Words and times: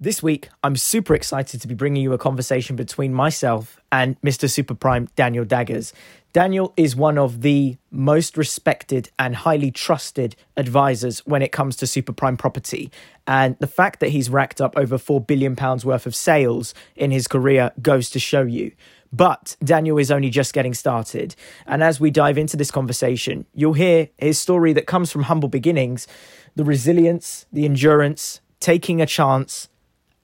This 0.00 0.22
week, 0.22 0.48
I'm 0.62 0.76
super 0.76 1.12
excited 1.12 1.60
to 1.60 1.66
be 1.66 1.74
bringing 1.74 2.04
you 2.04 2.12
a 2.12 2.18
conversation 2.18 2.76
between 2.76 3.12
myself 3.12 3.80
and 3.90 4.16
Mr. 4.20 4.48
Super 4.48 4.74
Prime 4.74 5.08
Daniel 5.16 5.44
Daggers. 5.44 5.92
Daniel 6.32 6.72
is 6.76 6.94
one 6.94 7.18
of 7.18 7.42
the 7.42 7.78
most 7.90 8.36
respected 8.36 9.10
and 9.18 9.34
highly 9.34 9.72
trusted 9.72 10.36
advisors 10.56 11.26
when 11.26 11.42
it 11.42 11.50
comes 11.50 11.74
to 11.78 11.86
super 11.88 12.12
prime 12.12 12.36
property. 12.36 12.92
And 13.26 13.56
the 13.58 13.66
fact 13.66 13.98
that 13.98 14.10
he's 14.10 14.30
racked 14.30 14.60
up 14.60 14.76
over 14.76 14.98
£4 14.98 15.26
billion 15.26 15.56
worth 15.56 16.06
of 16.06 16.14
sales 16.14 16.74
in 16.94 17.10
his 17.10 17.26
career 17.26 17.72
goes 17.82 18.08
to 18.10 18.20
show 18.20 18.42
you. 18.42 18.70
But 19.12 19.56
Daniel 19.64 19.98
is 19.98 20.12
only 20.12 20.30
just 20.30 20.52
getting 20.52 20.74
started. 20.74 21.34
And 21.66 21.82
as 21.82 21.98
we 21.98 22.12
dive 22.12 22.38
into 22.38 22.56
this 22.56 22.70
conversation, 22.70 23.46
you'll 23.52 23.72
hear 23.72 24.10
his 24.16 24.38
story 24.38 24.72
that 24.74 24.86
comes 24.86 25.10
from 25.10 25.24
humble 25.24 25.48
beginnings 25.48 26.06
the 26.54 26.64
resilience, 26.64 27.46
the 27.52 27.64
endurance, 27.64 28.40
taking 28.60 29.00
a 29.00 29.06
chance 29.06 29.68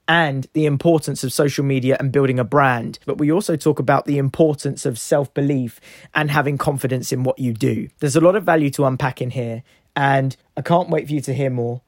and 0.07 0.47
the 0.53 0.65
importance 0.65 1.23
of 1.23 1.33
social 1.33 1.63
media 1.63 1.97
and 1.99 2.11
building 2.11 2.39
a 2.39 2.43
brand. 2.43 2.99
But 3.05 3.17
we 3.17 3.31
also 3.31 3.55
talk 3.55 3.79
about 3.79 4.05
the 4.05 4.17
importance 4.17 4.85
of 4.85 4.99
self 4.99 5.33
belief 5.33 5.79
and 6.13 6.31
having 6.31 6.57
confidence 6.57 7.11
in 7.11 7.23
what 7.23 7.39
you 7.39 7.53
do. 7.53 7.89
There's 7.99 8.15
a 8.15 8.21
lot 8.21 8.35
of 8.35 8.43
value 8.43 8.69
to 8.71 8.85
unpack 8.85 9.21
in 9.21 9.31
here, 9.31 9.63
and 9.95 10.35
I 10.55 10.61
can't 10.61 10.89
wait 10.89 11.07
for 11.07 11.13
you 11.13 11.21
to 11.21 11.33
hear 11.33 11.49
more. 11.49 11.81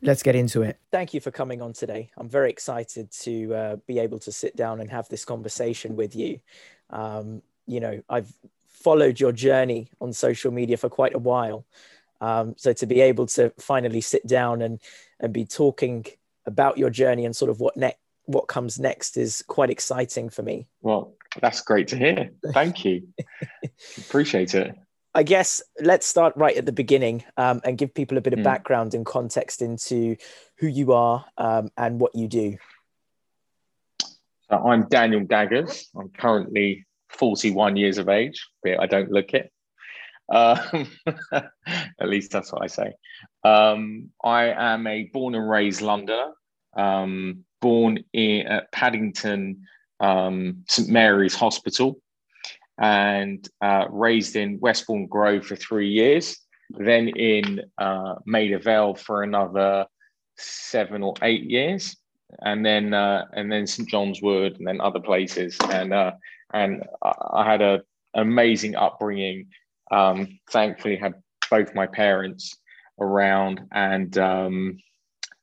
Let's 0.00 0.22
get 0.22 0.36
into 0.36 0.62
it. 0.62 0.78
Thank 0.92 1.12
you 1.12 1.20
for 1.20 1.32
coming 1.32 1.60
on 1.60 1.72
today. 1.72 2.10
I'm 2.16 2.28
very 2.28 2.50
excited 2.50 3.10
to 3.22 3.54
uh, 3.54 3.76
be 3.86 3.98
able 3.98 4.20
to 4.20 4.32
sit 4.32 4.54
down 4.54 4.80
and 4.80 4.90
have 4.90 5.08
this 5.08 5.24
conversation 5.24 5.96
with 5.96 6.14
you. 6.14 6.38
Um, 6.90 7.42
you 7.66 7.80
know, 7.80 8.02
I've 8.08 8.32
followed 8.68 9.18
your 9.18 9.32
journey 9.32 9.90
on 10.00 10.12
social 10.12 10.52
media 10.52 10.76
for 10.76 10.88
quite 10.88 11.14
a 11.14 11.18
while. 11.18 11.64
Um, 12.20 12.54
so 12.56 12.72
to 12.74 12.86
be 12.86 13.00
able 13.00 13.26
to 13.26 13.52
finally 13.58 14.00
sit 14.00 14.26
down 14.26 14.62
and 14.62 14.80
and 15.20 15.32
be 15.32 15.44
talking 15.44 16.06
about 16.48 16.78
your 16.78 16.90
journey 16.90 17.24
and 17.24 17.36
sort 17.36 17.50
of 17.50 17.60
what 17.60 17.76
next 17.76 17.98
what 18.24 18.46
comes 18.46 18.78
next 18.78 19.16
is 19.16 19.42
quite 19.48 19.70
exciting 19.70 20.28
for 20.28 20.42
me. 20.42 20.66
Well, 20.82 21.14
that's 21.40 21.62
great 21.62 21.88
to 21.88 21.96
hear. 21.96 22.30
Thank 22.52 22.84
you. 22.84 23.08
Appreciate 23.96 24.54
it. 24.54 24.74
I 25.14 25.22
guess 25.22 25.62
let's 25.80 26.06
start 26.06 26.34
right 26.36 26.54
at 26.54 26.66
the 26.66 26.72
beginning 26.72 27.24
um, 27.38 27.62
and 27.64 27.78
give 27.78 27.94
people 27.94 28.18
a 28.18 28.20
bit 28.20 28.34
of 28.34 28.40
mm. 28.40 28.44
background 28.44 28.92
and 28.92 29.06
context 29.06 29.62
into 29.62 30.16
who 30.58 30.66
you 30.66 30.92
are 30.92 31.24
um, 31.38 31.70
and 31.78 31.98
what 31.98 32.14
you 32.14 32.28
do. 32.28 32.58
So 34.50 34.56
I'm 34.58 34.88
Daniel 34.88 35.24
Daggers. 35.24 35.88
I'm 35.96 36.10
currently 36.10 36.86
41 37.08 37.76
years 37.76 37.96
of 37.96 38.10
age, 38.10 38.46
but 38.62 38.78
I 38.78 38.86
don't 38.86 39.10
look 39.10 39.32
it. 39.32 39.50
Um, 40.30 40.86
at 41.32 42.08
least 42.08 42.30
that's 42.30 42.52
what 42.52 42.62
I 42.62 42.66
say. 42.66 42.92
Um, 43.44 44.10
I 44.22 44.46
am 44.46 44.86
a 44.86 45.04
born 45.04 45.34
and 45.34 45.48
raised 45.48 45.80
Londoner, 45.80 46.32
um, 46.76 47.44
born 47.60 48.04
in 48.12 48.46
at 48.46 48.70
Paddington 48.72 49.66
um, 50.00 50.64
St 50.68 50.88
Mary's 50.88 51.34
Hospital, 51.34 52.00
and 52.78 53.48
uh, 53.60 53.86
raised 53.90 54.36
in 54.36 54.60
Westbourne 54.60 55.06
Grove 55.06 55.46
for 55.46 55.56
three 55.56 55.88
years. 55.88 56.38
Then 56.70 57.08
in 57.08 57.62
uh, 57.78 58.16
Maida 58.26 58.58
Vale 58.58 58.94
for 58.94 59.22
another 59.22 59.86
seven 60.36 61.02
or 61.02 61.14
eight 61.22 61.44
years, 61.44 61.96
and 62.40 62.64
then 62.64 62.94
uh, 62.94 63.24
and 63.32 63.50
then 63.50 63.66
St 63.66 63.88
John's 63.88 64.20
Wood, 64.22 64.58
and 64.58 64.66
then 64.66 64.80
other 64.80 65.00
places. 65.00 65.56
And 65.70 65.92
uh, 65.92 66.12
and 66.52 66.84
I 67.02 67.50
had 67.50 67.62
a 67.62 67.80
amazing 68.14 68.74
upbringing 68.74 69.46
um, 69.90 70.38
thankfully 70.50 70.96
had 70.96 71.14
both 71.50 71.74
my 71.74 71.86
parents 71.86 72.56
around 73.00 73.60
and 73.72 74.16
um, 74.18 74.78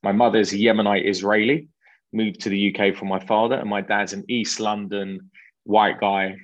my 0.06 0.12
mother's 0.12 0.52
Yemenite 0.52 1.08
Israeli, 1.12 1.68
moved 2.12 2.40
to 2.42 2.48
the 2.48 2.62
UK 2.70 2.94
from 2.94 3.08
my 3.08 3.18
father, 3.18 3.56
and 3.56 3.68
my 3.68 3.80
dad's 3.80 4.12
an 4.12 4.24
East 4.28 4.60
London 4.60 5.30
white 5.64 5.98
guy. 5.98 6.36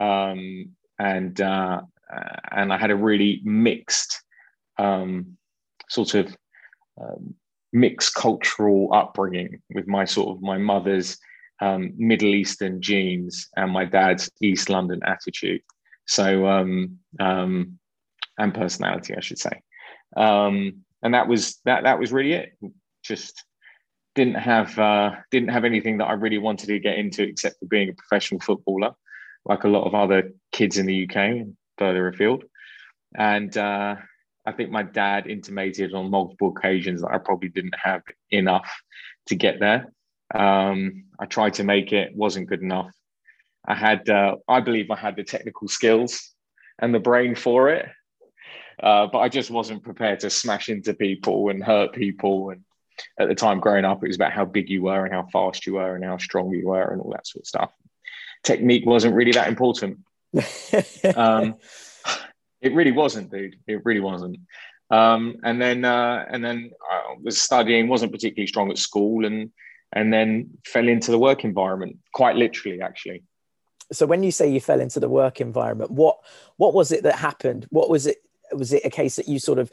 Um, 0.00 0.76
and 1.00 1.40
uh, 1.40 1.80
and 2.52 2.72
I 2.72 2.78
had 2.78 2.92
a 2.92 3.04
really 3.08 3.40
mixed 3.42 4.22
um, 4.78 5.36
sort 5.88 6.14
of 6.14 6.36
um, 7.00 7.34
mixed 7.72 8.14
cultural 8.14 8.94
upbringing 8.94 9.60
with 9.74 9.88
my 9.88 10.04
sort 10.04 10.28
of 10.36 10.40
my 10.40 10.58
mother's 10.58 11.18
um, 11.60 11.94
Middle 11.96 12.32
Eastern 12.32 12.80
genes 12.80 13.48
and 13.56 13.72
my 13.72 13.86
dad's 13.86 14.30
East 14.40 14.70
London 14.70 15.00
attitude. 15.04 15.62
So 16.06 16.46
um, 16.46 17.00
um, 17.18 17.76
and 18.38 18.54
personality, 18.54 19.16
I 19.16 19.20
should 19.20 19.40
say. 19.40 19.62
Um, 20.16 20.84
and 21.02 21.12
that 21.14 21.26
was 21.26 21.60
that. 21.64 21.82
That 21.82 21.98
was 21.98 22.12
really 22.12 22.34
it. 22.34 22.52
Just 23.04 23.44
didn't 24.14 24.34
have 24.34 24.78
uh, 24.78 25.12
didn't 25.30 25.50
have 25.50 25.64
anything 25.64 25.98
that 25.98 26.06
I 26.06 26.12
really 26.12 26.38
wanted 26.38 26.66
to 26.66 26.78
get 26.78 26.98
into 26.98 27.22
except 27.22 27.58
for 27.58 27.66
being 27.66 27.90
a 27.90 27.94
professional 27.94 28.40
footballer, 28.40 28.92
like 29.44 29.64
a 29.64 29.68
lot 29.68 29.86
of 29.86 29.94
other 29.94 30.32
kids 30.52 30.78
in 30.78 30.86
the 30.86 31.08
UK 31.08 31.46
further 31.78 32.08
afield. 32.08 32.44
And 33.16 33.56
uh, 33.56 33.96
I 34.46 34.52
think 34.52 34.70
my 34.70 34.82
dad 34.82 35.26
intimated 35.26 35.94
on 35.94 36.10
multiple 36.10 36.54
occasions 36.56 37.00
that 37.00 37.10
I 37.10 37.18
probably 37.18 37.48
didn't 37.48 37.74
have 37.82 38.02
enough 38.30 38.70
to 39.26 39.34
get 39.34 39.60
there. 39.60 39.92
Um, 40.34 41.04
I 41.18 41.26
tried 41.26 41.54
to 41.54 41.64
make 41.64 41.92
it, 41.92 42.14
wasn't 42.14 42.48
good 42.48 42.62
enough. 42.62 42.92
I 43.66 43.74
had, 43.74 44.08
uh, 44.08 44.36
I 44.48 44.60
believe 44.60 44.90
I 44.90 44.96
had 44.96 45.16
the 45.16 45.24
technical 45.24 45.68
skills 45.68 46.34
and 46.78 46.94
the 46.94 46.98
brain 46.98 47.34
for 47.34 47.70
it, 47.70 47.86
uh, 48.82 49.06
but 49.06 49.20
I 49.20 49.28
just 49.28 49.50
wasn't 49.50 49.82
prepared 49.82 50.20
to 50.20 50.30
smash 50.30 50.68
into 50.68 50.92
people 50.92 51.48
and 51.48 51.64
hurt 51.64 51.94
people. 51.94 52.50
And 52.50 52.62
at 53.18 53.28
the 53.28 53.34
time 53.34 53.60
growing 53.60 53.84
up, 53.84 54.02
it 54.02 54.08
was 54.08 54.16
about 54.16 54.32
how 54.32 54.44
big 54.44 54.68
you 54.68 54.82
were 54.82 55.04
and 55.04 55.14
how 55.14 55.26
fast 55.32 55.66
you 55.66 55.74
were 55.74 55.94
and 55.94 56.04
how 56.04 56.16
strong 56.18 56.50
you 56.50 56.68
were 56.68 56.90
and 56.90 57.00
all 57.00 57.10
that 57.12 57.26
sort 57.26 57.42
of 57.42 57.46
stuff. 57.46 57.72
Technique 58.42 58.86
wasn't 58.86 59.14
really 59.14 59.32
that 59.32 59.48
important. 59.48 59.98
um, 61.16 61.56
it 62.60 62.74
really 62.74 62.92
wasn't, 62.92 63.30
dude. 63.30 63.56
It 63.66 63.84
really 63.84 64.00
wasn't. 64.00 64.38
Um, 64.90 65.36
and 65.42 65.60
then, 65.60 65.84
uh, 65.84 66.24
and 66.28 66.44
then 66.44 66.70
I 66.90 67.16
was 67.22 67.40
studying, 67.40 67.88
wasn't 67.88 68.12
particularly 68.12 68.46
strong 68.46 68.70
at 68.70 68.78
school, 68.78 69.24
and 69.24 69.50
and 69.92 70.12
then 70.12 70.50
fell 70.66 70.88
into 70.88 71.12
the 71.12 71.18
work 71.18 71.44
environment, 71.44 71.98
quite 72.12 72.36
literally, 72.36 72.82
actually 72.82 73.22
so 73.92 74.06
when 74.06 74.22
you 74.22 74.30
say 74.30 74.48
you 74.48 74.60
fell 74.60 74.80
into 74.80 75.00
the 75.00 75.08
work 75.08 75.40
environment 75.40 75.90
what 75.90 76.18
what 76.56 76.74
was 76.74 76.92
it 76.92 77.02
that 77.02 77.16
happened 77.16 77.66
what 77.70 77.90
was 77.90 78.06
it 78.06 78.18
was 78.52 78.72
it 78.72 78.84
a 78.84 78.90
case 78.90 79.16
that 79.16 79.28
you 79.28 79.38
sort 79.38 79.58
of 79.58 79.70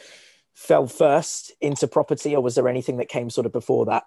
fell 0.54 0.88
first 0.88 1.52
into 1.62 1.88
property 1.88 2.36
or 2.36 2.42
was 2.42 2.56
there 2.56 2.68
anything 2.68 2.98
that 2.98 3.10
came 3.10 3.30
sort 3.30 3.46
of 3.46 3.52
before 3.52 3.86
that? 3.86 4.04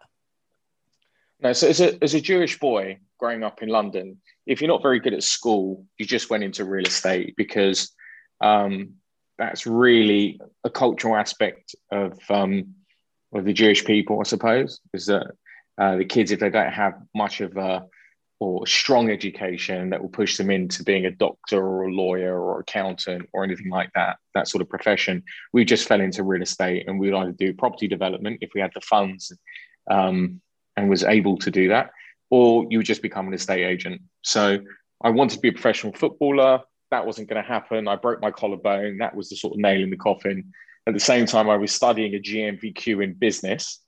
No 1.40 1.52
so 1.52 1.68
as 1.68 1.80
a, 1.80 2.02
as 2.02 2.14
a 2.14 2.20
jewish 2.20 2.58
boy 2.58 2.98
growing 3.18 3.42
up 3.42 3.62
in 3.62 3.68
london 3.68 4.18
if 4.46 4.60
you're 4.60 4.68
not 4.68 4.82
very 4.82 5.00
good 5.00 5.12
at 5.12 5.22
school 5.22 5.84
you 5.98 6.06
just 6.06 6.30
went 6.30 6.44
into 6.44 6.64
real 6.64 6.86
estate 6.86 7.34
because 7.36 7.92
um, 8.40 8.94
that's 9.36 9.66
really 9.66 10.40
a 10.62 10.70
cultural 10.70 11.16
aspect 11.16 11.74
of 11.90 12.18
um, 12.30 12.74
of 13.34 13.44
the 13.44 13.52
jewish 13.52 13.84
people 13.84 14.20
i 14.20 14.22
suppose 14.22 14.80
is 14.92 15.06
that 15.06 15.26
uh, 15.76 15.96
the 15.96 16.04
kids 16.04 16.30
if 16.30 16.40
they 16.40 16.50
don't 16.50 16.72
have 16.72 16.94
much 17.14 17.40
of 17.40 17.56
a 17.56 17.84
or 18.44 18.66
strong 18.66 19.08
education 19.10 19.88
that 19.88 20.02
will 20.02 20.10
push 20.10 20.36
them 20.36 20.50
into 20.50 20.84
being 20.84 21.06
a 21.06 21.10
doctor 21.10 21.66
or 21.66 21.84
a 21.84 21.90
lawyer 21.90 22.38
or 22.38 22.60
accountant 22.60 23.26
or 23.32 23.42
anything 23.42 23.70
like 23.70 23.90
that, 23.94 24.18
that 24.34 24.46
sort 24.46 24.60
of 24.60 24.68
profession. 24.68 25.22
We 25.54 25.64
just 25.64 25.88
fell 25.88 26.02
into 26.02 26.22
real 26.22 26.42
estate 26.42 26.86
and 26.86 27.00
we'd 27.00 27.14
either 27.14 27.32
do 27.32 27.54
property 27.54 27.88
development 27.88 28.40
if 28.42 28.50
we 28.54 28.60
had 28.60 28.72
the 28.74 28.82
funds 28.82 29.32
um, 29.90 30.42
and 30.76 30.90
was 30.90 31.04
able 31.04 31.38
to 31.38 31.50
do 31.50 31.68
that, 31.68 31.90
or 32.28 32.66
you 32.68 32.78
would 32.78 32.86
just 32.86 33.00
become 33.00 33.26
an 33.26 33.32
estate 33.32 33.64
agent. 33.64 34.02
So 34.22 34.58
I 35.02 35.08
wanted 35.08 35.36
to 35.36 35.40
be 35.40 35.48
a 35.48 35.52
professional 35.52 35.94
footballer. 35.94 36.60
That 36.90 37.06
wasn't 37.06 37.30
going 37.30 37.42
to 37.42 37.48
happen. 37.48 37.88
I 37.88 37.96
broke 37.96 38.20
my 38.20 38.30
collarbone. 38.30 38.98
That 38.98 39.16
was 39.16 39.30
the 39.30 39.36
sort 39.36 39.54
of 39.54 39.60
nail 39.60 39.82
in 39.82 39.88
the 39.88 39.96
coffin. 39.96 40.52
At 40.86 40.92
the 40.92 41.00
same 41.00 41.24
time, 41.24 41.48
I 41.48 41.56
was 41.56 41.72
studying 41.72 42.14
a 42.14 42.18
GNVQ 42.18 43.02
in 43.02 43.14
business 43.14 43.80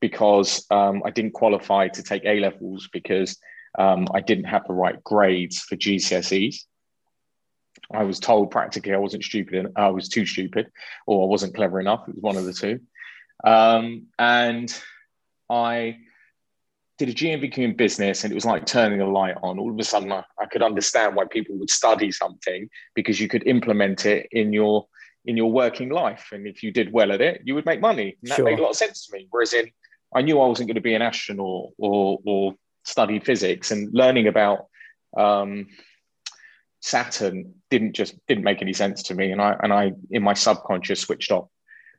because 0.00 0.64
um, 0.70 1.02
I 1.04 1.10
didn't 1.10 1.32
qualify 1.32 1.88
to 1.88 2.02
take 2.04 2.24
A 2.24 2.38
levels 2.38 2.88
because 2.92 3.36
um, 3.78 4.08
I 4.14 4.20
didn't 4.20 4.44
have 4.44 4.66
the 4.66 4.74
right 4.74 5.02
grades 5.04 5.60
for 5.60 5.76
GCSEs. 5.76 6.64
I 7.92 8.04
was 8.04 8.18
told 8.18 8.50
practically 8.50 8.94
I 8.94 8.98
wasn't 8.98 9.24
stupid, 9.24 9.72
I 9.76 9.88
was 9.90 10.08
too 10.08 10.26
stupid, 10.26 10.70
or 11.06 11.24
I 11.24 11.28
wasn't 11.28 11.54
clever 11.54 11.78
enough. 11.78 12.08
It 12.08 12.14
was 12.14 12.22
one 12.22 12.36
of 12.36 12.44
the 12.44 12.52
two. 12.52 12.80
Um, 13.44 14.06
and 14.18 14.74
I 15.50 15.98
did 16.98 17.10
a 17.10 17.12
GNVQ 17.12 17.58
in 17.58 17.76
business, 17.76 18.24
and 18.24 18.32
it 18.32 18.34
was 18.34 18.46
like 18.46 18.64
turning 18.64 19.02
a 19.02 19.08
light 19.08 19.36
on. 19.42 19.58
All 19.58 19.70
of 19.70 19.78
a 19.78 19.84
sudden, 19.84 20.10
I, 20.10 20.24
I 20.40 20.46
could 20.46 20.62
understand 20.62 21.14
why 21.14 21.24
people 21.30 21.56
would 21.58 21.70
study 21.70 22.10
something 22.10 22.68
because 22.94 23.20
you 23.20 23.28
could 23.28 23.46
implement 23.46 24.06
it 24.06 24.28
in 24.32 24.52
your 24.52 24.86
in 25.26 25.36
your 25.36 25.50
working 25.50 25.88
life, 25.88 26.28
and 26.32 26.46
if 26.46 26.62
you 26.62 26.70
did 26.70 26.92
well 26.92 27.10
at 27.10 27.20
it, 27.20 27.42
you 27.44 27.54
would 27.54 27.66
make 27.66 27.80
money. 27.80 28.16
And 28.22 28.30
that 28.30 28.36
sure. 28.36 28.44
made 28.44 28.60
a 28.60 28.62
lot 28.62 28.70
of 28.70 28.76
sense 28.76 29.06
to 29.06 29.12
me. 29.16 29.26
Whereas 29.30 29.52
in 29.52 29.70
I 30.14 30.22
knew 30.22 30.40
I 30.40 30.46
wasn't 30.46 30.68
going 30.68 30.76
to 30.76 30.80
be 30.80 30.94
an 30.94 31.02
astronaut 31.02 31.72
or, 31.78 32.20
or 32.24 32.54
study 32.86 33.18
physics 33.18 33.70
and 33.70 33.92
learning 33.92 34.28
about 34.28 34.66
um, 35.16 35.66
Saturn 36.80 37.54
didn't 37.70 37.94
just 37.94 38.14
didn't 38.28 38.44
make 38.44 38.62
any 38.62 38.72
sense 38.72 39.02
to 39.04 39.14
me. 39.14 39.32
And 39.32 39.40
I 39.40 39.56
and 39.62 39.72
I 39.72 39.92
in 40.10 40.22
my 40.22 40.34
subconscious 40.34 41.00
switched 41.00 41.32
off. 41.32 41.48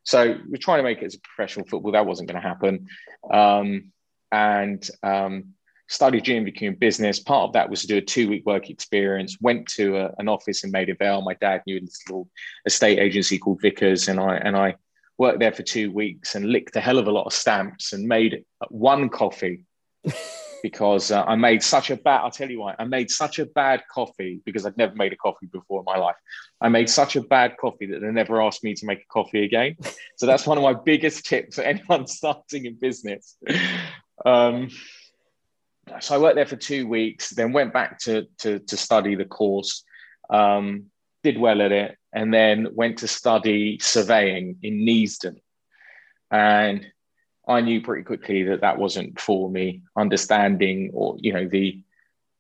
So 0.04 0.38
we're 0.48 0.58
trying 0.58 0.80
to 0.80 0.84
make 0.84 1.02
it 1.02 1.06
as 1.06 1.16
a 1.16 1.20
professional 1.20 1.66
football. 1.68 1.92
That 1.92 2.06
wasn't 2.06 2.30
going 2.30 2.42
to 2.42 2.48
happen. 2.48 2.88
Um, 3.30 3.92
and 4.32 4.90
um, 5.04 5.54
studied 5.90 6.24
GNVQ 6.24 6.62
in 6.62 6.76
business. 6.76 7.20
Part 7.20 7.50
of 7.50 7.54
that 7.54 7.70
was 7.70 7.82
to 7.82 7.88
do 7.88 7.98
a 7.98 8.02
two 8.02 8.30
week 8.30 8.46
work 8.46 8.70
experience. 8.70 9.38
Went 9.42 9.68
to 9.70 9.98
a, 9.98 10.14
an 10.20 10.30
office 10.30 10.64
in 10.64 10.72
Maida 10.72 10.96
Vale. 10.96 11.22
My 11.22 11.34
dad 11.36 11.64
knew 11.68 11.82
this 11.82 12.02
little 12.08 12.30
estate 12.66 13.00
agency 13.00 13.38
called 13.38 13.62
Vickers, 13.62 14.08
and 14.08 14.20
I 14.20 14.38
and 14.38 14.56
I 14.56 14.76
worked 15.18 15.40
there 15.40 15.52
for 15.52 15.64
two 15.64 15.92
weeks 15.92 16.36
and 16.36 16.46
licked 16.46 16.76
a 16.76 16.80
hell 16.80 17.00
of 17.00 17.08
a 17.08 17.12
lot 17.12 17.26
of 17.26 17.34
stamps 17.34 17.92
and 17.92 18.08
made 18.08 18.46
one 18.70 19.10
coffee. 19.10 19.66
because 20.62 21.12
uh, 21.12 21.24
I 21.24 21.36
made 21.36 21.64
such 21.64 21.90
a 21.90 21.98
bad, 21.98 22.22
I'll 22.22 22.32
tell 22.32 22.50
you 22.50 22.60
why, 22.62 22.76
I 22.78 22.86
made 22.86 23.10
such 23.10 23.40
a 23.40 23.46
bad 23.46 23.84
coffee 23.92 24.42
because 24.46 24.66
I'd 24.66 24.78
never 24.78 24.96
made 24.96 25.14
a 25.14 25.18
coffee 25.18 25.48
before 25.48 25.80
in 25.80 25.86
my 25.86 25.98
life. 25.98 26.16
I 26.62 26.70
made 26.70 26.90
such 26.90 27.16
a 27.16 27.22
bad 27.22 27.58
coffee 27.58 27.86
that 27.88 28.02
they 28.02 28.12
never 28.12 28.42
asked 28.42 28.64
me 28.64 28.74
to 28.74 28.86
make 28.86 29.00
a 29.00 29.14
coffee 29.14 29.44
again. 29.44 29.76
So 30.18 30.26
that's 30.26 30.48
one 30.48 30.58
of 30.58 30.64
my 30.64 30.74
biggest 30.74 31.26
tips 31.26 31.56
for 31.56 31.62
anyone 31.64 32.08
starting 32.08 32.66
in 32.66 32.76
business. 32.76 33.38
Um, 34.26 34.70
so 36.00 36.16
I 36.16 36.18
worked 36.18 36.36
there 36.36 36.46
for 36.46 36.56
two 36.56 36.88
weeks, 36.88 37.30
then 37.30 37.54
went 37.54 37.74
back 37.74 38.00
to 38.00 38.28
to, 38.40 38.60
to 38.60 38.78
study 38.78 39.16
the 39.16 39.26
course, 39.26 39.84
um, 40.30 40.86
did 41.24 41.38
well 41.38 41.62
at 41.62 41.72
it, 41.72 41.98
and 42.14 42.34
then 42.34 42.68
went 42.74 43.00
to 43.00 43.08
study 43.08 43.80
surveying 43.80 44.58
in 44.64 44.86
Neasden. 44.86 45.38
And 46.30 46.86
I 47.48 47.62
knew 47.62 47.82
pretty 47.82 48.04
quickly 48.04 48.44
that 48.44 48.62
that 48.62 48.78
wasn't 48.78 49.20
for 49.20 49.50
me. 49.50 49.82
Understanding 49.96 50.92
or 50.94 51.18
you 51.20 51.34
know 51.34 51.48
the 51.48 51.82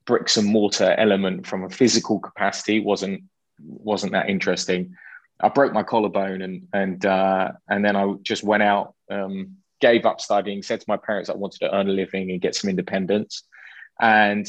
bricks 0.05 0.37
and 0.37 0.47
mortar 0.47 0.95
element 0.97 1.45
from 1.45 1.63
a 1.63 1.69
physical 1.69 2.19
capacity 2.19 2.79
wasn't 2.79 3.23
wasn't 3.59 4.13
that 4.13 4.29
interesting. 4.29 4.95
I 5.39 5.49
broke 5.49 5.73
my 5.73 5.83
collarbone 5.83 6.41
and 6.41 6.67
and 6.73 7.05
uh, 7.05 7.51
and 7.69 7.85
then 7.85 7.95
I 7.95 8.13
just 8.23 8.43
went 8.43 8.63
out 8.63 8.95
um, 9.09 9.57
gave 9.79 10.05
up 10.05 10.19
studying, 10.19 10.63
said 10.63 10.79
to 10.81 10.85
my 10.87 10.97
parents 10.97 11.29
I 11.29 11.35
wanted 11.35 11.59
to 11.59 11.73
earn 11.73 11.87
a 11.87 11.93
living 11.93 12.31
and 12.31 12.41
get 12.41 12.55
some 12.55 12.69
independence. 12.69 13.43
And 13.99 14.47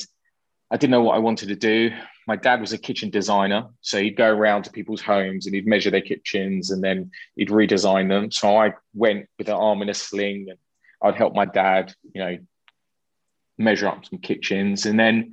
I 0.71 0.77
didn't 0.77 0.91
know 0.91 1.03
what 1.03 1.17
I 1.17 1.21
wanted 1.21 1.49
to 1.49 1.57
do. 1.57 1.93
My 2.29 2.37
dad 2.37 2.61
was 2.61 2.75
a 2.75 2.79
kitchen 2.79 3.09
designer. 3.09 3.67
So 3.81 3.99
he'd 3.99 4.19
go 4.19 4.29
around 4.29 4.65
to 4.65 4.71
people's 4.71 5.01
homes 5.01 5.47
and 5.47 5.55
he'd 5.55 5.67
measure 5.67 5.91
their 5.91 6.03
kitchens 6.03 6.71
and 6.71 6.85
then 6.85 7.11
he'd 7.37 7.49
redesign 7.49 8.11
them. 8.11 8.31
So 8.31 8.55
I 8.55 8.75
went 8.93 9.27
with 9.39 9.49
an 9.49 9.55
arm 9.55 9.81
in 9.81 9.89
a 9.89 9.95
sling 9.95 10.49
and 10.51 10.59
I'd 11.03 11.17
help 11.17 11.35
my 11.35 11.47
dad, 11.47 11.95
you 12.13 12.21
know, 12.21 12.39
measure 13.57 13.89
up 13.89 14.05
some 14.05 14.19
kitchens. 14.19 14.85
And 14.85 15.01
then 15.01 15.33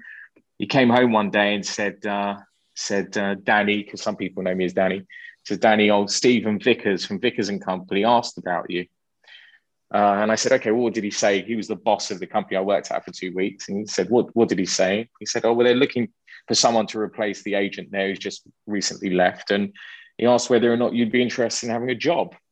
he 0.57 0.67
came 0.67 0.89
home 0.89 1.11
one 1.11 1.31
day 1.31 1.53
and 1.53 1.65
said, 1.65 2.05
uh, 2.05 2.37
said, 2.75 3.17
uh, 3.17 3.35
Danny, 3.43 3.83
because 3.83 4.01
some 4.01 4.15
people 4.15 4.43
know 4.43 4.55
me 4.55 4.63
as 4.63 4.71
Danny, 4.71 5.03
said, 5.43 5.59
Danny, 5.59 5.89
old 5.89 6.09
Stephen 6.09 6.59
Vickers 6.59 7.05
from 7.05 7.19
Vickers 7.19 7.49
and 7.49 7.61
Company 7.61 8.05
asked 8.05 8.37
about 8.37 8.71
you. 8.71 8.85
Uh, 9.93 10.19
and 10.21 10.31
I 10.31 10.35
said, 10.35 10.53
okay, 10.53 10.71
well, 10.71 10.83
what 10.83 10.93
did 10.93 11.03
he 11.03 11.11
say? 11.11 11.41
He 11.41 11.55
was 11.55 11.67
the 11.67 11.75
boss 11.75 12.09
of 12.09 12.19
the 12.19 12.25
company 12.25 12.55
I 12.55 12.61
worked 12.61 12.89
at 12.89 13.03
for 13.03 13.11
two 13.11 13.33
weeks. 13.35 13.67
And 13.67 13.79
he 13.79 13.85
said, 13.85 14.09
what, 14.09 14.33
what 14.33 14.47
did 14.47 14.59
he 14.59 14.65
say? 14.65 15.09
He 15.19 15.25
said, 15.25 15.43
oh, 15.43 15.53
well, 15.53 15.65
they're 15.65 15.75
looking 15.75 16.09
for 16.47 16.55
someone 16.55 16.87
to 16.87 16.99
replace 16.99 17.43
the 17.43 17.55
agent 17.55 17.89
there 17.91 18.07
who's 18.07 18.19
just 18.19 18.43
recently 18.67 19.11
left. 19.11 19.51
And 19.51 19.73
he 20.17 20.25
asked 20.25 20.49
whether 20.49 20.71
or 20.71 20.77
not 20.77 20.93
you'd 20.93 21.11
be 21.11 21.21
interested 21.21 21.67
in 21.67 21.73
having 21.73 21.89
a 21.89 21.95
job. 21.95 22.35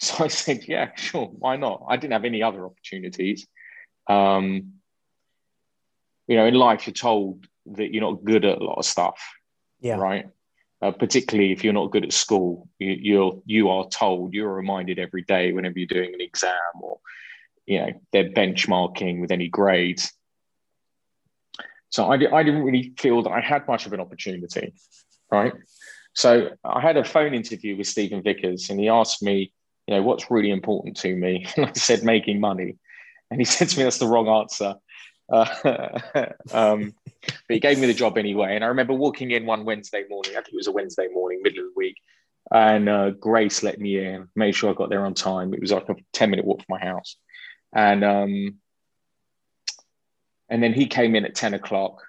So 0.00 0.22
I 0.22 0.28
said, 0.28 0.68
yeah, 0.68 0.90
sure, 0.94 1.26
why 1.26 1.56
not? 1.56 1.84
I 1.88 1.96
didn't 1.96 2.12
have 2.12 2.24
any 2.24 2.40
other 2.40 2.64
opportunities. 2.64 3.48
Um, 4.06 4.74
you 6.28 6.36
know, 6.36 6.46
in 6.46 6.54
life, 6.54 6.86
you're 6.86 6.94
told 6.94 7.48
that 7.66 7.92
you're 7.92 8.08
not 8.08 8.22
good 8.22 8.44
at 8.44 8.58
a 8.58 8.64
lot 8.64 8.78
of 8.78 8.84
stuff. 8.84 9.20
Yeah. 9.80 9.96
Right 9.96 10.26
uh, 10.80 10.92
particularly 10.92 11.52
if 11.52 11.64
you're 11.64 11.72
not 11.72 11.90
good 11.90 12.04
at 12.04 12.12
school, 12.12 12.68
you, 12.78 12.90
you're 12.90 13.42
you 13.46 13.68
are 13.68 13.88
told 13.88 14.32
you're 14.32 14.52
reminded 14.52 14.98
every 14.98 15.22
day 15.22 15.52
whenever 15.52 15.78
you're 15.78 15.88
doing 15.88 16.14
an 16.14 16.20
exam 16.20 16.52
or 16.80 16.98
you 17.66 17.78
know 17.80 17.92
they're 18.12 18.30
benchmarking 18.30 19.20
with 19.20 19.32
any 19.32 19.48
grades. 19.48 20.12
So 21.90 22.04
I, 22.04 22.14
I 22.14 22.42
didn't 22.42 22.62
really 22.62 22.92
feel 22.98 23.22
that 23.22 23.30
I 23.30 23.40
had 23.40 23.66
much 23.66 23.86
of 23.86 23.92
an 23.92 24.00
opportunity, 24.00 24.74
right? 25.30 25.52
So 26.14 26.50
I 26.64 26.80
had 26.80 26.96
a 26.96 27.04
phone 27.04 27.34
interview 27.34 27.76
with 27.76 27.86
Stephen 27.86 28.22
Vickers, 28.22 28.70
and 28.70 28.78
he 28.78 28.88
asked 28.88 29.22
me, 29.22 29.52
you 29.86 29.94
know, 29.94 30.02
what's 30.02 30.30
really 30.30 30.50
important 30.50 30.96
to 30.98 31.14
me, 31.14 31.46
and 31.56 31.66
I 31.66 31.72
said 31.72 32.02
making 32.02 32.40
money, 32.40 32.76
and 33.30 33.40
he 33.40 33.44
said 33.56 33.68
to 33.68 33.78
me 33.78 33.84
that's 33.84 33.98
the 33.98 34.06
wrong 34.06 34.28
answer. 34.28 34.74
Uh, 35.30 36.26
um, 36.52 36.94
but 37.22 37.54
he 37.54 37.60
gave 37.60 37.78
me 37.78 37.86
the 37.86 37.94
job 37.94 38.16
anyway. 38.16 38.54
And 38.54 38.64
I 38.64 38.68
remember 38.68 38.94
walking 38.94 39.30
in 39.30 39.44
one 39.44 39.64
Wednesday 39.64 40.04
morning, 40.08 40.32
I 40.32 40.40
think 40.40 40.54
it 40.54 40.56
was 40.56 40.68
a 40.68 40.72
Wednesday 40.72 41.08
morning, 41.12 41.40
middle 41.42 41.60
of 41.60 41.66
the 41.66 41.78
week, 41.78 41.96
and 42.50 42.88
uh, 42.88 43.10
Grace 43.10 43.62
let 43.62 43.78
me 43.78 43.98
in, 43.98 44.28
made 44.34 44.52
sure 44.52 44.70
I 44.70 44.74
got 44.74 44.90
there 44.90 45.04
on 45.04 45.14
time. 45.14 45.52
It 45.54 45.60
was 45.60 45.72
like 45.72 45.88
a 45.88 45.96
10 46.12 46.30
minute 46.30 46.44
walk 46.44 46.58
from 46.58 46.78
my 46.80 46.84
house. 46.84 47.16
And, 47.74 48.04
um, 48.04 48.58
and 50.48 50.62
then 50.62 50.72
he 50.72 50.86
came 50.86 51.14
in 51.14 51.24
at 51.24 51.34
10 51.34 51.54
o'clock. 51.54 52.02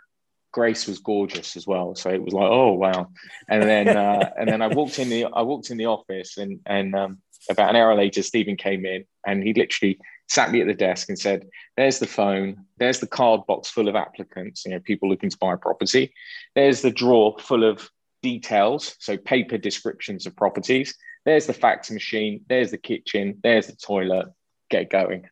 Grace 0.51 0.87
was 0.87 0.99
gorgeous 0.99 1.55
as 1.55 1.67
well. 1.67 1.93
So 1.95 2.09
it 2.09 2.23
was 2.23 2.33
like, 2.33 2.49
oh, 2.49 2.73
wow. 2.73 3.09
And 3.47 3.63
then, 3.63 3.87
uh, 3.89 4.31
and 4.37 4.47
then 4.49 4.61
I 4.61 4.67
walked 4.67 4.97
in 4.99 5.09
the, 5.09 5.25
I 5.25 5.41
walked 5.41 5.69
in 5.69 5.77
the 5.77 5.85
office 5.85 6.37
and, 6.37 6.59
and, 6.65 6.95
um, 6.95 7.19
about 7.49 7.69
an 7.69 7.75
hour 7.75 7.95
later, 7.95 8.21
Stephen 8.21 8.57
came 8.57 8.85
in 8.85 9.05
and 9.25 9.43
he 9.43 9.53
literally 9.53 9.99
sat 10.27 10.51
me 10.51 10.61
at 10.61 10.67
the 10.67 10.73
desk 10.73 11.09
and 11.09 11.17
said, 11.17 11.47
There's 11.77 11.99
the 11.99 12.07
phone, 12.07 12.65
there's 12.77 12.99
the 12.99 13.07
card 13.07 13.45
box 13.47 13.69
full 13.69 13.87
of 13.87 13.95
applicants, 13.95 14.65
you 14.65 14.71
know, 14.71 14.79
people 14.79 15.09
looking 15.09 15.29
to 15.29 15.37
buy 15.37 15.53
a 15.53 15.57
property. 15.57 16.13
There's 16.55 16.81
the 16.81 16.91
drawer 16.91 17.35
full 17.39 17.63
of 17.63 17.89
details, 18.21 18.95
so 18.99 19.17
paper 19.17 19.57
descriptions 19.57 20.25
of 20.25 20.35
properties. 20.35 20.95
There's 21.25 21.47
the 21.47 21.53
fax 21.53 21.91
machine, 21.91 22.41
there's 22.47 22.71
the 22.71 22.77
kitchen, 22.77 23.39
there's 23.43 23.67
the 23.67 23.75
toilet. 23.75 24.27
Get 24.69 24.89
going. 24.89 25.27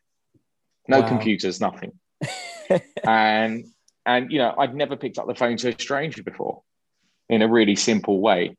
No 0.88 1.00
wow. 1.00 1.08
computers, 1.08 1.60
nothing. 1.60 1.92
And 3.04 3.64
and 4.06 4.32
you 4.32 4.38
know, 4.38 4.54
I'd 4.58 4.74
never 4.74 4.96
picked 4.96 5.18
up 5.18 5.26
the 5.26 5.34
phone 5.34 5.56
to 5.58 5.68
a 5.68 5.78
stranger 5.78 6.22
before 6.22 6.62
in 7.28 7.42
a 7.42 7.48
really 7.48 7.76
simple 7.76 8.20
way. 8.20 8.56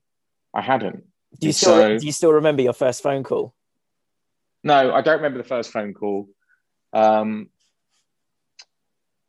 I 0.53 0.61
hadn't. 0.61 1.03
Do 1.39 1.47
you 1.47 1.53
still 1.53 1.75
so, 1.75 1.97
do 1.97 2.05
you 2.05 2.11
still 2.11 2.33
remember 2.33 2.61
your 2.61 2.73
first 2.73 3.03
phone 3.03 3.23
call? 3.23 3.53
No, 4.63 4.93
I 4.93 5.01
don't 5.01 5.17
remember 5.17 5.37
the 5.37 5.47
first 5.47 5.71
phone 5.71 5.93
call. 5.93 6.27
Um, 6.91 7.49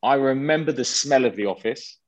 I 0.03 0.15
remember 0.15 0.73
the 0.73 0.85
smell 0.85 1.25
of 1.25 1.37
the 1.37 1.47
office. 1.47 1.99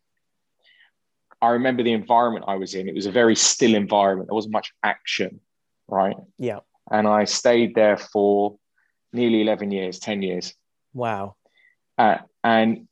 I 1.41 1.51
remember 1.51 1.83
the 1.83 1.93
environment 1.93 2.47
I 2.49 2.55
was 2.55 2.75
in. 2.75 2.89
It 2.89 2.95
was 2.95 3.07
a 3.07 3.13
very 3.13 3.35
still 3.37 3.75
environment. 3.75 4.29
There 4.29 4.35
wasn't 4.35 4.53
much 4.53 4.73
action, 4.83 5.41
right? 5.89 6.17
Yeah. 6.39 6.61
And 6.91 7.07
I 7.07 7.25
stayed 7.25 7.75
there 7.75 7.97
for 7.97 8.59
nearly 9.13 9.43
11 9.43 9.73
years, 9.73 9.99
10 9.99 10.23
years. 10.23 10.55
Wow. 10.95 11.37
Uh, 11.99 12.19
and 12.43 12.89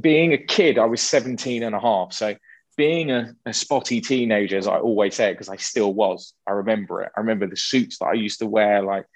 being 0.00 0.32
a 0.32 0.38
kid, 0.38 0.78
I 0.78 0.86
was 0.86 1.00
17 1.00 1.62
and 1.62 1.74
a 1.74 1.80
half. 1.80 2.12
So 2.12 2.34
being 2.76 3.10
a, 3.10 3.34
a 3.46 3.52
spotty 3.52 4.00
teenager, 4.00 4.56
as 4.56 4.66
I 4.66 4.78
always 4.78 5.14
say, 5.14 5.32
because 5.32 5.48
I 5.48 5.56
still 5.56 5.92
was, 5.92 6.32
I 6.46 6.52
remember 6.52 7.02
it. 7.02 7.12
I 7.16 7.20
remember 7.20 7.46
the 7.46 7.56
suits 7.56 7.98
that 7.98 8.06
I 8.06 8.14
used 8.14 8.38
to 8.38 8.46
wear, 8.46 8.82
like 8.82 9.06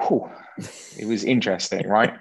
whew, 0.00 0.28
it 0.98 1.06
was 1.06 1.24
interesting, 1.24 1.86
right? 1.88 2.14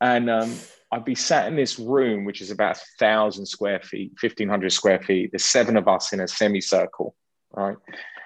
And 0.00 0.30
um, 0.30 0.54
I'd 0.92 1.04
be 1.04 1.14
sat 1.14 1.48
in 1.48 1.56
this 1.56 1.78
room, 1.78 2.24
which 2.24 2.40
is 2.40 2.50
about 2.50 2.76
a 2.76 2.80
thousand 2.98 3.46
square 3.46 3.80
feet, 3.80 4.12
fifteen 4.18 4.48
hundred 4.48 4.72
square 4.72 5.00
feet. 5.00 5.30
There's 5.32 5.44
seven 5.44 5.76
of 5.76 5.88
us 5.88 6.12
in 6.12 6.20
a 6.20 6.28
semicircle, 6.28 7.14
right? 7.52 7.76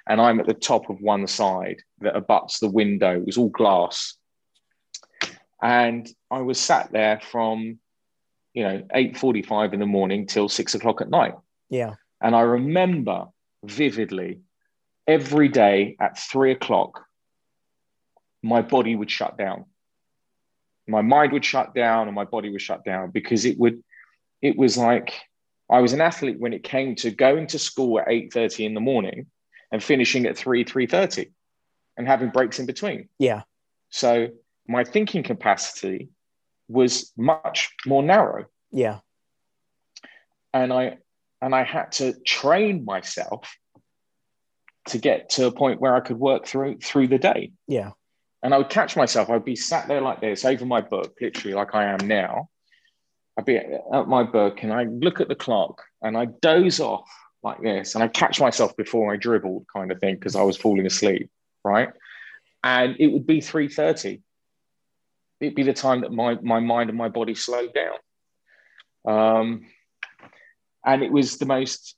And 0.07 0.21
I'm 0.21 0.39
at 0.39 0.47
the 0.47 0.55
top 0.55 0.91
of 0.91 1.01
one 1.01 1.27
side 1.27 1.83
that 2.01 2.17
abuts 2.17 2.59
the 2.59 2.71
window. 2.71 3.17
It 3.17 3.27
was 3.27 3.39
all 3.39 3.49
glass, 3.49 4.15
and 5.64 6.06
I 6.30 6.42
was 6.42 6.61
sat 6.61 6.92
there 6.92 7.21
from, 7.21 7.78
you 8.52 8.62
know, 8.62 8.87
eight 8.92 9.16
forty-five 9.16 9.73
in 9.73 9.80
the 9.80 9.87
morning 9.87 10.26
till 10.26 10.49
six 10.49 10.75
o'clock 10.75 11.00
at 11.00 11.09
night. 11.09 11.35
Yeah. 11.71 11.94
And 12.21 12.37
I 12.37 12.42
remember 12.42 13.28
vividly 13.64 14.40
every 15.09 15.49
day 15.49 15.97
at 15.99 16.18
three 16.18 16.52
o'clock 16.52 17.04
my 18.42 18.61
body 18.61 18.94
would 18.94 19.11
shut 19.11 19.38
down. 19.38 19.64
My 20.87 21.00
mind 21.00 21.33
would 21.33 21.47
shut 21.47 21.75
down 21.75 22.09
and 22.09 22.14
my 22.14 22.25
body 22.25 22.50
would 22.50 22.61
shut 22.61 22.85
down 22.85 23.11
because 23.11 23.47
it 23.47 23.59
would, 23.59 23.83
it 24.42 24.59
was 24.59 24.76
like 24.76 25.14
I 25.71 25.80
was 25.80 25.94
an 25.94 26.02
athlete 26.02 26.38
when 26.38 26.52
it 26.52 26.62
came 26.62 26.94
to 26.97 27.11
going 27.11 27.47
to 27.49 27.59
school 27.59 27.99
at 27.99 28.09
8:30 28.09 28.66
in 28.66 28.75
the 28.75 28.80
morning 28.80 29.26
and 29.73 29.83
finishing 29.83 30.26
at 30.26 30.37
3, 30.37 30.62
3:30 30.62 31.33
and 31.97 32.06
having 32.06 32.28
breaks 32.28 32.59
in 32.59 32.66
between. 32.66 33.09
Yeah. 33.18 33.42
So 33.88 34.28
my 34.66 34.85
thinking 34.85 35.23
capacity 35.23 36.09
was 36.68 37.12
much 37.16 37.71
more 37.87 38.02
narrow. 38.02 38.47
Yeah. 38.71 39.00
And 40.52 40.73
I 40.73 40.99
and 41.42 41.54
I 41.54 41.64
had 41.64 41.92
to 41.92 42.14
train 42.21 42.85
myself 42.85 43.56
to 44.88 44.99
get 44.99 45.30
to 45.30 45.47
a 45.47 45.52
point 45.52 45.80
where 45.80 45.94
I 45.94 46.00
could 46.00 46.18
work 46.18 46.47
through 46.47 46.78
through 46.78 47.09
the 47.09 47.18
day. 47.18 47.52
Yeah. 47.66 47.90
And 48.42 48.52
I 48.52 48.59
would 48.59 48.68
catch 48.68 48.94
myself, 48.94 49.30
I'd 49.30 49.44
be 49.44 49.56
sat 49.56 49.88
there 49.88 50.02
like 50.02 50.21
this 50.21 50.44
over 50.44 50.66
my 50.66 50.83
book, 50.83 51.14
literally 51.21 51.54
like 51.54 51.75
I 51.75 51.85
am 51.85 52.06
now. 52.06 52.50
I'd 53.38 53.47
be 53.47 53.56
at 53.56 54.06
my 54.06 54.23
book 54.23 54.62
and 54.62 54.73
I 54.73 54.85
look 54.85 55.21
at 55.21 55.28
the 55.28 55.35
clock 55.35 55.83
and 56.02 56.16
I 56.16 56.26
doze 56.26 56.78
off 56.78 57.09
like 57.42 57.61
this 57.62 57.94
and 57.94 58.04
I 58.04 58.09
catch 58.09 58.40
myself 58.40 58.76
before 58.76 59.12
I 59.12 59.16
dribbled 59.16 59.66
kind 59.75 59.90
of 59.90 59.99
thing 59.99 60.14
because 60.14 60.37
I 60.37 60.42
was 60.42 60.56
falling 60.56 60.87
asleep, 60.87 61.30
right? 61.64 61.88
And 62.62 62.97
it 62.99 63.09
would 63.09 63.26
be 63.26 63.40
3.30 63.40 64.21
it'd 65.41 65.55
be 65.55 65.62
the 65.62 65.73
time 65.73 66.03
that 66.03 66.12
my 66.12 66.37
my 66.43 66.61
mind 66.61 66.91
and 66.91 66.99
my 66.99 67.09
body 67.09 67.35
slowed 67.35 67.73
down. 67.75 67.97
Um, 69.07 69.67
and 70.85 71.03
it 71.03 71.12
was 71.12 71.38
the 71.38 71.47
most 71.47 71.97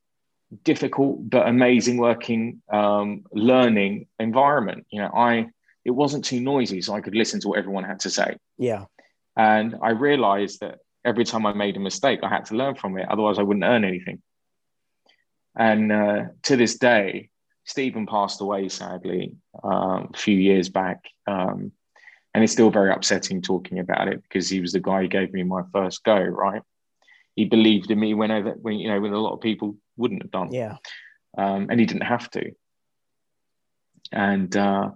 difficult 0.62 1.28
but 1.28 1.48
amazing 1.48 1.98
working 1.98 2.62
um, 2.72 3.24
learning 3.32 4.06
environment. 4.18 4.86
You 4.90 5.02
know, 5.02 5.10
I 5.14 5.48
it 5.84 5.90
wasn't 5.90 6.24
too 6.24 6.40
noisy, 6.40 6.80
so 6.82 6.94
I 6.94 7.00
could 7.00 7.14
listen 7.14 7.40
to 7.40 7.48
what 7.48 7.58
everyone 7.58 7.84
had 7.84 8.00
to 8.00 8.10
say. 8.10 8.36
Yeah. 8.58 8.84
And 9.36 9.76
I 9.82 9.90
realized 9.90 10.60
that 10.60 10.78
every 11.04 11.24
time 11.24 11.46
I 11.46 11.52
made 11.52 11.76
a 11.76 11.80
mistake, 11.80 12.20
I 12.22 12.28
had 12.28 12.46
to 12.46 12.56
learn 12.56 12.74
from 12.74 12.98
it. 12.98 13.06
Otherwise, 13.08 13.38
I 13.38 13.42
wouldn't 13.42 13.64
earn 13.64 13.84
anything. 13.84 14.22
And 15.56 15.92
uh, 15.92 16.22
to 16.44 16.56
this 16.56 16.78
day, 16.78 17.30
Stephen 17.64 18.06
passed 18.06 18.40
away 18.40 18.68
sadly 18.68 19.34
um, 19.62 20.10
a 20.12 20.16
few 20.16 20.36
years 20.36 20.68
back. 20.68 21.04
Um, 21.26 21.72
and 22.36 22.44
it's 22.44 22.52
still 22.52 22.68
very 22.68 22.92
upsetting 22.92 23.40
talking 23.40 23.78
about 23.78 24.08
it 24.08 24.22
because 24.22 24.50
he 24.50 24.60
was 24.60 24.72
the 24.72 24.78
guy 24.78 25.00
who 25.00 25.08
gave 25.08 25.32
me 25.32 25.42
my 25.42 25.62
first 25.72 26.04
go, 26.04 26.18
right? 26.18 26.60
He 27.34 27.46
believed 27.46 27.90
in 27.90 27.98
me 27.98 28.12
when, 28.12 28.30
I, 28.30 28.42
when 28.42 28.74
you 28.74 28.90
know, 28.90 29.00
when 29.00 29.14
a 29.14 29.18
lot 29.18 29.32
of 29.32 29.40
people 29.40 29.78
wouldn't 29.96 30.20
have 30.20 30.30
done. 30.30 30.52
Yeah. 30.52 30.76
Um, 31.38 31.68
and 31.70 31.80
he 31.80 31.86
didn't 31.86 32.02
have 32.02 32.30
to. 32.32 32.52
And 34.12 34.54
uh, 34.54 34.90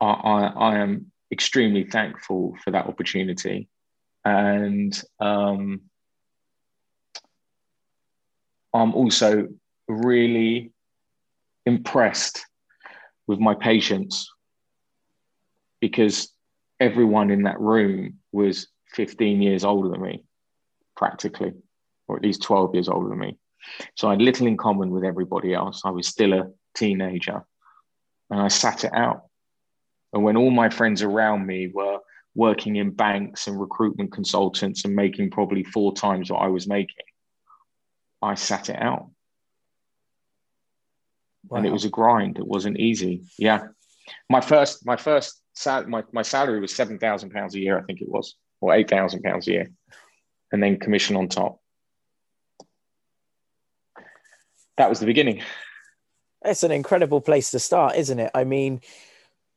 I, 0.00 0.06
I, 0.06 0.46
I, 0.46 0.78
am 0.78 1.10
extremely 1.32 1.82
thankful 1.82 2.56
for 2.62 2.70
that 2.70 2.86
opportunity. 2.86 3.68
And 4.24 5.02
um, 5.18 5.80
I'm 8.72 8.94
also 8.94 9.48
really 9.88 10.70
impressed 11.66 12.46
with 13.26 13.40
my 13.40 13.54
patience 13.54 14.30
because 15.84 16.32
everyone 16.80 17.30
in 17.30 17.42
that 17.42 17.60
room 17.60 18.14
was 18.32 18.68
15 18.94 19.42
years 19.42 19.66
older 19.66 19.90
than 19.90 20.00
me, 20.00 20.24
practically, 20.96 21.52
or 22.08 22.16
at 22.16 22.22
least 22.22 22.40
12 22.40 22.74
years 22.74 22.88
older 22.88 23.10
than 23.10 23.18
me. 23.18 23.36
So 23.94 24.08
I 24.08 24.12
had 24.12 24.22
little 24.22 24.46
in 24.46 24.56
common 24.56 24.88
with 24.90 25.04
everybody 25.04 25.52
else. 25.52 25.82
I 25.84 25.90
was 25.90 26.08
still 26.08 26.32
a 26.32 26.50
teenager 26.74 27.44
and 28.30 28.40
I 28.40 28.48
sat 28.48 28.84
it 28.84 28.94
out. 28.94 29.24
And 30.14 30.24
when 30.24 30.38
all 30.38 30.50
my 30.50 30.70
friends 30.70 31.02
around 31.02 31.46
me 31.46 31.68
were 31.68 31.98
working 32.34 32.76
in 32.76 32.90
banks 32.90 33.46
and 33.46 33.60
recruitment 33.60 34.10
consultants 34.10 34.86
and 34.86 34.96
making 34.96 35.32
probably 35.32 35.64
four 35.64 35.92
times 35.92 36.30
what 36.30 36.40
I 36.40 36.46
was 36.46 36.66
making, 36.66 37.04
I 38.22 38.36
sat 38.36 38.70
it 38.70 38.80
out. 38.80 39.10
Wow. 41.46 41.58
And 41.58 41.66
it 41.66 41.72
was 41.72 41.84
a 41.84 41.90
grind. 41.90 42.38
It 42.38 42.46
wasn't 42.46 42.80
easy. 42.80 43.24
Yeah. 43.38 43.64
My 44.30 44.40
first, 44.40 44.86
my 44.86 44.96
first, 44.96 45.42
sal- 45.54 45.86
my, 45.86 46.04
my 46.12 46.22
salary 46.22 46.60
was 46.60 46.72
£7,000 46.72 47.54
a 47.54 47.58
year, 47.58 47.78
I 47.78 47.82
think 47.82 48.00
it 48.00 48.08
was, 48.08 48.34
or 48.60 48.72
£8,000 48.72 49.46
a 49.46 49.50
year. 49.50 49.70
And 50.52 50.62
then 50.62 50.78
commission 50.78 51.16
on 51.16 51.28
top. 51.28 51.60
That 54.76 54.88
was 54.88 55.00
the 55.00 55.06
beginning. 55.06 55.42
It's 56.44 56.62
an 56.62 56.72
incredible 56.72 57.20
place 57.20 57.50
to 57.52 57.58
start, 57.58 57.96
isn't 57.96 58.18
it? 58.18 58.30
I 58.34 58.44
mean, 58.44 58.80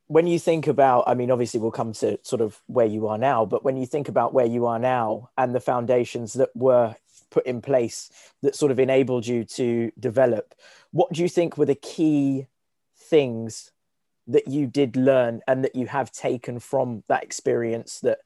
when 0.08 0.25
you 0.25 0.39
think 0.39 0.68
about, 0.68 1.04
I 1.08 1.16
mean, 1.16 1.32
obviously 1.32 1.60
we'll 1.60 1.72
come 1.72 1.92
to 1.94 2.18
sort 2.24 2.42
of 2.42 2.62
where 2.68 2.86
you 2.86 3.08
are 3.08 3.18
now, 3.18 3.46
but 3.46 3.63
when 3.63 3.75
you 3.75 3.86
think 3.86 4.08
about 4.08 4.34
where 4.34 4.46
you 4.46 4.66
are 4.66 4.80
now 4.80 5.30
and 5.38 5.54
the 5.54 5.60
foundations 5.60 6.34
that 6.34 6.56
were 6.56 6.96
put 7.30 7.46
in 7.46 7.62
place 7.62 8.10
that 8.42 8.56
sort 8.56 8.72
of 8.72 8.80
enabled 8.80 9.27
you 9.27 9.44
to 9.44 9.92
develop, 10.00 10.56
what 10.92 11.12
do 11.12 11.22
you 11.22 11.27
think 11.27 11.58
were 11.58 11.66
the 11.66 11.75
key 11.75 12.48
things 12.96 13.72
that 14.27 14.48
you 14.48 14.67
did 14.67 14.96
learn 14.96 15.41
and 15.48 15.63
that 15.63 15.75
you 15.75 15.88
have 15.88 16.12
taken 16.12 16.60
from 16.60 17.03
that 17.07 17.24
experience 17.24 18.00
that 18.01 18.19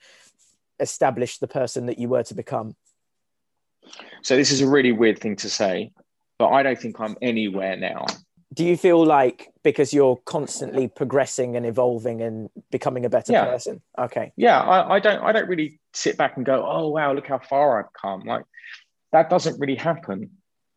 established 0.80 1.40
the 1.40 1.48
person 1.48 1.86
that 1.86 2.00
you 2.00 2.10
were 2.10 2.24
to 2.24 2.34
become? 2.34 2.76
So, 4.24 4.36
this 4.36 4.52
is 4.52 4.62
a 4.62 4.68
really 4.68 4.92
weird 4.92 5.20
thing 5.20 5.36
to 5.38 5.50
say, 5.50 5.92
but 6.38 6.50
I 6.50 6.64
don't 6.64 6.80
think 6.80 7.00
I'm 7.00 7.16
anywhere 7.22 7.76
now. 7.78 8.06
Do 8.54 8.66
you 8.66 8.76
feel 8.76 9.06
like 9.06 9.50
because 9.64 9.94
you're 9.94 10.18
constantly 10.18 10.88
progressing 10.88 11.56
and 11.56 11.66
evolving 11.66 12.22
and 12.22 12.50
becoming 12.70 13.06
a 13.06 13.10
better 13.10 13.32
yeah. 13.32 13.46
person? 13.46 13.82
Okay. 13.98 14.34
Yeah 14.36 14.60
I, 14.60 14.96
I, 14.96 15.00
don't 15.00 15.24
i 15.24 15.32
don't 15.32 15.48
really 15.48 15.80
sit 15.94 16.18
back 16.18 16.36
and 16.36 16.46
go 16.46 16.66
oh 16.68 16.90
wow 16.90 17.14
look 17.14 17.28
how 17.28 17.40
far 17.40 17.80
i've 17.80 17.94
come. 17.94 18.22
Like 18.22 18.44
that 19.14 19.30
doesn't 19.30 19.60
really 19.60 19.76
happen. 19.76 20.32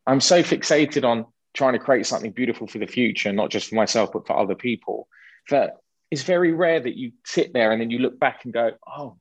I'm 0.06 0.20
so 0.20 0.42
fixated 0.42 1.04
on 1.04 1.26
trying 1.54 1.72
to 1.72 1.78
create 1.78 2.06
something 2.06 2.32
beautiful 2.32 2.66
for 2.66 2.78
the 2.78 2.86
future 2.86 3.32
not 3.32 3.50
just 3.50 3.68
for 3.68 3.74
myself 3.74 4.10
but 4.12 4.26
for 4.26 4.36
other 4.36 4.54
people 4.54 5.08
that 5.50 5.78
it's 6.10 6.22
very 6.22 6.52
rare 6.52 6.80
that 6.80 6.96
you 6.96 7.12
sit 7.24 7.52
there 7.52 7.72
and 7.72 7.80
then 7.80 7.90
you 7.90 7.98
look 7.98 8.18
back 8.18 8.44
and 8.44 8.52
go 8.52 8.72
oh 8.86 9.16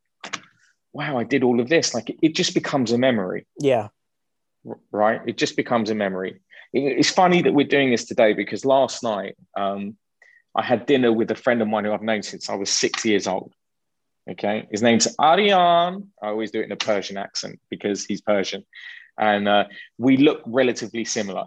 wow 0.94 1.18
i 1.18 1.24
did 1.24 1.44
all 1.44 1.60
of 1.60 1.68
this. 1.68 1.94
Like 1.94 2.16
it, 2.22 2.36
just 2.36 2.54
becomes 2.54 2.92
a 2.92 2.98
memory. 2.98 3.46
Yeah. 3.60 3.90
Right? 4.92 5.22
It 5.26 5.38
just 5.38 5.58
becomes 5.58 5.90
a 5.90 5.96
memory. 5.96 6.40
It's 6.72 7.10
funny 7.10 7.42
that 7.42 7.54
we're 7.54 7.68
doing 7.68 7.92
this 7.92 8.06
today 8.06 8.34
because 8.34 8.64
last 8.64 9.04
night 9.04 9.36
um, 9.58 9.98
I 10.56 10.64
had 10.64 10.86
dinner 10.86 11.12
with 11.12 11.30
a 11.32 11.36
friend 11.36 11.62
of 11.62 11.68
mine 11.68 11.86
who 11.86 11.92
I've 11.92 12.02
known 12.02 12.24
since 12.24 12.50
I 12.50 12.56
was 12.56 12.70
six 12.70 13.04
years 13.04 13.28
old. 13.28 13.54
Okay, 14.30 14.68
his 14.72 14.82
name's 14.82 15.14
Aryan. 15.20 16.12
I 16.22 16.28
always 16.28 16.52
do 16.52 16.62
it 16.62 16.66
in 16.66 16.72
a 16.72 16.78
Persian 16.78 17.18
accent 17.18 17.60
because 17.70 18.06
he's 18.06 18.22
Persian, 18.22 18.64
and 19.20 19.50
uh, 19.50 19.66
we 19.98 20.16
look 20.16 20.42
relatively 20.46 21.04
similar. 21.04 21.46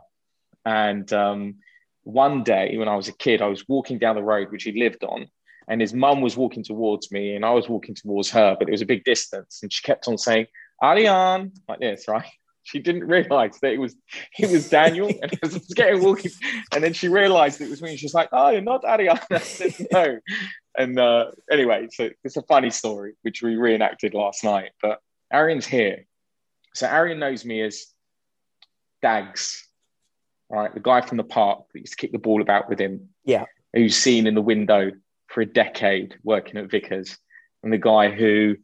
And 0.67 1.11
um, 1.13 1.55
one 2.03 2.43
day 2.43 2.77
when 2.77 2.89
I 2.89 2.97
was 2.97 3.09
a 3.09 3.13
kid, 3.13 3.41
I 3.41 3.47
was 3.47 3.67
walking 3.69 3.99
down 3.99 4.17
the 4.17 4.23
road 4.23 4.51
which 4.51 4.65
he 4.65 4.79
lived 4.79 5.05
on, 5.05 5.29
and 5.69 5.81
his 5.81 5.95
mum 5.95 6.21
was 6.21 6.37
walking 6.37 6.65
towards 6.65 7.11
me, 7.11 7.35
and 7.35 7.45
I 7.45 7.53
was 7.53 7.69
walking 7.69 7.95
towards 7.95 8.31
her, 8.31 8.57
but 8.59 8.69
it 8.69 8.73
was 8.73 8.83
a 8.83 8.87
big 8.87 9.05
distance, 9.05 9.61
and 9.63 9.73
she 9.73 9.83
kept 9.83 10.09
on 10.09 10.19
saying 10.19 10.47
Aryan 10.83 11.53
like 11.69 11.79
this, 11.79 12.07
right? 12.09 12.27
she 12.65 12.81
didn't 12.81 13.07
realize 13.07 13.61
that 13.61 13.73
it 13.73 13.79
was 13.79 13.95
it 14.39 14.51
was 14.51 14.69
Daniel, 14.69 15.09
and 15.09 15.33
I 15.33 15.47
was 15.47 15.59
getting 15.69 16.03
walking, 16.03 16.33
and 16.75 16.83
then 16.83 16.93
she 16.93 17.09
realized 17.09 17.61
it 17.61 17.71
was 17.71 17.81
me. 17.81 17.97
She's 17.97 18.15
like, 18.15 18.29
"Oh, 18.33 18.51
you're 18.51 18.61
not 18.61 18.83
Ariana." 18.83 19.23
I 19.31 19.39
said, 19.39 19.87
"No." 19.93 20.19
And 20.77 20.99
uh, 20.99 21.31
anyway, 21.51 21.87
so 21.93 22.11
it's 22.25 22.37
a 22.37 22.43
funny 22.43 22.71
story 22.71 23.15
which 23.23 23.41
we 23.41 23.55
reenacted 23.55 24.15
last 24.15 24.43
night. 24.43 24.73
But 24.83 24.99
Aryan's 25.33 25.65
here, 25.65 26.07
so 26.75 26.89
Aryan 26.89 27.21
knows 27.21 27.45
me 27.45 27.63
as 27.63 27.87
Dags, 29.01 29.66
right? 30.51 30.73
The 30.73 30.81
guy 30.81 31.01
from 31.01 31.17
the 31.17 31.25
park 31.25 31.65
that 31.73 31.81
used 31.81 31.93
to 31.93 31.97
kick 31.97 32.13
the 32.13 32.19
ball 32.19 32.43
about 32.43 32.69
with 32.69 32.81
him. 32.81 33.11
Yeah, 33.25 33.45
who's 33.73 33.97
seen 33.97 34.27
in 34.27 34.35
the 34.35 34.43
window 34.43 34.93
for 35.29 35.41
a 35.41 35.47
decade 35.47 36.17
working 36.23 36.57
at 36.57 36.71
Vickers, 36.71 37.17
and 37.63 37.73
the 37.73 37.79
guy 37.79 38.11
who, 38.11 38.57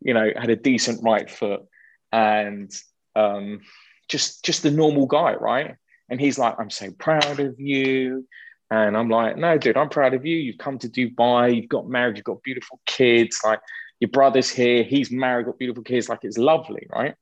you 0.00 0.14
know, 0.14 0.30
had 0.36 0.50
a 0.50 0.56
decent 0.56 1.02
right 1.02 1.30
foot 1.30 1.62
and 2.12 2.70
um, 3.16 3.60
just 4.08 4.44
just 4.44 4.62
the 4.62 4.70
normal 4.70 5.06
guy, 5.06 5.34
right? 5.34 5.76
And 6.08 6.20
he's 6.20 6.38
like, 6.38 6.56
I'm 6.58 6.70
so 6.70 6.90
proud 6.90 7.40
of 7.40 7.60
you. 7.60 8.26
And 8.70 8.96
I'm 8.96 9.08
like, 9.08 9.36
no, 9.36 9.58
dude, 9.58 9.76
I'm 9.76 9.88
proud 9.88 10.14
of 10.14 10.24
you. 10.24 10.36
You've 10.36 10.58
come 10.58 10.78
to 10.78 10.88
Dubai, 10.88 11.54
you've 11.54 11.68
got 11.68 11.88
married, 11.88 12.16
you've 12.16 12.24
got 12.24 12.42
beautiful 12.42 12.80
kids. 12.86 13.40
Like 13.44 13.60
your 13.98 14.10
brother's 14.10 14.50
here, 14.50 14.82
he's 14.82 15.10
married, 15.10 15.46
got 15.46 15.58
beautiful 15.58 15.82
kids. 15.82 16.08
Like 16.08 16.20
it's 16.22 16.38
lovely, 16.38 16.86
right? 16.90 17.14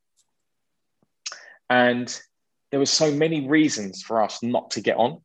And 1.70 2.20
there 2.70 2.80
were 2.80 2.86
so 2.86 3.10
many 3.10 3.48
reasons 3.48 4.02
for 4.02 4.22
us 4.22 4.42
not 4.42 4.70
to 4.72 4.80
get 4.80 4.96
on. 4.96 5.20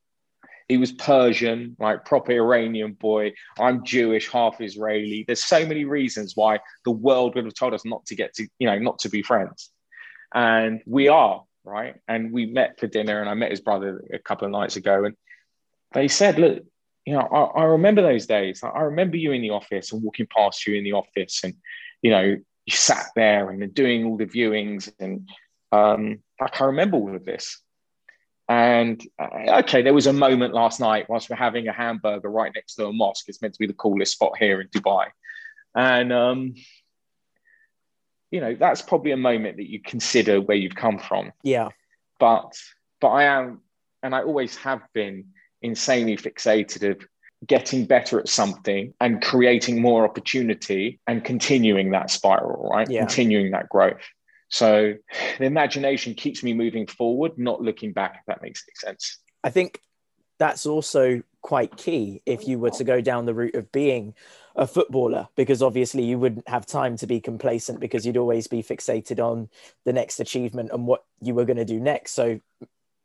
He 0.69 0.77
was 0.77 0.93
Persian, 0.93 1.75
like 1.77 2.05
proper 2.05 2.31
Iranian 2.31 2.93
boy. 2.93 3.33
I'm 3.59 3.83
Jewish, 3.83 4.29
half 4.29 4.61
Israeli. 4.61 5.25
There's 5.27 5.43
so 5.43 5.65
many 5.65 5.83
reasons 5.85 6.33
why 6.35 6.59
the 6.85 6.91
world 6.91 7.35
would 7.35 7.45
have 7.45 7.53
told 7.53 7.73
us 7.73 7.85
not 7.85 8.05
to 8.05 8.15
get 8.15 8.33
to, 8.35 8.47
you 8.59 8.67
know, 8.67 8.79
not 8.79 8.99
to 8.99 9.09
be 9.09 9.21
friends 9.21 9.71
and 10.33 10.81
we 10.85 11.07
are 11.07 11.43
right. 11.63 11.95
And 12.07 12.31
we 12.31 12.45
met 12.45 12.79
for 12.79 12.87
dinner, 12.87 13.21
and 13.21 13.29
I 13.29 13.33
met 13.35 13.51
his 13.51 13.61
brother 13.61 14.03
a 14.11 14.19
couple 14.19 14.45
of 14.45 14.51
nights 14.51 14.75
ago, 14.75 15.05
and 15.05 15.15
they 15.93 16.07
said, 16.07 16.39
"Look, 16.39 16.63
you 17.05 17.13
know, 17.13 17.21
I, 17.21 17.61
I 17.61 17.63
remember 17.65 18.01
those 18.01 18.25
days. 18.25 18.63
I 18.63 18.81
remember 18.81 19.17
you 19.17 19.31
in 19.31 19.41
the 19.41 19.51
office 19.51 19.91
and 19.91 20.01
walking 20.01 20.27
past 20.35 20.65
you 20.67 20.75
in 20.75 20.83
the 20.83 20.93
office, 20.93 21.43
and 21.43 21.53
you 22.01 22.11
know, 22.11 22.37
you 22.65 22.75
sat 22.75 23.07
there 23.15 23.49
and 23.49 23.73
doing 23.73 24.05
all 24.05 24.17
the 24.17 24.25
viewings, 24.25 24.91
and 24.99 25.29
um, 25.71 26.19
I 26.51 26.65
remember 26.65 26.97
all 26.97 27.15
of 27.15 27.25
this." 27.25 27.59
And 28.49 29.01
uh, 29.17 29.59
okay, 29.59 29.81
there 29.81 29.93
was 29.93 30.07
a 30.07 30.13
moment 30.13 30.53
last 30.53 30.79
night 30.79 31.09
whilst 31.09 31.29
we're 31.29 31.35
having 31.37 31.67
a 31.67 31.73
hamburger 31.73 32.29
right 32.29 32.51
next 32.53 32.75
to 32.75 32.87
a 32.87 32.93
mosque. 32.93 33.29
It's 33.29 33.41
meant 33.41 33.53
to 33.53 33.59
be 33.59 33.67
the 33.67 33.73
coolest 33.73 34.13
spot 34.13 34.37
here 34.37 34.59
in 34.59 34.67
Dubai. 34.67 35.07
And 35.75 36.11
um, 36.11 36.53
you 38.33 38.41
know 38.41 38.55
that's 38.55 38.81
probably 38.81 39.11
a 39.11 39.17
moment 39.17 39.57
that 39.57 39.69
you 39.69 39.79
consider 39.79 40.41
where 40.41 40.57
you've 40.57 40.75
come 40.75 40.97
from 40.97 41.31
yeah 41.43 41.69
but 42.19 42.51
but 42.99 43.09
i 43.09 43.23
am 43.25 43.61
and 44.01 44.15
i 44.15 44.23
always 44.23 44.55
have 44.57 44.81
been 44.93 45.25
insanely 45.61 46.17
fixated 46.17 46.89
of 46.89 47.07
getting 47.45 47.85
better 47.85 48.19
at 48.19 48.27
something 48.27 48.91
and 48.99 49.21
creating 49.21 49.79
more 49.79 50.03
opportunity 50.03 50.99
and 51.05 51.23
continuing 51.23 51.91
that 51.91 52.09
spiral 52.09 52.69
right 52.69 52.89
yeah. 52.89 53.01
continuing 53.01 53.51
that 53.51 53.69
growth 53.69 54.01
so 54.53 54.93
the 55.39 55.45
imagination 55.45 56.13
keeps 56.13 56.43
me 56.43 56.53
moving 56.53 56.85
forward 56.85 57.39
not 57.39 57.59
looking 57.59 57.91
back 57.91 58.17
if 58.19 58.25
that 58.27 58.43
makes 58.43 58.63
any 58.67 58.91
sense. 58.91 59.17
I 59.43 59.49
think 59.49 59.81
that's 60.37 60.67
also 60.67 61.23
quite 61.41 61.75
key 61.75 62.21
if 62.27 62.47
you 62.47 62.59
were 62.59 62.69
to 62.69 62.83
go 62.83 63.01
down 63.01 63.25
the 63.25 63.33
route 63.33 63.55
of 63.55 63.71
being 63.71 64.13
a 64.55 64.67
footballer 64.67 65.27
because 65.35 65.63
obviously 65.63 66.03
you 66.03 66.19
wouldn't 66.19 66.47
have 66.47 66.67
time 66.67 66.97
to 66.97 67.07
be 67.07 67.19
complacent 67.19 67.79
because 67.79 68.05
you'd 68.05 68.15
always 68.15 68.45
be 68.45 68.61
fixated 68.61 69.19
on 69.19 69.49
the 69.85 69.93
next 69.93 70.19
achievement 70.19 70.69
and 70.71 70.85
what 70.85 71.03
you 71.19 71.33
were 71.33 71.45
going 71.45 71.57
to 71.57 71.65
do 71.65 71.79
next. 71.79 72.11
So 72.11 72.39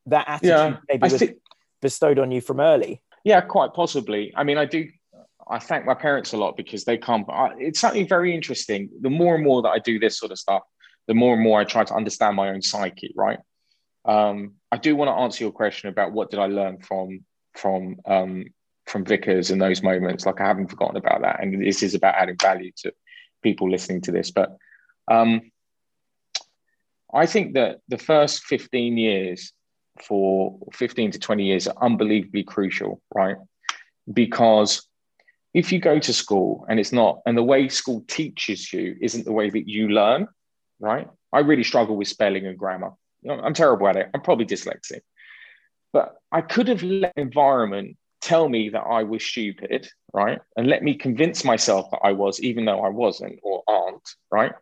that 0.05 0.29
attitude 0.29 0.51
yeah, 0.51 0.77
maybe 0.87 1.09
I 1.09 1.13
was 1.13 1.25
bestowed 1.81 2.19
on 2.19 2.31
you 2.31 2.43
from 2.43 2.61
early. 2.61 3.01
Yeah 3.25 3.41
quite 3.41 3.73
possibly. 3.73 4.35
I 4.37 4.45
mean 4.45 4.59
i 4.59 4.67
do 4.67 4.87
i 5.51 5.59
thank 5.59 5.87
my 5.87 5.95
parents 5.95 6.35
a 6.35 6.37
lot 6.37 6.59
because 6.59 6.85
they 6.85 6.99
come 6.99 7.25
it's 7.59 7.81
something 7.81 8.07
very 8.07 8.35
interesting. 8.35 8.91
The 9.01 9.09
more 9.09 9.35
and 9.35 9.45
more 9.45 9.63
that 9.63 9.71
i 9.71 9.79
do 9.79 9.99
this 9.99 10.19
sort 10.19 10.31
of 10.31 10.39
stuff 10.39 10.63
the 11.09 11.15
more 11.15 11.35
and 11.35 11.43
more 11.43 11.61
i 11.61 11.65
try 11.65 11.83
to 11.83 11.95
understand 11.95 12.37
my 12.37 12.51
own 12.51 12.63
psyche 12.63 13.13
right 13.17 13.39
um, 14.05 14.55
i 14.71 14.77
do 14.77 14.95
want 14.95 15.09
to 15.09 15.21
answer 15.21 15.45
your 15.45 15.53
question 15.53 15.89
about 15.89 16.13
what 16.13 16.31
did 16.31 16.39
i 16.39 16.47
learn 16.47 16.79
from 16.79 17.21
from 17.55 17.97
um, 18.07 18.45
from 18.89 19.05
Vickers 19.05 19.51
in 19.51 19.59
those 19.59 19.83
moments. 19.83 20.27
Like 20.27 20.41
I 20.41 20.47
haven't 20.47 20.69
forgotten 20.69 20.97
about 20.97 21.23
that, 21.23 21.43
and 21.43 21.63
this 21.65 21.83
is 21.83 21.95
about 21.95 22.15
adding 22.15 22.37
value 22.41 22.73
to 22.79 22.93
people 23.43 23.71
listening 23.71 24.01
to 24.03 24.13
this. 24.13 24.31
But 24.31 24.57
um, 25.11 25.51
I 27.13 27.27
think 27.27 27.55
that 27.55 27.81
the 27.89 27.99
first 27.99 28.45
15 28.45 28.97
years 28.97 29.53
for 30.03 30.59
15 30.73 31.13
to 31.13 31.19
20 31.19 31.45
years 31.45 31.69
are 31.69 31.85
unbelievably 31.85 32.45
crucial, 32.45 33.01
right? 33.15 33.37
Because 34.13 34.87
if 35.55 35.73
you 35.73 35.81
go 35.81 35.99
to 35.99 36.13
school 36.13 36.67
and 36.69 36.79
it's 36.79 36.93
not, 36.93 37.21
and 37.27 37.37
the 37.37 37.43
way 37.43 37.69
school 37.69 38.05
teaches 38.07 38.73
you 38.73 38.97
isn't 39.01 39.25
the 39.25 39.33
way 39.33 39.51
that 39.51 39.69
you 39.69 39.89
learn, 39.89 40.29
right? 40.81 41.09
I 41.33 41.41
really 41.41 41.65
struggle 41.65 41.97
with 41.97 42.09
spelling 42.09 42.47
and 42.47 42.59
grammar. 42.59 42.93
You 43.23 43.37
know, 43.37 43.43
I'm 43.43 43.55
terrible 43.55 43.89
at 43.89 43.97
it. 43.97 44.09
I'm 44.15 44.21
probably 44.21 44.47
dyslexic. 44.47 45.01
But 45.93 46.17
I 46.31 46.41
could 46.41 46.69
have 46.69 46.83
let 46.83 47.13
environment 47.17 47.97
tell 48.21 48.49
me 48.49 48.69
that 48.71 48.81
I 48.81 49.05
was 49.05 49.25
stupid, 49.25 49.89
right? 50.13 50.41
And 50.57 50.67
let 50.67 50.83
me 50.83 50.95
convince 50.95 51.45
myself 51.45 51.91
that 51.91 52.01
I 52.03 52.13
was, 52.13 52.41
even 52.41 52.65
though 52.65 52.81
I 52.81 52.89
wasn't 52.89 53.39
or 53.43 53.63
aren't, 53.67 54.09
right? 54.31 54.53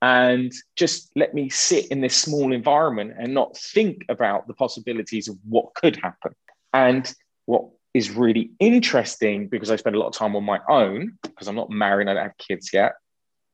And 0.00 0.52
just 0.76 1.10
let 1.14 1.32
me 1.32 1.48
sit 1.48 1.86
in 1.88 2.00
this 2.00 2.16
small 2.16 2.52
environment 2.52 3.14
and 3.18 3.34
not 3.34 3.56
think 3.56 4.04
about 4.08 4.46
the 4.46 4.54
possibilities 4.54 5.28
of 5.28 5.36
what 5.48 5.74
could 5.74 5.96
happen. 5.96 6.32
And 6.74 7.12
what 7.46 7.64
is 7.94 8.10
really 8.10 8.50
interesting, 8.58 9.48
because 9.48 9.70
I 9.70 9.76
spend 9.76 9.96
a 9.96 9.98
lot 9.98 10.08
of 10.08 10.14
time 10.14 10.34
on 10.34 10.44
my 10.44 10.60
own, 10.68 11.18
because 11.22 11.46
I'm 11.46 11.54
not 11.54 11.70
married, 11.70 12.08
and 12.08 12.10
I 12.10 12.14
don't 12.14 12.22
have 12.24 12.38
kids 12.38 12.70
yet, 12.72 12.94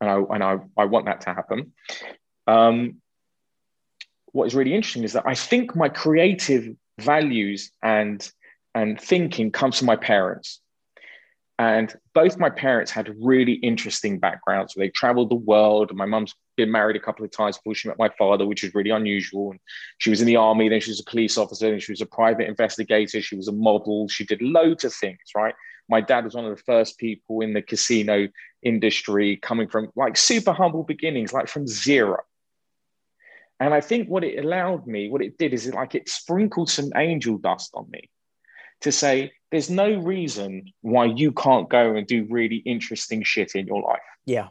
and 0.00 0.10
I, 0.10 0.16
and 0.34 0.42
I, 0.44 0.58
I 0.76 0.84
want 0.84 1.06
that 1.06 1.22
to 1.22 1.34
happen. 1.34 1.72
Um, 2.46 2.96
what 4.32 4.46
is 4.46 4.54
really 4.54 4.74
interesting 4.74 5.04
is 5.04 5.14
that 5.14 5.26
I 5.26 5.34
think 5.34 5.74
my 5.74 5.88
creative 5.88 6.74
values 6.98 7.70
and 7.82 8.30
and 8.74 9.00
thinking 9.00 9.50
comes 9.50 9.78
from 9.78 9.86
my 9.86 9.96
parents. 9.96 10.60
And 11.58 11.92
both 12.14 12.38
my 12.38 12.50
parents 12.50 12.92
had 12.92 13.12
really 13.20 13.54
interesting 13.54 14.20
backgrounds. 14.20 14.74
They 14.74 14.90
traveled 14.90 15.30
the 15.30 15.34
world. 15.34 15.92
My 15.92 16.06
mum's 16.06 16.34
been 16.56 16.70
married 16.70 16.94
a 16.94 17.00
couple 17.00 17.24
of 17.24 17.32
times 17.32 17.56
before 17.56 17.74
she 17.74 17.88
met 17.88 17.98
my 17.98 18.10
father, 18.16 18.46
which 18.46 18.62
is 18.62 18.74
really 18.74 18.90
unusual. 18.90 19.50
And 19.50 19.60
she 19.98 20.10
was 20.10 20.20
in 20.20 20.26
the 20.28 20.36
army, 20.36 20.68
then 20.68 20.80
she 20.80 20.92
was 20.92 21.00
a 21.00 21.10
police 21.10 21.36
officer, 21.36 21.70
then 21.70 21.80
she 21.80 21.90
was 21.90 22.00
a 22.00 22.06
private 22.06 22.46
investigator, 22.46 23.20
she 23.20 23.34
was 23.34 23.48
a 23.48 23.52
model. 23.52 24.06
She 24.08 24.24
did 24.24 24.40
loads 24.40 24.84
of 24.84 24.94
things, 24.94 25.18
right? 25.34 25.54
My 25.88 26.00
dad 26.00 26.25
was 26.25 26.35
one 26.35 26.45
of 26.45 26.57
the 26.57 26.62
first 26.62 26.99
people 26.99 27.40
in 27.40 27.54
the 27.54 27.62
casino 27.62 28.28
industry 28.62 29.37
coming 29.37 29.68
from 29.68 29.90
like 29.97 30.16
super 30.16 30.52
humble 30.52 30.83
beginnings, 30.83 31.33
like 31.33 31.49
from 31.49 31.66
zero. 31.66 32.18
And 33.61 33.75
I 33.75 33.80
think 33.80 34.09
what 34.09 34.25
it 34.25 34.45
allowed 34.45 34.87
me, 34.87 35.09
what 35.09 35.23
it 35.23 35.38
did 35.38 35.52
is 35.52 35.66
it 35.66 35.75
like 35.75 35.95
it 35.95 36.09
sprinkled 36.09 36.71
some 36.71 36.90
angel 36.95 37.38
dust 37.38 37.71
on 37.75 37.87
me 37.90 38.09
to 38.83 38.92
say 38.92 39.33
there's 39.50 39.71
no 39.71 39.92
reason 39.92 40.66
why 40.83 41.07
you 41.07 41.33
can't 41.33 41.68
go 41.68 41.97
and 41.97 42.07
do 42.07 42.26
really 42.30 42.57
interesting 42.57 43.23
shit 43.23 43.54
in 43.54 43.66
your 43.66 43.83
life. 43.83 43.99
Yeah. 44.26 44.49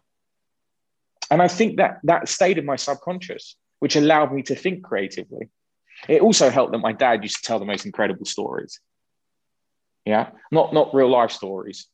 And 1.30 1.42
I 1.42 1.48
think 1.48 1.78
that 1.78 2.00
that 2.04 2.28
stayed 2.28 2.58
in 2.58 2.66
my 2.66 2.76
subconscious, 2.76 3.56
which 3.80 3.96
allowed 3.96 4.34
me 4.34 4.44
to 4.44 4.56
think 4.56 4.84
creatively. 4.84 5.50
It 6.08 6.22
also 6.22 6.50
helped 6.50 6.72
that 6.74 6.80
my 6.80 6.94
dad 6.94 7.24
used 7.24 7.38
to 7.38 7.42
tell 7.44 7.60
the 7.60 7.66
most 7.66 7.86
incredible 7.86 8.26
stories. 8.26 8.80
Yeah. 10.08 10.30
Not 10.52 10.74
not 10.74 10.94
real 10.94 11.10
life 11.10 11.32
stories. 11.32 11.88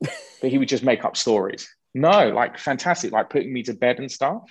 but 0.00 0.50
he 0.50 0.58
would 0.58 0.68
just 0.68 0.84
make 0.84 1.04
up 1.04 1.16
stories. 1.16 1.68
No, 1.94 2.30
like 2.30 2.58
fantastic, 2.58 3.12
like 3.12 3.30
putting 3.30 3.52
me 3.52 3.62
to 3.64 3.74
bed 3.74 3.98
and 3.98 4.10
stuff. 4.10 4.42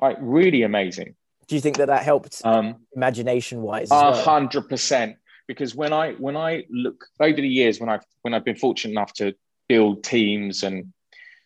Like 0.00 0.16
really 0.20 0.62
amazing. 0.62 1.14
Do 1.48 1.54
you 1.54 1.60
think 1.60 1.78
that 1.78 1.86
that 1.86 2.02
helped 2.02 2.40
um, 2.44 2.76
imagination 2.94 3.62
wise? 3.62 3.90
A 3.90 4.12
hundred 4.12 4.68
percent 4.68 5.16
because 5.46 5.74
when 5.74 5.92
I 5.92 6.12
when 6.12 6.36
I 6.36 6.64
look 6.70 7.06
over 7.18 7.40
the 7.40 7.48
years 7.48 7.80
when 7.80 7.88
I've 7.88 8.04
when 8.22 8.34
I've 8.34 8.44
been 8.44 8.56
fortunate 8.56 8.92
enough 8.92 9.12
to 9.14 9.34
build 9.68 10.04
teams 10.04 10.62
and 10.62 10.92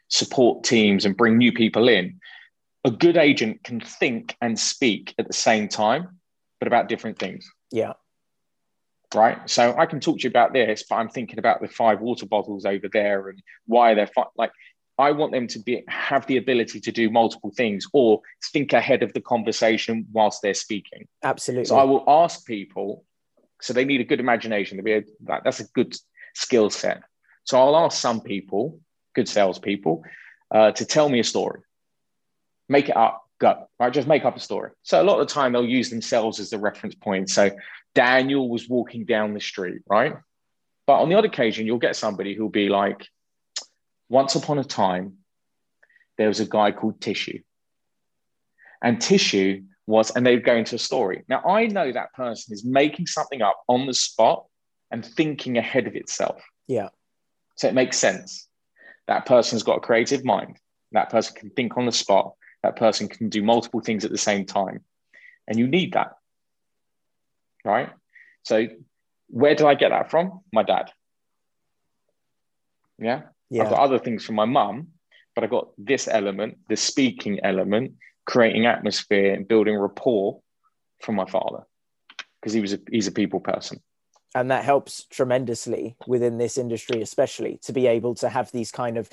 support 0.09 0.63
teams 0.65 1.05
and 1.05 1.17
bring 1.17 1.39
new 1.39 1.53
people 1.53 1.89
in, 1.89 2.21
a 2.85 2.91
good 2.91 3.17
agent 3.17 3.65
can 3.65 3.81
think 3.81 4.37
and 4.41 4.59
speak 4.59 5.15
at 5.19 5.27
the 5.27 5.33
same 5.33 5.69
time, 5.69 6.21
but 6.61 6.67
about 6.67 6.89
different 6.89 7.19
things. 7.19 7.51
Yeah. 7.73 7.95
Right. 9.15 9.39
So 9.49 9.75
I 9.77 9.87
can 9.87 10.01
talk 10.01 10.19
to 10.19 10.23
you 10.25 10.31
about 10.31 10.53
this, 10.53 10.85
but 10.89 10.97
I'm 10.97 11.09
thinking 11.09 11.39
about 11.39 11.61
the 11.61 11.69
five 11.69 12.01
water 12.01 12.27
bottles 12.27 12.65
over 12.65 12.89
there 12.93 13.29
and 13.29 13.43
why 13.67 13.95
they're 13.95 14.07
fi- 14.07 14.25
like 14.37 14.53
I 14.97 15.11
want 15.11 15.33
them 15.33 15.49
to 15.49 15.59
be 15.59 15.83
have 15.89 16.27
the 16.27 16.37
ability 16.37 16.81
to 16.81 16.93
do 16.93 17.11
multiple 17.11 17.53
things 17.57 17.87
or 17.93 18.21
think 18.53 18.73
ahead 18.73 19.03
of 19.03 19.13
the 19.13 19.21
conversation 19.21 20.07
whilst 20.13 20.41
they're 20.43 20.55
speaking. 20.55 21.09
Absolutely. 21.23 21.65
So 21.65 21.77
I 21.77 21.85
will 21.85 22.05
ask 22.07 22.47
people 22.47 23.05
so 23.61 23.73
they 23.73 23.85
need 23.85 24.01
a 24.01 24.05
good 24.05 24.21
imagination. 24.21 24.77
To 24.77 24.83
be 24.83 24.93
a, 24.93 25.03
that, 25.23 25.43
that's 25.45 25.61
a 25.61 25.65
good 25.75 25.97
skill 26.35 26.71
set. 26.71 27.03
So 27.45 27.59
I'll 27.59 27.77
ask 27.77 27.99
some 27.99 28.21
people, 28.21 28.81
good 29.15 29.29
salespeople, 29.29 30.03
uh, 30.51 30.73
to 30.73 30.85
tell 30.85 31.09
me 31.09 31.21
a 31.21 31.25
story. 31.25 31.61
Make 32.69 32.89
it 32.89 32.97
up, 32.97 33.24
go. 33.45 33.69
Right, 33.79 33.93
just 33.93 34.09
make 34.09 34.25
up 34.25 34.37
a 34.37 34.41
story. 34.41 34.71
So 34.83 35.01
a 35.01 35.05
lot 35.05 35.21
of 35.21 35.29
the 35.29 35.35
time 35.35 35.53
they'll 35.53 35.65
use 35.65 35.91
themselves 35.91 36.41
as 36.41 36.51
the 36.51 36.59
reference 36.59 36.95
point. 36.95 37.31
So 37.31 37.51
Daniel 37.95 38.49
was 38.49 38.69
walking 38.69 39.05
down 39.05 39.35
the 39.35 39.41
street, 39.41 39.83
right? 39.89 40.17
But 40.87 41.01
on 41.01 41.09
the 41.09 41.15
odd 41.15 41.25
occasion, 41.25 41.67
you'll 41.67 41.79
get 41.79 41.97
somebody 41.97 42.35
who'll 42.35 42.49
be 42.49 42.69
like, 42.69 43.07
once 44.09 44.35
upon 44.35 44.59
a 44.59 44.65
time, 44.65 45.19
there 46.19 46.29
was 46.29 46.41
a 46.41 46.47
guy 46.47 46.73
called 46.73 47.01
Tissue. 47.01 47.41
And 48.83 49.01
Tissue 49.01 49.63
was, 49.87 50.11
and 50.15 50.27
they'd 50.27 50.45
go 50.45 50.55
into 50.55 50.77
a 50.77 50.79
story. 50.79 51.25
Now, 51.29 51.43
I 51.43 51.67
know 51.67 51.91
that 51.91 52.13
person 52.15 52.55
is 52.55 52.65
making 52.65 53.07
something 53.07 53.43
up 53.43 53.61
on 53.69 53.87
the 53.87 53.95
spot 53.95 54.45
and 54.91 55.05
thinking 55.05 55.59
ahead 55.59 55.87
of 55.87 55.97
itself. 55.97 56.43
Yeah. 56.67 56.89
So 57.57 57.69
it 57.69 57.75
makes 57.75 57.99
sense. 57.99 58.49
That 59.07 59.27
person's 59.27 59.63
got 59.63 59.79
a 59.79 59.81
creative 59.81 60.25
mind. 60.25 60.59
That 60.93 61.11
person 61.11 61.35
can 61.35 61.51
think 61.51 61.77
on 61.77 61.87
the 61.87 61.93
spot. 61.93 62.35
That 62.65 62.77
person 62.77 63.09
can 63.09 63.29
do 63.29 63.43
multiple 63.43 63.81
things 63.81 64.07
at 64.07 64.11
the 64.11 64.17
same 64.17 64.47
time. 64.47 64.81
And 65.47 65.59
you 65.59 65.67
need 65.67 65.93
that. 65.93 66.17
Right. 67.63 67.91
So, 68.43 68.69
where 69.29 69.55
did 69.55 69.67
I 69.67 69.75
get 69.75 69.91
that 69.91 70.11
from? 70.11 70.41
My 70.51 70.63
dad. 70.63 70.91
Yeah. 72.99 73.23
yeah. 73.51 73.65
I've 73.65 73.71
got 73.71 73.81
other 73.81 73.99
things 73.99 74.25
from 74.25 74.37
my 74.37 74.47
mum, 74.47 74.89
but 75.35 75.45
I 75.45 75.47
got 75.47 75.69
this 75.77 76.09
element, 76.09 76.57
the 76.71 76.77
speaking 76.77 77.41
element, 77.45 77.97
creating 78.25 78.65
atmosphere 78.65 79.35
and 79.35 79.47
building 79.47 79.77
rapport 79.77 80.41
from 81.03 81.17
my 81.17 81.27
father 81.27 81.65
because 82.41 82.55
he 82.55 82.63
was 82.63 82.73
a, 82.73 82.79
he's 82.91 83.07
a 83.07 83.13
people 83.13 83.41
person 83.41 83.83
and 84.35 84.51
that 84.51 84.65
helps 84.65 85.05
tremendously 85.05 85.97
within 86.07 86.39
this 86.39 86.57
industry 86.57 87.03
especially 87.03 87.59
to 87.59 87.75
be 87.75 87.87
able 87.87 88.15
to 88.15 88.31
have 88.31 88.51
these 88.53 88.73
kind 88.73 88.97
of 88.97 89.11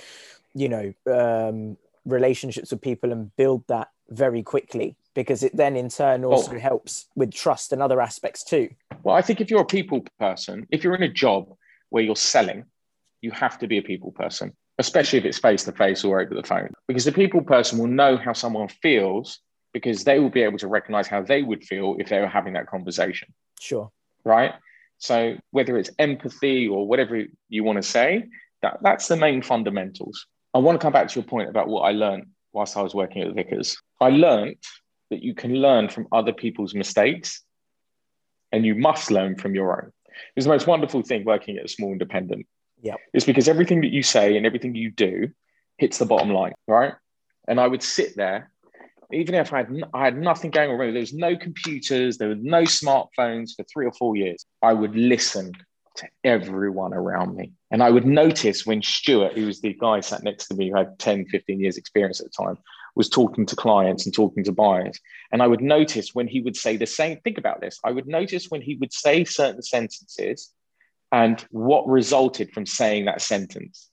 you 0.54 0.70
know 0.70 0.94
um, 1.08 1.76
relationships 2.06 2.72
with 2.72 2.82
people 2.82 3.12
and 3.12 3.36
build 3.36 3.64
that 3.68 3.90
very 4.10 4.44
quickly 4.44 4.96
because 5.14 5.44
it 5.44 5.56
then 5.56 5.76
in 5.76 5.90
turn 5.90 6.26
oh. 6.26 6.32
also 6.32 6.56
oh. 6.56 6.60
helps 6.60 7.08
with 7.16 7.34
trust 7.34 7.72
and 7.72 7.82
other 7.82 8.02
aspects 8.02 8.44
too 8.44 8.70
well 9.04 9.16
i 9.16 9.22
think 9.22 9.40
if 9.40 9.50
you're 9.50 9.62
a 9.62 9.66
people 9.66 10.06
person 10.20 10.66
if 10.72 10.84
you're 10.84 10.96
in 10.96 11.04
a 11.04 11.14
job 11.14 11.54
where 11.90 12.04
you're 12.04 12.16
selling 12.16 12.66
you 13.22 13.32
have 13.32 13.60
to 13.60 13.68
be 13.68 13.78
a 13.78 13.84
people 13.84 14.12
person 14.12 14.52
especially 14.82 15.20
if 15.20 15.26
it's 15.26 15.38
face 15.38 15.64
to 15.64 15.72
face 15.72 16.04
or 16.04 16.20
over 16.20 16.34
the 16.34 16.44
phone. 16.44 16.74
Because 16.88 17.06
the 17.06 17.12
people 17.12 17.42
person 17.42 17.78
will 17.78 17.88
know 17.88 18.18
how 18.18 18.34
someone 18.34 18.68
feels 18.68 19.40
because 19.74 20.04
they 20.04 20.20
will 20.20 20.32
be 20.32 20.42
able 20.42 20.58
to 20.58 20.68
recognize 20.68 21.08
how 21.08 21.22
they 21.22 21.44
would 21.44 21.64
feel 21.64 21.96
if 22.00 22.10
they 22.10 22.20
were 22.20 22.28
having 22.28 22.54
that 22.54 22.68
conversation. 22.68 23.34
Sure. 23.60 23.92
Right. 24.26 24.54
So 24.98 25.36
whether 25.52 25.78
it's 25.78 25.92
empathy 26.00 26.68
or 26.68 26.88
whatever 26.88 27.24
you 27.48 27.64
want 27.64 27.78
to 27.78 27.88
say, 27.88 28.26
that, 28.64 28.80
that's 28.82 29.08
the 29.08 29.16
main 29.16 29.42
fundamentals. 29.44 30.26
I 30.54 30.60
want 30.60 30.80
to 30.80 30.84
come 30.84 30.94
back 30.94 31.08
to 31.08 31.20
your 31.20 31.28
point 31.28 31.50
about 31.50 31.68
what 31.68 31.82
I 31.82 31.92
learned 31.92 32.28
whilst 32.54 32.76
I 32.76 32.82
was 32.82 32.94
working 32.94 33.22
at 33.22 33.34
Vickers. 33.34 33.78
I 34.00 34.10
learned 34.10 34.58
that 35.10 35.24
you 35.24 35.34
can 35.34 35.56
learn 35.56 35.90
from 35.90 36.08
other 36.12 36.34
people's 36.34 36.74
mistakes 36.74 37.44
and 38.52 38.66
you 38.66 38.76
must 38.76 39.12
learn 39.12 39.36
from 39.36 39.56
your 39.56 39.82
own. 39.82 39.92
It's 40.36 40.46
the 40.46 40.52
most 40.52 40.68
wonderful 40.68 41.04
thing 41.04 41.24
working 41.24 41.58
at 41.58 41.66
a 41.66 41.70
small 41.70 41.92
independent 41.92 42.46
yeah. 42.82 42.96
It's 43.14 43.26
because 43.26 43.48
everything 43.48 43.82
that 43.82 43.92
you 43.92 44.04
say 44.04 44.36
and 44.36 44.46
everything 44.46 44.76
you 44.76 44.92
do 44.92 45.30
hits 45.78 46.00
the 46.00 46.06
bottom 46.06 46.32
line, 46.32 46.54
right? 46.68 46.94
And 47.48 47.60
I 47.60 47.68
would 47.68 47.84
sit 47.84 48.16
there, 48.16 48.52
even 49.12 49.36
if 49.36 49.54
I 49.54 49.58
had, 49.58 49.84
I 49.94 50.04
had 50.04 50.18
nothing 50.18 50.52
going 50.52 50.72
on, 50.72 50.78
there 50.78 51.00
was 51.00 51.14
no 51.14 51.36
computers, 51.36 52.18
there 52.18 52.30
were 52.30 52.36
no 52.36 52.64
smartphones 52.64 53.56
for 53.56 53.64
three 53.72 53.86
or 53.86 53.94
four 53.94 54.16
years. 54.16 54.46
I 54.62 54.74
would 54.74 54.96
listen 54.96 55.52
to 55.96 56.08
everyone 56.24 56.94
around 56.94 57.36
me. 57.36 57.54
And 57.70 57.84
I 57.84 57.90
would 57.90 58.06
notice 58.06 58.66
when 58.66 58.82
Stuart, 58.82 59.34
who 59.34 59.46
was 59.46 59.62
the 59.62 59.74
guy 59.74 60.00
sat 60.00 60.24
next 60.24 60.48
to 60.48 60.56
me 60.56 60.70
who 60.70 60.78
had 60.78 61.00
10, 61.00 61.26
15 61.28 61.60
years 61.60 61.78
experience 61.78 62.20
at 62.20 62.28
the 62.28 62.44
time, 62.44 62.58
was 62.96 63.10
talking 63.10 63.46
to 63.46 63.56
clients 63.56 64.06
and 64.06 64.14
talking 64.14 64.44
to 64.44 64.52
buyers. 64.52 65.00
And 65.32 65.42
I 65.42 65.48
would 65.48 65.62
notice 65.62 66.14
when 66.14 66.28
he 66.28 66.42
would 66.42 66.58
say 66.58 66.78
the 66.78 66.86
same, 66.86 67.20
think 67.22 67.38
about 67.38 67.62
this. 67.62 67.80
I 67.84 67.92
would 67.92 68.08
notice 68.08 68.48
when 68.50 68.62
he 68.62 68.76
would 68.76 68.94
say 68.94 69.24
certain 69.24 69.62
sentences 69.62 70.52
and 71.12 71.44
what 71.52 71.88
resulted 71.88 72.52
from 72.52 72.66
saying 72.66 73.06
that 73.06 73.22
sentence. 73.22 73.90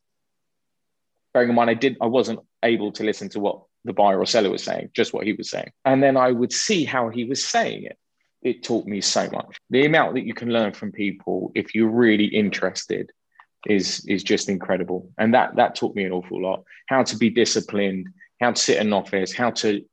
Bearing 1.34 1.50
in 1.50 1.54
mind, 1.54 1.70
I 1.70 1.74
didn't. 1.74 1.98
I 2.00 2.06
wasn't 2.06 2.40
able 2.62 2.92
to 2.92 3.04
listen 3.04 3.28
to 3.30 3.40
what 3.40 3.62
the 3.84 3.92
buyer 3.92 4.18
or 4.18 4.26
seller 4.26 4.50
was 4.50 4.62
saying, 4.62 4.90
just 4.94 5.12
what 5.12 5.26
he 5.26 5.32
was 5.32 5.50
saying. 5.50 5.70
And 5.84 6.02
then 6.02 6.16
I 6.16 6.32
would 6.32 6.52
see 6.52 6.84
how 6.84 7.08
he 7.08 7.24
was 7.24 7.44
saying 7.44 7.84
it. 7.84 7.98
It 8.42 8.62
taught 8.62 8.86
me 8.86 9.00
so 9.00 9.28
much. 9.30 9.56
The 9.70 9.84
amount 9.86 10.14
that 10.14 10.24
you 10.24 10.34
can 10.34 10.50
learn 10.50 10.72
from 10.72 10.92
people 10.92 11.50
if 11.54 11.74
you're 11.74 11.90
really 11.90 12.26
interested 12.26 13.10
is 13.66 14.04
is 14.06 14.22
just 14.22 14.48
incredible. 14.48 15.10
And 15.18 15.34
that 15.34 15.56
that 15.56 15.74
taught 15.74 15.96
me 15.96 16.04
an 16.04 16.12
awful 16.12 16.40
lot. 16.40 16.64
How 16.86 17.02
to 17.02 17.16
be 17.16 17.30
disciplined, 17.30 18.08
how 18.40 18.52
to 18.52 18.60
sit 18.60 18.76
in 18.76 18.88
an 18.88 18.92
office, 18.92 19.34
how 19.34 19.50
to 19.50 19.84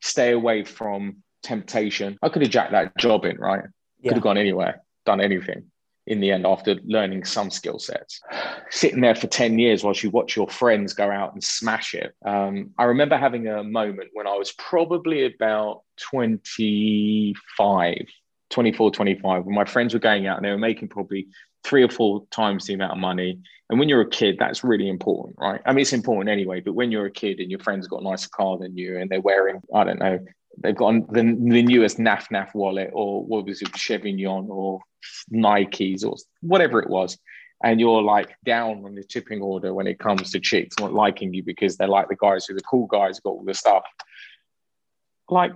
stay 0.00 0.32
away 0.32 0.64
from 0.64 1.18
temptation. 1.42 2.18
I 2.22 2.28
could 2.28 2.42
have 2.42 2.50
jacked 2.50 2.72
that 2.72 2.96
job 2.98 3.24
in, 3.24 3.36
right? 3.36 3.64
Yeah. 4.00 4.10
Could 4.10 4.18
have 4.18 4.22
gone 4.22 4.38
anywhere, 4.38 4.82
done 5.04 5.20
anything 5.20 5.70
in 6.08 6.20
the 6.20 6.30
end 6.32 6.46
after 6.46 6.76
learning 6.86 7.24
some 7.24 7.50
skill 7.50 7.78
sets. 7.78 8.20
Sitting 8.70 9.02
there 9.02 9.14
for 9.14 9.26
10 9.26 9.58
years 9.58 9.84
whilst 9.84 10.02
you 10.02 10.08
watch 10.10 10.34
your 10.34 10.48
friends 10.48 10.94
go 10.94 11.10
out 11.10 11.34
and 11.34 11.44
smash 11.44 11.94
it. 11.94 12.14
Um, 12.24 12.70
I 12.78 12.84
remember 12.84 13.16
having 13.16 13.46
a 13.46 13.62
moment 13.62 14.08
when 14.14 14.26
I 14.26 14.34
was 14.34 14.52
probably 14.52 15.26
about 15.26 15.82
25, 15.98 17.96
24, 18.50 18.90
25, 18.90 19.44
when 19.44 19.54
my 19.54 19.66
friends 19.66 19.92
were 19.92 20.00
going 20.00 20.26
out 20.26 20.38
and 20.38 20.46
they 20.46 20.50
were 20.50 20.58
making 20.58 20.88
probably 20.88 21.28
three 21.62 21.82
or 21.82 21.90
four 21.90 22.26
times 22.30 22.64
the 22.64 22.74
amount 22.74 22.92
of 22.92 22.98
money. 22.98 23.38
And 23.68 23.78
when 23.78 23.90
you're 23.90 24.00
a 24.00 24.08
kid, 24.08 24.36
that's 24.38 24.64
really 24.64 24.88
important, 24.88 25.36
right? 25.38 25.60
I 25.66 25.72
mean, 25.72 25.82
it's 25.82 25.92
important 25.92 26.30
anyway, 26.30 26.60
but 26.60 26.74
when 26.74 26.90
you're 26.90 27.04
a 27.04 27.10
kid 27.10 27.38
and 27.38 27.50
your 27.50 27.60
friends 27.60 27.86
got 27.86 28.00
a 28.00 28.04
nicer 28.04 28.30
car 28.34 28.56
than 28.56 28.78
you 28.78 28.96
and 28.96 29.10
they're 29.10 29.20
wearing, 29.20 29.60
I 29.74 29.84
don't 29.84 29.98
know, 29.98 30.18
they've 30.62 30.76
got 30.76 31.12
the, 31.12 31.22
the 31.22 31.62
newest 31.62 31.98
Naf 31.98 32.28
Naf 32.32 32.54
wallet 32.54 32.90
or 32.92 33.24
what 33.24 33.44
was 33.44 33.62
it, 33.62 33.76
Chevignon 33.76 34.48
or 34.50 34.80
Nikes 35.32 36.04
or 36.04 36.16
whatever 36.40 36.80
it 36.80 36.90
was. 36.90 37.18
And 37.62 37.80
you're 37.80 38.02
like 38.02 38.36
down 38.44 38.84
on 38.84 38.94
the 38.94 39.02
tipping 39.02 39.42
order 39.42 39.74
when 39.74 39.86
it 39.86 39.98
comes 39.98 40.30
to 40.30 40.40
chicks 40.40 40.78
not 40.78 40.92
liking 40.92 41.34
you 41.34 41.42
because 41.42 41.76
they're 41.76 41.88
like 41.88 42.08
the 42.08 42.16
guys 42.16 42.46
who 42.46 42.54
are 42.54 42.56
the 42.56 42.62
cool 42.62 42.86
guys, 42.86 43.18
got 43.20 43.30
all 43.30 43.44
the 43.44 43.54
stuff. 43.54 43.82
Like 45.28 45.52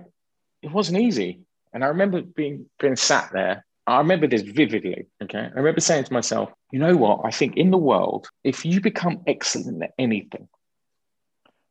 it 0.61 0.71
wasn't 0.71 0.99
easy. 0.99 1.41
And 1.73 1.83
I 1.83 1.87
remember 1.87 2.21
being 2.21 2.69
being 2.79 2.95
sat 2.95 3.31
there. 3.31 3.65
I 3.87 3.97
remember 3.97 4.27
this 4.27 4.41
vividly. 4.41 5.07
Okay. 5.21 5.39
I 5.39 5.57
remember 5.57 5.81
saying 5.81 6.05
to 6.05 6.13
myself, 6.13 6.51
you 6.71 6.79
know 6.79 6.95
what? 6.95 7.21
I 7.25 7.31
think 7.31 7.57
in 7.57 7.71
the 7.71 7.77
world, 7.77 8.27
if 8.43 8.65
you 8.65 8.79
become 8.79 9.21
excellent 9.27 9.83
at 9.83 9.91
anything, 9.97 10.47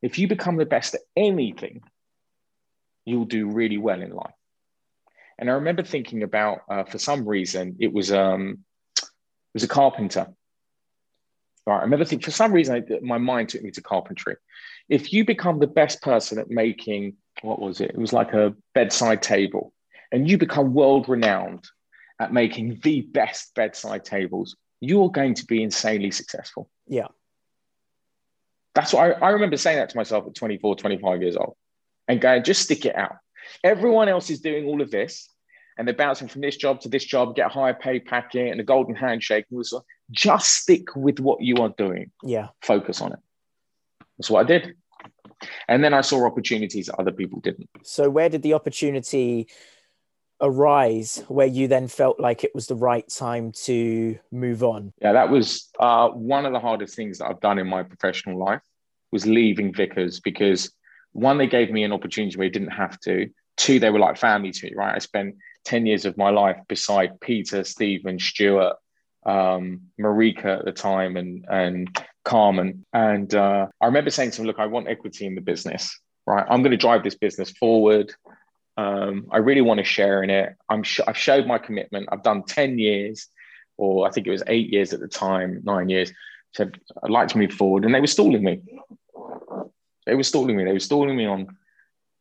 if 0.03 0.19
you 0.19 0.29
become 0.29 0.57
the 0.57 0.67
best 0.67 0.95
at 0.95 1.01
anything, 1.17 1.83
you'll 3.05 3.25
do 3.25 3.51
really 3.51 3.79
well 3.79 4.01
in 4.01 4.11
life. 4.11 4.35
And 5.39 5.51
I 5.51 5.55
remember 5.55 5.83
thinking 5.83 6.23
about, 6.23 6.61
uh, 6.69 6.85
for 6.85 6.99
some 6.99 7.27
reason, 7.27 7.77
it 7.81 7.93
was 7.93 8.13
um, 8.13 8.65
it 8.97 9.55
was 9.55 9.65
a 9.65 9.69
carpenter. 9.69 10.29
Right. 11.67 11.79
I 11.79 11.83
remember 11.83 12.05
thinking, 12.05 12.25
for 12.25 12.31
some 12.31 12.53
reason, 12.53 12.77
I, 12.77 12.99
my 13.01 13.19
mind 13.19 13.49
took 13.49 13.63
me 13.63 13.71
to 13.73 13.83
carpentry. 13.83 14.37
If 14.89 15.13
you 15.13 15.25
become 15.25 15.59
the 15.59 15.67
best 15.67 16.03
person 16.03 16.39
at 16.39 16.51
making, 16.51 17.17
what 17.43 17.61
was 17.61 17.81
it? 17.81 17.91
It 17.91 17.99
was 17.99 18.13
like 18.13 18.33
a 18.33 18.55
bedside 18.75 19.23
table, 19.23 19.73
and 20.11 20.29
you 20.29 20.39
become 20.39 20.75
world 20.75 21.09
renowned 21.09 21.65
at 22.19 22.33
making 22.33 22.81
the 22.83 23.01
best 23.01 23.55
bedside 23.55 24.05
tables, 24.05 24.57
you're 24.81 25.11
going 25.11 25.35
to 25.35 25.47
be 25.47 25.63
insanely 25.63 26.11
successful. 26.11 26.69
Yeah. 26.87 27.09
That's 28.75 28.93
what 28.93 29.23
I, 29.23 29.27
I 29.27 29.31
remember 29.31 29.57
saying 29.57 29.79
that 29.79 29.91
to 29.91 29.97
myself 29.97 30.27
at 30.27 30.35
24, 30.35 30.77
25 30.77 31.23
years 31.23 31.37
old 31.37 31.57
and 32.13 32.21
going, 32.21 32.45
just 32.45 32.63
stick 32.63 32.87
it 32.87 32.95
out. 32.95 33.17
Everyone 33.65 34.09
else 34.09 34.31
is 34.31 34.41
doing 34.41 34.67
all 34.67 34.81
of 34.81 34.91
this 34.91 35.29
and 35.77 35.89
they're 35.89 35.95
bouncing 35.95 36.29
from 36.29 36.43
this 36.43 36.57
job 36.57 36.81
to 36.83 36.89
this 36.89 37.05
job, 37.05 37.35
get 37.35 37.47
a 37.47 37.49
higher 37.49 37.75
pay 37.75 37.99
packet 37.99 38.53
and 38.53 38.61
a 38.61 38.65
golden 38.65 38.95
handshake. 38.95 39.47
And 39.51 39.59
was 39.59 39.73
like, 39.73 39.83
just 40.11 40.51
stick 40.51 40.95
with 40.95 41.19
what 41.19 41.41
you 41.41 41.57
are 41.57 41.73
doing. 41.77 42.11
Yeah. 42.23 42.49
Focus 42.63 43.01
on 43.01 43.13
it. 43.13 43.19
That's 44.19 44.31
what 44.31 44.45
I 44.45 44.47
did. 44.47 44.75
And 45.69 45.83
then 45.83 45.95
I 45.95 46.03
saw 46.03 46.25
opportunities 46.27 46.87
that 46.87 47.01
other 47.01 47.11
people 47.11 47.41
didn't. 47.41 47.69
So 47.83 48.09
where 48.11 48.29
did 48.29 48.43
the 48.43 48.55
opportunity 48.55 49.49
arise 50.41 51.25
where 51.29 51.47
you 51.47 51.69
then 51.69 51.89
felt 51.89 52.21
like 52.21 52.45
it 52.45 52.55
was 52.55 52.67
the 52.67 52.77
right 52.77 53.09
time 53.09 53.53
to 53.65 54.19
move 54.31 54.63
on? 54.63 54.93
Yeah, 55.01 55.15
that 55.15 55.31
was 55.31 55.71
uh, 55.81 56.11
one 56.11 56.47
of 56.47 56.53
the 56.53 56.61
hardest 56.61 56.95
things 56.95 57.19
that 57.19 57.27
I've 57.27 57.41
done 57.41 57.59
in 57.59 57.67
my 57.67 57.83
professional 57.83 58.39
life 58.39 58.61
was 59.11 59.27
leaving 59.27 59.73
Vickers 59.75 60.21
because 60.21 60.73
one, 61.13 61.39
they 61.39 61.47
gave 61.47 61.71
me 61.71 61.85
an 61.85 61.93
opportunity 61.93 62.37
where 62.37 62.47
I 62.47 62.51
didn't 62.51 62.71
have 62.71 62.99
to. 63.01 63.31
Two, 63.57 63.79
they 63.79 63.91
were 63.91 63.99
like 63.99 64.17
family 64.17 64.51
to 64.51 64.67
me, 64.67 64.73
right? 64.75 64.95
I 64.95 64.99
spent 64.99 65.37
10 65.65 65.87
years 65.87 66.05
of 66.05 66.17
my 66.17 66.31
life 66.31 66.57
beside 66.69 67.21
Peter, 67.21 67.65
Stephen, 67.65 68.19
Stuart, 68.19 68.77
um, 69.25 69.83
Marika 70.01 70.59
at 70.59 70.65
the 70.65 70.73
time, 70.73 71.17
and, 71.17 71.45
and 71.49 72.05
Carmen. 72.25 72.85
And 72.93 73.33
uh, 73.35 73.67
I 73.81 73.87
remember 73.87 74.11
saying 74.11 74.33
to 74.33 74.37
them, 74.39 74.47
look, 74.47 74.59
I 74.59 74.67
want 74.67 74.89
equity 74.89 75.27
in 75.27 75.35
the 75.35 75.41
business, 75.41 75.99
right? 76.27 76.47
I'm 76.49 76.63
going 76.63 76.73
to 76.73 76.77
drive 76.77 77.05
this 77.05 77.15
business 77.15 77.51
forward. 77.51 78.13
Um, 78.77 79.27
I 79.31 79.39
really 79.39 79.61
want 79.61 79.79
to 79.79 79.85
share 79.85 80.23
in 80.23 80.31
it. 80.31 80.55
I'm 80.69 80.83
sh- 80.83 81.01
I've 81.07 81.17
showed 81.17 81.47
my 81.47 81.59
commitment. 81.59 82.09
I've 82.11 82.23
done 82.23 82.43
10 82.45 82.79
years, 82.79 83.29
or 83.77 84.09
I 84.09 84.11
think 84.11 84.27
it 84.27 84.31
was 84.31 84.43
eight 84.47 84.73
years 84.73 84.93
at 84.93 85.01
the 85.01 85.09
time, 85.09 85.61
nine 85.63 85.89
years. 85.89 86.11
Said, 86.55 86.79
I'd 87.03 87.11
like 87.11 87.29
to 87.29 87.39
move 87.39 87.53
forward. 87.53 87.85
And 87.85 87.95
they 87.95 88.01
were 88.01 88.07
stalling 88.07 88.43
me. 88.43 88.61
They 90.07 90.15
were 90.15 90.23
stalling 90.23 90.57
me. 90.57 90.65
They 90.65 90.73
were 90.73 90.81
stalling 90.81 91.17
me 91.17 91.27
on 91.27 91.57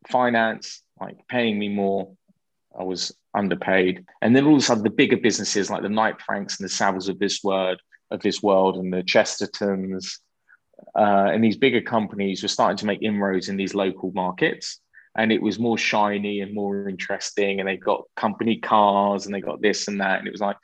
finance, 0.09 0.81
like 0.99 1.27
paying 1.27 1.57
me 1.57 1.69
more. 1.69 2.11
I 2.77 2.83
was 2.83 3.13
underpaid. 3.33 4.05
And 4.21 4.35
then 4.35 4.45
all 4.45 4.53
of 4.53 4.59
a 4.59 4.61
sudden, 4.61 4.83
the 4.83 4.89
bigger 4.89 5.17
businesses 5.17 5.69
like 5.69 5.81
the 5.81 5.89
Knight 5.89 6.21
Franks 6.21 6.59
and 6.59 6.69
the 6.69 6.73
Savills 6.73 7.09
of 7.09 7.19
this 7.19 7.43
word 7.43 7.81
of 8.11 8.21
this 8.21 8.43
world 8.43 8.75
and 8.75 8.91
the 8.91 9.03
Chestertons 9.03 10.19
uh, 10.95 11.29
and 11.33 11.43
these 11.43 11.57
bigger 11.57 11.81
companies 11.81 12.41
were 12.41 12.49
starting 12.49 12.77
to 12.77 12.85
make 12.85 13.01
inroads 13.01 13.49
in 13.49 13.57
these 13.57 13.73
local 13.73 14.11
markets. 14.13 14.79
And 15.15 15.31
it 15.31 15.41
was 15.41 15.59
more 15.59 15.77
shiny 15.77 16.39
and 16.39 16.53
more 16.53 16.87
interesting. 16.87 17.59
And 17.59 17.67
they 17.67 17.77
got 17.77 18.05
company 18.15 18.57
cars 18.57 19.25
and 19.25 19.35
they 19.35 19.41
got 19.41 19.61
this 19.61 19.87
and 19.87 19.99
that. 20.01 20.19
And 20.19 20.27
it 20.27 20.31
was 20.31 20.41
like, 20.41 20.57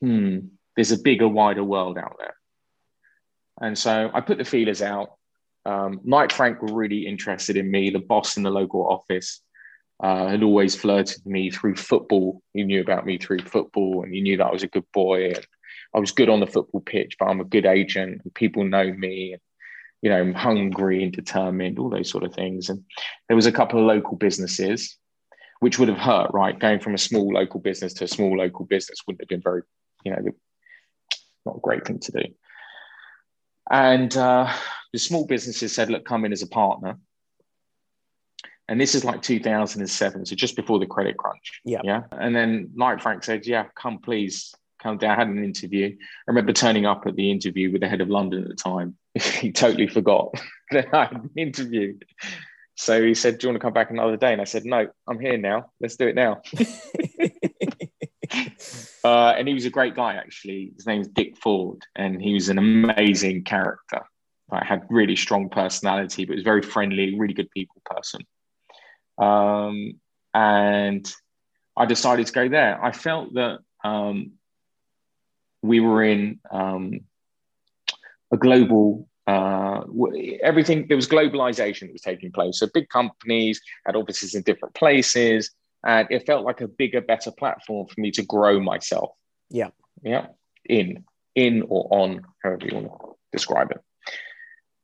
hmm, 0.00 0.38
there's 0.76 0.92
a 0.92 0.98
bigger, 0.98 1.28
wider 1.28 1.64
world 1.64 1.98
out 1.98 2.16
there. 2.18 2.34
And 3.60 3.78
so 3.78 4.10
I 4.12 4.20
put 4.20 4.38
the 4.38 4.44
feelers 4.44 4.82
out. 4.82 5.16
Um, 5.64 6.00
Knight 6.04 6.32
Frank 6.32 6.60
were 6.60 6.74
really 6.74 7.06
interested 7.06 7.56
in 7.56 7.70
me. 7.70 7.90
The 7.90 8.00
boss 8.00 8.36
in 8.36 8.42
the 8.42 8.50
local 8.50 8.86
office 8.86 9.40
uh, 10.02 10.26
had 10.28 10.42
always 10.42 10.74
flirted 10.74 11.24
me 11.24 11.50
through 11.50 11.76
football. 11.76 12.42
He 12.52 12.64
knew 12.64 12.80
about 12.80 13.06
me 13.06 13.18
through 13.18 13.40
football, 13.40 14.02
and 14.02 14.12
he 14.12 14.20
knew 14.20 14.36
that 14.36 14.46
I 14.46 14.52
was 14.52 14.64
a 14.64 14.68
good 14.68 14.86
boy. 14.92 15.28
And 15.28 15.46
I 15.94 16.00
was 16.00 16.10
good 16.10 16.28
on 16.28 16.40
the 16.40 16.46
football 16.46 16.80
pitch, 16.80 17.16
but 17.18 17.26
I'm 17.26 17.40
a 17.40 17.44
good 17.44 17.66
agent, 17.66 18.22
and 18.24 18.34
people 18.34 18.64
know 18.64 18.92
me. 18.92 19.32
And, 19.34 19.42
you 20.00 20.10
know, 20.10 20.18
I'm 20.18 20.34
hungry 20.34 21.04
and 21.04 21.12
determined, 21.12 21.78
all 21.78 21.90
those 21.90 22.10
sort 22.10 22.24
of 22.24 22.34
things. 22.34 22.68
And 22.68 22.82
there 23.28 23.36
was 23.36 23.46
a 23.46 23.52
couple 23.52 23.78
of 23.78 23.86
local 23.86 24.16
businesses, 24.16 24.96
which 25.60 25.78
would 25.78 25.88
have 25.88 25.98
hurt, 25.98 26.30
right? 26.32 26.58
Going 26.58 26.80
from 26.80 26.94
a 26.94 26.98
small 26.98 27.32
local 27.32 27.60
business 27.60 27.94
to 27.94 28.04
a 28.04 28.08
small 28.08 28.36
local 28.36 28.64
business 28.64 28.98
wouldn't 29.06 29.22
have 29.22 29.28
been 29.28 29.42
very, 29.42 29.62
you 30.04 30.10
know, 30.10 30.18
not 31.46 31.56
a 31.58 31.60
great 31.60 31.86
thing 31.86 32.00
to 32.00 32.12
do. 32.12 32.24
And 33.72 34.14
uh, 34.16 34.52
the 34.92 34.98
small 34.98 35.26
businesses 35.26 35.74
said, 35.74 35.90
look, 35.90 36.04
come 36.04 36.24
in 36.26 36.32
as 36.32 36.42
a 36.42 36.46
partner. 36.46 36.98
And 38.68 38.80
this 38.80 38.94
is 38.94 39.04
like 39.04 39.22
2007, 39.22 40.26
so 40.26 40.36
just 40.36 40.56
before 40.56 40.78
the 40.78 40.86
credit 40.86 41.16
crunch. 41.16 41.60
Yeah. 41.64 41.80
Yeah. 41.82 42.02
And 42.12 42.36
then 42.36 42.70
Knight 42.74 43.02
Frank 43.02 43.24
said, 43.24 43.46
yeah, 43.46 43.66
come 43.74 43.98
please 43.98 44.54
come 44.82 44.98
down. 44.98 45.12
I 45.12 45.14
had 45.16 45.28
an 45.28 45.42
interview. 45.42 45.96
I 45.98 45.98
remember 46.26 46.52
turning 46.52 46.86
up 46.86 47.06
at 47.06 47.16
the 47.16 47.30
interview 47.30 47.72
with 47.72 47.80
the 47.80 47.88
head 47.88 48.00
of 48.00 48.08
London 48.08 48.42
at 48.42 48.48
the 48.48 48.54
time. 48.54 48.96
he 49.14 49.52
totally 49.52 49.88
forgot 49.88 50.34
that 50.70 50.92
I 50.92 51.06
had 51.06 51.12
an 51.16 51.30
interview. 51.36 51.98
So 52.74 53.02
he 53.02 53.14
said, 53.14 53.38
Do 53.38 53.46
you 53.46 53.52
want 53.52 53.60
to 53.60 53.64
come 53.66 53.72
back 53.72 53.90
another 53.90 54.16
day? 54.16 54.32
And 54.32 54.40
I 54.40 54.44
said, 54.44 54.64
No, 54.64 54.88
I'm 55.08 55.20
here 55.20 55.38
now. 55.38 55.70
Let's 55.80 55.96
do 55.96 56.08
it 56.08 56.14
now. 56.14 56.42
uh, 59.04 59.34
and 59.36 59.48
he 59.48 59.54
was 59.54 59.64
a 59.64 59.70
great 59.70 59.94
guy, 59.94 60.14
actually. 60.14 60.72
His 60.76 60.86
name 60.86 60.96
name's 60.96 61.08
Dick 61.08 61.36
Ford, 61.36 61.82
and 61.96 62.20
he 62.20 62.34
was 62.34 62.48
an 62.48 62.58
amazing 62.58 63.44
character. 63.44 64.02
I 64.50 64.64
had 64.64 64.86
really 64.90 65.16
strong 65.16 65.48
personality, 65.48 66.24
but 66.24 66.34
was 66.34 66.44
very 66.44 66.62
friendly, 66.62 67.18
really 67.18 67.34
good 67.34 67.50
people 67.50 67.80
person. 67.84 68.20
Um, 69.18 69.94
and 70.34 71.10
I 71.76 71.86
decided 71.86 72.26
to 72.26 72.32
go 72.32 72.48
there. 72.48 72.82
I 72.84 72.92
felt 72.92 73.34
that 73.34 73.60
um, 73.82 74.32
we 75.62 75.80
were 75.80 76.02
in 76.02 76.40
um, 76.50 77.00
a 78.32 78.36
global 78.36 79.08
uh, 79.28 79.82
everything 80.42 80.86
there 80.88 80.96
was 80.96 81.06
globalization 81.06 81.82
that 81.82 81.92
was 81.92 82.02
taking 82.02 82.32
place 82.32 82.58
so 82.58 82.66
big 82.74 82.88
companies 82.88 83.60
had 83.86 83.94
offices 83.94 84.34
in 84.34 84.42
different 84.42 84.74
places 84.74 85.52
and 85.84 86.08
it 86.10 86.26
felt 86.26 86.44
like 86.44 86.60
a 86.60 86.68
bigger 86.68 87.00
better 87.00 87.30
platform 87.30 87.86
for 87.86 88.00
me 88.00 88.10
to 88.10 88.22
grow 88.22 88.60
myself 88.60 89.10
yeah 89.50 89.68
yeah 90.02 90.26
in, 90.64 91.04
in 91.34 91.62
or 91.68 91.88
on, 91.90 92.22
however 92.42 92.66
you 92.66 92.74
want 92.74 92.86
to 92.86 93.14
describe 93.32 93.70
it. 93.70 93.80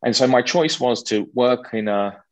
And 0.05 0.15
so 0.15 0.27
my 0.27 0.43
choice 0.43 0.79
was 0.79 1.03
to 1.05 1.29
work 1.35 1.75
in 1.75 1.89
a 1.89 2.23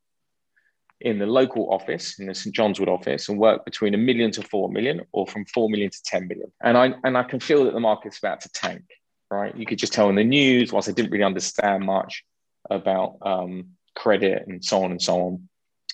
in 0.99 1.19
the 1.19 1.27
local 1.27 1.71
office, 1.71 2.17
in 2.17 2.25
the 2.25 2.33
St 2.33 2.55
John's 2.55 2.79
Wood 2.79 2.89
office, 2.89 3.29
and 3.29 3.37
work 3.37 3.63
between 3.65 3.93
a 3.93 3.97
million 3.97 4.31
to 4.31 4.41
four 4.41 4.69
million, 4.69 5.01
or 5.11 5.27
from 5.27 5.45
four 5.45 5.69
million 5.69 5.91
to 5.91 6.03
ten 6.03 6.27
million. 6.27 6.51
And 6.63 6.77
I 6.77 6.93
and 7.03 7.17
I 7.17 7.23
can 7.23 7.39
feel 7.39 7.65
that 7.65 7.73
the 7.73 7.79
market's 7.79 8.17
about 8.19 8.41
to 8.41 8.49
tank. 8.49 8.83
Right, 9.29 9.55
you 9.57 9.65
could 9.65 9.77
just 9.77 9.91
tell 9.91 10.09
in 10.09 10.15
the 10.15 10.23
news. 10.23 10.71
Whilst 10.71 10.87
I 10.87 10.93
didn't 10.93 11.11
really 11.11 11.25
understand 11.25 11.85
much 11.85 12.23
about 12.69 13.17
um, 13.21 13.71
credit 13.95 14.47
and 14.47 14.63
so 14.63 14.83
on 14.83 14.91
and 14.91 15.01
so 15.01 15.21
on 15.21 15.49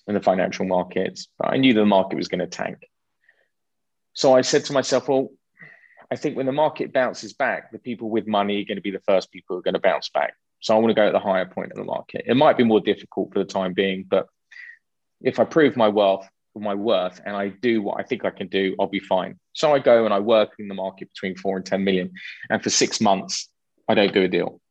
in 0.08 0.14
the 0.14 0.22
financial 0.22 0.66
markets, 0.66 1.28
I 1.42 1.58
knew 1.58 1.74
the 1.74 1.86
market 1.86 2.18
was 2.18 2.28
going 2.28 2.40
to 2.40 2.48
tank. 2.48 2.88
So 4.14 4.34
I 4.36 4.42
said 4.42 4.66
to 4.66 4.74
myself, 4.74 5.08
well, 5.08 5.30
I 6.12 6.16
think 6.16 6.38
when 6.38 6.46
the 6.46 6.52
market 6.52 6.94
bounces 6.94 7.34
back, 7.34 7.72
the 7.72 7.80
people 7.80 8.10
with 8.10 8.28
money 8.28 8.62
are 8.62 8.66
going 8.66 8.78
to 8.78 8.82
be 8.82 8.92
the 8.92 9.00
first 9.00 9.32
people 9.32 9.56
who 9.56 9.60
are 9.60 9.64
going 9.64 9.74
to 9.74 9.80
bounce 9.80 10.10
back. 10.10 10.36
So 10.60 10.76
I 10.76 10.80
want 10.80 10.92
to 10.92 10.96
go 10.96 11.08
at 11.08 11.14
the 11.14 11.20
higher 11.20 11.46
point 11.46 11.72
of 11.72 11.78
the 11.78 11.84
market. 11.84 12.26
It 12.28 12.38
might 12.38 12.58
be 12.58 12.64
more 12.64 12.80
difficult 12.80 13.34
for 13.34 13.40
the 13.40 13.46
time 13.46 13.74
being, 13.74 14.06
but 14.08 14.28
if 15.22 15.40
I 15.40 15.46
prove 15.46 15.76
my 15.76 15.88
wealth, 15.88 16.28
my 16.56 16.76
worth, 16.76 17.20
and 17.26 17.36
I 17.36 17.50
do 17.50 17.82
what 17.82 18.00
I 18.00 18.04
think 18.04 18.26
I 18.26 18.30
can 18.30 18.48
do, 18.48 18.76
I'll 18.80 18.88
be 18.88 19.00
fine. 19.00 19.40
So 19.54 19.74
I 19.74 19.80
go 19.80 20.06
and 20.06 20.14
I 20.14 20.20
work 20.20 20.52
in 20.60 20.68
the 20.68 20.76
market 20.76 21.10
between 21.14 21.36
four 21.36 21.58
and 21.58 21.66
10 21.66 21.84
million. 21.84 22.12
And 22.50 22.62
for 22.62 22.70
six 22.70 23.02
months, 23.02 23.50
I 23.88 23.96
don't 23.96 24.14
do 24.14 24.24
a 24.24 24.28
deal. 24.28 24.62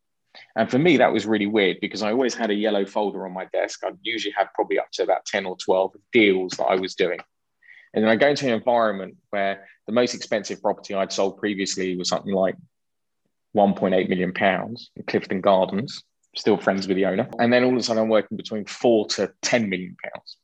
And 0.56 0.70
for 0.70 0.78
me, 0.78 0.96
that 0.96 1.12
was 1.12 1.26
really 1.26 1.46
weird 1.46 1.78
because 1.80 2.02
I 2.02 2.12
always 2.12 2.34
had 2.34 2.50
a 2.50 2.54
yellow 2.54 2.84
folder 2.86 3.26
on 3.26 3.32
my 3.32 3.46
desk. 3.46 3.84
I'd 3.84 3.98
usually 4.02 4.34
have 4.36 4.48
probably 4.54 4.78
up 4.78 4.90
to 4.92 5.02
about 5.02 5.24
10 5.26 5.46
or 5.46 5.56
12 5.56 5.92
deals 6.12 6.52
that 6.52 6.64
I 6.64 6.76
was 6.76 6.94
doing. 6.94 7.18
And 7.94 8.04
then 8.04 8.10
I 8.10 8.16
go 8.16 8.28
into 8.28 8.46
an 8.46 8.54
environment 8.54 9.16
where 9.30 9.66
the 9.86 9.92
most 9.92 10.14
expensive 10.14 10.62
property 10.62 10.94
I'd 10.94 11.12
sold 11.12 11.38
previously 11.38 11.96
was 11.96 12.08
something 12.08 12.32
like 12.32 12.56
1.8 13.56 14.08
million 14.08 14.32
pounds 14.32 14.90
in 14.96 15.02
Clifton 15.04 15.40
Gardens, 15.40 16.02
still 16.34 16.56
friends 16.56 16.88
with 16.88 16.96
the 16.96 17.06
owner. 17.06 17.28
And 17.38 17.52
then 17.52 17.64
all 17.64 17.72
of 17.72 17.76
a 17.76 17.82
sudden 17.82 18.02
I'm 18.02 18.08
working 18.08 18.36
between 18.36 18.64
four 18.64 19.06
to 19.08 19.32
10 19.42 19.68
million 19.68 19.96
pounds. 20.02 20.36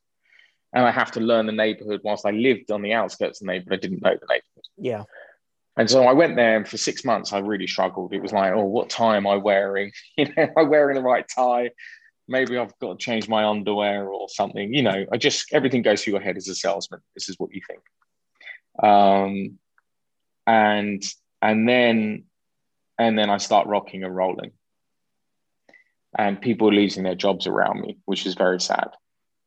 And 0.75 0.85
I 0.85 0.91
have 0.91 1.11
to 1.13 1.21
learn 1.21 1.47
the 1.47 1.53
neighborhood 1.53 2.03
whilst 2.05 2.27
I 2.27 2.31
lived 2.31 2.71
on 2.71 2.83
the 2.83 2.93
outskirts 2.93 3.41
of 3.41 3.47
the 3.47 3.53
neighborhood. 3.53 3.79
I 3.79 3.81
didn't 3.81 4.03
know 4.03 4.11
the 4.11 4.27
neighborhood. 4.27 4.65
Yeah. 4.77 5.05
And 5.79 5.89
so 5.89 6.03
I 6.03 6.13
went 6.13 6.35
there, 6.35 6.57
and 6.57 6.67
for 6.67 6.77
six 6.77 7.05
months, 7.05 7.33
I 7.33 7.39
really 7.39 7.69
struggled. 7.69 8.13
It 8.13 8.21
was 8.21 8.33
like, 8.33 8.53
oh, 8.53 8.65
what 8.65 8.91
tie 8.91 9.17
am 9.17 9.29
I 9.29 9.37
wearing? 9.37 9.93
You 10.17 10.25
know, 10.25 10.43
am 10.43 10.53
I 10.57 10.63
wearing 10.63 10.97
the 10.97 11.03
right 11.03 11.25
tie? 11.33 11.71
Maybe 12.27 12.59
I've 12.59 12.77
got 12.81 12.99
to 12.99 13.05
change 13.05 13.29
my 13.29 13.45
underwear 13.45 14.09
or 14.09 14.29
something. 14.29 14.75
You 14.75 14.83
know, 14.83 15.07
I 15.13 15.17
just 15.17 15.53
everything 15.53 15.83
goes 15.83 16.03
through 16.03 16.15
your 16.15 16.21
head 16.21 16.37
as 16.37 16.49
a 16.49 16.55
salesman. 16.55 17.01
This 17.15 17.29
is 17.29 17.37
what 17.39 17.55
you 17.55 17.63
think. 17.67 17.81
Um, 18.83 19.59
and 20.47 21.03
and 21.41 21.69
then 21.69 22.25
and 22.99 23.17
then 23.17 23.31
I 23.31 23.37
start 23.39 23.69
rocking 23.69 24.03
and 24.03 24.15
rolling, 24.15 24.51
and 26.19 26.41
people 26.41 26.69
are 26.69 26.73
losing 26.73 27.05
their 27.05 27.15
jobs 27.15 27.47
around 27.47 27.81
me, 27.81 27.99
which 28.05 28.27
is 28.27 28.35
very 28.35 28.61
sad 28.61 28.91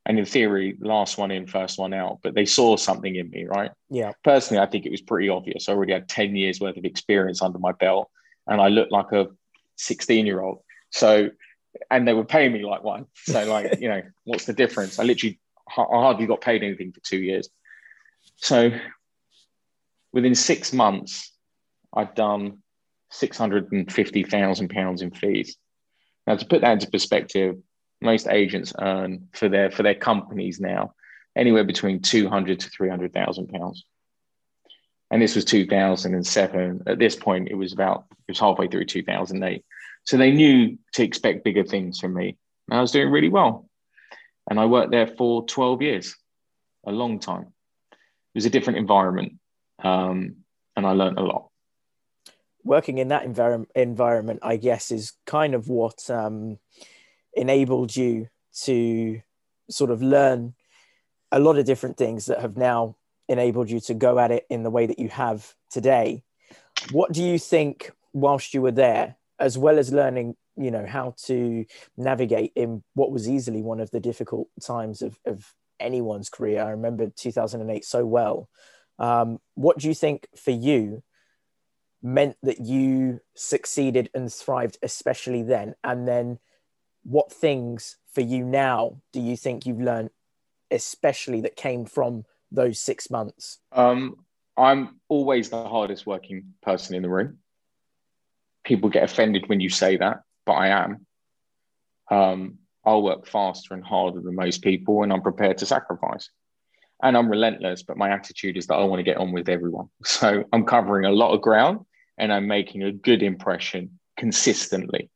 and 0.06 0.18
in 0.18 0.26
theory, 0.26 0.78
last 0.80 1.18
one 1.18 1.32
in, 1.32 1.46
first 1.46 1.78
one 1.78 1.94
out. 1.94 2.20
But 2.24 2.34
they 2.34 2.46
saw 2.46 2.76
something 2.76 3.16
in 3.16 3.30
me, 3.30 3.46
right? 3.46 3.72
Yeah. 3.90 4.14
Personally, 4.24 4.62
I 4.62 4.66
think 4.66 4.86
it 4.86 4.92
was 4.92 5.02
pretty 5.02 5.30
obvious. 5.30 5.70
I 5.70 5.74
already 5.74 5.94
had 5.94 6.10
10 6.10 6.36
years 6.36 6.60
worth 6.60 6.78
of 6.78 6.86
experience 6.86 7.42
under 7.42 7.60
my 7.60 7.72
belt 7.74 8.10
and 8.48 8.60
I 8.60 8.70
looked 8.70 8.92
like 8.92 9.12
a 9.12 9.28
16 9.78 10.26
year 10.26 10.42
old. 10.42 10.60
So, 10.90 11.30
and 11.90 12.08
they 12.08 12.14
were 12.14 12.26
paying 12.26 12.52
me 12.52 12.66
like 12.66 12.84
one. 12.84 13.06
So, 13.16 13.46
like, 13.46 13.80
you 13.80 13.90
know, 13.90 14.02
what's 14.24 14.46
the 14.46 14.54
difference? 14.54 15.00
I 15.00 15.04
literally 15.04 15.40
I 15.68 15.84
hardly 15.90 16.26
got 16.26 16.42
paid 16.42 16.64
anything 16.64 16.92
for 16.92 17.00
two 17.02 17.20
years. 17.20 17.48
So, 18.38 18.72
within 20.12 20.36
six 20.36 20.74
months, 20.74 21.32
I'd 21.94 22.16
done 22.16 22.60
£650,000 23.14 25.02
in 25.02 25.12
fees. 25.12 25.58
Now, 26.28 26.36
to 26.36 26.46
put 26.46 26.62
that 26.62 26.74
into 26.74 26.90
perspective, 26.90 27.58
most 28.02 28.28
agents 28.28 28.74
earn 28.80 29.30
for 29.34 29.50
their 29.50 29.72
for 29.72 29.84
their 29.84 29.96
companies 29.96 30.60
now 30.60 30.94
anywhere 31.36 31.64
between 31.64 32.02
200 32.02 32.60
to 32.60 32.70
300,000 32.70 33.48
pounds. 33.48 33.86
And 35.10 35.22
this 35.22 35.36
was 35.36 35.46
2007. 35.46 36.84
At 36.88 37.00
this 37.00 37.16
point, 37.16 37.50
it 37.50 37.56
was 37.56 37.74
about, 37.74 38.06
it 38.28 38.32
was 38.32 38.40
halfway 38.40 38.68
through 38.68 38.86
2008. 38.86 39.66
So 40.04 40.18
they 40.18 40.32
knew 40.32 40.78
to 40.94 41.04
expect 41.04 41.44
bigger 41.44 41.64
things 41.64 42.00
from 42.00 42.14
me. 42.14 42.38
And 42.70 42.78
I 42.78 42.82
was 42.82 42.92
doing 42.92 43.12
really 43.12 43.30
well. 43.30 43.68
And 44.50 44.60
I 44.60 44.66
worked 44.66 44.92
there 44.92 45.08
for 45.08 45.46
12 45.46 45.82
years, 45.82 46.16
a 46.86 46.92
long 46.92 47.20
time. 47.20 47.54
It 47.92 48.36
was 48.36 48.46
a 48.46 48.50
different 48.50 48.80
environment. 48.80 49.34
Um, 49.84 50.38
and 50.76 50.86
I 50.86 50.92
learned 50.92 51.18
a 51.18 51.24
lot. 51.24 51.50
Working 52.64 52.98
in 52.98 53.10
that 53.10 53.26
envir- 53.26 53.66
environment, 53.76 54.40
I 54.44 54.56
guess, 54.58 54.92
is 54.92 55.14
kind 55.26 55.56
of 55.56 55.68
what 55.68 56.10
um, 56.10 56.58
enabled 57.34 57.96
you 57.96 58.28
to 58.64 59.22
sort 59.70 59.92
of 59.92 60.02
learn 60.02 60.54
a 61.32 61.40
lot 61.40 61.58
of 61.58 61.66
different 61.66 61.98
things 61.98 62.26
that 62.26 62.42
have 62.42 62.58
now 62.58 62.96
enabled 63.30 63.70
you 63.70 63.80
to 63.80 63.94
go 63.94 64.20
at 64.20 64.32
it 64.32 64.46
in 64.50 64.64
the 64.64 64.70
way 64.70 64.86
that 64.86 65.00
you 65.00 65.08
have 65.08 65.54
today. 65.70 66.24
What 66.92 67.14
do 67.14 67.24
you 67.24 67.40
think, 67.40 67.92
whilst 68.14 68.54
you 68.54 68.62
were 68.62 68.72
there, 68.72 69.16
as 69.40 69.58
well 69.58 69.80
as 69.80 69.94
learning, 69.94 70.36
you 70.58 70.72
know, 70.72 70.86
how 70.86 71.16
to 71.26 71.66
navigate 71.96 72.52
in 72.56 72.84
what 72.94 73.12
was 73.12 73.30
easily 73.30 73.62
one 73.62 73.80
of 73.80 73.92
the 73.92 74.02
difficult 74.02 74.50
times 74.62 75.02
of, 75.02 75.18
of 75.26 75.54
anyone's 75.80 76.30
career? 76.30 76.62
I 76.64 76.72
remember 76.72 77.10
2008 77.16 77.86
so 77.86 78.06
well. 78.06 78.50
Um, 79.00 79.40
what 79.56 79.78
do 79.80 79.88
you 79.88 79.96
think 79.96 80.28
for 80.36 80.52
you 80.52 81.02
meant 82.04 82.36
that 82.44 82.60
you 82.60 83.22
succeeded 83.36 84.10
and 84.14 84.32
thrived, 84.32 84.78
especially 84.84 85.44
then? 85.44 85.76
And 85.84 86.08
then 86.08 86.40
what 87.04 87.32
things 87.32 87.98
for 88.14 88.22
you 88.22 88.44
now 88.44 88.98
do 89.14 89.22
you 89.22 89.36
think 89.36 89.66
you've 89.66 89.82
learned, 89.82 90.10
especially 90.70 91.42
that 91.42 91.56
came 91.56 91.86
from 91.86 92.26
those 92.52 92.80
six 92.80 93.10
months? 93.10 93.60
Um, 93.72 94.18
I'm 94.58 95.00
always 95.08 95.50
the 95.50 95.64
hardest 95.64 96.06
working 96.06 96.54
person 96.62 96.96
in 96.96 97.04
the 97.04 97.10
room. 97.10 97.38
People 98.64 98.90
get 98.90 99.04
offended 99.04 99.48
when 99.48 99.60
you 99.60 99.70
say 99.70 99.98
that, 99.98 100.22
but 100.46 100.54
I 100.54 100.68
am. 100.68 101.06
Um, 102.10 102.58
I'll 102.86 103.02
work 103.02 103.28
faster 103.28 103.74
and 103.74 103.84
harder 103.84 104.22
than 104.22 104.36
most 104.36 104.62
people, 104.62 105.04
and 105.04 105.14
I'm 105.14 105.22
prepared 105.22 105.60
to 105.60 105.66
sacrifice. 105.66 106.30
And 107.02 107.18
I'm 107.18 107.30
relentless, 107.30 107.84
but 107.84 107.98
my 107.98 108.10
attitude 108.10 108.58
is 108.58 108.68
that 108.68 108.76
I 108.76 108.84
want 108.84 109.00
to 109.00 109.04
get 109.04 109.18
on 109.18 109.32
with 109.32 109.50
everyone. 109.50 109.90
So 110.04 110.44
I'm 110.54 110.66
covering 110.66 111.06
a 111.06 111.12
lot 111.12 111.34
of 111.34 111.42
ground 111.42 111.86
and 112.18 112.32
I'm 112.32 112.48
making 112.48 112.84
a 112.84 112.92
good 112.92 113.24
impression 113.24 114.00
consistently. 114.18 115.10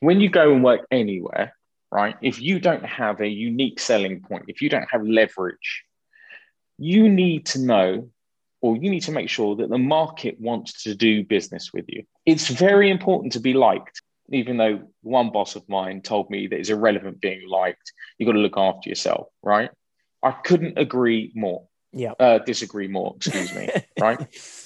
When 0.00 0.20
you 0.20 0.28
go 0.28 0.52
and 0.52 0.64
work 0.64 0.86
anywhere, 0.90 1.54
right, 1.90 2.16
if 2.22 2.40
you 2.40 2.60
don't 2.60 2.84
have 2.84 3.20
a 3.20 3.28
unique 3.28 3.80
selling 3.80 4.20
point, 4.20 4.44
if 4.48 4.62
you 4.62 4.68
don't 4.68 4.88
have 4.90 5.02
leverage, 5.06 5.84
you 6.78 7.08
need 7.08 7.46
to 7.46 7.60
know 7.60 8.10
or 8.60 8.76
you 8.76 8.90
need 8.90 9.04
to 9.04 9.12
make 9.12 9.28
sure 9.28 9.54
that 9.56 9.70
the 9.70 9.78
market 9.78 10.40
wants 10.40 10.82
to 10.82 10.94
do 10.94 11.24
business 11.24 11.72
with 11.72 11.84
you. 11.88 12.04
It's 12.26 12.48
very 12.48 12.90
important 12.90 13.32
to 13.34 13.40
be 13.40 13.54
liked, 13.54 14.02
even 14.30 14.56
though 14.56 14.80
one 15.02 15.30
boss 15.30 15.54
of 15.54 15.68
mine 15.68 16.02
told 16.02 16.28
me 16.28 16.48
that 16.48 16.58
it's 16.58 16.68
irrelevant 16.68 17.20
being 17.20 17.48
liked. 17.48 17.92
You've 18.18 18.26
got 18.26 18.32
to 18.32 18.40
look 18.40 18.56
after 18.56 18.88
yourself, 18.88 19.28
right? 19.42 19.70
I 20.22 20.32
couldn't 20.32 20.76
agree 20.76 21.32
more. 21.36 21.68
Yeah. 21.92 22.12
Uh, 22.18 22.38
disagree 22.38 22.88
more, 22.88 23.14
excuse 23.16 23.54
me, 23.54 23.70
right? 24.00 24.26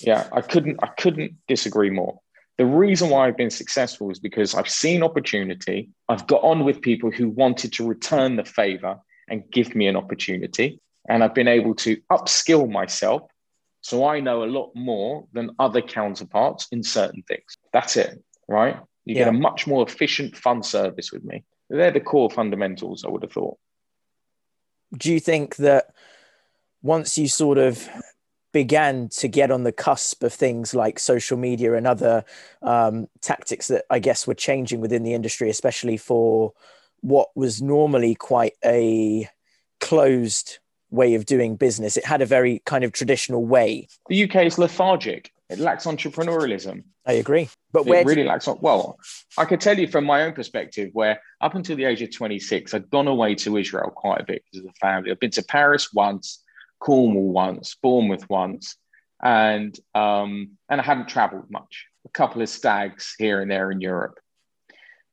Yeah, 0.00 0.28
I 0.32 0.40
couldn't 0.40 0.80
I 0.82 0.88
couldn't 0.88 1.36
disagree 1.46 1.90
more. 1.90 2.20
The 2.56 2.66
reason 2.66 3.10
why 3.10 3.26
I've 3.26 3.36
been 3.36 3.50
successful 3.50 4.10
is 4.10 4.20
because 4.20 4.54
I've 4.54 4.68
seen 4.68 5.02
opportunity. 5.02 5.90
I've 6.08 6.26
got 6.26 6.42
on 6.42 6.64
with 6.64 6.80
people 6.80 7.10
who 7.10 7.28
wanted 7.28 7.72
to 7.74 7.86
return 7.86 8.36
the 8.36 8.44
favor 8.44 8.98
and 9.28 9.42
give 9.50 9.74
me 9.74 9.88
an 9.88 9.96
opportunity. 9.96 10.80
And 11.08 11.24
I've 11.24 11.34
been 11.34 11.48
able 11.48 11.74
to 11.76 11.96
upskill 12.12 12.70
myself. 12.70 13.22
So 13.80 14.06
I 14.06 14.20
know 14.20 14.44
a 14.44 14.46
lot 14.46 14.70
more 14.74 15.26
than 15.32 15.50
other 15.58 15.82
counterparts 15.82 16.68
in 16.70 16.82
certain 16.82 17.22
things. 17.22 17.56
That's 17.72 17.96
it, 17.96 18.22
right? 18.48 18.76
You 19.04 19.16
yeah. 19.16 19.24
get 19.24 19.34
a 19.34 19.38
much 19.38 19.66
more 19.66 19.86
efficient 19.86 20.36
fun 20.36 20.62
service 20.62 21.12
with 21.12 21.24
me. 21.24 21.44
They're 21.68 21.90
the 21.90 22.00
core 22.00 22.30
fundamentals, 22.30 23.04
I 23.04 23.08
would 23.08 23.22
have 23.22 23.32
thought. 23.32 23.58
Do 24.96 25.12
you 25.12 25.20
think 25.20 25.56
that 25.56 25.92
once 26.82 27.18
you 27.18 27.26
sort 27.26 27.58
of 27.58 27.88
began 28.54 29.08
to 29.08 29.26
get 29.26 29.50
on 29.50 29.64
the 29.64 29.72
cusp 29.72 30.22
of 30.22 30.32
things 30.32 30.74
like 30.74 31.00
social 31.00 31.36
media 31.36 31.74
and 31.74 31.88
other 31.88 32.24
um, 32.62 33.08
tactics 33.20 33.66
that 33.66 33.84
I 33.90 33.98
guess 33.98 34.28
were 34.28 34.34
changing 34.34 34.80
within 34.80 35.02
the 35.02 35.12
industry, 35.12 35.50
especially 35.50 35.96
for 35.96 36.54
what 37.00 37.28
was 37.34 37.60
normally 37.60 38.14
quite 38.14 38.54
a 38.64 39.28
closed 39.80 40.60
way 40.88 41.14
of 41.14 41.26
doing 41.26 41.56
business. 41.56 41.96
It 41.96 42.04
had 42.04 42.22
a 42.22 42.26
very 42.26 42.62
kind 42.64 42.84
of 42.84 42.92
traditional 42.92 43.44
way. 43.44 43.88
The 44.08 44.22
UK 44.22 44.46
is 44.46 44.56
lethargic. 44.56 45.32
It 45.50 45.58
lacks 45.58 45.84
entrepreneurialism. 45.84 46.84
I 47.04 47.14
agree. 47.14 47.50
But 47.72 47.86
where 47.86 48.00
it 48.00 48.06
really 48.06 48.24
lacks 48.24 48.46
well, 48.46 48.98
I 49.36 49.46
could 49.46 49.60
tell 49.60 49.76
you 49.76 49.88
from 49.88 50.04
my 50.04 50.22
own 50.22 50.32
perspective, 50.32 50.90
where 50.92 51.20
up 51.40 51.56
until 51.56 51.76
the 51.76 51.84
age 51.84 52.02
of 52.02 52.14
26, 52.14 52.72
I'd 52.72 52.88
gone 52.88 53.08
away 53.08 53.34
to 53.34 53.56
Israel 53.58 53.90
quite 53.90 54.20
a 54.20 54.24
bit 54.24 54.44
because 54.44 54.64
of 54.64 54.72
the 54.72 54.78
family. 54.80 55.10
I've 55.10 55.18
been 55.18 55.32
to 55.32 55.42
Paris 55.42 55.92
once, 55.92 56.43
Cornwall 56.80 57.32
once, 57.32 57.76
Bournemouth 57.82 58.28
once, 58.28 58.76
and 59.22 59.78
um, 59.94 60.50
and 60.68 60.80
I 60.80 60.84
hadn't 60.84 61.08
travelled 61.08 61.50
much. 61.50 61.86
a 62.04 62.10
couple 62.10 62.42
of 62.42 62.48
stags 62.48 63.14
here 63.18 63.40
and 63.40 63.50
there 63.50 63.70
in 63.70 63.80
Europe. 63.80 64.18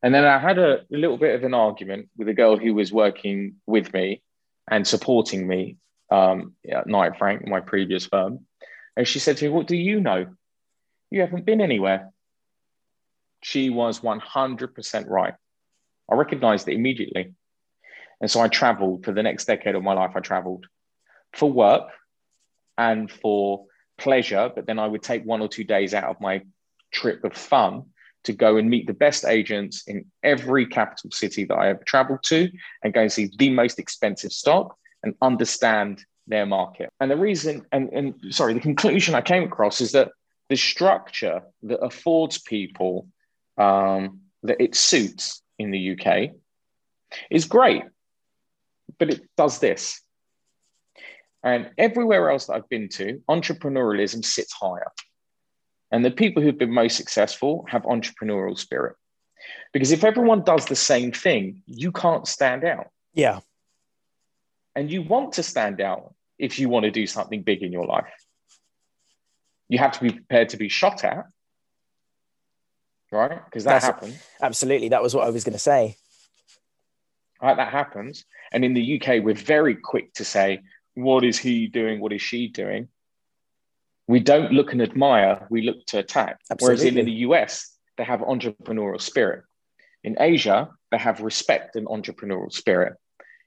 And 0.03 0.13
then 0.13 0.25
I 0.25 0.39
had 0.39 0.57
a, 0.57 0.81
a 0.81 0.97
little 0.97 1.17
bit 1.17 1.35
of 1.35 1.43
an 1.43 1.53
argument 1.53 2.09
with 2.17 2.27
a 2.27 2.33
girl 2.33 2.57
who 2.57 2.73
was 2.73 2.91
working 2.91 3.55
with 3.67 3.93
me 3.93 4.21
and 4.69 4.85
supporting 4.85 5.47
me 5.47 5.77
um, 6.09 6.55
at 6.69 6.87
Knight 6.87 7.17
Frank, 7.17 7.47
my 7.47 7.59
previous 7.59 8.05
firm. 8.05 8.45
And 8.97 9.07
she 9.07 9.19
said 9.19 9.37
to 9.37 9.45
me, 9.45 9.51
What 9.51 9.67
do 9.67 9.77
you 9.77 10.01
know? 10.01 10.27
You 11.09 11.21
haven't 11.21 11.45
been 11.45 11.61
anywhere. 11.61 12.11
She 13.43 13.69
was 13.69 13.99
100% 13.99 15.09
right. 15.09 15.33
I 16.09 16.15
recognized 16.15 16.67
it 16.67 16.75
immediately. 16.75 17.33
And 18.19 18.29
so 18.29 18.39
I 18.39 18.47
traveled 18.47 19.03
for 19.03 19.11
the 19.11 19.23
next 19.23 19.45
decade 19.45 19.75
of 19.75 19.83
my 19.83 19.93
life. 19.93 20.11
I 20.15 20.19
traveled 20.19 20.67
for 21.33 21.51
work 21.51 21.89
and 22.77 23.11
for 23.11 23.65
pleasure, 23.97 24.51
but 24.53 24.65
then 24.65 24.79
I 24.79 24.87
would 24.87 25.03
take 25.03 25.23
one 25.23 25.41
or 25.41 25.47
two 25.47 25.63
days 25.63 25.93
out 25.93 26.05
of 26.05 26.19
my 26.19 26.41
trip 26.91 27.23
of 27.23 27.33
fun 27.33 27.85
to 28.23 28.33
go 28.33 28.57
and 28.57 28.69
meet 28.69 28.87
the 28.87 28.93
best 28.93 29.25
agents 29.25 29.83
in 29.87 30.05
every 30.23 30.65
capital 30.65 31.09
city 31.11 31.45
that 31.45 31.55
I 31.55 31.69
ever 31.69 31.83
traveled 31.85 32.23
to 32.23 32.49
and 32.83 32.93
go 32.93 33.01
and 33.01 33.11
see 33.11 33.31
the 33.37 33.49
most 33.49 33.79
expensive 33.79 34.31
stock 34.31 34.75
and 35.03 35.15
understand 35.21 36.03
their 36.27 36.45
market. 36.45 36.89
And 36.99 37.09
the 37.09 37.17
reason, 37.17 37.65
and, 37.71 37.89
and 37.89 38.13
sorry, 38.33 38.53
the 38.53 38.59
conclusion 38.59 39.15
I 39.15 39.21
came 39.21 39.43
across 39.43 39.81
is 39.81 39.93
that 39.93 40.11
the 40.49 40.55
structure 40.55 41.41
that 41.63 41.79
affords 41.79 42.39
people 42.39 43.07
um, 43.57 44.21
that 44.43 44.61
it 44.61 44.75
suits 44.75 45.41
in 45.57 45.71
the 45.71 45.97
UK 45.97 46.31
is 47.29 47.45
great, 47.45 47.83
but 48.99 49.09
it 49.09 49.21
does 49.37 49.59
this. 49.59 50.01
And 51.43 51.71
everywhere 51.77 52.29
else 52.29 52.45
that 52.45 52.53
I've 52.53 52.69
been 52.69 52.89
to, 52.89 53.21
entrepreneurialism 53.29 54.23
sits 54.23 54.53
higher. 54.53 54.91
And 55.91 56.05
the 56.05 56.11
people 56.11 56.41
who've 56.41 56.57
been 56.57 56.73
most 56.73 56.95
successful 56.95 57.65
have 57.69 57.83
entrepreneurial 57.83 58.57
spirit. 58.57 58.95
Because 59.73 59.91
if 59.91 60.03
everyone 60.03 60.43
does 60.43 60.65
the 60.65 60.75
same 60.75 61.11
thing, 61.11 61.63
you 61.65 61.91
can't 61.91 62.27
stand 62.27 62.63
out. 62.63 62.87
Yeah. 63.13 63.39
And 64.75 64.91
you 64.91 65.01
want 65.01 65.33
to 65.33 65.43
stand 65.43 65.81
out 65.81 66.13
if 66.37 66.59
you 66.59 66.69
want 66.69 66.85
to 66.85 66.91
do 66.91 67.07
something 67.07 67.41
big 67.41 67.63
in 67.63 67.71
your 67.71 67.85
life. 67.85 68.13
You 69.67 69.79
have 69.79 69.93
to 69.93 70.01
be 70.01 70.11
prepared 70.11 70.49
to 70.49 70.57
be 70.57 70.69
shot 70.69 71.03
at, 71.03 71.25
right? 73.11 73.43
Because 73.45 73.63
that 73.63 73.81
That's 73.81 73.85
happens. 73.85 74.23
Absolutely. 74.41 74.89
That 74.89 75.01
was 75.01 75.15
what 75.15 75.25
I 75.25 75.29
was 75.29 75.43
going 75.43 75.53
to 75.53 75.59
say. 75.59 75.95
Right, 77.41 77.57
that 77.57 77.71
happens. 77.71 78.25
And 78.51 78.63
in 78.63 78.73
the 78.73 79.01
UK, 79.01 79.23
we're 79.23 79.33
very 79.33 79.75
quick 79.75 80.13
to 80.15 80.25
say, 80.25 80.61
what 80.95 81.23
is 81.23 81.37
he 81.37 81.67
doing? 81.67 81.99
What 81.99 82.13
is 82.13 82.21
she 82.21 82.47
doing? 82.47 82.87
We 84.07 84.19
don't 84.19 84.51
look 84.51 84.73
and 84.73 84.81
admire, 84.81 85.47
we 85.49 85.61
look 85.61 85.85
to 85.87 85.99
attack. 85.99 86.39
Absolutely. 86.49 86.65
Whereas 86.65 86.83
in, 86.83 86.97
in 86.97 87.05
the 87.05 87.19
US, 87.29 87.75
they 87.97 88.03
have 88.03 88.19
entrepreneurial 88.21 89.01
spirit. 89.01 89.43
In 90.03 90.17
Asia, 90.19 90.69
they 90.91 90.97
have 90.97 91.21
respect 91.21 91.75
and 91.75 91.87
entrepreneurial 91.87 92.51
spirit. 92.51 92.95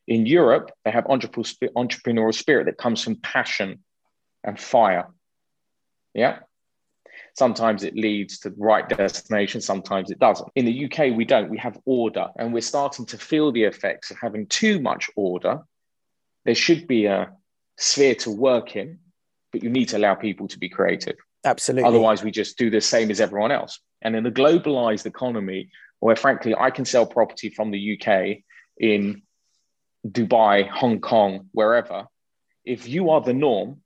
In 0.06 0.26
Europe, 0.26 0.70
they 0.84 0.90
have 0.90 1.04
entrepreneurial 1.04 2.34
spirit 2.34 2.66
that 2.66 2.78
comes 2.78 3.02
from 3.02 3.16
passion 3.16 3.82
and 4.44 4.60
fire. 4.60 5.08
Yeah. 6.12 6.40
Sometimes 7.36 7.82
it 7.82 7.96
leads 7.96 8.38
to 8.40 8.50
the 8.50 8.56
right 8.58 8.88
destination, 8.88 9.60
sometimes 9.60 10.10
it 10.10 10.18
doesn't. 10.18 10.48
In 10.54 10.66
the 10.66 10.84
UK, 10.84 11.16
we 11.16 11.24
don't. 11.24 11.50
We 11.50 11.58
have 11.58 11.78
order, 11.84 12.28
and 12.36 12.52
we're 12.52 12.60
starting 12.60 13.06
to 13.06 13.18
feel 13.18 13.50
the 13.50 13.64
effects 13.64 14.10
of 14.10 14.18
having 14.20 14.46
too 14.46 14.80
much 14.80 15.10
order. 15.16 15.60
There 16.44 16.54
should 16.54 16.86
be 16.86 17.06
a 17.06 17.32
sphere 17.78 18.14
to 18.16 18.30
work 18.30 18.76
in, 18.76 18.98
but 19.52 19.62
you 19.62 19.70
need 19.70 19.88
to 19.90 19.98
allow 19.98 20.14
people 20.14 20.48
to 20.48 20.58
be 20.58 20.68
creative. 20.68 21.16
Absolutely. 21.44 21.88
Otherwise, 21.88 22.22
we 22.22 22.30
just 22.30 22.56
do 22.58 22.70
the 22.70 22.80
same 22.80 23.10
as 23.10 23.20
everyone 23.20 23.52
else. 23.52 23.80
And 24.02 24.16
in 24.16 24.26
a 24.26 24.30
globalized 24.30 25.06
economy, 25.06 25.70
where 26.00 26.16
frankly, 26.16 26.54
I 26.54 26.70
can 26.70 26.84
sell 26.84 27.06
property 27.06 27.50
from 27.50 27.70
the 27.70 27.98
UK 27.98 28.38
in 28.78 29.22
Dubai, 30.06 30.68
Hong 30.68 31.00
Kong, 31.00 31.48
wherever, 31.52 32.06
if 32.64 32.88
you 32.88 33.10
are 33.10 33.20
the 33.20 33.34
norm, 33.34 33.80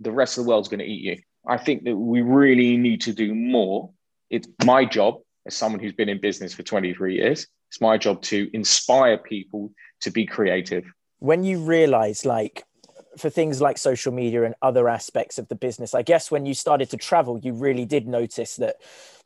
the 0.00 0.12
rest 0.12 0.38
of 0.38 0.44
the 0.44 0.50
world's 0.50 0.68
going 0.68 0.80
to 0.80 0.86
eat 0.86 1.02
you. 1.02 1.18
I 1.46 1.56
think 1.56 1.84
that 1.84 1.96
we 1.96 2.22
really 2.22 2.76
need 2.76 3.02
to 3.02 3.12
do 3.12 3.34
more. 3.34 3.90
It's 4.30 4.48
my 4.64 4.84
job 4.84 5.20
as 5.46 5.54
someone 5.54 5.80
who's 5.80 5.92
been 5.92 6.08
in 6.08 6.20
business 6.20 6.54
for 6.54 6.62
23 6.62 7.16
years. 7.16 7.46
It's 7.70 7.80
my 7.80 7.98
job 7.98 8.22
to 8.22 8.48
inspire 8.52 9.18
people 9.18 9.72
to 10.02 10.10
be 10.10 10.26
creative. 10.26 10.84
When 11.24 11.42
you 11.42 11.58
realize, 11.60 12.26
like, 12.26 12.64
for 13.16 13.30
things 13.30 13.58
like 13.58 13.78
social 13.78 14.12
media 14.12 14.44
and 14.44 14.54
other 14.60 14.90
aspects 14.90 15.38
of 15.38 15.48
the 15.48 15.54
business, 15.54 15.94
I 15.94 16.02
guess 16.02 16.30
when 16.30 16.44
you 16.44 16.52
started 16.52 16.90
to 16.90 16.98
travel, 16.98 17.38
you 17.38 17.54
really 17.54 17.86
did 17.86 18.06
notice 18.06 18.56
that 18.56 18.76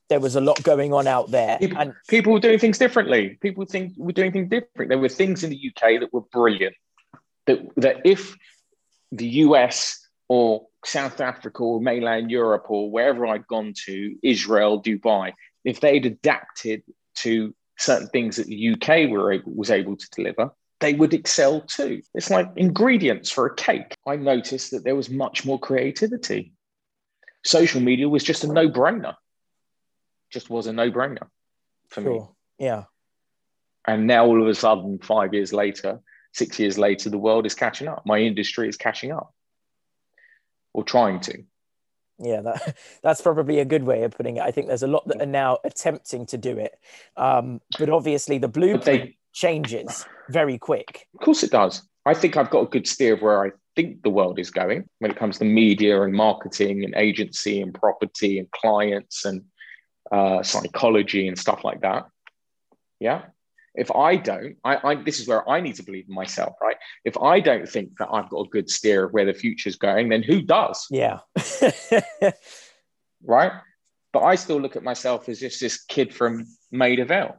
there 0.09 0.21
was 0.21 0.37
a 0.37 0.41
lot 0.41 0.63
going 0.63 0.93
on 0.93 1.09
out 1.09 1.33
there. 1.33 1.59
People, 1.59 1.79
and 1.79 1.95
people 2.07 2.33
were 2.33 2.39
doing 2.39 2.61
things 2.61 2.79
differently. 2.79 3.37
People 3.41 3.65
think 3.65 3.95
were 3.97 4.13
doing 4.13 4.31
things 4.31 4.49
different. 4.49 4.91
There 4.91 4.99
were 4.99 5.09
things 5.09 5.43
in 5.43 5.51
the 5.51 5.61
UK 5.71 5.99
that 5.99 6.13
were 6.13 6.27
brilliant. 6.33 6.77
That 7.47 7.59
that 7.79 7.97
if 8.05 8.37
the 9.11 9.29
US 9.47 9.99
or 10.29 10.67
South 10.85 11.21
Africa 11.21 11.65
or 11.65 11.81
mainland 11.81 12.31
Europe 12.31 12.67
or 12.69 12.93
wherever 12.93 13.27
I'd 13.27 13.49
gone 13.49 13.73
to, 13.87 14.17
Israel, 14.23 14.81
Dubai, 14.81 15.33
if 15.65 15.81
they'd 15.81 16.07
adapted 16.07 16.85
to 17.17 17.53
certain 17.77 18.09
things 18.09 18.37
that 18.37 18.47
the 18.47 18.75
UK 18.75 19.11
were 19.11 19.33
able, 19.33 19.53
was 19.53 19.73
able 19.73 19.97
to 19.97 20.09
deliver, 20.15 20.53
they 20.81 20.95
would 20.95 21.13
excel 21.13 21.63
too. 21.63 22.03
It's 22.15 22.31
like 22.31 22.49
ingredients 22.57 23.31
for 23.31 23.47
a 23.47 23.55
cake. 23.55 23.95
I 24.07 24.17
noticed 24.17 24.71
that 24.71 24.85
there 24.85 24.95
was 24.97 25.11
much 25.11 25.45
more 25.45 25.59
creativity. 25.59 26.53
Social 27.45 27.81
media 27.81 28.09
was 28.09 28.23
just 28.23 28.45
a 28.45 28.53
no 28.53 28.69
brainer 28.69 29.15
just 30.31 30.51
was 30.51 30.67
a 30.67 30.73
no 30.73 30.91
brainer 30.91 31.29
for 31.89 32.03
sure. 32.03 32.21
me. 32.59 32.67
Yeah. 32.67 32.85
And 33.87 34.07
now 34.07 34.27
all 34.27 34.41
of 34.41 34.49
a 34.49 34.55
sudden, 34.55 34.99
five 34.99 35.33
years 35.33 35.53
later, 35.53 36.01
six 36.33 36.59
years 36.59 36.77
later, 36.77 37.11
the 37.11 37.19
world 37.19 37.47
is 37.47 37.55
catching 37.55 37.89
up. 37.89 38.03
My 38.05 38.19
industry 38.19 38.69
is 38.69 38.77
catching 38.77 39.13
up 39.13 39.33
or 40.75 40.85
trying 40.85 41.21
to. 41.21 41.43
Yeah, 42.19 42.43
that, 42.43 42.77
that's 43.03 43.23
probably 43.23 43.61
a 43.61 43.65
good 43.65 43.85
way 43.85 44.03
of 44.03 44.13
putting 44.13 44.37
it. 44.37 44.43
I 44.43 44.51
think 44.51 44.67
there's 44.67 44.83
a 44.83 44.89
lot 44.89 45.07
that 45.09 45.23
are 45.23 45.27
now 45.27 45.59
attempting 45.65 46.27
to 46.27 46.37
do 46.37 46.59
it. 46.59 46.79
Um, 47.17 47.61
but 47.79 47.89
obviously, 47.89 48.39
the 48.39 48.49
blueprint 48.49 48.85
they, 48.85 49.17
changes 49.33 50.05
very 50.31 50.59
quick. 50.59 51.07
Of 51.15 51.25
course, 51.25 51.43
it 51.43 51.51
does. 51.51 51.83
I 52.07 52.15
think 52.15 52.37
I've 52.37 52.51
got 52.51 52.63
a 52.63 52.71
good 52.71 52.87
steer 52.87 53.15
of 53.15 53.23
where 53.23 53.45
I 53.47 53.51
think 53.77 54.03
the 54.03 54.11
world 54.11 54.39
is 54.39 54.51
going 54.51 54.89
when 54.99 55.11
it 55.11 55.17
comes 55.17 55.39
to 55.39 55.45
media 55.45 56.03
and 56.03 56.13
marketing 56.13 56.85
and 56.85 56.95
agency 56.97 57.61
and 57.61 57.75
property 57.75 58.39
and 58.39 58.51
clients 58.51 59.25
and 59.25 59.45
uh, 60.11 60.43
psychology 60.43 61.29
and 61.29 61.39
stuff 61.39 61.65
like 61.65 61.83
that. 61.83 62.07
Yeah. 62.99 63.23
If 63.75 63.93
I 63.93 64.17
don't, 64.17 64.57
I, 64.65 64.79
I, 64.83 64.95
this 64.97 65.21
is 65.21 65.29
where 65.29 65.49
I 65.49 65.61
need 65.61 65.77
to 65.77 65.85
believe 65.85 66.07
in 66.09 66.15
myself, 66.15 66.57
right? 66.61 66.77
If 67.05 67.17
I 67.19 67.39
don't 67.39 67.69
think 67.69 67.97
that 67.99 68.09
I've 68.11 68.29
got 68.31 68.47
a 68.47 68.49
good 68.49 68.69
steer 68.69 69.05
of 69.05 69.13
where 69.13 69.27
the 69.27 69.35
future's 69.35 69.77
going, 69.77 70.09
then 70.09 70.23
who 70.23 70.43
does? 70.43 70.87
Yeah. 70.91 71.19
right. 73.23 73.53
But 74.13 74.23
I 74.23 74.35
still 74.35 74.61
look 74.61 74.75
at 74.75 74.83
myself 74.83 75.29
as 75.29 75.39
just 75.39 75.61
this 75.61 75.85
kid 75.85 76.13
from 76.13 76.47
Maida 76.73 77.05
Vale. 77.05 77.37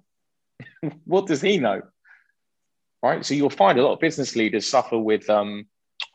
what 1.05 1.27
does 1.27 1.41
he 1.41 1.57
know? 1.57 1.81
Right. 3.01 3.25
So 3.25 3.33
you'll 3.33 3.49
find 3.49 3.79
a 3.79 3.83
lot 3.83 3.93
of 3.93 3.99
business 3.99 4.35
leaders 4.35 4.67
suffer 4.67 4.97
with 4.97 5.29
um, 5.29 5.67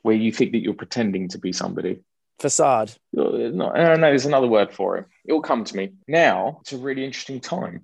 where 0.03 0.15
you 0.15 0.31
think 0.31 0.53
that 0.53 0.59
you're 0.59 0.75
pretending 0.75 1.29
to 1.29 1.39
be 1.39 1.53
somebody 1.53 2.01
facade. 2.39 2.93
No, 3.13 3.31
no, 3.31 3.97
there's 3.97 4.27
another 4.27 4.47
word 4.47 4.73
for 4.73 4.99
it. 4.99 5.07
It'll 5.25 5.41
come 5.41 5.65
to 5.65 5.77
me. 5.77 5.93
Now 6.09 6.59
it's 6.61 6.73
a 6.73 6.79
really 6.79 7.05
interesting 7.05 7.41
time. 7.41 7.83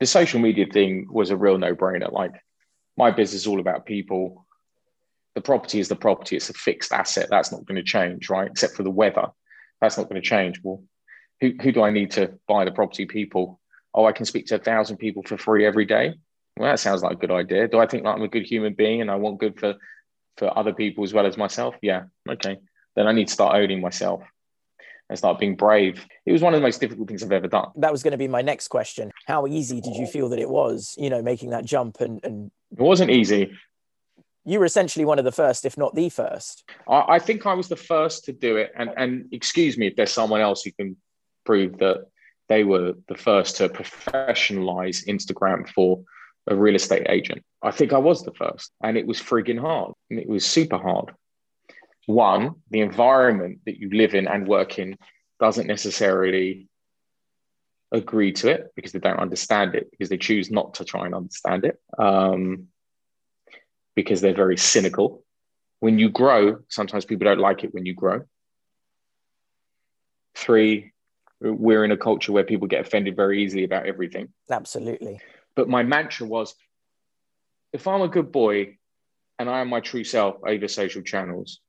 The 0.00 0.06
social 0.06 0.40
media 0.40 0.66
thing 0.66 1.06
was 1.10 1.30
a 1.30 1.36
real 1.36 1.58
no-brainer. 1.58 2.12
Like 2.12 2.32
my 2.96 3.10
business 3.10 3.42
is 3.42 3.46
all 3.46 3.60
about 3.60 3.86
people. 3.86 4.46
The 5.34 5.40
property 5.40 5.80
is 5.80 5.88
the 5.88 5.96
property. 5.96 6.36
It's 6.36 6.50
a 6.50 6.54
fixed 6.54 6.92
asset. 6.92 7.28
That's 7.30 7.52
not 7.52 7.64
going 7.64 7.76
to 7.76 7.82
change, 7.82 8.28
right? 8.28 8.50
Except 8.50 8.74
for 8.74 8.82
the 8.82 8.90
weather. 8.90 9.28
That's 9.80 9.96
not 9.96 10.08
going 10.08 10.20
to 10.20 10.28
change. 10.28 10.60
Well, 10.62 10.82
who, 11.40 11.52
who 11.62 11.72
do 11.72 11.82
I 11.82 11.90
need 11.90 12.10
to 12.12 12.38
buy 12.46 12.64
the 12.64 12.72
property? 12.72 13.06
People. 13.06 13.60
Oh, 13.94 14.06
I 14.06 14.12
can 14.12 14.26
speak 14.26 14.46
to 14.46 14.56
a 14.56 14.58
thousand 14.58 14.96
people 14.96 15.22
for 15.22 15.36
free 15.36 15.66
every 15.66 15.84
day. 15.84 16.14
Well, 16.56 16.70
that 16.70 16.80
sounds 16.80 17.02
like 17.02 17.12
a 17.12 17.16
good 17.16 17.30
idea. 17.30 17.68
Do 17.68 17.78
I 17.78 17.86
think 17.86 18.04
like 18.04 18.16
I'm 18.16 18.22
a 18.22 18.28
good 18.28 18.44
human 18.44 18.74
being 18.74 19.00
and 19.00 19.10
I 19.10 19.16
want 19.16 19.40
good 19.40 19.58
for 19.58 19.74
for 20.38 20.56
other 20.56 20.72
people 20.72 21.04
as 21.04 21.12
well 21.12 21.26
as 21.26 21.36
myself? 21.36 21.74
Yeah. 21.82 22.04
Okay 22.28 22.58
then 22.96 23.06
I 23.06 23.12
need 23.12 23.28
to 23.28 23.32
start 23.32 23.56
owning 23.56 23.80
myself 23.80 24.22
and 25.08 25.18
start 25.18 25.38
being 25.38 25.56
brave. 25.56 26.06
It 26.24 26.32
was 26.32 26.42
one 26.42 26.54
of 26.54 26.60
the 26.60 26.66
most 26.66 26.80
difficult 26.80 27.08
things 27.08 27.22
I've 27.22 27.32
ever 27.32 27.48
done. 27.48 27.68
That 27.76 27.92
was 27.92 28.02
going 28.02 28.12
to 28.12 28.18
be 28.18 28.28
my 28.28 28.42
next 28.42 28.68
question. 28.68 29.12
How 29.26 29.46
easy 29.46 29.80
did 29.80 29.96
you 29.96 30.06
feel 30.06 30.28
that 30.30 30.38
it 30.38 30.48
was, 30.48 30.94
you 30.98 31.10
know, 31.10 31.22
making 31.22 31.50
that 31.50 31.64
jump 31.64 32.00
and, 32.00 32.24
and... 32.24 32.50
it 32.70 32.80
wasn't 32.80 33.10
easy. 33.10 33.52
You 34.44 34.58
were 34.58 34.64
essentially 34.64 35.04
one 35.04 35.18
of 35.18 35.24
the 35.24 35.32
first, 35.32 35.64
if 35.64 35.78
not 35.78 35.94
the 35.94 36.08
first. 36.08 36.64
I, 36.88 37.04
I 37.08 37.18
think 37.18 37.46
I 37.46 37.54
was 37.54 37.68
the 37.68 37.76
first 37.76 38.24
to 38.24 38.32
do 38.32 38.56
it. 38.56 38.72
And, 38.76 38.90
and 38.96 39.28
excuse 39.32 39.76
me 39.78 39.86
if 39.86 39.96
there's 39.96 40.12
someone 40.12 40.40
else 40.40 40.62
who 40.62 40.72
can 40.72 40.96
prove 41.44 41.78
that 41.78 42.06
they 42.52 42.64
were 42.64 42.94
the 43.08 43.16
first 43.28 43.56
to 43.56 43.68
professionalize 43.68 45.06
Instagram 45.14 45.68
for 45.68 45.90
a 46.46 46.54
real 46.54 46.74
estate 46.74 47.06
agent. 47.08 47.42
I 47.62 47.70
think 47.70 47.92
I 47.92 47.98
was 47.98 48.22
the 48.22 48.32
first, 48.42 48.70
and 48.82 48.96
it 48.96 49.06
was 49.06 49.18
frigging 49.20 49.60
hard. 49.60 49.92
And 50.10 50.18
it 50.18 50.28
was 50.28 50.44
super 50.44 50.78
hard 50.78 51.08
one, 52.06 52.56
the 52.70 52.80
environment 52.80 53.60
that 53.66 53.78
you 53.78 53.90
live 53.90 54.14
in 54.14 54.26
and 54.26 54.46
work 54.46 54.78
in 54.78 54.96
doesn't 55.38 55.66
necessarily 55.66 56.68
agree 57.90 58.32
to 58.32 58.48
it 58.48 58.72
because 58.74 58.92
they 58.92 58.98
don't 58.98 59.20
understand 59.20 59.74
it, 59.74 59.90
because 59.90 60.08
they 60.08 60.16
choose 60.16 60.50
not 60.50 60.74
to 60.74 60.84
try 60.84 61.06
and 61.06 61.14
understand 61.14 61.64
it, 61.64 61.80
um, 61.98 62.68
because 63.94 64.20
they're 64.20 64.34
very 64.34 64.56
cynical. 64.56 65.22
When 65.80 65.98
you 65.98 66.08
grow, 66.08 66.58
sometimes 66.68 67.04
people 67.04 67.26
don't 67.26 67.38
like 67.38 67.64
it 67.64 67.74
when 67.74 67.86
you 67.86 67.94
grow. 67.94 68.22
Three, 70.34 70.91
we're 71.42 71.84
in 71.84 71.92
a 71.92 71.96
culture 71.96 72.32
where 72.32 72.44
people 72.44 72.68
get 72.68 72.86
offended 72.86 73.16
very 73.16 73.42
easily 73.42 73.64
about 73.64 73.86
everything. 73.86 74.28
Absolutely. 74.50 75.20
But 75.54 75.68
my 75.68 75.82
mantra 75.82 76.26
was 76.26 76.54
if 77.72 77.86
I'm 77.86 78.02
a 78.02 78.08
good 78.08 78.32
boy 78.32 78.78
and 79.38 79.48
I 79.48 79.60
am 79.60 79.68
my 79.68 79.80
true 79.80 80.04
self 80.04 80.36
over 80.46 80.68
social 80.68 81.02
channels 81.02 81.60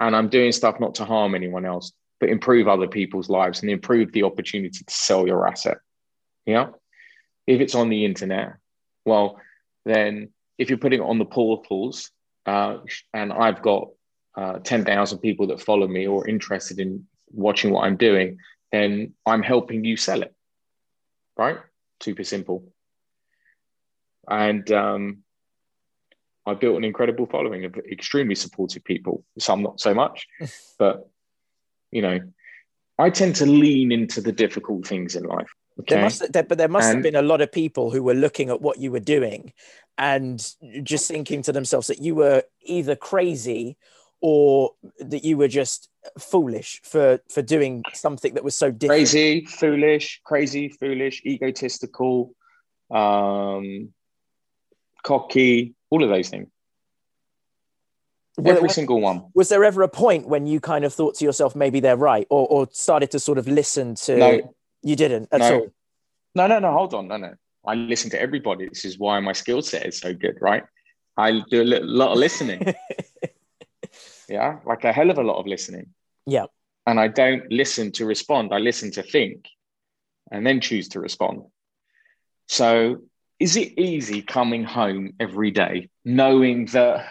and 0.00 0.14
I'm 0.14 0.28
doing 0.28 0.52
stuff 0.52 0.78
not 0.78 0.94
to 0.96 1.04
harm 1.04 1.34
anyone 1.34 1.64
else, 1.64 1.92
but 2.20 2.28
improve 2.28 2.68
other 2.68 2.86
people's 2.86 3.28
lives 3.28 3.62
and 3.62 3.70
improve 3.70 4.12
the 4.12 4.22
opportunity 4.22 4.84
to 4.84 4.94
sell 4.94 5.26
your 5.26 5.46
asset. 5.46 5.78
Yeah. 6.44 6.68
If 7.46 7.60
it's 7.60 7.74
on 7.74 7.88
the 7.88 8.04
internet, 8.04 8.54
well, 9.04 9.40
then 9.84 10.30
if 10.58 10.68
you're 10.68 10.78
putting 10.78 11.00
it 11.00 11.04
on 11.06 11.18
the 11.18 11.24
portals 11.24 12.10
uh, 12.44 12.78
and 13.12 13.32
I've 13.32 13.62
got 13.62 13.88
uh, 14.36 14.58
10,000 14.58 15.18
people 15.18 15.46
that 15.48 15.60
follow 15.60 15.88
me 15.88 16.06
or 16.06 16.28
interested 16.28 16.78
in 16.78 17.06
watching 17.30 17.70
what 17.72 17.84
I'm 17.84 17.96
doing, 17.96 18.38
then 18.76 19.14
I'm 19.24 19.42
helping 19.42 19.84
you 19.84 19.96
sell 19.96 20.22
it. 20.22 20.34
Right? 21.36 21.58
Super 22.00 22.24
simple. 22.24 22.64
And 24.28 24.70
um, 24.72 25.18
I 26.46 26.54
built 26.54 26.76
an 26.76 26.84
incredible 26.84 27.26
following 27.26 27.64
of 27.64 27.76
extremely 27.76 28.34
supportive 28.34 28.84
people. 28.84 29.24
Some 29.38 29.62
not 29.62 29.80
so 29.80 29.94
much, 29.94 30.26
but 30.78 31.08
you 31.90 32.02
know, 32.02 32.20
I 32.98 33.10
tend 33.10 33.36
to 33.36 33.46
lean 33.46 33.92
into 33.92 34.20
the 34.20 34.32
difficult 34.32 34.86
things 34.86 35.16
in 35.16 35.24
life. 35.24 35.48
Okay? 35.80 35.96
There 35.96 36.04
must, 36.04 36.32
there, 36.32 36.42
but 36.42 36.58
there 36.58 36.68
must 36.68 36.88
and, 36.88 36.96
have 36.96 37.02
been 37.02 37.16
a 37.16 37.22
lot 37.22 37.40
of 37.40 37.52
people 37.52 37.90
who 37.90 38.02
were 38.02 38.14
looking 38.14 38.48
at 38.48 38.62
what 38.62 38.78
you 38.78 38.90
were 38.90 39.00
doing 39.00 39.52
and 39.98 40.54
just 40.82 41.08
thinking 41.08 41.42
to 41.42 41.52
themselves 41.52 41.86
that 41.88 42.00
you 42.00 42.14
were 42.14 42.42
either 42.62 42.96
crazy 42.96 43.76
or 44.28 44.72
that 44.98 45.22
you 45.22 45.36
were 45.36 45.46
just 45.46 45.88
foolish 46.18 46.80
for 46.82 47.20
for 47.30 47.42
doing 47.42 47.84
something 47.94 48.34
that 48.34 48.42
was 48.42 48.56
so 48.56 48.72
different. 48.72 48.98
Crazy, 48.98 49.44
foolish, 49.44 50.20
crazy, 50.24 50.68
foolish, 50.68 51.22
egotistical, 51.24 52.34
um, 52.90 53.90
cocky, 55.04 55.76
all 55.90 56.02
of 56.02 56.08
those 56.08 56.28
things. 56.28 56.48
Every 58.44 58.62
was, 58.62 58.74
single 58.74 59.00
one. 59.00 59.26
Was 59.32 59.48
there 59.48 59.62
ever 59.62 59.82
a 59.82 59.88
point 59.88 60.26
when 60.26 60.44
you 60.44 60.58
kind 60.58 60.84
of 60.84 60.92
thought 60.92 61.14
to 61.18 61.24
yourself, 61.24 61.54
maybe 61.54 61.78
they're 61.78 61.96
right, 61.96 62.26
or, 62.28 62.48
or 62.48 62.68
started 62.72 63.12
to 63.12 63.20
sort 63.20 63.38
of 63.38 63.46
listen 63.46 63.94
to? 64.06 64.16
No, 64.16 64.54
you 64.82 64.96
didn't 64.96 65.28
at 65.30 65.38
no. 65.38 65.54
all. 65.54 65.66
No, 66.34 66.46
no, 66.48 66.58
no. 66.58 66.72
Hold 66.72 66.94
on, 66.94 67.06
no, 67.06 67.16
no. 67.16 67.34
I 67.64 67.76
listen 67.76 68.10
to 68.10 68.20
everybody. 68.20 68.68
This 68.68 68.84
is 68.84 68.98
why 68.98 69.20
my 69.20 69.34
skill 69.34 69.62
set 69.62 69.86
is 69.86 69.98
so 70.00 70.12
good, 70.12 70.36
right? 70.40 70.64
I 71.16 71.42
do 71.48 71.62
a 71.62 71.78
lot 71.80 72.10
of 72.10 72.18
listening. 72.18 72.74
yeah, 74.28 74.58
like 74.64 74.84
a 74.84 74.92
hell 74.92 75.10
of 75.10 75.18
a 75.18 75.22
lot 75.22 75.38
of 75.38 75.46
listening. 75.46 75.88
Yeah. 76.26 76.46
And 76.86 77.00
I 77.00 77.08
don't 77.08 77.50
listen 77.50 77.92
to 77.92 78.06
respond. 78.06 78.52
I 78.52 78.58
listen 78.58 78.92
to 78.92 79.02
think, 79.02 79.46
and 80.30 80.46
then 80.46 80.60
choose 80.60 80.88
to 80.90 81.00
respond. 81.00 81.42
So, 82.48 83.02
is 83.40 83.56
it 83.56 83.78
easy 83.78 84.22
coming 84.22 84.64
home 84.64 85.14
every 85.20 85.50
day 85.50 85.90
knowing 86.04 86.66
that? 86.66 87.06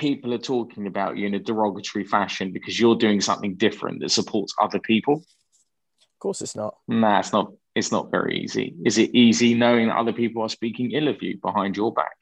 people 0.00 0.32
are 0.32 0.38
talking 0.38 0.86
about 0.86 1.18
you 1.18 1.26
in 1.26 1.34
a 1.34 1.38
derogatory 1.38 2.04
fashion 2.04 2.52
because 2.52 2.80
you're 2.80 2.96
doing 2.96 3.20
something 3.20 3.54
different 3.54 4.00
that 4.00 4.10
supports 4.10 4.54
other 4.60 4.80
people? 4.80 5.16
Of 5.16 6.18
course, 6.18 6.40
it's 6.40 6.56
not. 6.56 6.74
Nah, 6.88 7.20
it's 7.20 7.32
not. 7.32 7.52
It's 7.76 7.92
not 7.92 8.10
very 8.10 8.40
easy. 8.40 8.74
Is 8.84 8.98
it 8.98 9.14
easy 9.14 9.54
knowing 9.54 9.86
that 9.86 9.96
other 9.96 10.12
people 10.12 10.42
are 10.42 10.48
speaking 10.48 10.90
ill 10.90 11.06
of 11.06 11.22
you 11.22 11.38
behind 11.38 11.76
your 11.76 11.92
back, 11.92 12.16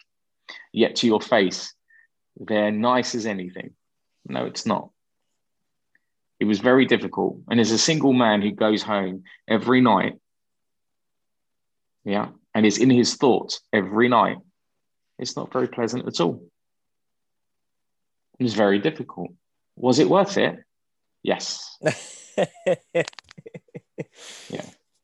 yet 0.72 0.96
to 0.96 1.06
your 1.06 1.22
face, 1.22 1.72
they're 2.36 2.70
nice 2.70 3.14
as 3.14 3.24
anything? 3.24 3.70
No, 4.28 4.44
it's 4.44 4.66
not. 4.66 4.90
It 6.40 6.44
was 6.44 6.60
very 6.60 6.86
difficult. 6.86 7.38
And 7.50 7.58
as 7.58 7.72
a 7.72 7.78
single 7.78 8.12
man 8.12 8.42
who 8.42 8.52
goes 8.52 8.82
home 8.82 9.24
every 9.48 9.80
night, 9.80 10.14
yeah, 12.04 12.28
and 12.54 12.64
is 12.64 12.78
in 12.78 12.90
his 12.90 13.16
thoughts 13.16 13.60
every 13.72 14.08
night, 14.08 14.38
it's 15.18 15.36
not 15.36 15.52
very 15.52 15.68
pleasant 15.68 16.06
at 16.06 16.20
all. 16.20 16.42
It 18.38 18.44
was 18.44 18.54
very 18.54 18.78
difficult. 18.78 19.30
Was 19.76 19.98
it 19.98 20.08
worth 20.08 20.38
it? 20.38 20.58
Yes. 21.22 21.76
yeah. 22.36 23.02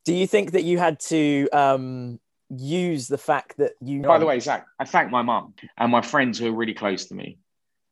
Do 0.05 0.15
you 0.15 0.27
think 0.27 0.53
that 0.53 0.63
you 0.63 0.79
had 0.79 1.01
to 1.01 1.49
um, 1.53 2.21
use 2.49 3.09
the 3.09 3.19
fact 3.19 3.57
that 3.57 3.73
you? 3.81 4.03
By 4.03 4.19
the 4.19 4.27
way, 4.27 4.39
Zach, 4.39 4.67
I 4.79 4.85
thank 4.85 5.11
my 5.11 5.23
mum 5.23 5.55
and 5.77 5.91
my 5.91 6.03
friends 6.03 6.39
who 6.39 6.49
are 6.49 6.57
really 6.57 6.75
close 6.75 7.07
to 7.07 7.15
me, 7.15 7.39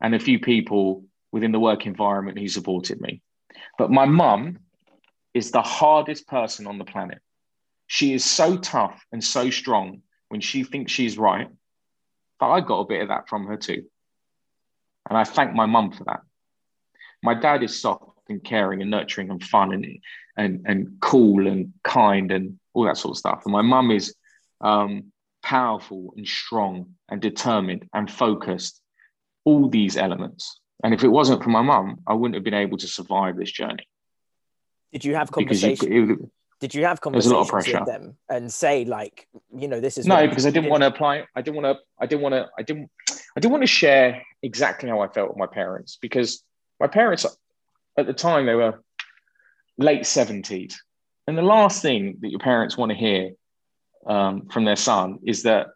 and 0.01 0.15
a 0.15 0.21
few 0.21 0.39
people 0.39 1.05
within 1.33 1.53
the 1.53 1.61
work 1.61 1.87
environment 1.87 2.39
who 2.39 2.49
supported 2.49 3.01
me. 3.01 3.23
But 3.79 3.91
my 3.91 4.05
mum 4.05 4.59
is 5.35 5.51
the 5.51 5.63
hardest 5.63 6.29
person 6.29 6.67
on 6.67 6.79
the 6.79 6.85
planet. 6.85 7.19
She 7.87 8.13
is 8.13 8.25
so 8.25 8.57
tough 8.57 9.05
and 9.13 9.25
so 9.25 9.51
strong 9.51 10.03
when 10.29 10.41
she 10.41 10.63
thinks 10.63 10.93
she's 10.93 11.19
right. 11.19 11.49
But 12.39 12.51
I 12.51 12.61
got 12.61 12.81
a 12.81 12.87
bit 12.87 13.03
of 13.03 13.09
that 13.09 13.29
from 13.29 13.47
her 13.47 13.57
too. 13.57 13.85
And 15.09 15.19
I 15.19 15.25
thank 15.25 15.55
my 15.55 15.67
mum 15.67 15.93
for 15.93 16.05
that. 16.05 16.21
My 17.23 17.35
dad 17.35 17.63
is 17.63 17.81
soft 17.81 18.19
and 18.29 18.43
caring 18.43 18.83
and 18.83 18.91
nurturing 18.91 19.31
and 19.31 19.43
fun 19.43 19.73
and, 19.73 19.87
and, 20.37 20.65
and 20.67 21.01
cool 21.01 21.47
and 21.47 21.73
kind 21.83 22.31
and 22.31 22.59
all 22.73 22.85
that 22.85 22.97
sort 22.97 23.13
of 23.13 23.19
stuff. 23.19 23.43
And 23.45 23.53
my 23.53 23.63
mum 23.63 23.91
is 23.91 24.15
um, 24.61 25.13
powerful 25.43 26.15
and 26.17 26.27
strong 26.27 26.95
and 27.09 27.21
determined 27.21 27.89
and 27.93 28.11
focused, 28.11 28.81
all 29.45 29.69
these 29.69 29.97
elements. 29.97 30.61
And 30.83 30.93
if 30.95 31.05
it 31.05 31.09
wasn't 31.09 31.43
for 31.43 31.51
my 31.51 31.63
mum, 31.63 32.01
I 32.07 32.15
wouldn't 32.15 32.35
have 32.35 32.45
been 32.45 32.55
able 32.55 32.79
to 32.79 32.89
survive 32.89 33.37
this 33.37 33.51
journey. 33.51 33.87
Did 34.93 35.05
you 35.05 35.15
have 35.15 35.31
conversations? 35.31 35.89
You, 35.89 36.31
did 36.61 36.75
you 36.75 36.85
have 36.85 37.01
conversations 37.01 37.51
with 37.53 37.87
them 37.87 38.17
and 38.29 38.53
say 38.53 38.85
like, 38.85 39.27
you 39.57 39.69
know, 39.69 39.81
this 39.81 39.99
is 39.99 40.07
no, 40.07 40.27
because 40.29 40.47
I 40.47 40.51
didn't 40.51 40.71
want 40.71 40.83
to 40.83 40.89
apply. 40.89 41.27
I 41.35 41.43
didn't 41.43 41.63
want 41.63 41.77
to. 41.77 41.83
I 41.99 42.07
didn't 42.07 42.23
want 42.23 42.35
to. 42.35 42.49
I 42.59 42.63
didn't. 42.63 42.91
I 43.37 43.41
didn't 43.41 43.53
want 43.53 43.63
to 43.63 43.69
share 43.69 44.23
exactly 44.43 44.89
how 44.89 45.01
I 45.01 45.09
felt 45.09 45.31
with 45.31 45.39
my 45.39 45.47
parents 45.47 45.99
because 46.01 46.45
my 46.79 46.87
parents 46.87 47.25
at 47.97 48.07
the 48.07 48.13
time 48.13 48.47
they 48.47 48.55
were 48.55 48.83
late 49.79 50.03
70s. 50.03 50.75
And 51.27 51.39
the 51.39 51.43
last 51.43 51.83
thing 51.83 52.19
that 52.21 52.31
your 52.31 52.41
parents 52.41 52.77
want 52.77 52.91
to 52.91 52.99
hear 52.99 53.31
um, 54.07 54.49
from 54.49 54.65
their 54.65 54.77
son 54.77 55.19
is 55.25 55.45
that 55.45 55.69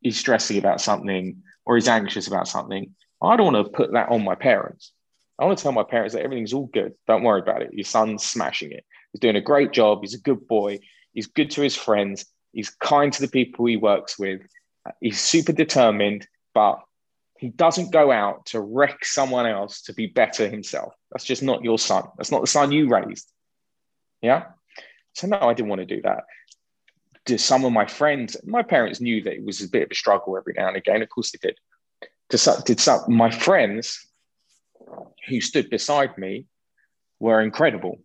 he's 0.00 0.18
stressing 0.18 0.58
about 0.58 0.80
something 0.80 1.42
or 1.64 1.76
he's 1.76 1.88
anxious 1.88 2.28
about 2.28 2.48
something. 2.48 2.94
I 3.22 3.36
don't 3.36 3.52
want 3.52 3.66
to 3.66 3.72
put 3.72 3.92
that 3.92 4.08
on 4.08 4.24
my 4.24 4.34
parents. 4.34 4.92
I 5.38 5.44
want 5.44 5.58
to 5.58 5.62
tell 5.62 5.72
my 5.72 5.84
parents 5.84 6.14
that 6.14 6.22
everything's 6.22 6.52
all 6.52 6.66
good. 6.66 6.94
Don't 7.06 7.22
worry 7.22 7.40
about 7.40 7.62
it. 7.62 7.72
Your 7.72 7.84
son's 7.84 8.24
smashing 8.24 8.72
it. 8.72 8.84
He's 9.12 9.20
doing 9.20 9.36
a 9.36 9.40
great 9.40 9.72
job. 9.72 10.00
He's 10.02 10.14
a 10.14 10.20
good 10.20 10.46
boy. 10.46 10.80
He's 11.12 11.26
good 11.26 11.50
to 11.52 11.62
his 11.62 11.76
friends. 11.76 12.26
He's 12.52 12.70
kind 12.70 13.12
to 13.12 13.20
the 13.20 13.28
people 13.28 13.66
he 13.66 13.76
works 13.76 14.18
with. 14.18 14.42
He's 15.00 15.20
super 15.20 15.52
determined 15.52 16.26
but 16.54 16.80
he 17.38 17.48
doesn't 17.48 17.92
go 17.92 18.10
out 18.10 18.46
to 18.46 18.60
wreck 18.60 19.04
someone 19.04 19.46
else 19.46 19.82
to 19.82 19.94
be 19.94 20.06
better 20.06 20.48
himself. 20.48 20.92
That's 21.10 21.24
just 21.24 21.42
not 21.42 21.64
your 21.64 21.78
son. 21.78 22.04
That's 22.16 22.30
not 22.30 22.42
the 22.42 22.46
son 22.46 22.72
you 22.72 22.88
raised. 22.88 23.30
Yeah. 24.20 24.44
So 25.14 25.26
no, 25.26 25.38
I 25.40 25.54
didn't 25.54 25.70
want 25.70 25.80
to 25.80 25.86
do 25.86 26.02
that. 26.02 26.24
To 27.26 27.38
some 27.38 27.64
of 27.64 27.72
my 27.72 27.86
friends, 27.86 28.36
my 28.44 28.62
parents 28.62 29.00
knew 29.00 29.22
that 29.22 29.34
it 29.34 29.44
was 29.44 29.62
a 29.62 29.68
bit 29.68 29.84
of 29.84 29.90
a 29.90 29.94
struggle 29.94 30.36
every 30.36 30.54
now 30.56 30.68
and 30.68 30.76
again. 30.76 31.02
Of 31.02 31.08
course 31.08 31.32
they 31.32 31.38
did. 31.40 31.58
Did 32.30 32.80
some 32.80 33.02
my 33.08 33.30
friends 33.30 34.06
who 35.28 35.40
stood 35.40 35.68
beside 35.70 36.16
me 36.16 36.46
were 37.18 37.40
incredible. 37.40 38.00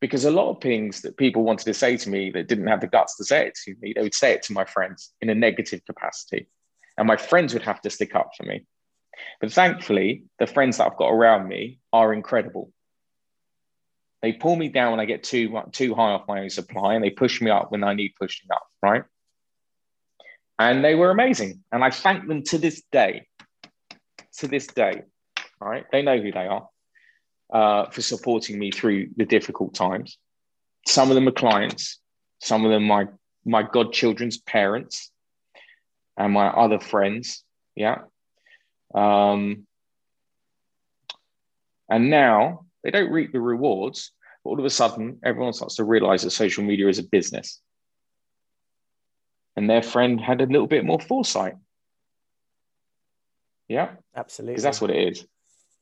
Because 0.00 0.24
a 0.24 0.30
lot 0.30 0.50
of 0.50 0.60
things 0.60 1.02
that 1.02 1.16
people 1.16 1.44
wanted 1.44 1.64
to 1.64 1.74
say 1.74 1.96
to 1.96 2.10
me 2.10 2.30
that 2.32 2.48
didn't 2.48 2.66
have 2.66 2.80
the 2.80 2.88
guts 2.88 3.16
to 3.16 3.24
say 3.24 3.46
it 3.46 3.54
to 3.64 3.74
me, 3.80 3.92
they 3.94 4.02
would 4.02 4.14
say 4.14 4.32
it 4.32 4.42
to 4.44 4.52
my 4.52 4.64
friends 4.64 5.12
in 5.20 5.30
a 5.30 5.34
negative 5.34 5.80
capacity 5.86 6.48
and 6.96 7.06
my 7.06 7.16
friends 7.16 7.52
would 7.52 7.62
have 7.62 7.80
to 7.82 7.90
stick 7.90 8.14
up 8.14 8.30
for 8.36 8.44
me. 8.44 8.66
But 9.40 9.52
thankfully, 9.52 10.24
the 10.38 10.46
friends 10.46 10.78
that 10.78 10.86
I've 10.86 10.96
got 10.96 11.10
around 11.10 11.48
me 11.48 11.80
are 11.92 12.12
incredible. 12.12 12.72
They 14.22 14.32
pull 14.32 14.56
me 14.56 14.68
down 14.68 14.92
when 14.92 15.00
I 15.00 15.04
get 15.04 15.24
too 15.24 15.60
too 15.72 15.94
high 15.94 16.12
off 16.12 16.28
my 16.28 16.40
own 16.40 16.50
supply, 16.50 16.94
and 16.94 17.02
they 17.02 17.10
push 17.10 17.40
me 17.40 17.50
up 17.50 17.72
when 17.72 17.82
I 17.82 17.94
need 17.94 18.14
pushing 18.18 18.50
up. 18.52 18.66
Right? 18.80 19.04
And 20.58 20.84
they 20.84 20.94
were 20.94 21.10
amazing, 21.10 21.64
and 21.72 21.82
I 21.82 21.90
thank 21.90 22.28
them 22.28 22.42
to 22.44 22.58
this 22.58 22.82
day. 22.92 23.26
To 24.38 24.48
this 24.48 24.66
day, 24.66 25.02
right? 25.60 25.84
They 25.90 26.02
know 26.02 26.18
who 26.18 26.32
they 26.32 26.46
are 26.46 26.68
uh, 27.52 27.90
for 27.90 28.00
supporting 28.02 28.58
me 28.58 28.70
through 28.70 29.08
the 29.16 29.24
difficult 29.24 29.74
times. 29.74 30.18
Some 30.86 31.10
of 31.10 31.14
them 31.14 31.28
are 31.28 31.32
clients. 31.32 31.98
Some 32.40 32.64
of 32.64 32.70
them 32.70 32.84
my 32.84 33.06
my 33.44 33.62
godchildren's 33.62 34.38
parents 34.38 35.10
and 36.16 36.32
my 36.32 36.48
other 36.48 36.78
friends. 36.78 37.44
Yeah. 37.74 38.02
Um, 38.94 39.66
and 41.88 42.10
now 42.10 42.66
they 42.82 42.90
don't 42.90 43.10
reap 43.10 43.32
the 43.32 43.40
rewards, 43.40 44.12
But 44.42 44.50
all 44.50 44.58
of 44.58 44.64
a 44.64 44.70
sudden, 44.70 45.18
everyone 45.24 45.52
starts 45.52 45.76
to 45.76 45.84
realize 45.84 46.22
that 46.22 46.30
social 46.30 46.64
media 46.64 46.88
is 46.88 46.98
a 46.98 47.04
business. 47.04 47.60
And 49.56 49.68
their 49.68 49.82
friend 49.82 50.20
had 50.20 50.40
a 50.40 50.46
little 50.46 50.66
bit 50.66 50.84
more 50.84 51.00
foresight. 51.00 51.54
Yeah. 53.68 53.92
Absolutely. 54.16 54.54
Because 54.54 54.62
that's 54.64 54.80
what 54.80 54.90
it 54.90 55.08
is. 55.08 55.26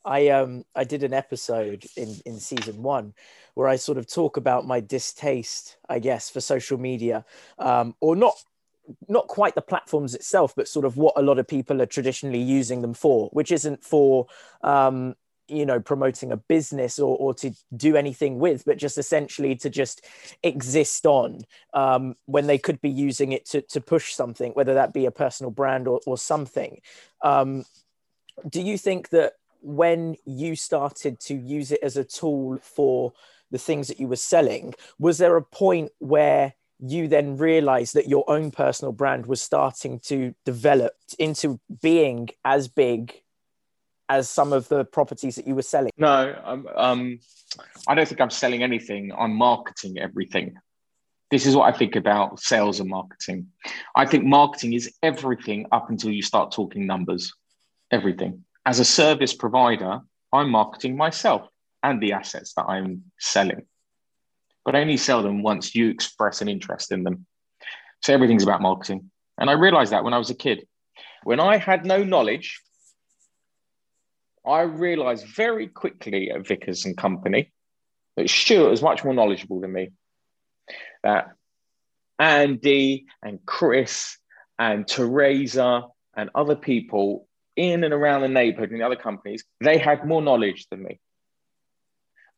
I 0.05 0.29
um 0.29 0.65
I 0.75 0.85
did 0.85 1.03
an 1.03 1.13
episode 1.13 1.85
in 1.97 2.17
in 2.25 2.41
season 2.41 2.83
one 2.83 3.13
where 3.55 3.69
I 3.69 3.77
sort 3.77 3.99
of 3.99 4.07
talk 4.07 4.37
about 4.37 4.67
my 4.67 4.81
distaste, 4.81 5.77
I 5.89 5.99
guess, 5.99 6.31
for 6.31 6.41
social 6.41 6.79
media, 6.79 7.25
um, 7.59 7.95
or 8.01 8.17
not 8.17 8.35
not 9.09 9.29
quite 9.29 9.55
the 9.55 9.63
platforms 9.63 10.15
itself, 10.15 10.55
but 10.57 10.69
sort 10.69 10.85
of 10.85 10.97
what 10.97 11.15
a 11.17 11.23
lot 11.23 11.39
of 11.39 11.47
people 11.47 11.83
are 11.83 11.87
traditionally 11.87 12.41
using 12.41 12.83
them 12.83 12.95
for, 12.95 13.29
which 13.33 13.53
isn't 13.53 13.85
for 13.85 14.27
um, 14.63 15.15
you 15.51 15.67
know 15.67 15.81
promoting 15.81 16.33
a 16.33 16.37
business 16.37 16.99
or, 16.99 17.17
or 17.17 17.35
to 17.35 17.53
do 17.77 17.97
anything 17.97 18.39
with 18.39 18.65
but 18.65 18.79
just 18.79 18.99
essentially 18.99 19.55
to 19.57 19.69
just 19.69 20.05
exist 20.43 21.07
on 21.07 21.41
um, 21.75 22.15
when 22.27 22.47
they 22.47 22.59
could 22.59 22.81
be 22.81 22.91
using 22.91 23.33
it 23.33 23.45
to, 23.47 23.61
to 23.63 23.81
push 23.81 24.15
something 24.15 24.53
whether 24.53 24.75
that 24.75 24.93
be 24.93 25.07
a 25.07 25.11
personal 25.11 25.51
brand 25.51 25.89
or, 25.89 26.01
or 26.07 26.17
something. 26.17 26.81
Um, 27.23 27.65
do 28.49 28.63
you 28.63 28.79
think 28.79 29.11
that 29.11 29.35
when 29.61 30.17
you 30.25 30.57
started 30.57 31.21
to 31.21 31.35
use 31.35 31.71
it 31.73 31.81
as 31.83 31.97
a 31.97 32.05
tool 32.05 32.59
for 32.63 33.13
the 33.51 33.59
things 33.59 33.89
that 33.89 34.01
you 34.01 34.07
were 34.07 34.17
selling 34.17 34.75
was 34.99 35.19
there 35.19 35.37
a 35.37 35.43
point 35.43 35.91
where 35.99 36.55
you 36.81 37.09
then 37.09 37.37
realized 37.37 37.95
that 37.95 38.09
your 38.09 38.29
own 38.29 38.51
personal 38.51 38.93
brand 38.93 39.27
was 39.27 39.43
starting 39.43 39.99
to 40.01 40.35
develop 40.45 40.95
into 41.19 41.61
being 41.83 42.29
as 42.45 42.69
big 42.69 43.23
as 44.11 44.29
some 44.29 44.53
of 44.53 44.69
the 44.69 44.85
properties 44.85 45.37
that 45.37 45.47
you 45.47 45.55
were 45.55 45.63
selling? 45.63 45.93
No, 45.97 46.37
um, 46.45 46.69
um, 46.75 47.21
I 47.87 47.95
don't 47.95 48.07
think 48.09 48.21
I'm 48.21 48.29
selling 48.29 48.65
anything. 48.65 49.13
I'm 49.17 49.35
marketing 49.35 49.99
everything. 49.99 50.57
This 51.31 51.47
is 51.47 51.55
what 51.55 51.73
I 51.73 51.79
think 51.79 51.95
about 51.95 52.41
sales 52.41 52.81
and 52.81 52.91
marketing. 52.91 53.47
I 53.95 54.05
think 54.05 54.25
marketing 54.25 54.73
is 54.73 54.93
everything 55.01 55.67
up 55.71 55.91
until 55.91 56.11
you 56.11 56.23
start 56.23 56.51
talking 56.51 56.87
numbers. 56.87 57.33
Everything. 57.93 58.45
As 58.67 58.81
a 58.81 58.85
service 58.85 59.33
provider, 59.33 60.01
I'm 60.33 60.51
marketing 60.51 60.97
myself 60.97 61.49
and 61.85 62.03
the 62.03 62.13
assets 62.13 62.53
that 62.55 62.65
I'm 62.65 63.05
selling, 63.21 63.63
but 64.65 64.75
I 64.75 64.81
only 64.81 64.97
sell 64.97 65.23
them 65.23 65.43
once 65.43 65.75
you 65.75 65.89
express 65.89 66.43
an 66.43 66.49
interest 66.49 66.91
in 66.91 67.05
them. 67.05 67.27
So 68.03 68.13
everything's 68.13 68.43
about 68.43 68.61
marketing. 68.61 69.11
And 69.39 69.49
I 69.49 69.53
realized 69.53 69.93
that 69.93 70.03
when 70.03 70.15
I 70.15 70.19
was 70.19 70.31
a 70.31 70.35
kid. 70.35 70.67
When 71.23 71.39
I 71.39 71.59
had 71.59 71.87
no 71.87 72.03
knowledge 72.03 72.61
I 74.47 74.63
realized 74.63 75.27
very 75.27 75.69
quickly 75.69 76.31
at 76.31 76.47
Vickers 76.47 76.85
and 76.85 76.97
Company 76.97 77.53
that 78.17 78.31
Stuart 78.31 78.71
was 78.71 78.83
much 78.83 79.05
more 79.05 79.15
knowledgeable 79.15 79.61
than 79.61 79.73
me. 79.73 79.91
That 81.03 81.33
Andy 82.19 83.07
and 83.23 83.45
Chris 83.45 84.17
and 84.59 84.87
Teresa 84.87 85.85
and 86.15 86.31
other 86.35 86.57
people 86.57 87.29
in 87.57 87.85
and 87.85 87.93
around 87.93 88.23
the 88.23 88.29
neighborhood 88.29 88.71
and 88.71 88.81
the 88.81 88.87
other 88.87 88.97
companies, 88.97 89.45
they 89.61 89.79
had 89.79 90.07
more 90.07 90.23
knowledge 90.23 90.67
than 90.71 90.83
me. 90.83 91.01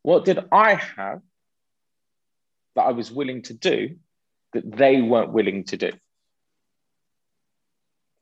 What 0.03 0.25
did 0.25 0.41
I 0.51 0.75
have 0.75 1.21
that 2.75 2.83
I 2.83 2.93
was 2.93 3.11
willing 3.11 3.43
to 3.43 3.55
do 3.55 3.97
that 4.53 4.71
they 4.71 5.01
weren't 5.01 5.33
willing 5.33 5.65
to 5.65 5.77
do? 5.77 5.93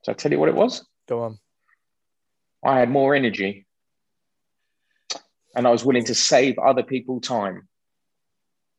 So 0.03 0.13
I 0.13 0.15
tell 0.15 0.33
you 0.33 0.39
what 0.39 0.49
it 0.49 0.55
was? 0.55 0.87
Go 1.09 1.23
on. 1.23 1.39
I 2.65 2.79
had 2.79 2.91
more 2.91 3.15
energy 3.15 3.67
and 5.55 5.67
I 5.67 5.71
was 5.71 5.85
willing 5.85 6.05
to 6.05 6.15
save 6.15 6.59
other 6.59 6.83
people 6.83 7.21
time. 7.21 7.69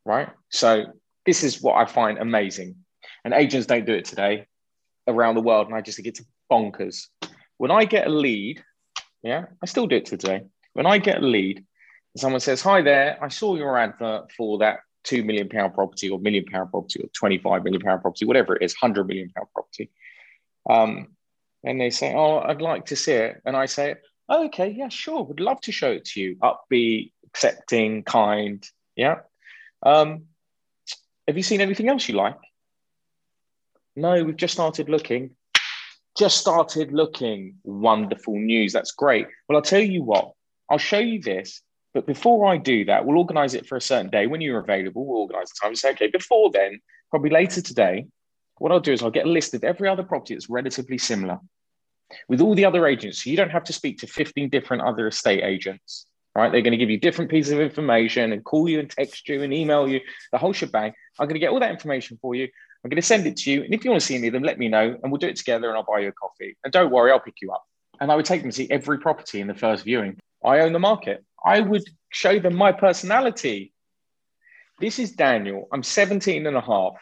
Right. 0.05 0.30
So 0.49 0.86
this 1.26 1.43
is 1.43 1.61
what 1.61 1.76
I 1.76 1.86
find 1.86 2.17
amazing. 2.17 2.76
And 3.24 3.34
agents 3.34 3.67
don't 3.67 3.86
do 3.86 3.93
it 3.93 4.05
today 4.05 4.47
around 5.07 5.36
the 5.36 5.41
world. 5.41 5.67
And 5.67 5.76
I 5.76 5.82
just 5.82 5.97
think 5.97 6.07
it's 6.07 6.24
bonkers. 6.51 7.07
When 7.57 7.72
I 7.72 7.86
get 7.86 8.07
a 8.07 8.09
lead, 8.09 8.63
yeah, 9.24 9.45
I 9.61 9.65
still 9.65 9.88
do 9.88 9.97
it 9.97 10.05
today. 10.05 10.43
When 10.74 10.86
I 10.86 10.97
get 10.97 11.22
a 11.22 11.26
lead, 11.26 11.57
and 11.57 12.19
someone 12.19 12.41
says, 12.41 12.61
Hi 12.61 12.82
there, 12.82 13.17
I 13.22 13.28
saw 13.28 13.55
your 13.55 13.78
advert 13.78 14.32
for 14.32 14.57
that 14.59 14.80
two 15.03 15.24
million 15.24 15.49
pound 15.49 15.74
property 15.74 16.09
or 16.09 16.19
million 16.19 16.45
pound 16.45 16.72
property 16.72 17.01
or 17.01 17.07
25 17.13 17.63
million 17.63 17.82
pound 17.82 18.01
property, 18.01 18.26
whatever 18.26 18.55
it 18.55 18.63
is, 18.63 18.76
100 18.80 19.07
million 19.07 19.30
pound 19.36 19.47
property. 19.53 19.89
Um, 20.69 21.15
and 21.63 21.80
they 21.80 21.89
say, 21.89 22.13
Oh, 22.15 22.39
I'd 22.39 22.61
like 22.61 22.88
to 22.88 22.95
see 22.95 23.13
it. 23.13 23.41
And 23.45 23.55
I 23.55 23.65
say, 23.65 23.95
oh, 24.32 24.45
okay, 24.45 24.69
yeah, 24.69 24.88
sure, 24.88 25.23
would 25.23 25.41
love 25.41 25.61
to 25.61 25.71
show 25.71 25.91
it 25.91 26.05
to 26.05 26.21
you. 26.21 26.38
Upbeat, 26.38 27.11
accepting, 27.27 28.03
kind. 28.03 28.65
Yeah. 28.95 29.17
Um, 29.84 30.23
have 31.27 31.38
you 31.38 31.43
seen 31.43 31.61
anything 31.61 31.89
else 31.89 32.07
you 32.07 32.15
like? 32.15 32.38
No, 33.95 34.23
we've 34.23 34.38
just 34.38 34.53
started 34.53 34.89
looking. 34.89 35.32
Just 36.17 36.38
started 36.38 36.93
looking. 36.93 37.55
Wonderful 37.63 38.36
news. 38.39 38.73
That's 38.73 38.93
great. 38.93 39.27
Well, 39.47 39.57
I'll 39.57 39.61
tell 39.61 39.82
you 39.82 40.01
what, 40.01 40.32
I'll 40.69 40.77
show 40.77 40.99
you 40.99 41.21
this. 41.21 41.61
But 41.93 42.07
before 42.07 42.45
I 42.45 42.55
do 42.55 42.86
that, 42.86 43.05
we'll 43.05 43.17
organize 43.17 43.53
it 43.53 43.67
for 43.67 43.75
a 43.75 43.82
certain 43.82 44.09
day. 44.09 44.25
When 44.25 44.39
you're 44.39 44.59
available, 44.59 45.05
we'll 45.05 45.23
organize 45.23 45.49
the 45.49 45.59
time. 45.61 45.75
Say, 45.75 45.91
okay, 45.91 46.07
before 46.07 46.49
then, 46.49 46.79
probably 47.09 47.32
later 47.32 47.61
today, 47.61 48.07
what 48.59 48.71
I'll 48.71 48.79
do 48.79 48.93
is 48.93 49.03
I'll 49.03 49.11
get 49.11 49.25
a 49.25 49.29
list 49.29 49.53
of 49.53 49.65
every 49.65 49.89
other 49.89 50.03
property 50.03 50.36
that's 50.36 50.49
relatively 50.49 50.97
similar 50.97 51.39
with 52.28 52.41
all 52.41 52.55
the 52.55 52.66
other 52.66 52.86
agents, 52.88 53.26
you 53.26 53.38
don't 53.38 53.49
have 53.49 53.64
to 53.66 53.74
speak 53.74 53.99
to 53.99 54.07
15 54.07 54.49
different 54.49 54.84
other 54.84 55.07
estate 55.07 55.43
agents, 55.43 56.05
right? 56.36 56.51
They're 56.51 56.62
going 56.62 56.72
to 56.72 56.78
give 56.78 56.89
you 56.89 56.99
different 56.99 57.32
pieces 57.32 57.53
of 57.53 57.59
information 57.59 58.34
and 58.34 58.43
call 58.43 58.70
you 58.70 58.80
and 58.80 58.89
text 58.89 59.28
you 59.30 59.43
and 59.43 59.53
email 59.53 59.88
you, 59.88 60.01
the 60.32 60.38
whole 60.38 60.53
shebang. 60.53 60.93
I'm 61.20 61.28
going 61.28 61.36
to 61.36 61.39
get 61.39 61.51
all 61.51 61.59
that 61.59 61.72
information 61.72 62.18
for 62.22 62.36
you. 62.36 62.47
I'm 62.84 62.89
going 62.89 63.01
to 63.01 63.07
send 63.07 63.28
it 63.28 63.38
to 63.38 63.51
you. 63.51 63.64
And 63.64 63.74
if 63.74 63.84
you 63.86 63.91
want 63.91 64.01
to 64.01 64.07
see 64.07 64.16
any 64.16 64.28
of 64.28 64.34
them, 64.34 64.43
let 64.43 64.57
me 64.57 64.68
know 64.68 64.97
and 65.01 65.12
we'll 65.12 65.20
do 65.20 65.28
it 65.28 65.36
together 65.36 65.68
and 65.68 65.78
I'll 65.78 65.84
buy 65.84 65.99
you 65.99 66.07
a 66.07 66.12
coffee. 66.12 66.57
And 66.64 66.74
don't 66.74 66.91
worry, 66.91 67.12
I'll 67.12 67.20
pick 67.20 67.36
you 67.41 67.51
up. 67.51 67.64
And 67.99 68.12
I 68.12 68.16
would 68.16 68.26
take 68.26 68.41
them 68.41 68.49
to 68.49 68.55
see 68.55 68.68
every 68.72 68.97
property 68.97 69.41
in 69.41 69.47
the 69.47 69.53
first 69.53 69.84
viewing. 69.84 70.18
I 70.43 70.62
own 70.62 70.74
the 70.74 70.80
market. 70.80 71.24
I 71.45 71.59
would 71.59 71.84
show 72.09 72.39
them 72.39 72.55
my 72.55 72.72
personality. 72.72 73.74
This 74.80 74.97
is 74.97 75.12
Daniel. 75.12 75.68
I'm 75.72 75.84
17 75.84 76.47
and 76.47 76.57
a 76.57 76.62
half 76.62 76.93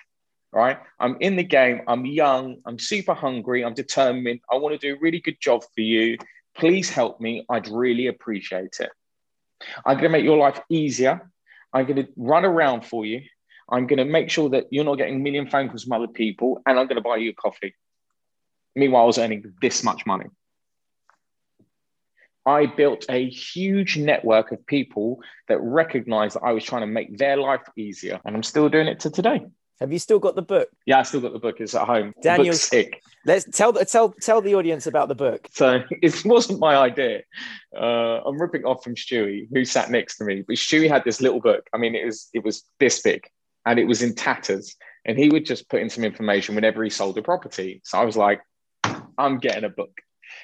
right? 0.51 0.79
I'm 0.99 1.17
in 1.19 1.35
the 1.35 1.43
game. 1.43 1.81
I'm 1.87 2.05
young. 2.05 2.57
I'm 2.65 2.79
super 2.79 3.13
hungry. 3.13 3.63
I'm 3.63 3.73
determined. 3.73 4.41
I 4.51 4.55
want 4.55 4.79
to 4.79 4.87
do 4.87 4.95
a 4.95 4.99
really 4.99 5.19
good 5.19 5.39
job 5.39 5.63
for 5.63 5.81
you. 5.81 6.17
Please 6.57 6.89
help 6.89 7.21
me. 7.21 7.45
I'd 7.49 7.67
really 7.67 8.07
appreciate 8.07 8.77
it. 8.79 8.89
I'm 9.85 9.97
going 9.97 10.03
to 10.03 10.09
make 10.09 10.23
your 10.23 10.37
life 10.37 10.59
easier. 10.69 11.31
I'm 11.73 11.85
going 11.85 12.03
to 12.03 12.07
run 12.15 12.45
around 12.45 12.85
for 12.85 13.05
you. 13.05 13.21
I'm 13.69 13.85
going 13.85 13.97
to 13.97 14.05
make 14.05 14.29
sure 14.29 14.49
that 14.49 14.65
you're 14.71 14.83
not 14.83 14.95
getting 14.95 15.15
a 15.15 15.19
million 15.19 15.47
phone 15.47 15.69
calls 15.69 15.83
from 15.83 15.93
other 15.93 16.07
people, 16.07 16.61
and 16.65 16.79
I'm 16.79 16.87
going 16.87 16.95
to 16.95 17.01
buy 17.01 17.17
you 17.17 17.29
a 17.29 17.33
coffee. 17.33 17.75
Meanwhile, 18.75 19.03
I 19.03 19.05
was 19.05 19.17
earning 19.19 19.53
this 19.61 19.83
much 19.83 20.05
money. 20.05 20.25
I 22.45 22.65
built 22.65 23.05
a 23.09 23.29
huge 23.29 23.97
network 23.97 24.51
of 24.51 24.65
people 24.65 25.21
that 25.49 25.59
recognized 25.61 26.35
that 26.35 26.43
I 26.43 26.53
was 26.53 26.63
trying 26.63 26.81
to 26.81 26.87
make 26.87 27.17
their 27.17 27.37
life 27.37 27.61
easier, 27.75 28.19
and 28.25 28.35
I'm 28.35 28.43
still 28.43 28.69
doing 28.69 28.87
it 28.87 29.01
to 29.01 29.11
today. 29.11 29.45
Have 29.79 29.93
you 29.93 29.99
still 29.99 30.19
got 30.19 30.35
the 30.35 30.41
book? 30.41 30.69
Yeah, 30.85 30.99
I 30.99 31.03
still 31.03 31.21
got 31.21 31.31
the 31.31 31.39
book. 31.39 31.61
It's 31.61 31.73
at 31.73 31.87
home. 31.87 32.13
Daniel's 32.21 32.61
sick. 32.61 33.01
Let's 33.25 33.45
tell 33.57 33.71
tell 33.73 34.09
tell 34.21 34.41
the 34.41 34.55
audience 34.55 34.87
about 34.87 35.07
the 35.07 35.15
book. 35.15 35.47
So 35.51 35.81
it 35.91 36.25
wasn't 36.25 36.59
my 36.59 36.75
idea. 36.75 37.21
Uh, 37.75 38.21
I'm 38.25 38.39
ripping 38.39 38.65
off 38.65 38.83
from 38.83 38.95
Stewie, 38.95 39.47
who 39.53 39.63
sat 39.63 39.89
next 39.89 40.17
to 40.17 40.25
me. 40.25 40.43
But 40.45 40.57
Stewie 40.57 40.89
had 40.89 41.05
this 41.05 41.21
little 41.21 41.39
book. 41.39 41.69
I 41.73 41.77
mean, 41.77 41.95
it 41.95 42.05
was 42.05 42.29
it 42.33 42.43
was 42.43 42.63
this 42.79 43.01
big, 43.01 43.25
and 43.65 43.79
it 43.79 43.85
was 43.85 44.01
in 44.01 44.15
tatters. 44.15 44.75
And 45.05 45.17
he 45.17 45.29
would 45.29 45.45
just 45.45 45.69
put 45.69 45.81
in 45.81 45.89
some 45.89 46.03
information 46.03 46.55
whenever 46.55 46.83
he 46.83 46.89
sold 46.89 47.17
a 47.17 47.21
property. 47.21 47.81
So 47.85 47.97
I 47.97 48.03
was 48.03 48.17
like, 48.17 48.41
I'm 49.17 49.39
getting 49.39 49.63
a 49.63 49.69
book. 49.69 49.91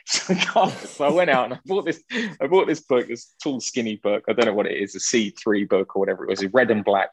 So, 0.07 0.33
so 0.69 1.05
I 1.05 1.11
went 1.11 1.29
out 1.29 1.45
and 1.45 1.53
I 1.55 1.59
bought 1.65 1.85
this. 1.85 2.03
I 2.11 2.47
bought 2.47 2.67
this 2.67 2.81
book, 2.81 3.07
this 3.07 3.33
tall, 3.41 3.59
skinny 3.59 3.97
book. 3.97 4.23
I 4.27 4.33
don't 4.33 4.45
know 4.45 4.53
what 4.53 4.65
it 4.65 4.77
is, 4.77 4.95
a 4.95 4.99
C3 4.99 5.69
book 5.69 5.95
or 5.95 5.99
whatever 5.99 6.23
it 6.23 6.29
was, 6.29 6.43
a 6.43 6.49
red 6.49 6.71
and 6.71 6.83
black 6.83 7.11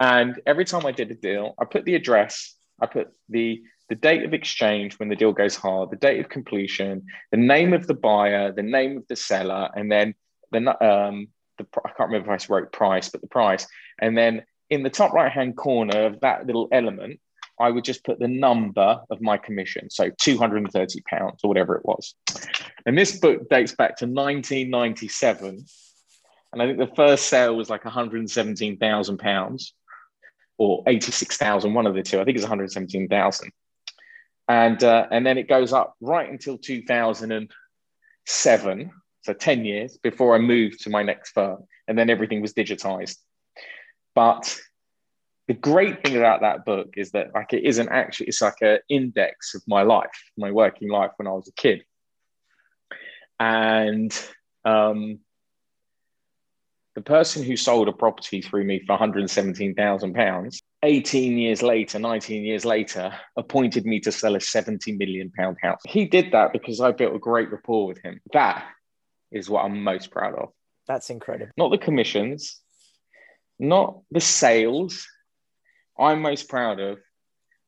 and 0.00 0.40
every 0.46 0.64
time 0.64 0.86
I 0.86 0.92
did 0.92 1.10
a 1.10 1.14
deal, 1.14 1.54
I 1.58 1.66
put 1.66 1.84
the 1.84 1.94
address, 1.94 2.54
I 2.80 2.86
put 2.86 3.08
the 3.28 3.62
the 3.90 3.94
date 3.96 4.24
of 4.24 4.32
exchange 4.32 4.98
when 5.00 5.08
the 5.08 5.16
deal 5.16 5.32
goes 5.32 5.56
hard, 5.56 5.90
the 5.90 5.96
date 5.96 6.20
of 6.20 6.28
completion, 6.28 7.06
the 7.32 7.36
name 7.36 7.72
of 7.72 7.88
the 7.88 7.94
buyer, 7.94 8.52
the 8.52 8.62
name 8.62 8.96
of 8.96 9.06
the 9.08 9.16
seller, 9.16 9.68
and 9.74 9.90
then 9.92 10.14
the 10.52 10.58
um 10.58 11.28
the 11.58 11.66
I 11.84 11.90
can't 11.90 12.10
remember 12.10 12.32
if 12.34 12.50
I 12.50 12.54
wrote 12.54 12.72
price, 12.72 13.10
but 13.10 13.20
the 13.20 13.26
price, 13.28 13.66
and 14.00 14.16
then 14.16 14.44
in 14.70 14.82
the 14.82 14.90
top 14.90 15.12
right 15.12 15.30
hand 15.30 15.56
corner 15.56 16.06
of 16.06 16.20
that 16.20 16.46
little 16.46 16.68
element, 16.72 17.20
I 17.60 17.70
would 17.70 17.84
just 17.84 18.04
put 18.04 18.18
the 18.18 18.28
number 18.28 19.00
of 19.10 19.20
my 19.20 19.36
commission, 19.36 19.90
so 19.90 20.10
two 20.18 20.38
hundred 20.38 20.58
and 20.58 20.72
thirty 20.72 21.02
pounds 21.02 21.40
or 21.44 21.48
whatever 21.48 21.76
it 21.76 21.84
was. 21.84 22.14
And 22.86 22.96
this 22.96 23.18
book 23.18 23.50
dates 23.50 23.74
back 23.74 23.98
to 23.98 24.06
nineteen 24.06 24.70
ninety 24.70 25.08
seven, 25.08 25.66
and 26.52 26.62
I 26.62 26.66
think 26.66 26.78
the 26.78 26.94
first 26.96 27.26
sale 27.26 27.54
was 27.54 27.68
like 27.68 27.84
one 27.84 27.92
hundred 27.92 28.20
and 28.20 28.30
seventeen 28.30 28.78
thousand 28.78 29.18
pounds 29.18 29.74
or 30.60 30.84
86,000, 30.86 31.72
one 31.72 31.86
of 31.86 31.94
the 31.94 32.02
two. 32.02 32.20
I 32.20 32.24
think 32.24 32.36
it's 32.36 32.44
117,000. 32.44 33.50
And, 34.46 34.84
uh, 34.84 35.06
and 35.10 35.24
then 35.24 35.38
it 35.38 35.48
goes 35.48 35.72
up 35.72 35.94
right 36.02 36.30
until 36.30 36.58
2007, 36.58 38.90
so 39.22 39.32
10 39.32 39.64
years 39.64 39.96
before 39.96 40.34
I 40.34 40.38
moved 40.38 40.82
to 40.82 40.90
my 40.90 41.02
next 41.02 41.30
firm. 41.30 41.64
And 41.88 41.98
then 41.98 42.10
everything 42.10 42.42
was 42.42 42.52
digitized. 42.52 43.16
But 44.14 44.54
the 45.48 45.54
great 45.54 46.04
thing 46.04 46.18
about 46.18 46.42
that 46.42 46.66
book 46.66 46.92
is 46.98 47.12
that 47.12 47.34
like 47.34 47.54
it 47.54 47.64
isn't 47.64 47.88
actually 47.88 48.26
it's 48.26 48.42
like 48.42 48.60
an 48.60 48.80
index 48.90 49.54
of 49.54 49.62
my 49.66 49.80
life, 49.82 50.10
my 50.36 50.50
working 50.50 50.90
life 50.90 51.12
when 51.16 51.26
I 51.26 51.32
was 51.32 51.48
a 51.48 51.52
kid. 51.52 51.84
And 53.38 54.12
um, 54.66 55.20
the 56.94 57.00
person 57.00 57.42
who 57.42 57.56
sold 57.56 57.88
a 57.88 57.92
property 57.92 58.42
through 58.42 58.64
me 58.64 58.80
for 58.80 58.94
117,000 58.94 60.14
pounds 60.14 60.62
18 60.82 61.38
years 61.38 61.62
later 61.62 61.98
19 61.98 62.44
years 62.44 62.64
later 62.64 63.12
appointed 63.36 63.86
me 63.86 64.00
to 64.00 64.10
sell 64.10 64.34
a 64.34 64.40
70 64.40 64.96
million 64.96 65.30
pound 65.30 65.56
house. 65.62 65.80
He 65.86 66.06
did 66.06 66.32
that 66.32 66.52
because 66.52 66.80
i 66.80 66.90
built 66.90 67.14
a 67.14 67.18
great 67.18 67.50
rapport 67.52 67.86
with 67.86 67.98
him. 68.02 68.20
That 68.32 68.64
is 69.30 69.48
what 69.48 69.64
i'm 69.64 69.82
most 69.82 70.10
proud 70.10 70.34
of. 70.34 70.48
That's 70.88 71.10
incredible. 71.10 71.52
Not 71.56 71.70
the 71.70 71.78
commissions 71.78 72.60
not 73.60 74.00
the 74.10 74.20
sales. 74.20 75.06
I'm 75.98 76.22
most 76.22 76.48
proud 76.48 76.80
of 76.80 76.98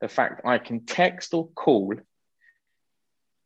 the 0.00 0.08
fact 0.08 0.42
i 0.44 0.58
can 0.58 0.84
text 0.84 1.32
or 1.32 1.48
call 1.54 1.94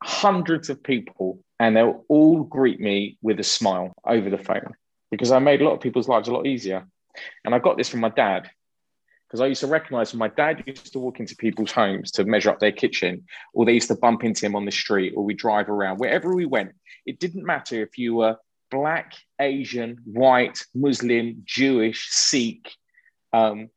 hundreds 0.02 0.70
of 0.70 0.82
people 0.82 1.44
and 1.60 1.76
they'll 1.76 2.04
all 2.08 2.42
greet 2.42 2.80
me 2.80 3.18
with 3.20 3.38
a 3.38 3.44
smile 3.44 3.92
over 4.06 4.30
the 4.30 4.38
phone 4.38 4.72
because 5.16 5.30
I 5.30 5.38
made 5.38 5.62
a 5.62 5.64
lot 5.64 5.72
of 5.72 5.80
people's 5.80 6.08
lives 6.08 6.28
a 6.28 6.32
lot 6.32 6.46
easier. 6.46 6.86
And 7.44 7.54
I 7.54 7.58
got 7.58 7.78
this 7.78 7.88
from 7.88 8.00
my 8.00 8.10
dad 8.10 8.50
because 9.26 9.40
I 9.40 9.46
used 9.46 9.62
to 9.62 9.66
recognize 9.66 10.12
when 10.12 10.18
my 10.18 10.28
dad 10.28 10.62
used 10.66 10.92
to 10.92 10.98
walk 10.98 11.20
into 11.20 11.34
people's 11.34 11.72
homes 11.72 12.10
to 12.12 12.24
measure 12.24 12.50
up 12.50 12.60
their 12.60 12.70
kitchen, 12.70 13.24
or 13.54 13.64
they 13.64 13.72
used 13.72 13.88
to 13.88 13.96
bump 13.96 14.24
into 14.24 14.44
him 14.44 14.54
on 14.54 14.66
the 14.66 14.70
street, 14.70 15.14
or 15.16 15.24
we 15.24 15.34
drive 15.34 15.68
around, 15.68 15.98
wherever 15.98 16.34
we 16.34 16.44
went. 16.44 16.72
It 17.06 17.18
didn't 17.18 17.44
matter 17.44 17.82
if 17.82 17.96
you 17.96 18.16
were 18.16 18.36
black, 18.70 19.14
Asian, 19.40 19.98
white, 20.04 20.64
Muslim, 20.74 21.42
Jewish, 21.44 22.08
Sikh, 22.10 22.70
um, 23.32 23.70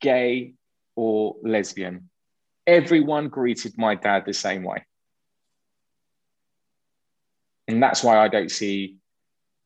gay, 0.00 0.54
or 0.94 1.36
lesbian. 1.42 2.08
Everyone 2.66 3.28
greeted 3.28 3.76
my 3.76 3.96
dad 3.96 4.24
the 4.24 4.32
same 4.32 4.62
way. 4.62 4.84
And 7.66 7.82
that's 7.82 8.04
why 8.04 8.18
I 8.18 8.28
don't 8.28 8.50
see 8.50 8.98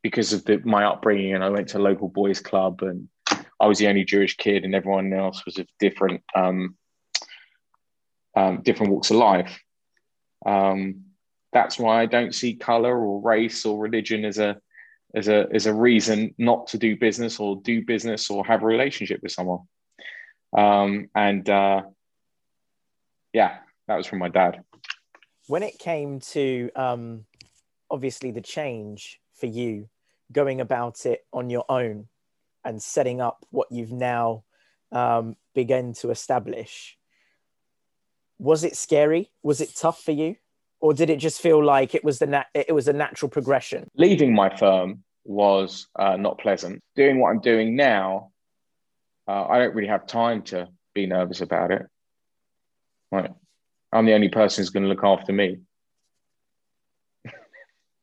because 0.06 0.32
of 0.32 0.44
the, 0.44 0.60
my 0.64 0.84
upbringing 0.84 1.34
and 1.34 1.42
I 1.42 1.48
went 1.48 1.66
to 1.70 1.78
a 1.78 1.80
local 1.80 2.08
boys 2.08 2.38
club 2.38 2.80
and 2.82 3.08
I 3.58 3.66
was 3.66 3.78
the 3.78 3.88
only 3.88 4.04
Jewish 4.04 4.36
kid 4.36 4.64
and 4.64 4.72
everyone 4.72 5.12
else 5.12 5.44
was 5.44 5.58
of 5.58 5.66
different 5.80 6.22
um, 6.32 6.76
um, 8.36 8.62
different 8.62 8.92
walks 8.92 9.10
of 9.10 9.16
life. 9.16 9.58
Um, 10.44 11.06
that's 11.52 11.76
why 11.76 12.00
I 12.00 12.06
don't 12.06 12.32
see 12.32 12.54
color 12.54 12.96
or 12.96 13.20
race 13.20 13.66
or 13.66 13.80
religion 13.80 14.24
as 14.24 14.38
a 14.38 14.60
as 15.12 15.26
a 15.26 15.48
as 15.52 15.66
a 15.66 15.74
reason 15.74 16.36
not 16.38 16.68
to 16.68 16.78
do 16.78 16.96
business 16.96 17.40
or 17.40 17.60
do 17.60 17.84
business 17.84 18.30
or 18.30 18.46
have 18.46 18.62
a 18.62 18.66
relationship 18.66 19.20
with 19.24 19.32
someone. 19.32 19.62
Um, 20.56 21.10
and 21.16 21.50
uh, 21.50 21.82
yeah, 23.32 23.56
that 23.88 23.96
was 23.96 24.06
from 24.06 24.20
my 24.20 24.28
dad. 24.28 24.62
When 25.48 25.64
it 25.64 25.80
came 25.80 26.20
to 26.20 26.70
um, 26.76 27.24
obviously 27.90 28.30
the 28.30 28.40
change 28.40 29.18
for 29.34 29.46
you 29.46 29.88
going 30.32 30.60
about 30.60 31.06
it 31.06 31.24
on 31.32 31.50
your 31.50 31.64
own 31.68 32.08
and 32.64 32.82
setting 32.82 33.20
up 33.20 33.44
what 33.50 33.70
you've 33.70 33.92
now 33.92 34.42
um, 34.92 35.36
begun 35.54 35.92
to 35.94 36.10
establish. 36.10 36.96
Was 38.38 38.64
it 38.64 38.76
scary? 38.76 39.30
Was 39.42 39.60
it 39.60 39.74
tough 39.76 40.02
for 40.02 40.12
you, 40.12 40.36
or 40.80 40.92
did 40.92 41.08
it 41.08 41.18
just 41.18 41.40
feel 41.40 41.64
like 41.64 41.94
it 41.94 42.04
was 42.04 42.18
the 42.18 42.26
nat- 42.26 42.48
it 42.54 42.74
was 42.74 42.88
a 42.88 42.92
natural 42.92 43.30
progression? 43.30 43.88
Leaving 43.96 44.34
my 44.34 44.54
firm 44.54 45.04
was 45.24 45.86
uh, 45.98 46.16
not 46.16 46.38
pleasant. 46.38 46.82
Doing 46.96 47.18
what 47.18 47.30
I'm 47.30 47.40
doing 47.40 47.76
now, 47.76 48.32
uh, 49.26 49.46
I 49.46 49.58
don't 49.58 49.74
really 49.74 49.88
have 49.88 50.06
time 50.06 50.42
to 50.42 50.68
be 50.94 51.06
nervous 51.06 51.40
about 51.40 51.70
it. 51.70 51.86
Right. 53.10 53.30
I'm 53.92 54.06
the 54.06 54.14
only 54.14 54.28
person 54.28 54.62
who's 54.62 54.70
going 54.70 54.82
to 54.82 54.88
look 54.88 55.04
after 55.04 55.32
me. 55.32 55.58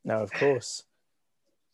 no, 0.04 0.20
of 0.20 0.32
course 0.32 0.82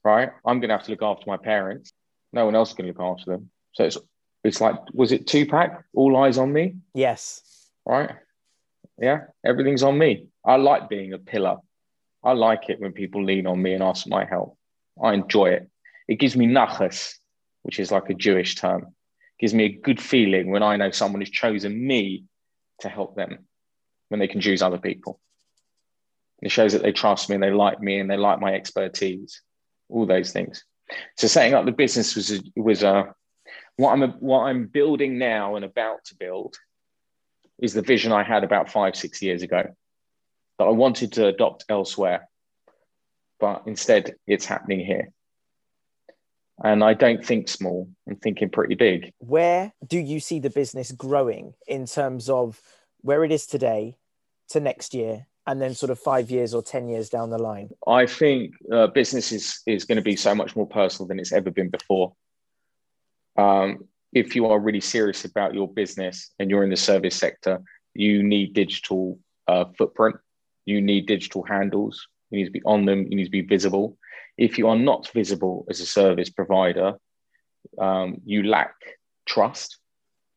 right? 0.04 0.30
I'm 0.44 0.60
going 0.60 0.68
to 0.68 0.76
have 0.76 0.84
to 0.84 0.90
look 0.90 1.02
after 1.02 1.24
my 1.26 1.36
parents. 1.36 1.92
No 2.32 2.44
one 2.44 2.54
else 2.54 2.70
is 2.70 2.74
going 2.74 2.92
to 2.92 2.98
look 2.98 3.18
after 3.18 3.32
them. 3.32 3.50
So 3.72 3.84
it's 3.84 3.98
it's 4.42 4.60
like, 4.60 4.76
was 4.94 5.12
it 5.12 5.26
Tupac? 5.26 5.84
All 5.94 6.16
eyes 6.16 6.38
on 6.38 6.52
me. 6.52 6.76
Yes. 6.94 7.42
Right. 7.84 8.10
Yeah. 8.98 9.24
Everything's 9.44 9.82
on 9.82 9.98
me. 9.98 10.28
I 10.44 10.56
like 10.56 10.88
being 10.88 11.12
a 11.12 11.18
pillar. 11.18 11.56
I 12.24 12.32
like 12.32 12.68
it 12.68 12.80
when 12.80 12.92
people 12.92 13.24
lean 13.24 13.46
on 13.46 13.60
me 13.60 13.74
and 13.74 13.82
ask 13.82 14.06
my 14.06 14.24
help. 14.24 14.56
I 15.02 15.14
enjoy 15.14 15.50
it. 15.50 15.70
It 16.08 16.16
gives 16.16 16.36
me 16.36 16.46
nachas, 16.46 17.14
which 17.62 17.78
is 17.78 17.90
like 17.90 18.08
a 18.08 18.14
Jewish 18.14 18.54
term. 18.54 18.82
It 18.82 19.40
gives 19.40 19.54
me 19.54 19.64
a 19.64 19.72
good 19.72 20.00
feeling 20.00 20.50
when 20.50 20.62
I 20.62 20.76
know 20.76 20.90
someone 20.90 21.20
has 21.20 21.30
chosen 21.30 21.86
me 21.86 22.24
to 22.80 22.88
help 22.88 23.16
them 23.16 23.46
when 24.08 24.20
they 24.20 24.28
can 24.28 24.40
choose 24.40 24.62
other 24.62 24.78
people. 24.78 25.20
It 26.42 26.50
shows 26.50 26.72
that 26.72 26.82
they 26.82 26.92
trust 26.92 27.28
me 27.28 27.34
and 27.34 27.42
they 27.42 27.50
like 27.50 27.80
me 27.80 27.98
and 27.98 28.10
they 28.10 28.16
like 28.16 28.40
my 28.40 28.54
expertise 28.54 29.42
all 29.90 30.06
those 30.06 30.32
things. 30.32 30.64
So 31.16 31.26
setting 31.26 31.54
up 31.54 31.64
the 31.64 31.72
business 31.72 32.16
was 32.16 32.42
was 32.56 32.82
uh, 32.82 33.04
what 33.76 33.92
I'm 33.92 34.12
what 34.20 34.40
I'm 34.40 34.66
building 34.66 35.18
now 35.18 35.56
and 35.56 35.64
about 35.64 36.04
to 36.06 36.16
build 36.16 36.56
is 37.58 37.74
the 37.74 37.82
vision 37.82 38.12
I 38.12 38.22
had 38.22 38.44
about 38.44 38.70
five 38.70 38.96
six 38.96 39.22
years 39.22 39.42
ago 39.42 39.62
that 40.58 40.64
I 40.64 40.70
wanted 40.70 41.12
to 41.12 41.26
adopt 41.26 41.64
elsewhere, 41.68 42.28
but 43.38 43.62
instead 43.66 44.14
it's 44.26 44.46
happening 44.46 44.84
here. 44.84 45.10
And 46.62 46.84
I 46.84 46.92
don't 46.92 47.24
think 47.24 47.48
small. 47.48 47.88
I'm 48.06 48.16
thinking 48.16 48.50
pretty 48.50 48.74
big. 48.74 49.12
Where 49.18 49.72
do 49.86 49.98
you 49.98 50.20
see 50.20 50.40
the 50.40 50.50
business 50.50 50.92
growing 50.92 51.54
in 51.66 51.86
terms 51.86 52.28
of 52.28 52.60
where 53.00 53.24
it 53.24 53.32
is 53.32 53.46
today 53.46 53.96
to 54.50 54.60
next 54.60 54.92
year 54.92 55.26
and 55.46 55.60
then 55.60 55.74
sort 55.74 55.90
of 55.90 55.98
five 55.98 56.30
years 56.30 56.54
or 56.54 56.62
10 56.62 56.88
years 56.88 57.08
down 57.08 57.30
the 57.30 57.38
line? 57.38 57.70
I 57.86 58.06
think 58.06 58.54
uh, 58.72 58.88
business 58.88 59.32
is, 59.32 59.60
is 59.66 59.84
going 59.84 59.96
to 59.96 60.02
be 60.02 60.16
so 60.16 60.34
much 60.34 60.54
more 60.54 60.66
personal 60.66 61.08
than 61.08 61.18
it's 61.18 61.32
ever 61.32 61.50
been 61.50 61.70
before. 61.70 62.14
Um, 63.36 63.88
if 64.12 64.34
you 64.34 64.46
are 64.46 64.58
really 64.58 64.80
serious 64.80 65.24
about 65.24 65.54
your 65.54 65.68
business 65.68 66.30
and 66.38 66.50
you're 66.50 66.64
in 66.64 66.70
the 66.70 66.76
service 66.76 67.16
sector, 67.16 67.62
you 67.94 68.22
need 68.22 68.54
digital 68.54 69.18
uh, 69.48 69.64
footprint, 69.78 70.16
you 70.66 70.80
need 70.80 71.06
digital 71.06 71.42
handles, 71.42 72.06
you 72.30 72.38
need 72.38 72.44
to 72.44 72.50
be 72.50 72.62
on 72.64 72.84
them, 72.84 73.06
you 73.08 73.16
need 73.16 73.24
to 73.24 73.30
be 73.30 73.42
visible. 73.42 73.96
If 74.36 74.58
you 74.58 74.68
are 74.68 74.76
not 74.76 75.10
visible 75.12 75.66
as 75.68 75.80
a 75.80 75.86
service 75.86 76.30
provider, 76.30 76.94
um, 77.78 78.18
you 78.24 78.42
lack 78.42 78.74
trust 79.26 79.78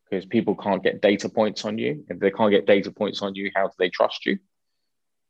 because 0.10 0.26
people 0.26 0.56
can't 0.56 0.84
get 0.84 1.02
data 1.02 1.30
points 1.30 1.66
on 1.66 1.78
you. 1.78 2.06
If 2.10 2.20
they 2.20 2.32
can't 2.32 2.52
get 2.52 2.68
data 2.68 2.92
points 2.92 3.22
on 3.22 3.36
you, 3.36 3.52
how 3.56 3.68
do 3.68 3.74
they 3.80 3.90
trust 3.90 4.26
you? 4.26 4.38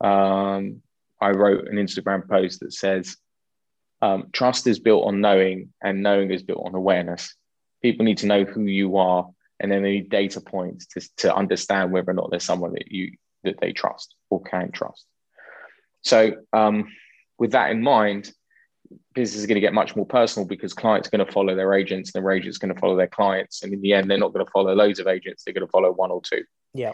Um, 0.01 0.81
I 1.21 1.29
wrote 1.29 1.67
an 1.67 1.77
Instagram 1.77 2.27
post 2.27 2.59
that 2.59 2.73
says, 2.73 3.17
um, 4.01 4.27
trust 4.33 4.67
is 4.67 4.79
built 4.79 5.05
on 5.05 5.21
knowing, 5.21 5.73
and 5.81 6.03
knowing 6.03 6.29
is 6.31 6.43
built 6.43 6.65
on 6.65 6.75
awareness. 6.75 7.35
People 7.81 8.05
need 8.05 8.17
to 8.17 8.25
know 8.25 8.43
who 8.43 8.63
you 8.63 8.97
are, 8.97 9.29
and 9.61 9.71
then 9.71 9.81
they 9.81 9.91
need 9.91 10.09
data 10.09 10.41
points 10.41 10.87
to, 10.87 11.09
to 11.17 11.33
understand 11.33 11.91
whether 11.93 12.11
or 12.11 12.13
not 12.13 12.29
there's 12.29 12.43
someone 12.43 12.73
that 12.73 12.91
you 12.91 13.13
that 13.45 13.59
they 13.61 13.71
trust 13.71 14.15
or 14.29 14.41
can 14.41 14.71
trust. 14.71 15.05
So, 16.01 16.33
um, 16.51 16.87
with 17.37 17.51
that 17.51 17.71
in 17.71 17.81
mind, 17.81 18.31
business 19.13 19.39
is 19.39 19.47
going 19.47 19.55
to 19.55 19.61
get 19.61 19.73
much 19.73 19.95
more 19.95 20.05
personal 20.05 20.47
because 20.47 20.73
clients 20.73 21.07
are 21.07 21.11
going 21.11 21.25
to 21.25 21.31
follow 21.31 21.55
their 21.55 21.73
agents, 21.73 22.13
and 22.13 22.23
their 22.23 22.31
agents 22.31 22.57
are 22.57 22.67
going 22.67 22.75
to 22.75 22.81
follow 22.81 22.97
their 22.97 23.07
clients, 23.07 23.63
and 23.63 23.73
in 23.73 23.81
the 23.81 23.93
end, 23.93 24.11
they're 24.11 24.17
not 24.17 24.33
going 24.33 24.45
to 24.45 24.51
follow 24.51 24.73
loads 24.73 24.99
of 24.99 25.07
agents; 25.07 25.43
they're 25.43 25.53
going 25.53 25.65
to 25.65 25.71
follow 25.71 25.93
one 25.93 26.11
or 26.11 26.21
two. 26.21 26.43
Yeah. 26.73 26.91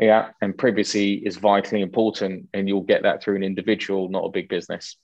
Yeah, 0.00 0.30
and 0.40 0.56
privacy 0.56 1.14
is 1.14 1.38
vitally 1.38 1.82
important, 1.82 2.48
and 2.54 2.68
you'll 2.68 2.82
get 2.82 3.02
that 3.02 3.20
through 3.22 3.34
an 3.36 3.42
individual, 3.42 4.08
not 4.08 4.24
a 4.24 4.30
big 4.30 4.48
business. 4.48 4.96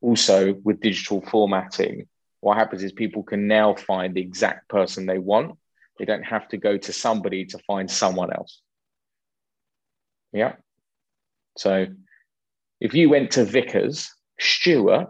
Also, 0.00 0.54
with 0.62 0.80
digital 0.80 1.20
formatting, 1.20 2.06
what 2.40 2.56
happens 2.56 2.84
is 2.84 2.92
people 2.92 3.24
can 3.24 3.48
now 3.48 3.74
find 3.74 4.14
the 4.14 4.20
exact 4.20 4.68
person 4.68 5.06
they 5.06 5.18
want. 5.18 5.58
They 5.98 6.04
don't 6.04 6.22
have 6.22 6.48
to 6.48 6.56
go 6.56 6.78
to 6.78 6.92
somebody 6.92 7.44
to 7.46 7.58
find 7.66 7.90
someone 7.90 8.32
else. 8.32 8.62
Yeah. 10.32 10.54
So 11.58 11.86
if 12.80 12.94
you 12.94 13.10
went 13.10 13.32
to 13.32 13.44
Vickers, 13.44 14.08
Stuart 14.38 15.08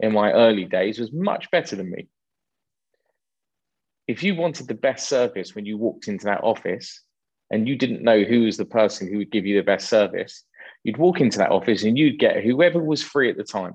in 0.00 0.12
my 0.12 0.32
early 0.32 0.64
days 0.64 0.98
was 0.98 1.12
much 1.12 1.50
better 1.50 1.76
than 1.76 1.90
me. 1.90 2.06
If 4.06 4.22
you 4.22 4.34
wanted 4.36 4.68
the 4.68 4.74
best 4.74 5.08
service 5.08 5.54
when 5.54 5.66
you 5.66 5.76
walked 5.76 6.08
into 6.08 6.26
that 6.26 6.42
office, 6.42 7.02
and 7.52 7.68
you 7.68 7.76
didn't 7.76 8.02
know 8.02 8.24
who 8.24 8.42
was 8.42 8.56
the 8.56 8.64
person 8.64 9.06
who 9.06 9.18
would 9.18 9.30
give 9.30 9.46
you 9.46 9.56
the 9.56 9.64
best 9.64 9.88
service, 9.88 10.42
you'd 10.82 10.96
walk 10.96 11.20
into 11.20 11.38
that 11.38 11.52
office 11.52 11.84
and 11.84 11.96
you'd 11.96 12.18
get 12.18 12.42
whoever 12.42 12.82
was 12.82 13.02
free 13.02 13.30
at 13.30 13.36
the 13.36 13.44
time. 13.44 13.74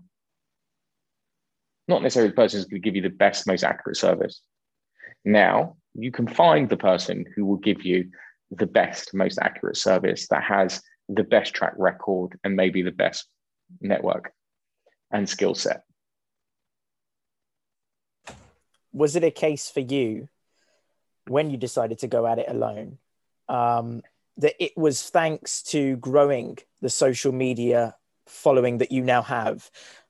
Not 1.88 2.02
necessarily 2.02 2.32
the 2.32 2.36
person 2.36 2.60
who's 2.60 2.66
going 2.66 2.82
to 2.82 2.86
give 2.86 2.96
you 2.96 3.02
the 3.02 3.10
best, 3.10 3.48
most 3.48 3.64
accurate 3.64 3.98
service. 3.98 4.42
Now 5.24 5.78
you 5.94 6.12
can 6.12 6.28
find 6.28 6.68
the 6.68 6.76
person 6.76 7.26
who 7.36 7.46
will 7.46 7.58
give 7.58 7.84
you 7.84 8.10
the 8.52 8.68
best, 8.68 9.14
most 9.14 9.40
accurate 9.42 9.78
service 9.78 10.28
that 10.30 10.44
has 10.44 10.82
the 11.08 11.24
best 11.24 11.54
track 11.54 11.74
record 11.78 12.38
and 12.44 12.56
maybe 12.56 12.82
the 12.82 12.92
best 12.92 13.28
network 13.80 14.34
and 15.12 15.30
skill 15.30 15.56
set. 15.56 15.84
was 18.98 19.16
it 19.16 19.24
a 19.24 19.32
case 19.32 19.70
for 19.70 19.80
you 19.80 20.28
when 21.28 21.52
you 21.52 21.58
decided 21.58 22.00
to 22.00 22.08
go 22.08 22.26
at 22.26 22.40
it 22.40 22.50
alone 22.50 22.98
um, 23.50 24.02
that 24.38 24.54
it 24.64 24.78
was 24.78 25.10
thanks 25.10 25.64
to 25.64 25.98
growing 25.98 26.58
the 26.82 26.90
social 26.90 27.32
media 27.32 27.96
following 28.28 28.78
that 28.80 28.92
you 28.92 29.02
now 29.02 29.22
have 29.22 29.70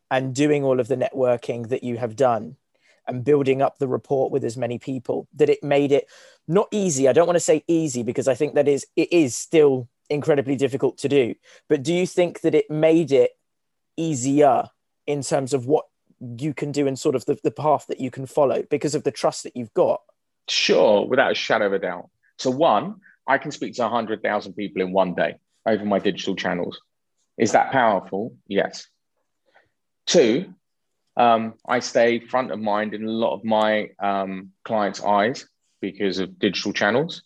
and 0.10 0.34
doing 0.34 0.64
all 0.64 0.80
of 0.80 0.88
the 0.88 0.98
networking 0.98 1.70
that 1.70 1.84
you 1.84 1.98
have 1.98 2.16
done 2.16 2.56
and 3.08 3.24
building 3.24 3.62
up 3.62 3.78
the 3.78 3.88
report 3.88 4.32
with 4.32 4.44
as 4.44 4.58
many 4.58 4.78
people 4.78 5.28
that 5.36 5.50
it 5.50 5.64
made 5.64 5.92
it 5.92 6.08
not 6.48 6.68
easy. 6.72 7.08
I 7.08 7.14
don't 7.14 7.28
want 7.28 7.36
to 7.36 7.42
say 7.42 7.64
easy 7.68 8.04
because 8.04 8.28
i 8.28 8.34
think 8.34 8.56
that 8.56 8.68
is 8.68 8.86
it 8.96 9.12
is 9.12 9.36
still 9.36 9.88
incredibly 10.10 10.56
difficult 10.56 10.98
to 10.98 11.10
do 11.10 11.36
but 11.68 11.84
do 11.84 11.94
you 11.94 12.08
think 12.08 12.42
that 12.42 12.56
it 12.56 12.70
made 12.70 13.12
it 13.12 13.32
easier 13.98 14.70
in 15.06 15.22
terms 15.22 15.54
of 15.54 15.66
what 15.66 15.86
you 16.20 16.54
can 16.54 16.72
do 16.72 16.88
and 16.88 16.98
sort 16.98 17.16
of 17.16 17.26
the, 17.26 17.38
the 17.44 17.52
path 17.52 17.88
that 17.88 18.00
you 18.00 18.10
can 18.10 18.26
follow 18.26 18.64
because 18.70 18.96
of 18.96 19.04
the 19.04 19.12
trust 19.12 19.44
that 19.44 19.56
you've 19.56 19.74
got? 19.74 20.02
Sure 20.48 21.06
without 21.08 21.32
a 21.32 21.36
shadow 21.36 21.68
of 21.68 21.74
a 21.74 21.80
doubt. 21.80 22.10
So 22.38 22.52
one 22.52 23.02
i 23.28 23.38
can 23.38 23.52
speak 23.52 23.74
to 23.74 23.82
100000 23.82 24.54
people 24.54 24.82
in 24.82 24.92
one 24.92 25.14
day 25.14 25.36
over 25.66 25.86
my 25.86 26.00
digital 26.00 26.36
channels 26.36 26.80
is 27.38 27.52
that 27.52 27.72
powerful 27.72 28.36
yes 28.48 28.88
two 30.06 30.54
um, 31.18 31.56
I 31.68 31.80
stay 31.80 32.20
front 32.20 32.52
of 32.52 32.60
mind 32.60 32.94
in 32.94 33.04
a 33.04 33.12
lot 33.12 33.34
of 33.34 33.44
my 33.44 33.90
um, 34.00 34.52
clients' 34.64 35.04
eyes 35.04 35.48
because 35.82 36.20
of 36.20 36.38
digital 36.38 36.74
channels. 36.74 37.24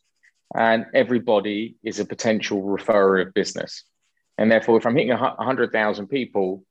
And 0.56 0.86
everybody 0.94 1.76
is 1.84 2.00
a 2.00 2.06
potential 2.06 2.62
referrer 2.64 3.26
of 3.26 3.34
business. 3.34 3.84
And 4.38 4.50
therefore, 4.50 4.78
if 4.78 4.86
I'm 4.86 4.96
hitting 4.96 5.12
100,000 5.12 6.08
people 6.08 6.64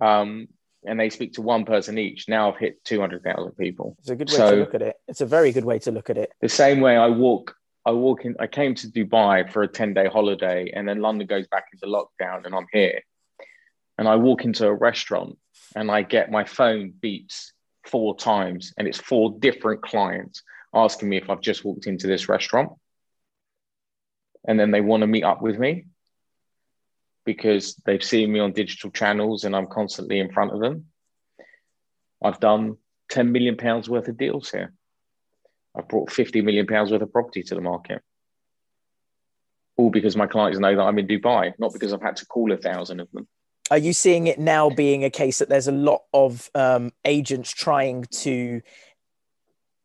um, 0.00 0.48
and 0.84 0.98
they 0.98 1.10
speak 1.10 1.34
to 1.34 1.42
one 1.42 1.64
person 1.64 1.98
each, 1.98 2.28
now 2.28 2.52
I've 2.52 2.58
hit 2.58 2.82
200,000 2.84 3.52
people. 3.52 3.96
It's 3.98 4.10
a 4.10 4.16
good 4.16 4.30
way 4.30 4.36
so, 4.36 4.50
to 4.52 4.56
look 4.56 4.74
at 4.74 4.82
it. 4.82 4.96
It's 5.08 5.20
a 5.20 5.26
very 5.26 5.52
good 5.52 5.64
way 5.64 5.80
to 5.80 5.90
look 5.90 6.10
at 6.10 6.16
it. 6.16 6.32
The 6.40 6.48
same 6.48 6.80
way 6.80 6.96
I 6.96 7.08
walk, 7.08 7.56
I 7.88 7.92
walk 7.92 8.26
in, 8.26 8.36
I 8.38 8.46
came 8.46 8.74
to 8.74 8.86
Dubai 8.86 9.50
for 9.50 9.62
a 9.62 9.66
10 9.66 9.94
day 9.94 10.08
holiday 10.08 10.70
and 10.74 10.86
then 10.86 11.00
London 11.00 11.26
goes 11.26 11.46
back 11.46 11.68
into 11.72 11.86
lockdown 11.86 12.44
and 12.44 12.54
I'm 12.54 12.66
here. 12.70 13.00
And 13.96 14.06
I 14.06 14.16
walk 14.16 14.44
into 14.44 14.66
a 14.66 14.74
restaurant 14.74 15.38
and 15.74 15.90
I 15.90 16.02
get 16.02 16.30
my 16.30 16.44
phone 16.44 16.92
beeps 17.02 17.52
four 17.86 18.14
times, 18.14 18.74
and 18.76 18.86
it's 18.86 19.00
four 19.00 19.36
different 19.38 19.80
clients 19.80 20.42
asking 20.74 21.08
me 21.08 21.16
if 21.16 21.30
I've 21.30 21.40
just 21.40 21.64
walked 21.64 21.86
into 21.86 22.06
this 22.06 22.28
restaurant. 22.28 22.72
And 24.46 24.60
then 24.60 24.70
they 24.70 24.82
want 24.82 25.00
to 25.00 25.06
meet 25.06 25.24
up 25.24 25.40
with 25.40 25.58
me 25.58 25.86
because 27.24 27.74
they've 27.86 28.04
seen 28.04 28.30
me 28.30 28.38
on 28.38 28.52
digital 28.52 28.90
channels 28.90 29.44
and 29.44 29.56
I'm 29.56 29.66
constantly 29.66 30.20
in 30.20 30.30
front 30.30 30.52
of 30.52 30.60
them. 30.60 30.88
I've 32.22 32.38
done 32.38 32.76
10 33.08 33.32
million 33.32 33.56
pounds 33.56 33.88
worth 33.88 34.08
of 34.08 34.18
deals 34.18 34.50
here. 34.50 34.74
I've 35.78 35.88
brought 35.88 36.10
50 36.10 36.42
million 36.42 36.66
pounds 36.66 36.90
worth 36.90 37.02
of 37.02 37.12
property 37.12 37.42
to 37.44 37.54
the 37.54 37.60
market. 37.60 38.02
All 39.76 39.90
because 39.90 40.16
my 40.16 40.26
clients 40.26 40.58
know 40.58 40.74
that 40.74 40.82
I'm 40.82 40.98
in 40.98 41.06
Dubai, 41.06 41.52
not 41.58 41.72
because 41.72 41.92
I've 41.92 42.02
had 42.02 42.16
to 42.16 42.26
call 42.26 42.50
a 42.52 42.56
thousand 42.56 43.00
of 43.00 43.08
them. 43.12 43.28
Are 43.70 43.78
you 43.78 43.92
seeing 43.92 44.26
it 44.26 44.38
now 44.40 44.70
being 44.70 45.04
a 45.04 45.10
case 45.10 45.38
that 45.38 45.48
there's 45.48 45.68
a 45.68 45.72
lot 45.72 46.02
of 46.12 46.50
um, 46.54 46.90
agents 47.04 47.52
trying 47.52 48.04
to 48.10 48.60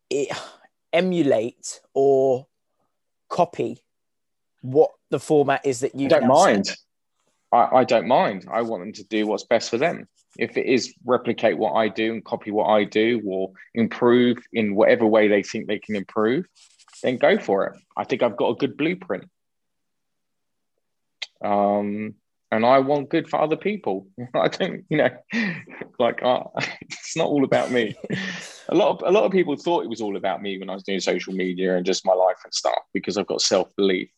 eh, 0.10 0.34
emulate 0.94 1.82
or 1.94 2.48
copy 3.30 3.84
what 4.62 4.92
the 5.12 5.20
format 5.20 5.66
is 5.66 5.82
that 5.82 5.94
you 5.96 6.08
don't 6.08 6.28
mind. 6.28 6.72
I, 7.52 7.78
I, 7.78 7.84
don't 7.84 8.08
mind. 8.08 8.48
I 8.50 8.62
want 8.62 8.84
them 8.84 8.94
to 8.94 9.04
do 9.04 9.28
what's 9.28 9.44
best 9.44 9.70
for 9.70 9.78
them 9.78 10.08
if 10.38 10.58
it 10.58 10.66
is 10.66 10.94
replicate 11.06 11.58
what 11.58 11.74
i 11.74 11.88
do 11.88 12.14
and 12.14 12.26
copy 12.26 12.52
what 12.52 12.68
i 12.68 12.84
do 12.84 13.22
or 13.26 13.52
improve 13.74 14.38
in 14.54 14.76
whatever 14.76 15.06
way 15.06 15.28
they 15.28 15.44
think 15.44 15.68
they 15.68 15.80
can 15.80 15.96
improve 15.96 16.46
then 17.02 17.18
go 17.18 17.38
for 17.38 17.68
it 17.68 17.80
i 17.98 18.04
think 18.04 18.24
i've 18.24 18.38
got 18.38 18.50
a 18.50 18.56
good 18.56 18.78
blueprint 18.78 19.26
um 21.44 22.16
and 22.54 22.68
I 22.68 22.80
want 22.80 23.10
good 23.10 23.28
for 23.28 23.42
other 23.42 23.56
people. 23.56 24.08
I 24.36 24.48
don't, 24.48 24.86
you 24.88 24.98
know, 24.98 25.10
like 26.00 26.22
uh, 26.22 26.44
it's 26.82 27.18
not 27.18 27.28
all 27.28 27.44
about 27.44 27.72
me. 27.72 27.96
a 28.70 28.76
lot 28.76 28.90
of 28.90 29.08
a 29.08 29.12
lot 29.12 29.24
of 29.24 29.32
people 29.32 29.56
thought 29.56 29.84
it 29.84 29.90
was 29.90 30.02
all 30.02 30.16
about 30.18 30.42
me 30.42 30.60
when 30.60 30.70
I 30.70 30.76
was 30.76 30.84
doing 30.84 31.00
social 31.00 31.34
media 31.34 31.76
and 31.76 31.86
just 31.86 32.06
my 32.06 32.14
life 32.14 32.38
and 32.44 32.54
stuff 32.54 32.80
because 32.94 33.18
I've 33.18 33.28
got 33.28 33.42
self 33.42 33.76
belief. 33.76 34.10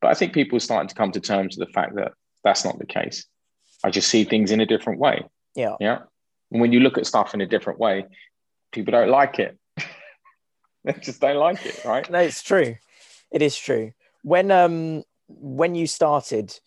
But 0.00 0.10
I 0.10 0.14
think 0.14 0.32
people 0.32 0.56
are 0.56 0.60
starting 0.60 0.88
to 0.88 0.94
come 0.94 1.10
to 1.12 1.20
terms 1.20 1.56
with 1.56 1.66
the 1.66 1.72
fact 1.72 1.96
that 1.96 2.12
that's 2.44 2.64
not 2.64 2.78
the 2.78 2.86
case. 2.86 3.26
I 3.82 3.90
just 3.90 4.08
see 4.08 4.24
things 4.24 4.52
in 4.52 4.60
a 4.60 4.66
different 4.66 5.00
way. 5.00 5.24
Yeah. 5.54 5.76
Yeah. 5.80 6.00
And 6.50 6.60
when 6.60 6.72
you 6.72 6.80
look 6.80 6.98
at 6.98 7.06
stuff 7.06 7.34
in 7.34 7.40
a 7.40 7.46
different 7.46 7.78
way, 7.78 8.06
people 8.72 8.92
don't 8.92 9.10
like 9.10 9.38
it. 9.38 9.58
they 10.84 10.92
just 10.94 11.20
don't 11.20 11.36
like 11.36 11.64
it, 11.64 11.84
right? 11.84 12.08
No, 12.10 12.18
it's 12.18 12.42
true. 12.42 12.76
It 13.32 13.42
is 13.42 13.56
true. 13.56 13.92
When 14.22 14.50
um 14.50 15.02
when 15.28 15.74
you 15.74 15.86
started 15.86 16.58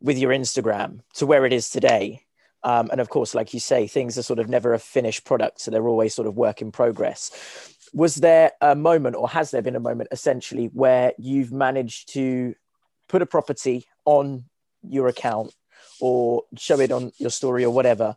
with 0.00 0.18
your 0.18 0.32
Instagram 0.32 1.00
to 1.14 1.26
where 1.26 1.44
it 1.44 1.52
is 1.52 1.68
today. 1.68 2.22
Um, 2.62 2.88
and 2.90 3.00
of 3.00 3.08
course, 3.08 3.34
like 3.34 3.54
you 3.54 3.60
say, 3.60 3.86
things 3.86 4.18
are 4.18 4.22
sort 4.22 4.38
of 4.38 4.48
never 4.48 4.74
a 4.74 4.78
finished 4.78 5.24
product, 5.24 5.60
so 5.60 5.70
they're 5.70 5.88
always 5.88 6.14
sort 6.14 6.28
of 6.28 6.36
work 6.36 6.60
in 6.60 6.72
progress. 6.72 7.30
Was 7.94 8.16
there 8.16 8.52
a 8.60 8.74
moment, 8.74 9.16
or 9.16 9.28
has 9.28 9.50
there 9.50 9.62
been 9.62 9.76
a 9.76 9.80
moment, 9.80 10.10
essentially, 10.12 10.66
where 10.66 11.12
you've 11.18 11.52
managed 11.52 12.12
to 12.12 12.54
put 13.08 13.22
a 13.22 13.26
property 13.26 13.86
on 14.04 14.44
your 14.82 15.08
account 15.08 15.54
or 16.00 16.44
show 16.56 16.80
it 16.80 16.92
on 16.92 17.12
your 17.18 17.30
story 17.30 17.64
or 17.64 17.70
whatever, 17.70 18.16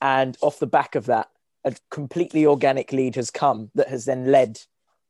and 0.00 0.36
off 0.40 0.58
the 0.58 0.66
back 0.66 0.94
of 0.94 1.06
that, 1.06 1.28
a 1.64 1.74
completely 1.90 2.46
organic 2.46 2.92
lead 2.92 3.14
has 3.16 3.30
come 3.30 3.70
that 3.74 3.88
has 3.88 4.04
then 4.04 4.30
led 4.30 4.60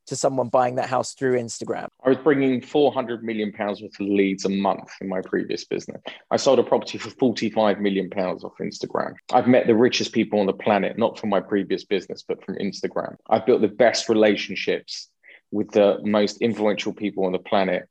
to 0.05 0.15
someone 0.15 0.49
buying 0.49 0.75
that 0.75 0.89
house 0.89 1.13
through 1.13 1.39
Instagram? 1.39 1.87
I 2.03 2.09
was 2.09 2.17
bringing 2.17 2.61
400 2.61 3.23
million 3.23 3.51
pounds 3.51 3.81
worth 3.81 3.99
of 3.99 4.07
leads 4.07 4.45
a 4.45 4.49
month 4.49 4.89
in 5.01 5.07
my 5.07 5.21
previous 5.21 5.65
business. 5.65 6.01
I 6.29 6.37
sold 6.37 6.59
a 6.59 6.63
property 6.63 6.97
for 6.97 7.09
45 7.09 7.79
million 7.79 8.09
pounds 8.09 8.43
off 8.43 8.53
Instagram. 8.59 9.13
I've 9.31 9.47
met 9.47 9.67
the 9.67 9.75
richest 9.75 10.11
people 10.11 10.39
on 10.39 10.45
the 10.45 10.53
planet, 10.53 10.97
not 10.97 11.17
from 11.17 11.29
my 11.29 11.39
previous 11.39 11.85
business, 11.85 12.23
but 12.27 12.43
from 12.43 12.55
Instagram. 12.55 13.15
I've 13.29 13.45
built 13.45 13.61
the 13.61 13.67
best 13.67 14.09
relationships 14.09 15.09
with 15.51 15.71
the 15.71 15.99
most 16.03 16.41
influential 16.41 16.93
people 16.93 17.25
on 17.25 17.31
the 17.31 17.39
planet 17.39 17.87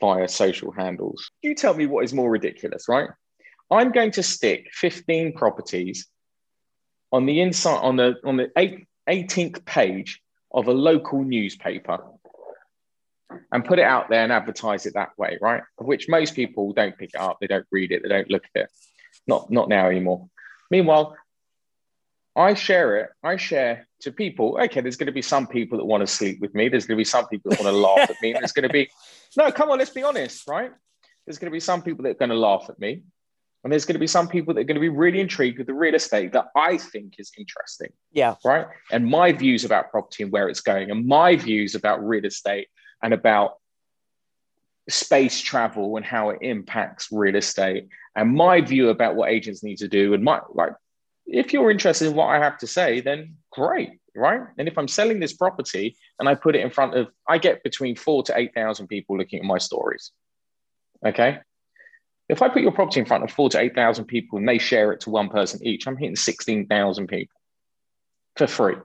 via 0.00 0.28
social 0.28 0.70
handles. 0.70 1.30
You 1.42 1.54
tell 1.54 1.74
me 1.74 1.86
what 1.86 2.04
is 2.04 2.12
more 2.12 2.30
ridiculous, 2.30 2.88
right? 2.88 3.08
I'm 3.70 3.92
going 3.92 4.12
to 4.12 4.22
stick 4.22 4.68
15 4.72 5.32
properties 5.32 6.06
on 7.12 7.26
the 7.26 7.40
inside 7.40 7.78
on 7.78 7.96
the 7.96 8.14
on 8.24 8.36
the 8.36 8.50
eight, 8.56 8.86
18th 9.08 9.64
page 9.64 10.20
of 10.52 10.68
a 10.68 10.72
local 10.72 11.22
newspaper 11.22 11.98
and 13.52 13.64
put 13.64 13.78
it 13.78 13.84
out 13.84 14.08
there 14.08 14.22
and 14.22 14.32
advertise 14.32 14.86
it 14.86 14.94
that 14.94 15.10
way, 15.18 15.38
right? 15.40 15.62
Of 15.78 15.86
which 15.86 16.08
most 16.08 16.34
people 16.34 16.72
don't 16.72 16.96
pick 16.96 17.10
it 17.14 17.20
up, 17.20 17.38
they 17.40 17.46
don't 17.46 17.66
read 17.70 17.92
it, 17.92 18.02
they 18.02 18.08
don't 18.08 18.30
look 18.30 18.44
at 18.54 18.62
it. 18.62 18.70
Not 19.26 19.50
not 19.50 19.68
now 19.68 19.88
anymore. 19.88 20.28
Meanwhile, 20.70 21.16
I 22.36 22.54
share 22.54 22.98
it. 22.98 23.10
I 23.22 23.36
share 23.36 23.88
to 24.00 24.12
people. 24.12 24.58
Okay, 24.62 24.80
there's 24.80 24.96
going 24.96 25.06
to 25.06 25.12
be 25.12 25.22
some 25.22 25.46
people 25.46 25.78
that 25.78 25.84
want 25.84 26.02
to 26.02 26.06
sleep 26.06 26.40
with 26.40 26.54
me. 26.54 26.68
There's 26.68 26.86
going 26.86 26.96
to 26.96 27.00
be 27.00 27.04
some 27.04 27.26
people 27.26 27.50
that 27.50 27.60
want 27.60 27.74
to 27.74 27.80
laugh 27.80 28.10
at 28.10 28.16
me. 28.22 28.32
There's 28.32 28.52
going 28.52 28.68
to 28.68 28.72
be 28.72 28.90
no. 29.36 29.50
Come 29.50 29.70
on, 29.70 29.78
let's 29.78 29.90
be 29.90 30.02
honest, 30.02 30.46
right? 30.46 30.70
There's 31.24 31.38
going 31.38 31.50
to 31.50 31.54
be 31.54 31.60
some 31.60 31.82
people 31.82 32.04
that 32.04 32.10
are 32.10 32.14
going 32.14 32.30
to 32.30 32.36
laugh 32.36 32.66
at 32.68 32.78
me. 32.78 33.02
And 33.66 33.72
there's 33.72 33.84
going 33.84 33.96
to 33.96 33.98
be 33.98 34.06
some 34.06 34.28
people 34.28 34.54
that 34.54 34.60
are 34.60 34.64
going 34.64 34.76
to 34.76 34.80
be 34.80 34.88
really 34.88 35.20
intrigued 35.20 35.58
with 35.58 35.66
the 35.66 35.74
real 35.74 35.96
estate 35.96 36.32
that 36.34 36.50
I 36.54 36.76
think 36.76 37.16
is 37.18 37.32
interesting. 37.36 37.88
Yeah. 38.12 38.36
Right. 38.44 38.64
And 38.92 39.04
my 39.04 39.32
views 39.32 39.64
about 39.64 39.90
property 39.90 40.22
and 40.22 40.30
where 40.30 40.48
it's 40.48 40.60
going, 40.60 40.92
and 40.92 41.04
my 41.04 41.34
views 41.34 41.74
about 41.74 42.06
real 42.06 42.24
estate 42.24 42.68
and 43.02 43.12
about 43.12 43.54
space 44.88 45.40
travel 45.40 45.96
and 45.96 46.06
how 46.06 46.30
it 46.30 46.38
impacts 46.42 47.08
real 47.10 47.34
estate, 47.34 47.88
and 48.14 48.36
my 48.36 48.60
view 48.60 48.90
about 48.90 49.16
what 49.16 49.30
agents 49.30 49.64
need 49.64 49.78
to 49.78 49.88
do. 49.88 50.14
And 50.14 50.22
my, 50.22 50.42
like, 50.54 50.74
if 51.26 51.52
you're 51.52 51.72
interested 51.72 52.06
in 52.06 52.14
what 52.14 52.26
I 52.26 52.38
have 52.38 52.58
to 52.58 52.68
say, 52.68 53.00
then 53.00 53.34
great. 53.50 53.98
Right. 54.14 54.42
And 54.58 54.68
if 54.68 54.78
I'm 54.78 54.86
selling 54.86 55.18
this 55.18 55.32
property 55.32 55.96
and 56.20 56.28
I 56.28 56.36
put 56.36 56.54
it 56.54 56.60
in 56.60 56.70
front 56.70 56.94
of, 56.94 57.08
I 57.28 57.38
get 57.38 57.64
between 57.64 57.96
four 57.96 58.22
to 58.22 58.38
8,000 58.38 58.86
people 58.86 59.18
looking 59.18 59.40
at 59.40 59.44
my 59.44 59.58
stories. 59.58 60.12
Okay. 61.04 61.40
If 62.28 62.42
I 62.42 62.48
put 62.48 62.62
your 62.62 62.72
property 62.72 63.00
in 63.00 63.06
front 63.06 63.24
of 63.24 63.30
four 63.30 63.48
to 63.50 63.60
8,000 63.60 64.06
people 64.06 64.38
and 64.38 64.48
they 64.48 64.58
share 64.58 64.92
it 64.92 65.00
to 65.00 65.10
one 65.10 65.28
person 65.28 65.64
each, 65.64 65.86
I'm 65.86 65.96
hitting 65.96 66.16
16,000 66.16 67.06
people 67.06 67.40
for 68.36 68.46
free 68.46 68.76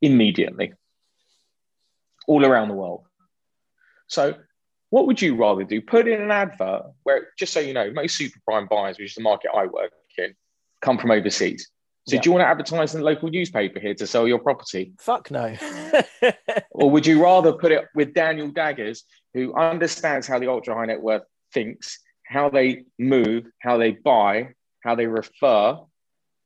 immediately, 0.00 0.72
all 2.26 2.44
around 2.44 2.68
the 2.68 2.74
world. 2.74 3.04
So, 4.06 4.34
what 4.90 5.06
would 5.06 5.20
you 5.20 5.34
rather 5.34 5.64
do? 5.64 5.80
Put 5.80 6.06
in 6.06 6.20
an 6.20 6.30
advert 6.30 6.84
where, 7.02 7.28
just 7.38 7.52
so 7.52 7.60
you 7.60 7.74
know, 7.74 7.90
most 7.92 8.16
super 8.16 8.38
prime 8.44 8.66
buyers, 8.70 8.98
which 8.98 9.10
is 9.10 9.14
the 9.14 9.22
market 9.22 9.50
I 9.54 9.66
work 9.66 9.92
in, 10.18 10.34
come 10.80 10.98
from 10.98 11.10
overseas. 11.10 11.68
So, 12.06 12.16
yeah. 12.16 12.22
do 12.22 12.28
you 12.28 12.32
want 12.34 12.42
to 12.44 12.48
advertise 12.48 12.94
in 12.94 13.00
the 13.00 13.06
local 13.06 13.30
newspaper 13.30 13.80
here 13.80 13.94
to 13.94 14.06
sell 14.06 14.28
your 14.28 14.38
property? 14.38 14.92
Fuck 14.98 15.30
no. 15.30 15.56
or 16.70 16.90
would 16.90 17.06
you 17.06 17.22
rather 17.22 17.52
put 17.52 17.72
it 17.72 17.86
with 17.94 18.14
Daniel 18.14 18.48
Daggers, 18.48 19.04
who 19.32 19.54
understands 19.54 20.26
how 20.26 20.38
the 20.38 20.50
ultra 20.50 20.74
high 20.74 20.86
net 20.86 21.00
worth 21.00 21.22
thinks 21.52 21.98
how 22.34 22.50
they 22.50 22.82
move, 22.98 23.44
how 23.60 23.76
they 23.78 23.92
buy, 23.92 24.48
how 24.80 24.96
they 24.96 25.06
refer, 25.06 25.78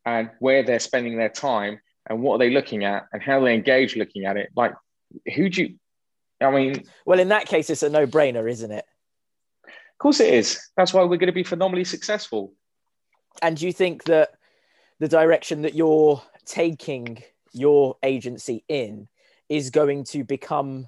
and 0.04 0.30
where 0.38 0.62
they're 0.62 0.78
spending 0.78 1.16
their 1.16 1.30
time, 1.30 1.80
and 2.08 2.20
what 2.22 2.34
are 2.34 2.38
they 2.38 2.50
looking 2.50 2.84
at 2.84 3.06
and 3.12 3.22
how 3.22 3.40
they 3.40 3.54
engage 3.54 3.96
looking 3.96 4.26
at 4.26 4.36
it. 4.36 4.50
Like, 4.54 4.74
who 5.34 5.48
do 5.48 5.62
you? 5.62 5.74
I 6.40 6.50
mean, 6.50 6.84
well, 7.06 7.18
in 7.18 7.30
that 7.30 7.46
case, 7.46 7.70
it's 7.70 7.82
a 7.82 7.88
no-brainer, 7.88 8.48
isn't 8.48 8.70
it? 8.70 8.84
Of 9.66 9.98
course, 9.98 10.20
it 10.20 10.32
is. 10.32 10.60
That's 10.76 10.92
why 10.92 11.02
we're 11.02 11.16
going 11.16 11.26
to 11.26 11.32
be 11.32 11.42
phenomenally 11.42 11.84
successful. 11.84 12.52
And 13.42 13.56
do 13.56 13.66
you 13.66 13.72
think 13.72 14.04
that 14.04 14.30
the 15.00 15.08
direction 15.08 15.62
that 15.62 15.74
you're 15.74 16.22
taking 16.44 17.22
your 17.52 17.96
agency 18.02 18.62
in 18.68 19.08
is 19.48 19.70
going 19.70 20.04
to 20.04 20.22
become 20.22 20.86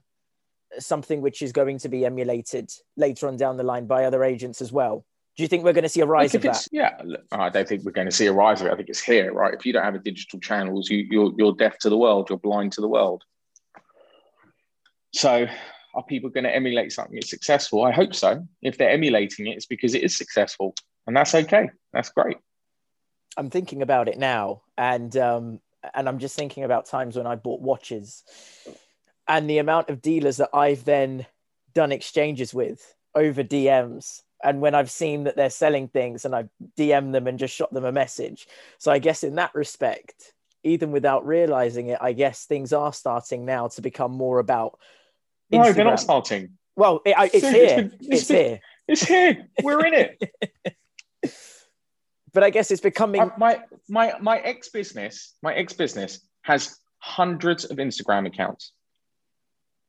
something 0.78 1.20
which 1.20 1.42
is 1.42 1.52
going 1.52 1.78
to 1.78 1.88
be 1.88 2.04
emulated 2.04 2.70
later 2.96 3.28
on 3.28 3.36
down 3.36 3.56
the 3.56 3.62
line 3.62 3.86
by 3.86 4.04
other 4.04 4.24
agents 4.24 4.60
as 4.60 4.72
well? 4.72 5.04
Do 5.36 5.42
you 5.42 5.48
think 5.48 5.64
we're 5.64 5.72
going 5.72 5.84
to 5.84 5.88
see 5.88 6.00
a 6.00 6.06
rise 6.06 6.34
of 6.34 6.42
that? 6.42 6.66
Yeah, 6.70 7.00
I 7.32 7.48
don't 7.48 7.66
think 7.66 7.84
we're 7.84 7.92
going 7.92 8.08
to 8.08 8.14
see 8.14 8.26
a 8.26 8.32
rise 8.32 8.60
of 8.60 8.66
it. 8.66 8.72
I 8.72 8.76
think 8.76 8.88
it's 8.88 9.02
here, 9.02 9.32
right? 9.32 9.54
If 9.54 9.64
you 9.64 9.72
don't 9.72 9.84
have 9.84 9.94
a 9.94 10.00
digital 10.00 10.40
channels, 10.40 10.90
you, 10.90 11.06
you're 11.10 11.32
you're 11.38 11.54
deaf 11.54 11.78
to 11.78 11.88
the 11.88 11.96
world. 11.96 12.28
You're 12.28 12.38
blind 12.38 12.72
to 12.72 12.80
the 12.80 12.88
world. 12.88 13.24
So, 15.14 15.46
are 15.94 16.02
people 16.04 16.30
going 16.30 16.44
to 16.44 16.54
emulate 16.54 16.92
something 16.92 17.14
that's 17.14 17.30
successful? 17.30 17.84
I 17.84 17.92
hope 17.92 18.14
so. 18.14 18.46
If 18.60 18.76
they're 18.76 18.90
emulating 18.90 19.46
it, 19.46 19.56
it's 19.56 19.66
because 19.66 19.94
it 19.94 20.02
is 20.02 20.16
successful, 20.16 20.74
and 21.06 21.16
that's 21.16 21.34
okay. 21.34 21.70
That's 21.92 22.10
great. 22.10 22.36
I'm 23.36 23.50
thinking 23.50 23.82
about 23.82 24.08
it 24.08 24.18
now, 24.18 24.62
and 24.76 25.16
um, 25.16 25.60
and 25.94 26.08
I'm 26.08 26.18
just 26.18 26.36
thinking 26.36 26.64
about 26.64 26.86
times 26.86 27.16
when 27.16 27.26
I 27.26 27.36
bought 27.36 27.60
watches, 27.60 28.24
and 29.30 29.48
the 29.48 29.58
amount 29.58 29.88
of 29.88 30.02
dealers 30.02 30.38
that 30.38 30.50
I've 30.52 30.84
then 30.84 31.24
done 31.72 31.92
exchanges 31.92 32.52
with 32.52 32.94
over 33.14 33.44
DMs 33.44 34.22
and 34.42 34.60
when 34.60 34.74
I've 34.74 34.90
seen 34.90 35.24
that 35.24 35.36
they're 35.36 35.50
selling 35.50 35.88
things 35.88 36.24
and 36.24 36.34
I 36.34 36.48
DM 36.76 37.12
them 37.12 37.26
and 37.26 37.38
just 37.38 37.54
shot 37.54 37.72
them 37.72 37.84
a 37.84 37.92
message. 37.92 38.48
So 38.78 38.90
I 38.90 38.98
guess 38.98 39.22
in 39.22 39.36
that 39.36 39.54
respect, 39.54 40.32
even 40.64 40.90
without 40.90 41.26
realizing 41.26 41.88
it, 41.88 41.98
I 42.00 42.12
guess 42.12 42.44
things 42.44 42.72
are 42.72 42.92
starting 42.92 43.44
now 43.44 43.68
to 43.68 43.82
become 43.82 44.12
more 44.12 44.38
about. 44.38 44.78
Instagram. 45.52 45.64
No, 45.64 45.72
they're 45.72 45.84
not 45.84 46.00
starting. 46.00 46.58
Well, 46.76 47.02
it, 47.04 47.14
it's, 47.18 47.34
it's, 47.34 47.48
here. 47.48 47.76
Been, 47.76 47.92
it's, 48.00 48.08
it's 48.08 48.28
been, 48.28 48.36
here. 48.36 48.60
It's 48.88 49.04
here. 49.04 49.48
We're 49.62 49.86
in 49.86 49.94
it. 49.94 50.34
but 52.32 52.42
I 52.42 52.50
guess 52.50 52.70
it's 52.70 52.80
becoming 52.80 53.20
uh, 53.20 53.30
my 53.36 53.60
my 53.88 54.14
my 54.20 54.38
ex 54.38 54.68
business. 54.68 55.34
My 55.42 55.54
ex 55.54 55.72
business 55.72 56.20
has 56.42 56.76
hundreds 56.98 57.64
of 57.64 57.76
Instagram 57.78 58.26
accounts, 58.26 58.72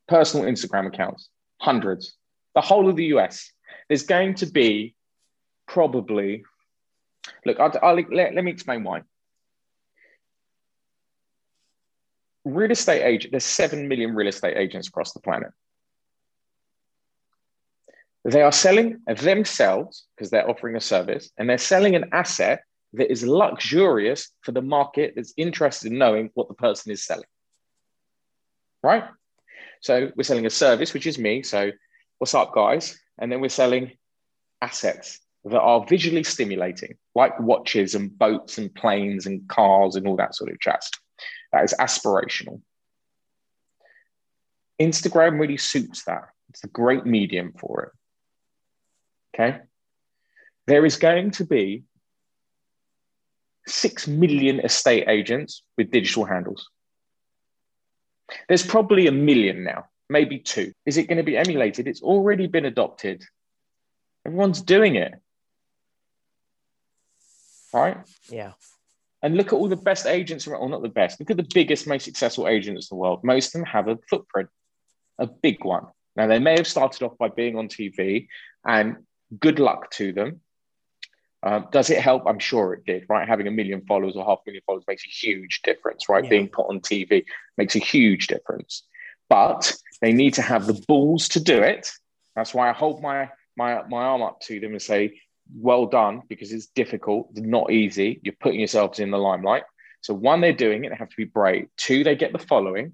personal 0.07 0.45
Instagram 0.45 0.87
accounts, 0.87 1.29
hundreds. 1.59 2.13
The 2.55 2.61
whole 2.61 2.89
of 2.89 2.95
the 2.95 3.05
US 3.05 3.51
there's 3.87 4.03
going 4.03 4.35
to 4.35 4.45
be 4.45 4.95
probably, 5.67 6.43
look, 7.45 7.59
I'll, 7.59 7.73
I'll 7.81 7.95
let, 7.95 8.33
let 8.33 8.43
me 8.43 8.51
explain 8.51 8.83
why. 8.85 9.01
Real 12.45 12.71
estate 12.71 13.03
agent, 13.03 13.31
there's 13.31 13.43
7 13.43 13.87
million 13.89 14.15
real 14.15 14.29
estate 14.29 14.57
agents 14.57 14.87
across 14.87 15.11
the 15.11 15.19
planet. 15.19 15.49
They 18.23 18.41
are 18.41 18.51
selling 18.51 18.99
themselves 19.07 20.05
because 20.15 20.29
they're 20.29 20.49
offering 20.49 20.75
a 20.75 20.81
service 20.81 21.29
and 21.37 21.49
they're 21.49 21.57
selling 21.57 21.95
an 21.95 22.05
asset 22.13 22.63
that 22.93 23.11
is 23.11 23.25
luxurious 23.25 24.31
for 24.41 24.51
the 24.51 24.61
market 24.61 25.13
that's 25.15 25.33
interested 25.37 25.91
in 25.91 25.97
knowing 25.97 26.29
what 26.33 26.47
the 26.47 26.53
person 26.53 26.91
is 26.91 27.03
selling. 27.03 27.25
Right? 28.83 29.03
So 29.81 30.11
we're 30.15 30.23
selling 30.23 30.45
a 30.45 30.51
service, 30.51 30.93
which 30.93 31.07
is 31.07 31.17
me. 31.17 31.43
So, 31.43 31.71
what's 32.19 32.35
up, 32.35 32.53
guys? 32.53 32.97
And 33.19 33.31
then 33.31 33.41
we're 33.41 33.49
selling 33.49 33.91
assets 34.61 35.19
that 35.43 35.59
are 35.59 35.85
visually 35.85 36.23
stimulating, 36.23 36.95
like 37.15 37.39
watches 37.39 37.95
and 37.95 38.17
boats 38.17 38.57
and 38.57 38.73
planes 38.73 39.25
and 39.25 39.47
cars 39.47 39.95
and 39.95 40.07
all 40.07 40.15
that 40.17 40.35
sort 40.35 40.51
of 40.51 40.59
jazz. 40.59 40.89
That 41.51 41.63
is 41.63 41.73
aspirational. 41.79 42.61
Instagram 44.79 45.39
really 45.39 45.57
suits 45.57 46.03
that. 46.05 46.23
It's 46.49 46.63
a 46.63 46.67
great 46.67 47.05
medium 47.05 47.53
for 47.57 47.83
it. 47.83 47.91
Okay. 49.33 49.59
There 50.67 50.85
is 50.85 50.97
going 50.97 51.31
to 51.31 51.45
be 51.45 51.83
6 53.67 54.07
million 54.07 54.59
estate 54.59 55.07
agents 55.07 55.63
with 55.77 55.91
digital 55.91 56.25
handles. 56.25 56.69
There's 58.47 58.65
probably 58.65 59.07
a 59.07 59.11
million 59.11 59.63
now 59.63 59.85
maybe 60.11 60.37
two. 60.37 60.73
Is 60.85 60.97
it 60.97 61.07
going 61.07 61.17
to 61.17 61.23
be 61.23 61.37
emulated? 61.37 61.87
It's 61.87 62.01
already 62.01 62.45
been 62.45 62.65
adopted. 62.65 63.23
Everyone's 64.25 64.61
doing 64.61 64.95
it. 64.95 65.13
Right? 67.73 67.97
Yeah. 68.29 68.51
And 69.23 69.37
look 69.37 69.47
at 69.47 69.53
all 69.53 69.69
the 69.69 69.77
best 69.77 70.05
agents, 70.05 70.45
or 70.45 70.69
not 70.69 70.81
the 70.81 70.89
best, 70.89 71.19
look 71.19 71.31
at 71.31 71.37
the 71.37 71.47
biggest, 71.53 71.87
most 71.87 72.03
successful 72.03 72.47
agents 72.47 72.91
in 72.91 72.97
the 72.97 73.01
world. 73.01 73.23
Most 73.23 73.47
of 73.47 73.53
them 73.53 73.65
have 73.65 73.87
a 73.87 73.97
footprint, 74.09 74.49
a 75.17 75.27
big 75.27 75.63
one. 75.63 75.85
Now, 76.15 76.27
they 76.27 76.39
may 76.39 76.57
have 76.57 76.67
started 76.67 77.03
off 77.03 77.17
by 77.17 77.29
being 77.29 77.57
on 77.57 77.69
TV, 77.69 78.27
and 78.65 78.97
good 79.39 79.59
luck 79.59 79.91
to 79.91 80.11
them. 80.11 80.41
Uh, 81.43 81.59
does 81.71 81.89
it 81.89 81.99
help? 81.99 82.23
I'm 82.27 82.39
sure 82.39 82.73
it 82.73 82.85
did, 82.85 83.05
right? 83.09 83.27
Having 83.27 83.47
a 83.47 83.51
million 83.51 83.81
followers 83.87 84.15
or 84.15 84.23
half 84.25 84.39
a 84.45 84.49
million 84.49 84.63
followers 84.65 84.83
makes 84.87 85.05
a 85.05 85.09
huge 85.09 85.61
difference, 85.63 86.07
right? 86.07 86.23
Yeah. 86.23 86.29
Being 86.29 86.49
put 86.49 86.69
on 86.69 86.81
TV 86.81 87.25
makes 87.57 87.75
a 87.75 87.79
huge 87.79 88.27
difference 88.27 88.83
but 89.31 89.73
they 90.01 90.11
need 90.11 90.33
to 90.33 90.41
have 90.41 90.67
the 90.67 90.83
balls 90.89 91.29
to 91.29 91.39
do 91.39 91.61
it. 91.61 91.89
That's 92.35 92.53
why 92.53 92.69
I 92.69 92.73
hold 92.73 93.01
my 93.01 93.29
my 93.55 93.81
my 93.87 94.03
arm 94.03 94.21
up 94.21 94.41
to 94.41 94.59
them 94.59 94.71
and 94.71 94.81
say, 94.81 95.21
"Well 95.55 95.85
done," 95.85 96.23
because 96.27 96.51
it's 96.51 96.67
difficult, 96.67 97.29
not 97.35 97.71
easy. 97.71 98.19
You're 98.23 98.41
putting 98.41 98.59
yourselves 98.59 98.99
in 98.99 99.09
the 99.09 99.17
limelight. 99.17 99.63
So 100.01 100.13
one, 100.13 100.41
they're 100.41 100.51
doing 100.51 100.83
it; 100.83 100.89
they 100.89 100.95
have 100.95 101.09
to 101.09 101.15
be 101.15 101.23
brave. 101.23 101.67
Two, 101.77 102.03
they 102.03 102.17
get 102.17 102.33
the 102.33 102.39
following, 102.39 102.91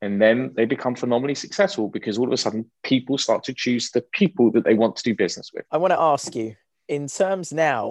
and 0.00 0.22
then 0.22 0.52
they 0.54 0.66
become 0.66 0.94
phenomenally 0.94 1.34
successful 1.34 1.88
because 1.88 2.16
all 2.16 2.28
of 2.28 2.32
a 2.32 2.36
sudden 2.36 2.70
people 2.84 3.18
start 3.18 3.42
to 3.44 3.52
choose 3.52 3.90
the 3.90 4.02
people 4.12 4.52
that 4.52 4.62
they 4.62 4.74
want 4.74 4.94
to 4.96 5.02
do 5.02 5.16
business 5.16 5.50
with. 5.52 5.64
I 5.72 5.78
want 5.78 5.90
to 5.90 6.00
ask 6.00 6.36
you, 6.36 6.54
in 6.90 7.06
terms 7.06 7.52
now 7.52 7.88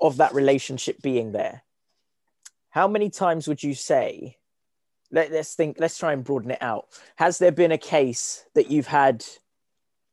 of 0.00 0.16
that 0.18 0.32
relationship 0.32 1.02
being 1.02 1.32
there, 1.32 1.64
how 2.70 2.86
many 2.86 3.10
times 3.10 3.48
would 3.48 3.62
you 3.62 3.74
say 3.74 4.36
let, 5.10 5.32
us 5.32 5.56
think 5.56 5.76
let's 5.80 5.98
try 5.98 6.12
and 6.12 6.22
broaden 6.22 6.52
it 6.52 6.62
out 6.62 6.86
has 7.16 7.38
there 7.38 7.50
been 7.50 7.72
a 7.72 7.78
case 7.78 8.44
that 8.54 8.70
you've 8.70 8.86
had 8.86 9.24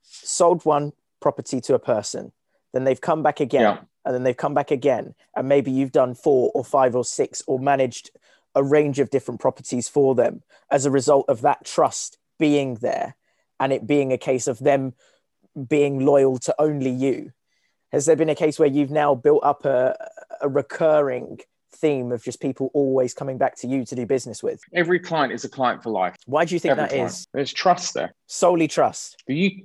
sold 0.01 0.65
one 0.65 0.91
property 1.19 1.61
to 1.61 1.75
a 1.75 1.80
person 1.80 2.32
then 2.73 2.84
they've 2.84 2.99
come 2.99 3.21
back 3.21 3.39
again 3.39 3.61
yeah. 3.61 3.78
and 4.05 4.15
then 4.15 4.23
they've 4.23 4.36
come 4.36 4.55
back 4.55 4.71
again 4.71 5.13
and 5.36 5.47
maybe 5.47 5.69
you've 5.69 5.91
done 5.91 6.15
four 6.15 6.51
or 6.55 6.65
five 6.65 6.95
or 6.95 7.05
six 7.05 7.43
or 7.45 7.59
managed 7.59 8.09
a 8.55 8.63
range 8.63 8.97
of 8.97 9.11
different 9.11 9.39
properties 9.39 9.88
for 9.88 10.15
them 10.15 10.41
as 10.71 10.88
a 10.88 10.91
result 10.91 11.25
of 11.30 11.41
that 11.41 11.63
trust 11.63 12.17
being 12.39 12.73
there 12.75 13.15
and 13.59 13.71
it 13.71 13.86
being 13.86 14.11
a 14.11 14.17
case 14.17 14.47
of 14.47 14.57
them 14.57 14.93
being 15.69 16.03
loyal 16.03 16.39
to 16.39 16.55
only 16.57 16.89
you 16.89 17.32
has 17.91 18.05
there 18.05 18.15
been 18.15 18.29
a 18.29 18.35
case 18.35 18.59
where 18.59 18.67
you've 18.67 18.91
now 18.91 19.15
built 19.15 19.43
up 19.43 19.65
a, 19.65 19.95
a 20.41 20.49
recurring 20.49 21.39
theme 21.73 22.11
of 22.11 22.23
just 22.23 22.41
people 22.41 22.69
always 22.73 23.13
coming 23.13 23.38
back 23.38 23.55
to 23.57 23.67
you 23.67 23.85
to 23.85 23.95
do 23.95 24.05
business 24.05 24.43
with? 24.43 24.61
Every 24.73 24.99
client 24.99 25.31
is 25.33 25.45
a 25.45 25.49
client 25.49 25.83
for 25.83 25.89
life. 25.91 26.15
Why 26.25 26.45
do 26.45 26.55
you 26.55 26.59
think 26.59 26.71
Every 26.71 26.83
that 26.83 26.89
client. 26.89 27.09
is? 27.11 27.27
There's 27.33 27.53
trust 27.53 27.93
there. 27.93 28.13
Solely 28.27 28.67
trust. 28.67 29.23
The 29.27 29.35
U- 29.35 29.63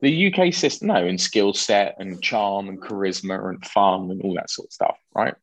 the 0.00 0.32
UK 0.34 0.52
system, 0.52 0.88
no, 0.88 1.06
in 1.06 1.16
skill 1.16 1.54
set 1.54 1.96
and 1.98 2.20
charm 2.22 2.68
and 2.68 2.80
charisma 2.80 3.48
and 3.48 3.64
fun 3.64 4.10
and 4.10 4.20
all 4.22 4.34
that 4.34 4.50
sort 4.50 4.68
of 4.68 4.72
stuff, 4.72 4.98
right? 5.14 5.34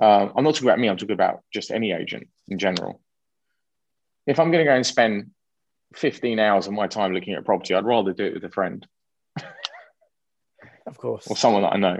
Uh, 0.00 0.28
I'm 0.36 0.44
not 0.44 0.54
talking 0.54 0.68
about 0.68 0.78
me. 0.78 0.88
I'm 0.88 0.96
talking 0.98 1.14
about 1.14 1.40
just 1.52 1.70
any 1.70 1.92
agent 1.92 2.28
in 2.48 2.58
general. 2.58 3.00
If 4.26 4.38
I'm 4.38 4.50
going 4.50 4.64
to 4.64 4.70
go 4.70 4.74
and 4.74 4.84
spend 4.84 5.30
15 5.94 6.38
hours 6.38 6.66
of 6.66 6.74
my 6.74 6.86
time 6.86 7.14
looking 7.14 7.32
at 7.32 7.38
a 7.38 7.44
property, 7.44 7.74
I'd 7.74 7.84
rather 7.86 8.12
do 8.12 8.24
it 8.24 8.34
with 8.34 8.44
a 8.44 8.50
friend. 8.50 8.86
Of 10.86 10.98
course. 10.98 11.26
Or 11.28 11.36
someone 11.36 11.62
that 11.62 11.72
I 11.74 11.78
know, 11.78 11.98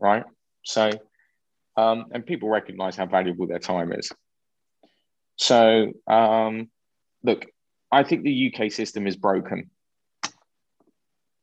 right? 0.00 0.24
So 0.64 0.90
um, 1.76 2.06
and 2.12 2.24
people 2.24 2.48
recognize 2.48 2.96
how 2.96 3.06
valuable 3.06 3.46
their 3.46 3.58
time 3.58 3.92
is. 3.92 4.12
So, 5.36 5.92
um, 6.06 6.70
look, 7.22 7.46
I 7.90 8.02
think 8.02 8.22
the 8.22 8.54
UK 8.54 8.70
system 8.70 9.06
is 9.06 9.16
broken. 9.16 9.70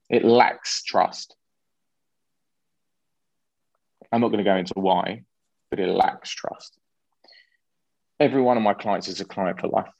It 0.10 0.24
lacks 0.24 0.84
trust. 0.84 1.36
I'm 4.12 4.22
not 4.22 4.30
going 4.30 4.44
to 4.44 4.50
go 4.50 4.56
into 4.56 4.74
why, 4.76 5.24
but 5.70 5.80
it 5.80 5.88
lacks 5.88 6.30
trust. 6.30 6.78
Every 8.20 8.42
one 8.42 8.58
of 8.58 8.64
my 8.64 8.74
clients 8.74 9.08
is 9.08 9.22
a 9.22 9.26
client 9.26 9.60
for 9.60 9.68
life. 9.68 9.92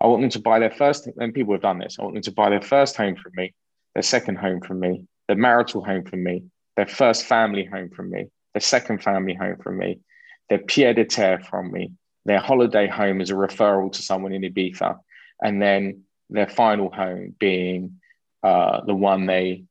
I 0.00 0.06
want 0.06 0.22
them 0.22 0.30
to 0.30 0.40
buy 0.40 0.60
their 0.60 0.70
first, 0.70 1.08
and 1.16 1.34
people 1.34 1.54
have 1.54 1.62
done 1.62 1.78
this. 1.78 1.96
I 1.98 2.02
want 2.02 2.14
them 2.14 2.22
to 2.22 2.32
buy 2.32 2.50
their 2.50 2.62
first 2.62 2.96
home 2.96 3.16
from 3.16 3.32
me, 3.34 3.54
their 3.94 4.02
second 4.02 4.36
home 4.36 4.60
from 4.60 4.80
me, 4.80 5.06
their 5.28 5.36
marital 5.36 5.84
home 5.84 6.04
from 6.04 6.24
me, 6.24 6.42
their 6.76 6.86
first 6.86 7.24
family 7.24 7.64
home 7.64 7.90
from 7.90 8.10
me, 8.10 8.26
their 8.54 8.60
second 8.60 9.02
family 9.02 9.34
home 9.34 9.56
from 9.62 9.78
me, 9.78 10.00
their 10.48 10.58
pied 10.58 10.96
de 10.96 11.04
terre 11.04 11.38
from 11.38 11.70
me, 11.70 11.92
their 12.24 12.40
holiday 12.40 12.88
home 12.88 13.20
as 13.20 13.30
a 13.30 13.34
referral 13.34 13.92
to 13.92 14.02
someone 14.02 14.32
in 14.32 14.42
Ibiza, 14.42 14.98
and 15.40 15.62
then 15.62 16.02
their 16.30 16.48
final 16.48 16.90
home 16.90 17.34
being 17.38 18.00
uh, 18.42 18.80
the 18.84 18.94
one 18.94 19.26
they 19.26 19.64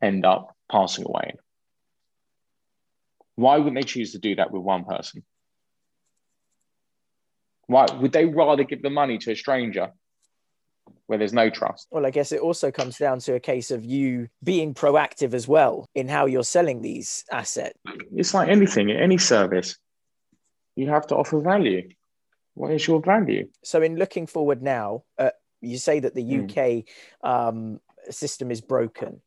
end 0.00 0.24
up 0.24 0.56
passing 0.70 1.04
away 1.06 1.30
in. 1.30 1.38
Why 3.36 3.56
wouldn't 3.56 3.76
they 3.76 3.82
choose 3.82 4.12
to 4.12 4.18
do 4.18 4.36
that 4.36 4.50
with 4.50 4.62
one 4.62 4.84
person? 4.84 5.24
Why 7.66 7.86
would 8.00 8.12
they 8.12 8.26
rather 8.26 8.64
give 8.64 8.82
the 8.82 8.90
money 8.90 9.18
to 9.18 9.32
a 9.32 9.36
stranger 9.36 9.92
where 11.10 11.18
there's 11.18 11.32
no 11.32 11.50
trust? 11.50 11.88
Well, 11.90 12.06
I 12.06 12.10
guess 12.10 12.30
it 12.30 12.38
also 12.38 12.70
comes 12.70 12.96
down 12.96 13.18
to 13.20 13.34
a 13.34 13.40
case 13.40 13.72
of 13.72 13.84
you 13.84 14.28
being 14.44 14.74
proactive 14.74 15.34
as 15.34 15.48
well 15.48 15.88
in 15.96 16.06
how 16.06 16.26
you're 16.26 16.44
selling 16.44 16.82
these 16.82 17.24
assets. 17.32 17.76
It's 18.14 18.32
like 18.32 18.48
anything, 18.48 18.92
any 18.92 19.18
service, 19.18 19.76
you 20.76 20.88
have 20.88 21.08
to 21.08 21.16
offer 21.16 21.40
value. 21.40 21.88
What 22.54 22.70
is 22.70 22.86
your 22.86 23.02
value? 23.02 23.48
So, 23.64 23.82
in 23.82 23.96
looking 23.96 24.28
forward 24.28 24.62
now, 24.62 25.02
uh, 25.18 25.30
you 25.60 25.78
say 25.78 25.98
that 25.98 26.14
the 26.14 26.22
UK 26.22 26.54
mm. 26.54 26.84
um, 27.24 27.80
system 28.08 28.52
is 28.52 28.60
broken 28.60 29.20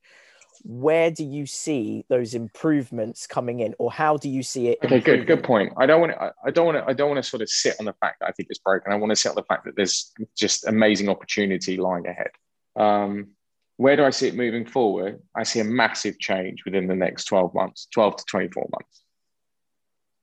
where 0.63 1.11
do 1.11 1.25
you 1.25 1.45
see 1.45 2.05
those 2.07 2.33
improvements 2.33 3.27
coming 3.27 3.59
in 3.59 3.75
or 3.79 3.91
how 3.91 4.15
do 4.15 4.29
you 4.29 4.41
see 4.41 4.69
it 4.69 4.79
okay 4.83 4.95
improving? 4.95 5.25
good 5.25 5.27
good 5.27 5.43
point. 5.43 5.73
I 5.77 5.85
don't 5.85 5.99
want 5.99 6.13
to 6.13 6.33
i 6.45 6.51
don't 6.51 6.65
want 6.65 6.77
to 6.77 6.85
i 6.89 6.93
don't 6.93 7.09
want 7.09 7.21
to 7.21 7.29
sort 7.29 7.41
of 7.41 7.49
sit 7.49 7.75
on 7.79 7.85
the 7.85 7.93
fact 7.93 8.19
that 8.21 8.27
i 8.27 8.31
think 8.31 8.47
it's 8.49 8.59
broken. 8.59 8.91
I 8.91 8.95
want 8.95 9.11
to 9.11 9.15
sit 9.15 9.29
on 9.29 9.35
the 9.35 9.43
fact 9.43 9.65
that 9.65 9.75
there's 9.75 10.11
just 10.37 10.65
amazing 10.65 11.09
opportunity 11.09 11.77
lying 11.77 12.07
ahead. 12.07 12.31
Um, 12.75 13.31
where 13.77 13.95
do 13.95 14.05
i 14.05 14.09
see 14.09 14.27
it 14.27 14.35
moving 14.35 14.65
forward? 14.65 15.21
I 15.35 15.43
see 15.43 15.59
a 15.59 15.65
massive 15.65 16.17
change 16.19 16.63
within 16.65 16.87
the 16.87 16.95
next 16.95 17.25
12 17.25 17.53
months 17.53 17.87
12 17.93 18.17
to 18.17 18.23
24 18.25 18.69
months. 18.71 19.03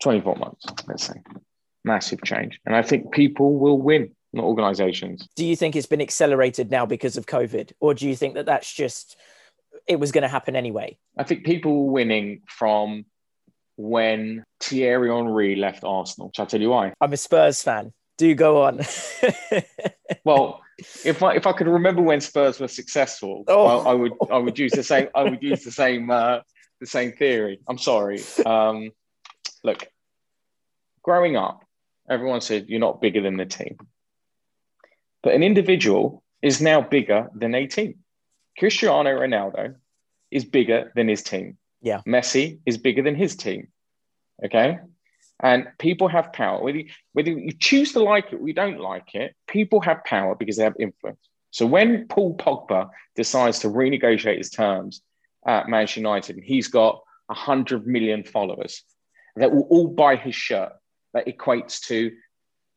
24 0.03 0.37
months 0.37 0.65
let's 0.89 1.05
say. 1.05 1.15
Massive 1.85 2.23
change. 2.25 2.59
And 2.65 2.75
i 2.75 2.83
think 2.83 3.13
people 3.13 3.59
will 3.59 3.81
win 3.81 4.11
not 4.33 4.45
organizations. 4.45 5.29
Do 5.35 5.45
you 5.45 5.57
think 5.57 5.75
it's 5.75 5.89
been 5.89 6.01
accelerated 6.01 6.71
now 6.71 6.87
because 6.87 7.17
of 7.17 7.27
covid? 7.27 7.73
Or 7.81 7.95
do 7.95 8.09
you 8.09 8.17
think 8.17 8.35
that 8.35 8.47
that's 8.47 8.73
just 8.73 9.17
it 9.87 9.99
was 9.99 10.13
going 10.13 10.23
to 10.23 10.29
happen 10.29 10.57
anyway. 10.57 10.97
I 11.17 11.25
think 11.25 11.45
people 11.45 11.85
were 11.85 11.93
winning 11.93 12.43
from 12.47 13.05
when 13.77 14.45
Thierry 14.61 15.11
Henry 15.11 15.57
left 15.57 15.85
Arsenal. 15.85 16.31
Shall 16.35 16.45
I 16.45 16.49
tell 16.49 16.61
you 16.61 16.71
why? 16.71 16.93
I'm 17.01 17.13
a 17.13 17.17
Spurs 17.17 17.63
fan. 17.63 17.93
Do 18.19 18.35
go 18.35 18.63
on. 18.63 18.81
well, 20.25 20.61
if 21.05 21.23
I 21.23 21.35
if 21.35 21.47
I 21.47 21.53
could 21.53 21.67
remember 21.67 22.03
when 22.03 22.21
Spurs 22.21 22.61
were 22.61 22.69
successful, 22.69 23.45
oh. 23.49 23.67
I, 23.67 23.91
I, 23.91 23.95
would 23.95 24.13
I 24.31 24.39
would 24.39 24.59
use 24.59 24.73
the 24.73 24.83
same 24.83 25.09
I 25.15 25.23
would 25.25 25.43
use 25.43 25.65
the 25.65 25.73
same 25.73 26.11
uh, 26.11 26.41
the 26.81 26.87
same 26.87 27.13
theory. 27.13 27.61
I'm 27.69 27.79
sorry. 27.79 28.23
Um, 28.45 28.91
look, 29.65 29.87
growing 31.03 31.37
up, 31.37 31.65
everyone 32.09 32.43
said 32.43 32.67
you're 32.69 32.81
not 32.81 33.01
bigger 33.01 33.23
than 33.23 33.37
the 33.37 33.47
team, 33.47 33.79
but 35.23 35.35
an 35.35 35.43
individual 35.43 36.23
is 36.43 36.61
now 36.61 36.81
bigger 36.81 37.29
than 37.35 37.55
a 37.55 37.67
team. 37.67 38.01
Cristiano 38.59 39.11
Ronaldo 39.11 39.75
is 40.31 40.45
bigger 40.45 40.93
than 40.95 41.09
his 41.09 41.23
team. 41.23 41.59
Yeah. 41.81 42.01
Messi 42.07 42.61
is 42.67 42.79
bigger 42.79 43.03
than 43.03 43.15
his 43.15 43.37
team. 43.37 43.69
Okay. 44.45 44.79
And 45.43 45.69
people 45.79 46.09
have 46.09 46.33
power. 46.33 46.63
Whether 46.63 46.79
you, 46.79 46.91
whether 47.13 47.31
you 47.31 47.53
choose 47.53 47.93
to 47.93 48.01
like 48.01 48.33
it 48.33 48.41
or 48.41 48.47
you 48.47 48.55
don't 48.55 48.81
like 48.81 49.15
it, 49.15 49.35
people 49.47 49.81
have 49.81 50.05
power 50.05 50.35
because 50.35 50.57
they 50.57 50.65
have 50.65 50.77
influence. 50.79 51.21
So 51.51 51.67
when 51.67 52.07
Paul 52.09 52.37
Pogba 52.37 52.91
decides 53.17 53.61
to 53.61 53.69
renegotiate 53.69 54.39
his 54.39 54.51
terms 54.51 55.03
at 55.47 55.69
Manchester 55.69 56.01
United, 56.01 56.37
and 56.37 56.45
he's 56.45 56.69
got 56.69 57.01
100 57.27 57.87
million 57.87 58.23
followers 58.23 58.83
that 59.37 59.53
will 59.53 59.63
all 59.63 59.89
buy 59.89 60.17
his 60.17 60.35
shirt, 60.35 60.73
that 61.15 61.27
equates 61.27 61.81
to 61.87 62.13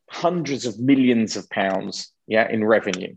hundreds 0.10 0.66
of 0.66 0.80
millions 0.80 1.36
of 1.36 1.50
pounds 1.50 2.12
yeah, 2.28 2.50
in 2.50 2.64
revenue 2.64 3.16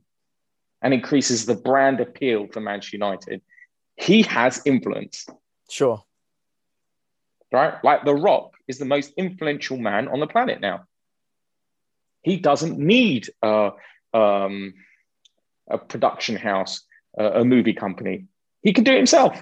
and 0.83 0.93
increases 0.95 1.47
the 1.47 1.55
brand 1.55 2.01
appeal 2.01 2.47
for 2.53 2.61
Manchester 2.61 2.97
United, 2.97 3.43
he 3.97 4.23
has 4.23 4.61
influence. 4.65 5.27
Sure. 5.71 6.03
Right? 7.53 7.75
Like 7.83 8.05
The 8.05 8.15
Rock 8.15 8.53
is 8.69 8.79
the 8.79 8.85
most 8.85 9.13
influential 9.17 9.79
man 9.79 10.09
on 10.09 10.21
the 10.21 10.27
planet 10.27 10.61
now. 10.61 10.85
He 12.23 12.37
doesn't 12.37 12.79
need 12.79 13.31
a, 13.43 13.71
um, 14.13 14.75
a 15.69 15.79
production 15.79 16.37
house, 16.37 16.83
a, 17.17 17.41
a 17.41 17.45
movie 17.45 17.73
company. 17.73 18.27
He 18.63 18.73
can 18.73 18.85
do 18.85 18.93
it 18.93 18.97
himself. 18.97 19.41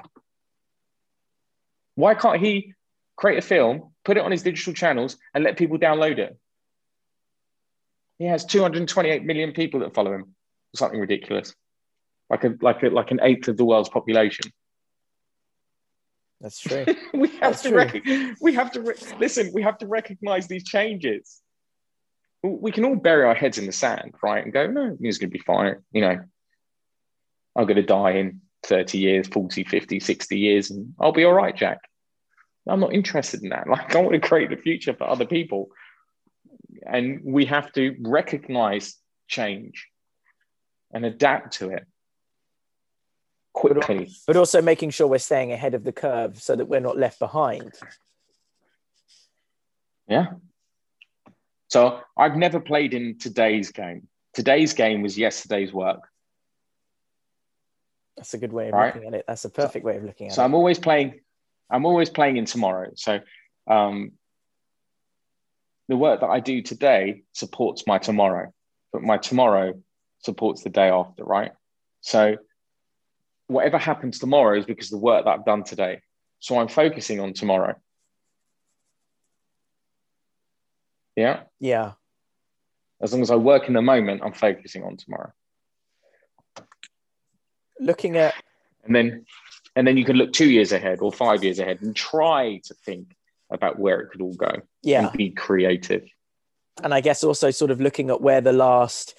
Why 1.95 2.15
can't 2.15 2.41
he 2.41 2.75
create 3.17 3.39
a 3.39 3.43
film, 3.43 3.93
put 4.05 4.17
it 4.17 4.23
on 4.23 4.33
his 4.33 4.43
digital 4.43 4.75
channels, 4.75 5.17
and 5.33 5.45
let 5.45 5.57
people 5.57 5.79
download 5.79 6.19
it? 6.19 6.37
He 8.19 8.27
has 8.27 8.45
228 8.45 9.25
million 9.25 9.53
people 9.53 9.81
that 9.81 9.95
follow 9.95 10.13
him 10.13 10.35
something 10.75 11.01
ridiculous, 11.01 11.55
like 12.31 12.45
a 12.45 12.55
like 12.61 12.83
a 12.83 12.89
like 12.89 13.11
an 13.11 13.21
eighth 13.23 13.49
of 13.49 13.57
the 13.57 13.65
world's 13.65 13.89
population. 13.89 14.51
That's 16.41 16.61
true. 16.61 16.85
we 17.15 17.29
have 17.29 17.41
That's 17.41 17.63
to 17.63 17.69
true. 17.71 17.79
Rec- 17.79 18.37
we 18.41 18.55
have 18.55 18.73
to 18.73 18.83
re- 18.83 18.95
listen. 19.19 19.51
We 19.55 19.63
have 19.63 19.79
to 19.79 19.87
recognize 19.87 20.47
these 20.47 20.65
changes. 20.65 21.41
We 22.43 22.73
can 22.73 22.85
all 22.85 22.97
bury 22.97 23.25
our 23.25 23.35
heads 23.35 23.57
in 23.57 23.65
the 23.65 23.73
sand, 23.73 24.15
right, 24.23 24.45
and 24.45 24.53
go, 24.53 24.67
no, 24.67 24.97
it's 25.01 25.17
going 25.17 25.31
to 25.31 25.39
be 25.39 25.39
fine. 25.39 25.77
You 25.93 26.03
know, 26.03 26.19
I'm 27.57 27.65
going 27.65 27.77
to 27.77 27.83
die 27.83 28.11
in 28.13 28.43
30 28.65 28.99
years, 28.99 29.29
40, 29.29 29.65
50, 29.65 29.99
60 29.99 30.39
years, 30.39 30.71
and 30.71 30.95
I'll 31.01 31.13
be 31.13 31.25
all 31.25 31.33
right, 31.33 31.57
Jack. 31.57 31.79
I'm 32.69 32.81
not 32.81 32.93
interested 32.93 33.43
in 33.43 33.49
that. 33.51 33.67
Like, 33.69 33.95
I 33.95 34.01
want 34.01 34.13
to 34.13 34.29
create 34.29 34.51
the 34.51 34.57
future 34.57 34.93
for 34.93 35.09
other 35.09 35.25
people. 35.25 35.69
And 36.87 37.21
we 37.25 37.47
have 37.47 37.73
to 37.73 37.97
recognize 38.01 38.97
change 39.29 39.89
and 40.95 41.05
adapt 41.05 41.55
to 41.55 41.71
it 41.71 41.87
quickly. 43.53 44.11
But 44.27 44.37
also 44.37 44.63
making 44.63 44.91
sure 44.91 45.07
we're 45.07 45.19
staying 45.19 45.53
ahead 45.53 45.75
of 45.75 45.85
the 45.85 45.93
curve 45.93 46.41
so 46.41 46.57
that 46.57 46.67
we're 46.67 46.81
not 46.81 46.97
left 46.97 47.19
behind. 47.19 47.73
Yeah. 50.09 50.27
So 51.69 52.01
I've 52.17 52.37
never 52.37 52.61
played 52.61 52.95
in 52.95 53.19
today's 53.19 53.73
game. 53.73 54.09
Today's 54.33 54.73
game 54.73 55.03
was 55.03 55.19
yesterday's 55.19 55.73
work. 55.73 56.01
That's 58.17 58.35
a 58.35 58.39
good 58.39 58.53
way 58.53 58.69
of 58.69 58.75
right? 58.75 58.95
looking 58.95 59.09
at 59.09 59.15
it. 59.15 59.25
That's 59.27 59.45
a 59.45 59.51
perfect 59.51 59.83
so, 59.83 59.87
way 59.89 59.97
of 59.97 60.05
looking 60.05 60.29
at 60.29 60.33
so 60.33 60.35
it. 60.35 60.37
So 60.37 60.45
I'm 60.45 60.55
always 60.55 60.79
playing. 60.79 61.21
I'm 61.71 61.85
always 61.85 62.11
playing 62.11 62.37
in 62.37 62.45
tomorrow. 62.45 62.91
So 62.95 63.21
um, 63.67 64.13
the 65.89 65.97
work 65.97 66.21
that 66.21 66.29
I 66.29 66.39
do 66.39 66.63
today 66.63 67.23
supports 67.33 67.85
my 67.87 67.99
tomorrow, 67.99 68.53
but 68.93 69.03
my 69.03 69.19
tomorrow 69.19 69.75
supports 70.25 70.63
the 70.63 70.71
day 70.71 70.89
after, 70.89 71.25
right? 71.25 71.53
So 72.01 72.37
whatever 73.47 73.79
happens 73.79 74.19
tomorrow 74.19 74.59
is 74.59 74.65
because 74.65 74.87
of 74.87 74.99
the 74.99 75.05
work 75.05 75.25
that 75.25 75.31
I've 75.31 75.45
done 75.45 75.65
today. 75.65 76.01
So 76.41 76.59
I'm 76.59 76.69
focusing 76.69 77.21
on 77.21 77.33
tomorrow. 77.33 77.75
Yeah. 81.17 81.43
Yeah. 81.61 81.93
As 83.01 83.13
long 83.13 83.23
as 83.23 83.31
I 83.31 83.37
work 83.37 83.69
in 83.69 83.75
the 83.75 83.83
moment, 83.83 84.23
I'm 84.25 84.33
focusing 84.33 84.83
on 84.83 84.97
tomorrow. 84.97 85.33
Looking 87.81 88.17
at 88.17 88.35
and 88.85 88.95
then 88.95 89.25
and 89.77 89.87
then 89.87 89.97
you 89.97 90.05
can 90.05 90.17
look 90.17 90.33
two 90.33 90.49
years 90.49 90.73
ahead 90.73 91.01
or 91.01 91.13
five 91.13 91.43
years 91.43 91.59
ahead 91.59 91.83
and 91.83 91.95
try 91.95 92.61
to 92.65 92.75
think 92.75 93.17
about 93.51 93.79
where 93.79 94.01
it 94.01 94.11
could 94.11 94.23
all 94.23 94.35
go. 94.35 94.53
Yeah. 94.83 95.11
be 95.11 95.31
creative. 95.31 96.05
And 96.83 96.95
I 96.95 97.01
guess 97.01 97.25
also 97.25 97.51
sort 97.51 97.71
of 97.71 97.81
looking 97.81 98.11
at 98.11 98.21
where 98.21 98.41
the 98.41 98.53
last 98.53 99.15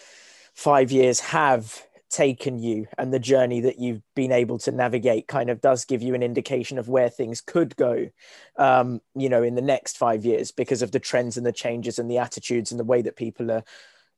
five 0.56 0.91
years 0.91 1.20
have 1.20 1.84
taken 2.10 2.60
you 2.60 2.88
and 2.97 3.14
the 3.14 3.20
journey 3.20 3.60
that 3.62 3.78
you've 3.78 4.01
been 4.16 4.32
able 4.32 4.58
to 4.58 4.72
navigate 4.72 5.28
kind 5.28 5.49
of 5.49 5.60
does 5.60 5.86
give 5.86 6.01
you 6.01 6.16
an 6.16 6.24
indication 6.24 6.78
of 6.78 6.88
where 6.88 7.10
things 7.10 7.41
could 7.41 7.76
go 7.76 8.10
um, 8.58 9.01
you 9.16 9.28
know 9.28 9.43
in 9.43 9.56
the 9.56 9.62
next 9.62 9.97
five 9.97 10.24
years 10.24 10.51
because 10.51 10.82
of 10.82 10.91
the 10.91 10.99
trends 10.99 11.36
and 11.36 11.45
the 11.45 11.51
changes 11.51 11.99
and 11.99 12.10
the 12.10 12.18
attitudes 12.18 12.72
and 12.72 12.80
the 12.80 12.86
way 12.86 13.01
that 13.01 13.18
people 13.18 13.51
are 13.51 13.64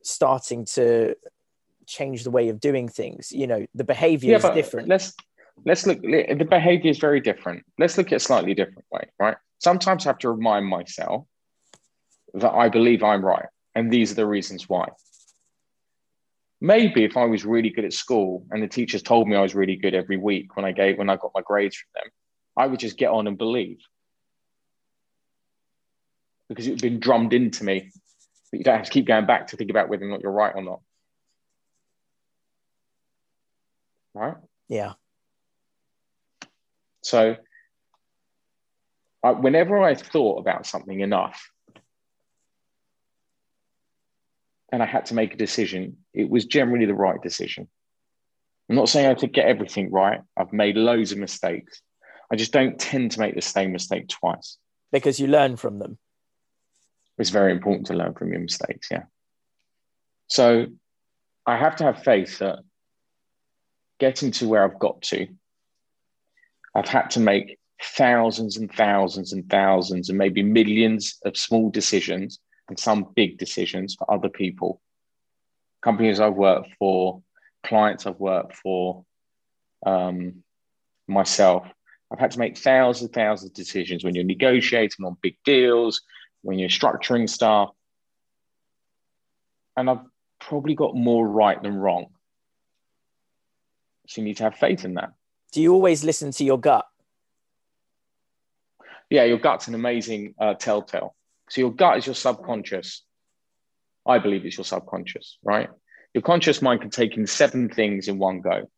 starting 0.04 0.66
to 0.66 1.16
change 1.86 2.24
the 2.24 2.32
way 2.32 2.50
of 2.50 2.60
doing 2.60 2.88
things. 2.88 3.32
You 3.32 3.48
know 3.48 3.66
the 3.74 3.84
behavior 3.84 4.32
yeah, 4.32 4.38
is 4.38 4.54
different. 4.54 4.88
let's 4.88 5.14
let's 5.66 5.88
look 5.88 6.02
the 6.02 6.48
behavior 6.48 6.92
is 6.92 7.00
very 7.00 7.20
different. 7.20 7.64
Let's 7.80 7.98
look 7.98 8.08
at 8.08 8.18
a 8.18 8.20
slightly 8.20 8.54
different 8.54 8.86
way 8.92 9.10
right? 9.20 9.38
Sometimes 9.60 10.06
i 10.06 10.10
have 10.10 10.20
to 10.20 10.30
remind 10.30 10.68
myself 10.68 11.26
that 12.36 12.52
i 12.52 12.70
believe 12.70 13.04
i'm 13.04 13.26
right 13.26 13.48
and 13.74 13.90
these 13.90 14.12
are 14.12 14.16
the 14.16 14.26
reasons 14.28 14.70
why 14.70 14.88
maybe 16.60 17.03
if 17.03 17.18
I 17.18 17.26
was 17.26 17.45
really 17.45 17.70
good 17.70 17.86
at 17.86 17.93
school 17.93 18.45
and 18.51 18.62
the 18.62 18.68
teachers 18.68 19.01
told 19.01 19.28
me 19.28 19.36
I 19.36 19.41
was 19.41 19.55
really 19.55 19.76
good 19.76 19.93
every 19.93 20.18
week 20.18 20.55
when 20.55 20.66
I 20.66 20.72
gave 20.72 20.97
when 20.97 21.10
I 21.10 21.16
got 21.16 21.32
my 21.36 21.41
grades 21.41 21.76
from 21.76 21.89
them, 21.95 22.12
I 22.58 22.68
would 22.68 22.80
just 22.80 22.97
get 22.97 23.12
on 23.12 23.28
and 23.28 23.38
believe 23.38 23.80
because 26.49 26.68
it 26.68 26.72
had 26.72 26.82
been 26.82 26.99
drummed 26.99 27.34
into 27.34 27.64
me 27.64 27.91
that 28.51 28.58
you 28.58 28.64
don't 28.64 28.78
have 28.78 28.86
to 28.86 28.91
keep 28.91 29.05
going 29.05 29.26
back 29.26 29.47
to 29.47 29.58
think 29.58 29.70
about 29.70 29.89
whether 29.89 30.05
or 30.05 30.10
not 30.10 30.22
you're 30.22 30.32
right 30.32 30.55
or 30.55 30.64
not. 30.64 30.80
Right? 34.14 34.36
Yeah. 34.70 34.93
So, 37.01 37.36
I, 39.24 39.32
whenever 39.32 39.82
I 39.82 39.95
thought 39.95 40.39
about 40.39 40.66
something 40.66 40.99
enough, 40.99 41.51
and 44.72 44.84
I 44.84 44.86
had 44.86 45.05
to 45.07 45.13
make 45.13 45.34
a 45.34 45.38
decision, 45.38 45.97
it 46.13 46.30
was 46.30 46.45
generally 46.45 46.86
the 46.86 46.93
right 46.93 47.22
decision. 47.22 47.68
I'm 48.70 48.76
not 48.76 48.89
saying 48.89 49.05
I 49.05 49.09
have 49.09 49.20
to 49.20 49.28
get 49.28 49.45
everything 49.45 49.91
right. 49.91 50.22
I've 50.36 50.51
made 50.51 50.76
loads 50.76 51.11
of 51.11 51.18
mistakes. 51.18 51.82
I 52.32 52.36
just 52.36 52.51
don't 52.51 52.78
tend 52.78 53.11
to 53.11 53.20
make 53.20 53.36
the 53.36 53.41
same 53.41 53.72
mistake 53.72 54.09
twice. 54.09 54.57
Because 54.91 55.20
you 55.20 55.28
learn 55.28 55.55
from 55.55 55.80
them. 55.80 55.97
It's 57.18 57.30
very 57.30 57.51
important 57.51 57.88
to 57.88 57.93
learn 57.93 58.13
from 58.13 58.32
your 58.32 58.41
mistakes. 58.41 58.89
Yeah. 58.91 59.03
So 60.28 60.68
I 61.45 61.57
have 61.57 61.78
to 61.78 61.86
have 61.86 62.03
faith 62.03 62.39
that 62.39 62.59
getting 63.99 64.32
to 64.32 64.47
where 64.47 64.63
I've 64.63 64.80
got 64.80 65.01
to, 65.03 65.28
I've 66.76 66.89
had 66.89 67.11
to 67.11 67.20
make 67.20 67.57
thousands 67.82 68.57
and 68.57 68.72
thousands 68.72 69.34
and 69.34 69.49
thousands 69.49 70.09
and 70.09 70.18
maybe 70.18 70.43
millions 70.43 71.20
of 71.26 71.38
small 71.38 71.70
decisions 71.70 72.39
and 72.70 72.80
some 72.80 73.07
big 73.15 73.38
decisions 73.38 73.95
for 73.95 74.09
other 74.11 74.30
people. 74.30 74.82
Companies 75.82 76.20
I've 76.20 76.36
worked 76.36 76.70
for, 76.80 77.22
clients 77.65 78.05
I've 78.05 78.20
worked 78.20 78.55
for, 78.55 79.05
um, 79.86 80.43
myself. 81.07 81.68
I've 82.11 82.20
had 82.20 82.32
to 82.32 82.39
make 82.39 82.57
thousands 82.57 83.03
and 83.03 83.13
thousands 83.13 83.51
of 83.51 83.55
decisions 83.55 84.03
when 84.03 84.15
you're 84.15 84.24
negotiating 84.24 85.05
on 85.05 85.18
big 85.22 85.38
deals, 85.43 86.01
when 86.41 86.57
you're 86.59 86.70
structuring 86.70 87.30
stuff. 87.30 87.70
And 89.76 89.89
I've 89.89 90.05
probably 90.39 90.76
got 90.76 90.95
more 90.95 91.28
right 91.28 91.61
than 91.61 91.76
wrong. 91.76 92.07
So 94.07 94.22
you 94.22 94.26
need 94.26 94.38
to 94.38 94.43
have 94.43 94.55
faith 94.55 94.86
in 94.86 94.95
that. 94.95 95.11
Do 95.51 95.61
you 95.61 95.74
always 95.74 96.03
listen 96.03 96.32
to 96.32 96.43
your 96.43 96.59
gut? 96.59 96.86
Yeah, 99.09 99.24
your 99.24 99.38
gut's 99.38 99.68
an 99.68 99.76
amazing 99.76 100.34
uh, 100.39 100.53
telltale. 100.55 101.15
So 101.50 101.62
your 101.62 101.74
gut 101.74 101.98
is 101.98 102.06
your 102.06 102.16
subconscious. 102.16 103.04
I 104.06 104.20
believe 104.20 104.45
it's 104.45 104.58
your 104.58 104.66
subconscious, 104.66 105.38
right? 105.43 105.70
Your 106.14 106.22
conscious 106.22 106.62
mind 106.62 106.82
can 106.82 106.89
take 106.89 107.18
in 107.18 107.28
seven 107.28 107.70
things 107.70 108.08
in 108.08 108.18
one 108.18 108.41
go. 108.41 108.70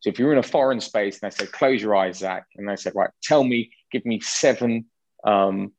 So 0.00 0.10
if 0.10 0.18
you're 0.18 0.32
in 0.32 0.38
a 0.38 0.42
foreign 0.42 0.80
space 0.80 1.20
and 1.20 1.30
they 1.30 1.34
say, 1.34 1.46
close 1.50 1.82
your 1.82 1.96
eyes, 1.96 2.18
Zach, 2.18 2.46
and 2.56 2.68
they 2.68 2.76
said, 2.76 2.94
right, 2.94 3.10
tell 3.22 3.42
me, 3.42 3.70
give 3.90 4.06
me 4.06 4.20
seven 4.20 4.86
um, 5.24 5.72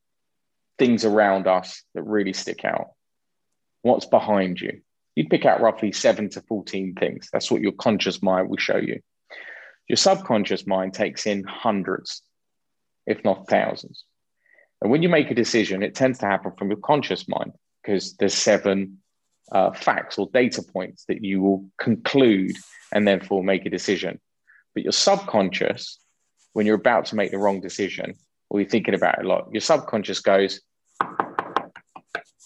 things 0.77 1.05
around 1.05 1.47
us 1.47 1.83
that 1.95 2.03
really 2.03 2.33
stick 2.33 2.65
out. 2.65 2.89
What's 3.81 4.05
behind 4.05 4.59
you? 4.59 4.81
You'd 5.15 5.29
pick 5.29 5.45
out 5.45 5.61
roughly 5.61 5.91
seven 5.91 6.29
to 6.31 6.41
14 6.41 6.95
things. 6.95 7.29
That's 7.31 7.49
what 7.49 7.61
your 7.61 7.71
conscious 7.73 8.21
mind 8.21 8.49
will 8.49 8.57
show 8.57 8.77
you. 8.77 8.99
Your 9.87 9.97
subconscious 9.97 10.67
mind 10.67 10.93
takes 10.93 11.25
in 11.25 11.43
hundreds, 11.43 12.21
if 13.07 13.23
not 13.23 13.49
thousands. 13.49 14.03
And 14.81 14.91
when 14.91 15.03
you 15.03 15.09
make 15.09 15.29
a 15.29 15.35
decision, 15.35 15.83
it 15.83 15.95
tends 15.95 16.19
to 16.19 16.25
happen 16.25 16.53
from 16.57 16.69
your 16.69 16.79
conscious 16.79 17.27
mind 17.27 17.51
because 17.81 18.15
there's 18.15 18.33
seven 18.33 18.99
uh, 19.51 19.71
facts 19.71 20.17
or 20.17 20.29
data 20.33 20.61
points 20.61 21.05
that 21.07 21.23
you 21.23 21.41
will 21.41 21.69
conclude 21.79 22.55
and 22.93 23.07
therefore 23.07 23.43
make 23.43 23.65
a 23.65 23.69
decision. 23.69 24.19
But 24.73 24.83
your 24.83 24.91
subconscious, 24.91 25.99
when 26.53 26.65
you're 26.65 26.75
about 26.75 27.05
to 27.05 27.15
make 27.15 27.31
the 27.31 27.37
wrong 27.37 27.61
decision 27.61 28.13
or 28.49 28.61
you're 28.61 28.69
thinking 28.69 28.93
about 28.93 29.19
it 29.19 29.25
a 29.25 29.27
lot, 29.27 29.49
your 29.51 29.61
subconscious 29.61 30.21
goes 30.21 30.61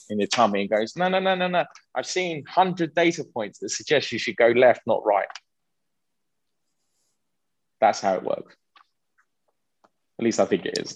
in 0.10 0.20
your 0.20 0.28
tummy 0.28 0.62
and 0.62 0.70
goes, 0.70 0.96
no, 0.96 1.08
no, 1.08 1.20
no, 1.20 1.36
no, 1.36 1.48
no. 1.48 1.66
I've 1.96 2.06
seen 2.06 2.38
100 2.44 2.96
data 2.96 3.24
points 3.24 3.60
that 3.60 3.70
suggest 3.70 4.12
you 4.12 4.20
should 4.20 4.36
go 4.36 4.48
left, 4.48 4.82
not 4.86 5.06
right. 5.06 5.28
That's 7.80 8.00
how 8.00 8.16
it 8.16 8.24
works. 8.24 8.56
At 10.20 10.26
least 10.26 10.40
I 10.40 10.46
think 10.46 10.64
it 10.66 10.78
is. 10.78 10.96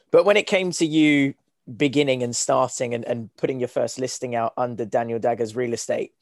but 0.10 0.24
when 0.24 0.36
it 0.36 0.46
came 0.46 0.70
to 0.72 0.86
you 0.86 1.34
beginning 1.76 2.22
and 2.22 2.34
starting 2.34 2.94
and, 2.94 3.04
and 3.04 3.34
putting 3.36 3.58
your 3.60 3.68
first 3.68 3.98
listing 3.98 4.34
out 4.34 4.52
under 4.56 4.84
Daniel 4.84 5.18
Daggers 5.18 5.56
Real 5.56 5.72
Estate, 5.72 6.12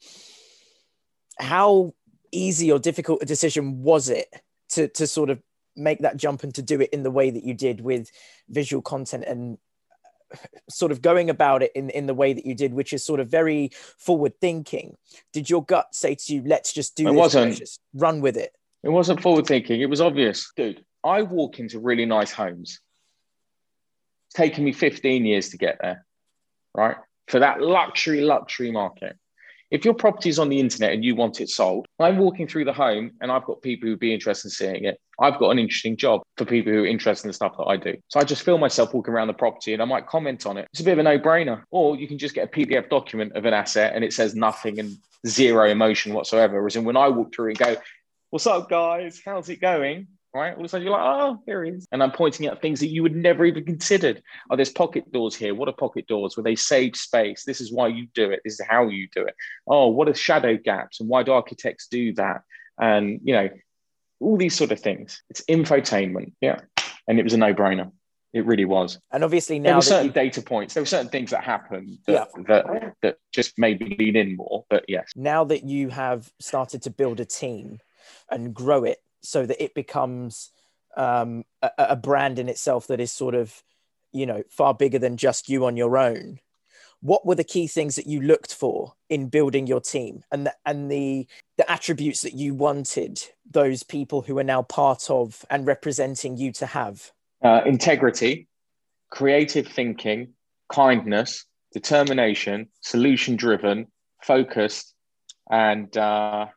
how 1.39 1.93
easy 2.31 2.71
or 2.71 2.79
difficult 2.79 3.21
a 3.21 3.25
decision 3.25 3.83
was 3.83 4.09
it 4.09 4.27
to, 4.69 4.87
to 4.89 5.07
sort 5.07 5.29
of 5.29 5.41
make 5.75 5.99
that 5.99 6.17
jump 6.17 6.43
and 6.43 6.53
to 6.55 6.61
do 6.61 6.81
it 6.81 6.89
in 6.91 7.03
the 7.03 7.11
way 7.11 7.29
that 7.29 7.43
you 7.43 7.53
did 7.53 7.81
with 7.81 8.09
visual 8.49 8.81
content 8.81 9.23
and 9.25 9.57
uh, 10.33 10.37
sort 10.69 10.91
of 10.91 11.01
going 11.01 11.29
about 11.29 11.61
it 11.61 11.71
in, 11.75 11.89
in 11.91 12.07
the 12.07 12.13
way 12.13 12.33
that 12.33 12.45
you 12.45 12.55
did, 12.55 12.73
which 12.73 12.91
is 12.91 13.03
sort 13.05 13.19
of 13.19 13.29
very 13.29 13.69
forward 13.97 14.33
thinking. 14.41 14.97
Did 15.31 15.49
your 15.49 15.63
gut 15.63 15.93
say 15.93 16.15
to 16.15 16.33
you, 16.33 16.43
let's 16.45 16.73
just 16.73 16.95
do 16.95 17.07
it 17.07 17.11
this, 17.11 17.19
wasn't. 17.19 17.57
just 17.57 17.79
run 17.93 18.21
with 18.21 18.35
it? 18.35 18.56
It 18.83 18.89
wasn't 18.89 19.21
forward 19.21 19.47
thinking. 19.47 19.81
It 19.81 19.89
was 19.89 20.01
obvious. 20.01 20.51
Dude, 20.55 20.83
I 21.03 21.23
walk 21.23 21.59
into 21.59 21.79
really 21.79 22.05
nice 22.05 22.31
homes. 22.31 22.79
It's 24.27 24.35
taken 24.35 24.63
me 24.63 24.73
15 24.73 25.25
years 25.25 25.49
to 25.49 25.57
get 25.57 25.79
there, 25.81 26.05
right? 26.73 26.97
For 27.27 27.39
that 27.39 27.61
luxury, 27.61 28.21
luxury 28.21 28.71
market. 28.71 29.17
If 29.69 29.83
your 29.83 29.93
property 29.93 30.29
is 30.29 30.39
on 30.39 30.47
the 30.47 30.59
internet 30.61 30.93
and 30.93 31.03
you 31.03 31.13
want 31.15 31.41
it 31.41 31.49
sold, 31.49 31.87
I'm 31.99 32.17
walking 32.17 32.47
through 32.47 32.65
the 32.65 32.73
home 32.73 33.11
and 33.19 33.29
I've 33.29 33.43
got 33.43 33.61
people 33.61 33.89
who'd 33.89 33.99
be 33.99 34.13
interested 34.13 34.47
in 34.47 34.51
seeing 34.51 34.85
it. 34.85 34.97
I've 35.19 35.39
got 35.39 35.49
an 35.49 35.59
interesting 35.59 35.97
job 35.97 36.21
for 36.37 36.45
people 36.45 36.71
who 36.71 36.83
are 36.83 36.87
interested 36.87 37.25
in 37.25 37.29
the 37.29 37.33
stuff 37.33 37.57
that 37.57 37.65
I 37.65 37.75
do. 37.75 37.95
So 38.07 38.19
I 38.19 38.23
just 38.23 38.43
feel 38.43 38.57
myself 38.57 38.93
walking 38.93 39.13
around 39.13 39.27
the 39.27 39.33
property 39.33 39.73
and 39.73 39.81
I 39.81 39.85
might 39.85 40.07
comment 40.07 40.45
on 40.45 40.57
it. 40.57 40.67
It's 40.71 40.79
a 40.79 40.85
bit 40.85 40.93
of 40.93 40.99
a 40.99 41.03
no 41.03 41.19
brainer. 41.19 41.63
Or 41.69 41.97
you 41.97 42.07
can 42.07 42.17
just 42.17 42.33
get 42.33 42.47
a 42.47 42.51
PDF 42.51 42.89
document 42.89 43.33
of 43.33 43.43
an 43.43 43.53
asset 43.53 43.93
and 43.93 44.05
it 44.05 44.13
says 44.13 44.35
nothing 44.35 44.79
and 44.79 44.97
zero 45.25 45.69
emotion 45.69 46.13
whatsoever. 46.13 46.59
Whereas 46.59 46.77
when 46.77 46.95
I 46.95 47.09
walk 47.09 47.35
through 47.35 47.49
and 47.49 47.57
go, 47.57 47.75
What's 48.29 48.45
up, 48.45 48.69
guys? 48.69 49.21
How's 49.23 49.49
it 49.49 49.61
going? 49.61 50.07
right? 50.37 50.53
All 50.53 50.59
of 50.59 50.65
a 50.65 50.69
sudden 50.69 50.85
you're 50.85 50.95
like, 50.95 51.03
oh, 51.03 51.41
here 51.45 51.63
he 51.63 51.71
is. 51.71 51.87
And 51.91 52.01
I'm 52.01 52.11
pointing 52.11 52.47
out 52.47 52.61
things 52.61 52.79
that 52.79 52.87
you 52.87 53.03
would 53.03 53.15
never 53.15 53.45
even 53.45 53.65
considered. 53.65 54.21
Oh, 54.49 54.55
there's 54.55 54.69
pocket 54.69 55.11
doors 55.11 55.35
here. 55.35 55.53
What 55.55 55.67
are 55.67 55.73
pocket 55.73 56.07
doors? 56.07 56.37
Where 56.37 56.43
they 56.43 56.55
save 56.55 56.95
space. 56.95 57.43
This 57.43 57.59
is 57.59 57.71
why 57.71 57.87
you 57.87 58.07
do 58.13 58.31
it. 58.31 58.41
This 58.43 58.59
is 58.59 58.65
how 58.67 58.87
you 58.87 59.07
do 59.13 59.23
it. 59.23 59.35
Oh, 59.65 59.87
what 59.87 60.07
are 60.07 60.13
shadow 60.13 60.57
gaps? 60.57 60.99
And 60.99 61.09
why 61.09 61.23
do 61.23 61.33
architects 61.33 61.87
do 61.87 62.13
that? 62.13 62.41
And, 62.79 63.19
you 63.23 63.33
know, 63.33 63.49
all 64.19 64.37
these 64.37 64.55
sort 64.55 64.71
of 64.71 64.79
things. 64.79 65.21
It's 65.29 65.41
infotainment. 65.49 66.33
Yeah. 66.39 66.61
And 67.07 67.19
it 67.19 67.23
was 67.23 67.33
a 67.33 67.37
no 67.37 67.53
brainer. 67.53 67.91
It 68.33 68.45
really 68.45 68.65
was. 68.65 68.99
And 69.11 69.23
obviously 69.23 69.57
now 69.57 69.69
there 69.69 69.75
were 69.77 69.81
certain 69.81 70.07
you... 70.07 70.13
data 70.13 70.41
points. 70.41 70.73
There 70.73 70.83
were 70.83 70.87
certain 70.87 71.09
things 71.09 71.31
that 71.31 71.43
happened 71.43 71.97
that, 72.05 72.29
yeah. 72.37 72.43
that 72.47 72.93
that 73.01 73.17
just 73.33 73.57
made 73.57 73.79
me 73.79 73.95
lean 73.97 74.15
in 74.15 74.35
more. 74.35 74.65
But 74.69 74.85
yes. 74.87 75.13
Now 75.15 75.45
that 75.45 75.63
you 75.63 75.89
have 75.89 76.29
started 76.39 76.83
to 76.83 76.91
build 76.91 77.19
a 77.19 77.25
team 77.25 77.79
and 78.29 78.53
grow 78.53 78.83
it 78.83 78.99
so 79.21 79.45
that 79.45 79.63
it 79.63 79.73
becomes 79.73 80.51
um, 80.95 81.43
a, 81.61 81.69
a 81.77 81.95
brand 81.95 82.39
in 82.39 82.49
itself 82.49 82.87
that 82.87 82.99
is 82.99 83.11
sort 83.11 83.35
of, 83.35 83.63
you 84.11 84.25
know, 84.25 84.43
far 84.49 84.73
bigger 84.73 84.99
than 84.99 85.17
just 85.17 85.49
you 85.49 85.65
on 85.65 85.77
your 85.77 85.97
own. 85.97 86.39
What 87.01 87.25
were 87.25 87.35
the 87.35 87.43
key 87.43 87.67
things 87.67 87.95
that 87.95 88.07
you 88.07 88.21
looked 88.21 88.53
for 88.53 88.93
in 89.09 89.29
building 89.29 89.67
your 89.67 89.81
team 89.81 90.23
and 90.31 90.47
the, 90.47 90.55
and 90.65 90.91
the 90.91 91.27
the 91.57 91.71
attributes 91.71 92.21
that 92.21 92.33
you 92.33 92.53
wanted 92.55 93.21
those 93.49 93.83
people 93.83 94.23
who 94.23 94.37
are 94.39 94.43
now 94.43 94.63
part 94.63 95.09
of 95.09 95.45
and 95.49 95.67
representing 95.67 96.37
you 96.37 96.51
to 96.53 96.65
have? 96.65 97.11
Uh, 97.43 97.61
integrity 97.65 98.47
creative 99.09 99.67
thinking 99.67 100.33
kindness 100.69 101.45
determination 101.71 102.67
solution 102.81 103.35
driven 103.35 103.87
focused 104.23 104.93
and 105.49 105.95
uh, 105.97 106.47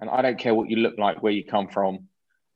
and 0.00 0.10
I 0.10 0.22
don't 0.22 0.38
care 0.38 0.54
what 0.54 0.70
you 0.70 0.76
look 0.76 0.98
like, 0.98 1.22
where 1.22 1.32
you 1.32 1.44
come 1.44 1.68
from, 1.68 2.08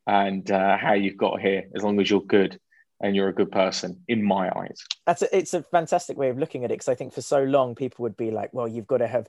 and 0.06 0.50
uh, 0.50 0.76
how 0.76 0.94
you've 0.94 1.16
got 1.16 1.40
here, 1.40 1.64
as 1.74 1.82
long 1.82 2.00
as 2.00 2.10
you're 2.10 2.22
good 2.22 2.58
and 3.00 3.16
you're 3.16 3.28
a 3.28 3.34
good 3.34 3.50
person 3.50 4.02
in 4.08 4.22
my 4.22 4.50
eyes. 4.54 4.82
That's 5.06 5.22
a, 5.22 5.36
it's 5.36 5.54
a 5.54 5.62
fantastic 5.62 6.18
way 6.18 6.28
of 6.28 6.38
looking 6.38 6.64
at 6.64 6.70
it 6.70 6.74
because 6.74 6.88
I 6.88 6.94
think 6.94 7.14
for 7.14 7.22
so 7.22 7.42
long 7.42 7.74
people 7.74 8.02
would 8.02 8.16
be 8.16 8.30
like, 8.30 8.52
well, 8.52 8.68
you've 8.68 8.86
got 8.86 8.98
to 8.98 9.06
have 9.06 9.26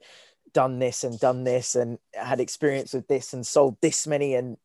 done 0.53 0.79
this 0.79 1.03
and 1.03 1.17
done 1.19 1.45
this 1.45 1.75
and 1.75 1.97
had 2.13 2.41
experience 2.41 2.93
with 2.93 3.07
this 3.07 3.33
and 3.33 3.47
sold 3.47 3.77
this 3.81 4.05
many 4.05 4.35
and 4.35 4.57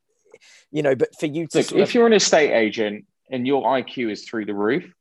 you 0.71 0.83
know, 0.83 0.95
but 0.95 1.09
for 1.19 1.27
you 1.27 1.47
to 1.47 1.59
Look, 1.59 1.73
if 1.73 1.89
of... 1.89 1.95
you're 1.95 2.07
an 2.07 2.13
estate 2.13 2.53
agent 2.53 3.07
and 3.31 3.47
your 3.47 3.63
IQ 3.63 4.11
is 4.11 4.25
through 4.25 4.47
the 4.47 4.55
roof, 4.55 4.93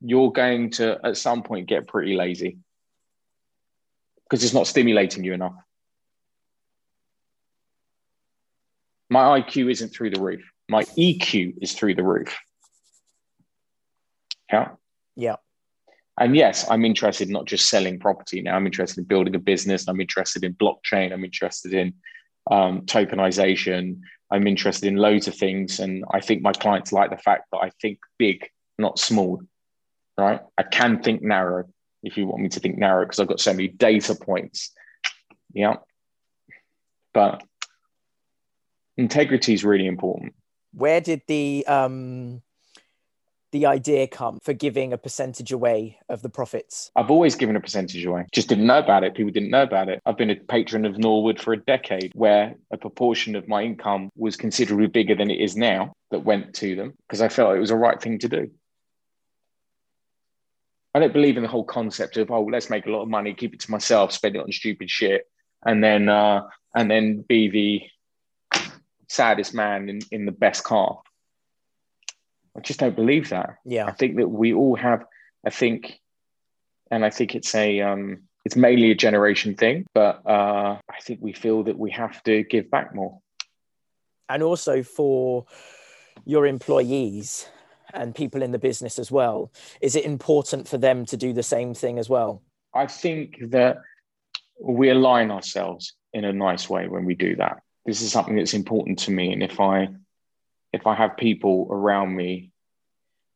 you're 0.00 0.30
going 0.30 0.70
to 0.72 0.98
at 1.02 1.16
some 1.16 1.42
point 1.42 1.68
get 1.68 1.88
pretty 1.88 2.14
lazy 2.14 2.58
because 4.24 4.44
it's 4.44 4.54
not 4.54 4.66
stimulating 4.66 5.24
you 5.24 5.32
enough. 5.32 5.54
My 9.18 9.40
IQ 9.40 9.68
isn't 9.68 9.88
through 9.88 10.10
the 10.10 10.20
roof. 10.20 10.48
My 10.68 10.84
EQ 10.84 11.60
is 11.60 11.72
through 11.72 11.96
the 11.96 12.04
roof. 12.04 12.38
Yeah. 14.52 14.68
Yeah. 15.16 15.36
And 16.20 16.36
yes, 16.36 16.70
I'm 16.70 16.84
interested 16.84 17.26
in 17.26 17.32
not 17.32 17.46
just 17.46 17.68
selling 17.68 17.98
property 17.98 18.42
now. 18.42 18.54
I'm 18.54 18.66
interested 18.66 19.00
in 19.00 19.06
building 19.06 19.34
a 19.34 19.40
business. 19.40 19.88
I'm 19.88 20.00
interested 20.00 20.44
in 20.44 20.54
blockchain. 20.54 21.12
I'm 21.12 21.24
interested 21.24 21.74
in 21.74 21.94
um, 22.48 22.82
tokenization. 22.82 24.02
I'm 24.30 24.46
interested 24.46 24.86
in 24.86 24.94
loads 24.94 25.26
of 25.26 25.34
things. 25.34 25.80
And 25.80 26.04
I 26.12 26.20
think 26.20 26.42
my 26.42 26.52
clients 26.52 26.92
like 26.92 27.10
the 27.10 27.16
fact 27.16 27.46
that 27.50 27.58
I 27.58 27.72
think 27.82 27.98
big, 28.20 28.48
not 28.78 29.00
small. 29.00 29.42
Right. 30.16 30.40
I 30.56 30.62
can 30.62 31.02
think 31.02 31.22
narrow 31.22 31.64
if 32.04 32.16
you 32.16 32.28
want 32.28 32.42
me 32.42 32.50
to 32.50 32.60
think 32.60 32.78
narrow 32.78 33.04
because 33.04 33.18
I've 33.18 33.26
got 33.26 33.40
so 33.40 33.52
many 33.52 33.66
data 33.66 34.14
points. 34.14 34.70
Yeah. 35.52 35.78
But 37.12 37.42
integrity 38.98 39.54
is 39.54 39.64
really 39.64 39.86
important. 39.86 40.34
Where 40.72 41.00
did 41.00 41.22
the 41.26 41.64
um, 41.66 42.42
the 43.52 43.64
idea 43.64 44.06
come 44.06 44.38
for 44.42 44.52
giving 44.52 44.92
a 44.92 44.98
percentage 44.98 45.52
away 45.52 45.98
of 46.10 46.20
the 46.20 46.28
profits? 46.28 46.90
I've 46.94 47.10
always 47.10 47.34
given 47.34 47.56
a 47.56 47.60
percentage 47.60 48.04
away. 48.04 48.26
Just 48.32 48.48
didn't 48.48 48.66
know 48.66 48.78
about 48.78 49.04
it. 49.04 49.14
People 49.14 49.32
didn't 49.32 49.50
know 49.50 49.62
about 49.62 49.88
it. 49.88 50.02
I've 50.04 50.18
been 50.18 50.30
a 50.30 50.36
patron 50.36 50.84
of 50.84 50.98
Norwood 50.98 51.40
for 51.40 51.54
a 51.54 51.56
decade, 51.56 52.12
where 52.14 52.56
a 52.70 52.76
proportion 52.76 53.34
of 53.36 53.48
my 53.48 53.62
income 53.62 54.10
was 54.16 54.36
considerably 54.36 54.88
bigger 54.88 55.14
than 55.14 55.30
it 55.30 55.40
is 55.40 55.56
now 55.56 55.94
that 56.10 56.20
went 56.20 56.54
to 56.56 56.76
them 56.76 56.92
because 57.06 57.22
I 57.22 57.28
felt 57.28 57.56
it 57.56 57.60
was 57.60 57.70
the 57.70 57.76
right 57.76 58.00
thing 58.00 58.18
to 58.18 58.28
do. 58.28 58.50
I 60.94 61.00
don't 61.00 61.12
believe 61.12 61.36
in 61.36 61.42
the 61.42 61.48
whole 61.48 61.64
concept 61.64 62.16
of 62.16 62.30
oh 62.30 62.44
let's 62.44 62.70
make 62.70 62.86
a 62.86 62.90
lot 62.90 63.02
of 63.02 63.08
money, 63.08 63.32
keep 63.32 63.54
it 63.54 63.60
to 63.60 63.70
myself, 63.70 64.12
spend 64.12 64.36
it 64.36 64.42
on 64.42 64.52
stupid 64.52 64.90
shit, 64.90 65.22
and 65.64 65.82
then 65.82 66.08
uh, 66.08 66.42
and 66.74 66.90
then 66.90 67.24
be 67.26 67.48
the 67.48 67.82
saddest 69.08 69.54
man 69.54 69.88
in, 69.88 70.00
in 70.10 70.26
the 70.26 70.32
best 70.32 70.64
car. 70.64 71.00
I 72.56 72.60
just 72.60 72.80
don't 72.80 72.96
believe 72.96 73.30
that. 73.30 73.56
Yeah, 73.64 73.86
I 73.86 73.92
think 73.92 74.16
that 74.16 74.28
we 74.28 74.52
all 74.52 74.76
have. 74.76 75.04
I 75.46 75.50
think, 75.50 76.00
and 76.90 77.04
I 77.04 77.10
think 77.10 77.34
it's 77.34 77.54
a 77.54 77.80
um, 77.80 78.22
it's 78.44 78.56
mainly 78.56 78.90
a 78.90 78.94
generation 78.94 79.54
thing, 79.54 79.86
but 79.94 80.22
uh, 80.26 80.78
I 80.88 81.00
think 81.02 81.20
we 81.22 81.32
feel 81.32 81.64
that 81.64 81.78
we 81.78 81.90
have 81.92 82.22
to 82.24 82.42
give 82.44 82.70
back 82.70 82.94
more. 82.94 83.20
And 84.28 84.42
also 84.42 84.82
for 84.82 85.46
your 86.24 86.46
employees 86.46 87.48
and 87.94 88.14
people 88.14 88.42
in 88.42 88.52
the 88.52 88.58
business 88.58 88.98
as 88.98 89.10
well, 89.10 89.52
is 89.80 89.96
it 89.96 90.04
important 90.04 90.68
for 90.68 90.78
them 90.78 91.06
to 91.06 91.16
do 91.16 91.32
the 91.32 91.42
same 91.42 91.74
thing 91.74 91.98
as 91.98 92.08
well? 92.08 92.42
I 92.74 92.86
think 92.86 93.50
that 93.50 93.78
we 94.60 94.90
align 94.90 95.30
ourselves 95.30 95.94
in 96.12 96.24
a 96.24 96.32
nice 96.32 96.68
way 96.68 96.88
when 96.88 97.04
we 97.04 97.14
do 97.14 97.36
that. 97.36 97.62
This 97.88 98.02
is 98.02 98.12
something 98.12 98.36
that's 98.36 98.52
important 98.52 98.98
to 99.00 99.10
me, 99.10 99.32
and 99.32 99.42
if 99.42 99.60
I 99.60 99.88
if 100.74 100.86
I 100.86 100.94
have 100.94 101.16
people 101.16 101.68
around 101.70 102.14
me 102.14 102.52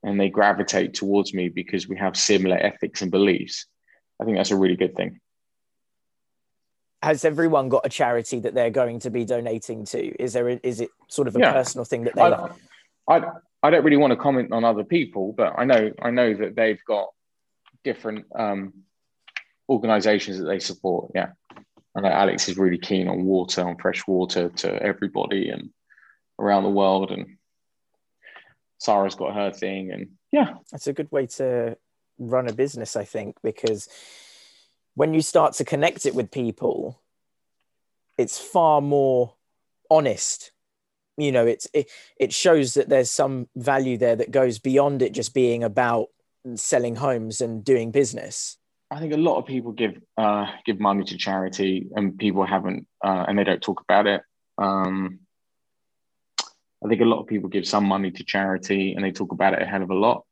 and 0.03 0.21
they 0.21 0.29
gravitate 0.29 0.93
towards 0.93 1.33
me 1.33 1.49
because 1.49 1.89
we 1.89 1.97
have 1.97 2.19
similar 2.19 2.59
ethics 2.59 3.01
and 3.01 3.11
beliefs, 3.11 3.65
I 4.21 4.27
think 4.27 4.37
that's 4.37 4.51
a 4.51 4.57
really 4.57 4.77
good 4.77 4.95
thing. 4.95 5.21
Has 7.03 7.25
everyone 7.25 7.71
got 7.71 7.87
a 7.87 7.89
charity 7.89 8.41
that 8.41 8.53
they're 8.53 8.69
going 8.69 9.01
to 9.01 9.11
be 9.11 9.25
donating 9.25 9.87
to? 9.87 10.23
Is 10.23 10.35
there 10.35 10.51
a, 10.51 10.61
is 10.63 10.83
it 10.83 10.91
sort 11.09 11.29
of 11.29 11.37
a 11.37 11.39
yeah. 11.39 11.53
personal 11.55 11.87
thing 11.87 12.05
that 12.05 12.15
they? 12.15 12.21
I, 12.21 12.51
I 13.09 13.23
I 13.63 13.71
don't 13.71 13.85
really 13.85 13.97
want 13.97 14.11
to 14.11 14.19
comment 14.19 14.53
on 14.53 14.65
other 14.65 14.85
people, 14.85 15.33
but 15.33 15.55
I 15.57 15.65
know 15.65 15.93
I 16.03 16.11
know 16.11 16.35
that 16.35 16.57
they've 16.57 16.85
got 16.87 17.09
different 17.85 18.27
um, 18.39 18.75
organisations 19.71 20.37
that 20.37 20.45
they 20.45 20.59
support. 20.59 21.13
Yeah, 21.15 21.31
I 21.95 22.01
know 22.01 22.09
Alex 22.09 22.49
is 22.49 22.57
really 22.57 22.79
keen 22.79 23.09
on 23.09 23.25
water, 23.25 23.63
on 23.67 23.77
fresh 23.77 24.07
water 24.07 24.49
to 24.49 24.83
everybody 24.83 25.51
and 25.51 25.71
around 26.39 26.63
the 26.63 26.71
world, 26.71 27.11
and 27.11 27.37
Sarah's 28.79 29.15
got 29.15 29.35
her 29.35 29.53
thing, 29.53 29.93
and 29.93 30.09
yeah, 30.31 30.55
that's 30.71 30.87
a 30.87 30.93
good 30.93 31.13
way 31.13 31.27
to 31.27 31.77
run 32.19 32.49
a 32.49 32.53
business, 32.53 32.97
I 32.97 33.05
think, 33.05 33.37
because 33.43 33.89
when 34.95 35.15
you 35.15 35.23
start 35.23 35.55
to 35.55 35.65
connect 35.65 36.07
it 36.07 36.15
with 36.15 36.31
people, 36.31 37.01
it's 38.19 38.39
far 38.39 38.81
more 38.81 39.35
honest. 39.91 40.53
You 41.17 41.33
know, 41.33 41.47
it's 41.47 41.69
it, 41.75 41.91
it 42.19 42.33
shows 42.33 42.75
that 42.75 42.89
there's 42.89 43.11
some 43.11 43.49
value 43.55 43.99
there 43.99 44.17
that 44.17 44.31
goes 44.31 44.59
beyond 44.59 45.03
it 45.03 45.13
just 45.13 45.35
being 45.35 45.63
about 45.63 46.09
selling 46.55 46.97
homes 46.97 47.41
and 47.41 47.65
doing 47.65 47.91
business. 47.91 48.57
I 48.93 49.01
think 49.01 49.15
a 49.15 49.17
lot 49.17 49.39
of 49.39 49.47
people 49.47 49.73
give 49.73 49.99
uh, 50.19 50.47
give 50.67 50.79
money 50.79 51.05
to 51.05 51.17
charity, 51.17 51.89
and 51.97 52.19
people 52.19 52.45
haven't, 52.45 52.87
uh, 53.03 53.25
and 53.27 53.39
they 53.39 53.45
don't 53.45 53.63
talk 53.63 53.81
about 53.81 54.07
it. 54.07 54.21
Um, 54.59 55.21
I 56.85 56.89
think 56.89 57.01
a 57.01 57.07
lot 57.07 57.21
of 57.21 57.27
people 57.27 57.49
give 57.49 57.67
some 57.67 57.85
money 57.85 58.11
to 58.11 58.25
charity, 58.25 58.93
and 58.93 59.03
they 59.03 59.13
talk 59.13 59.33
about 59.33 59.55
it 59.55 59.63
a 59.63 59.65
hell 59.65 59.83
of 59.83 59.91
a 59.91 59.95
lot. 59.95 60.25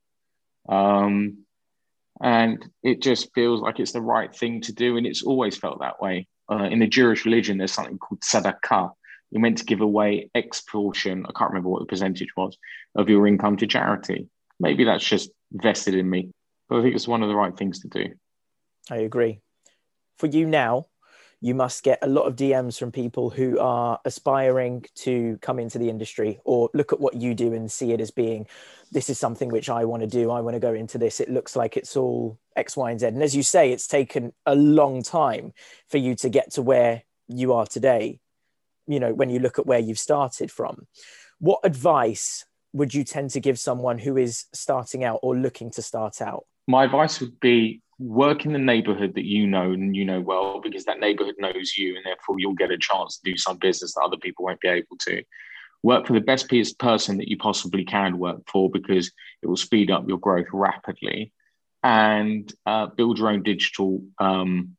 Um, 0.69 1.47
and 2.21 2.69
it 2.83 3.01
just 3.01 3.33
feels 3.35 3.63
like 3.63 3.81
it's 3.81 3.93
the 3.93 4.03
right 4.03 4.35
thing 4.35 4.61
to 4.61 4.73
do 4.73 4.97
and 4.97 5.07
it's 5.07 5.23
always 5.23 5.57
felt 5.57 5.81
that 5.81 6.01
way 6.03 6.27
uh, 6.53 6.65
in 6.65 6.79
the 6.79 6.87
jewish 6.87 7.25
religion 7.25 7.57
there's 7.57 7.73
something 7.73 7.99
called 7.99 8.21
tzedakah 8.21 8.91
you're 9.31 9.41
meant 9.41 9.59
to 9.59 9.65
give 9.65 9.81
away 9.81 10.29
x 10.35 10.61
portion 10.61 11.25
i 11.27 11.33
can't 11.35 11.51
remember 11.51 11.71
what 11.71 11.81
the 11.81 11.87
percentage 11.87 12.29
was 12.37 12.59
of 12.95 13.09
your 13.09 13.27
income 13.27 13.57
to 13.57 13.67
charity 13.67 14.29
maybe 14.59 14.85
that's 14.85 15.05
just 15.05 15.31
vested 15.53 15.95
in 15.95 16.09
me 16.09 16.31
but 16.69 16.79
i 16.79 16.83
think 16.83 16.95
it's 16.95 17.09
one 17.09 17.23
of 17.23 17.29
the 17.29 17.35
right 17.35 17.57
things 17.57 17.81
to 17.81 17.89
do 17.89 18.05
i 18.91 18.97
agree 18.97 19.41
for 20.19 20.27
you 20.27 20.47
now 20.47 20.87
you 21.43 21.55
must 21.55 21.83
get 21.83 21.99
a 22.03 22.07
lot 22.07 22.25
of 22.25 22.37
DMs 22.37 22.79
from 22.79 22.93
people 22.93 23.31
who 23.31 23.59
are 23.59 23.99
aspiring 24.05 24.85
to 24.95 25.39
come 25.41 25.59
into 25.59 25.79
the 25.79 25.89
industry 25.89 26.39
or 26.45 26.69
look 26.75 26.93
at 26.93 27.01
what 27.01 27.15
you 27.15 27.35
do 27.35 27.55
and 27.55 27.73
see 27.73 27.93
it 27.93 28.01
as 28.01 28.11
being 28.11 28.47
this 28.93 29.09
is 29.09 29.19
something 29.19 29.49
which 29.49 29.71
I 29.71 29.85
want 29.85 30.03
to 30.03 30.07
do. 30.07 30.31
I 30.31 30.41
want 30.41 30.55
to 30.55 30.61
go 30.61 30.75
into 30.75 30.99
this. 30.99 31.21
It 31.21 31.31
looks 31.31 31.57
like 31.57 31.77
it's 31.77 31.97
all 31.97 32.39
X, 32.57 32.77
Y, 32.77 32.91
and 32.91 33.01
Z. 33.01 33.07
And 33.07 33.23
as 33.23 33.35
you 33.35 33.43
say, 33.43 33.73
it's 33.73 33.87
taken 33.87 34.33
a 34.45 34.55
long 34.55 35.03
time 35.03 35.53
for 35.89 35.99
you 35.99 36.15
to 36.17 36.29
get 36.29 36.53
to 36.53 36.63
where 36.63 37.05
you 37.29 37.53
are 37.55 37.67
today. 37.67 38.19
You 38.87 39.01
know, 39.01 39.15
when 39.15 39.31
you 39.31 39.39
look 39.39 39.59
at 39.59 39.67
where 39.67 39.79
you've 39.79 39.99
started 39.99 40.51
from, 40.51 40.87
what 41.39 41.61
advice 41.63 42.45
would 42.73 42.93
you 42.93 43.05
tend 43.05 43.31
to 43.31 43.41
give 43.41 43.59
someone 43.59 43.99
who 43.99 44.17
is 44.17 44.47
starting 44.53 45.05
out 45.05 45.21
or 45.23 45.37
looking 45.37 45.71
to 45.73 45.83
start 45.83 46.21
out? 46.21 46.45
My 46.67 46.85
advice 46.85 47.21
would 47.21 47.39
be 47.41 47.81
work 48.01 48.47
in 48.47 48.53
the 48.53 48.59
neighborhood 48.59 49.15
that 49.15 49.27
you 49.27 49.47
know 49.47 49.73
and 49.73 49.95
you 49.95 50.07
know 50.07 50.21
well 50.21 50.61
because 50.61 50.85
that 50.87 51.01
neighborhood 51.01 51.35
knows 51.39 51.77
you 51.77 51.97
and 51.97 52.05
therefore 52.05 52.39
you'll 52.39 52.55
get 52.55 52.71
a 52.71 52.79
chance 52.79 53.19
to 53.19 53.31
do 53.31 53.37
some 53.37 53.59
business 53.59 53.95
that 53.95 54.03
other 54.03 54.17
people 54.17 54.45
won't 54.45 54.61
be 54.61 54.69
able 54.69 54.97
to. 54.99 55.23
Work 55.83 56.07
for 56.07 56.15
the 56.15 56.21
best 56.21 56.49
person 56.79 57.19
that 57.19 57.29
you 57.29 57.37
possibly 57.37 57.85
can 57.85 58.19
work 58.19 58.43
for 58.51 58.71
because 58.71 59.13
it 59.43 59.47
will 59.47 59.57
speed 59.57 59.91
up 59.91 60.09
your 60.09 60.19
growth 60.19 60.47
rapidly. 60.53 61.33
And 61.83 62.53
uh, 62.67 62.87
build 62.89 63.19
your 63.19 63.31
own 63.31 63.43
digital 63.43 64.03
um, 64.19 64.77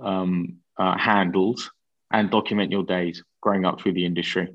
um, 0.00 0.56
uh, 0.78 0.96
handles 0.96 1.70
and 2.10 2.30
document 2.30 2.72
your 2.72 2.84
days 2.84 3.22
growing 3.42 3.66
up 3.66 3.80
through 3.80 3.92
the 3.92 4.06
industry. 4.06 4.48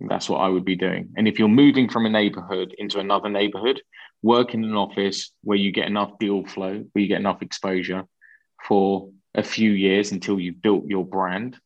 That's 0.00 0.28
what 0.28 0.38
I 0.38 0.48
would 0.48 0.64
be 0.64 0.76
doing. 0.76 1.14
And 1.16 1.26
if 1.26 1.38
you're 1.38 1.48
moving 1.48 1.88
from 1.88 2.04
a 2.04 2.10
neighborhood 2.10 2.74
into 2.76 2.98
another 2.98 3.30
neighborhood, 3.30 3.80
work 4.22 4.54
in 4.54 4.64
an 4.64 4.76
office 4.76 5.32
where 5.42 5.58
you 5.58 5.72
get 5.72 5.86
enough 5.86 6.18
deal 6.18 6.44
flow, 6.44 6.84
where 6.92 7.02
you 7.02 7.08
get 7.08 7.20
enough 7.20 7.42
exposure 7.42 8.04
for 8.66 9.10
a 9.34 9.42
few 9.42 9.70
years 9.70 10.12
until 10.12 10.38
you've 10.38 10.60
built 10.60 10.84
your 10.86 11.04
brand 11.04 11.56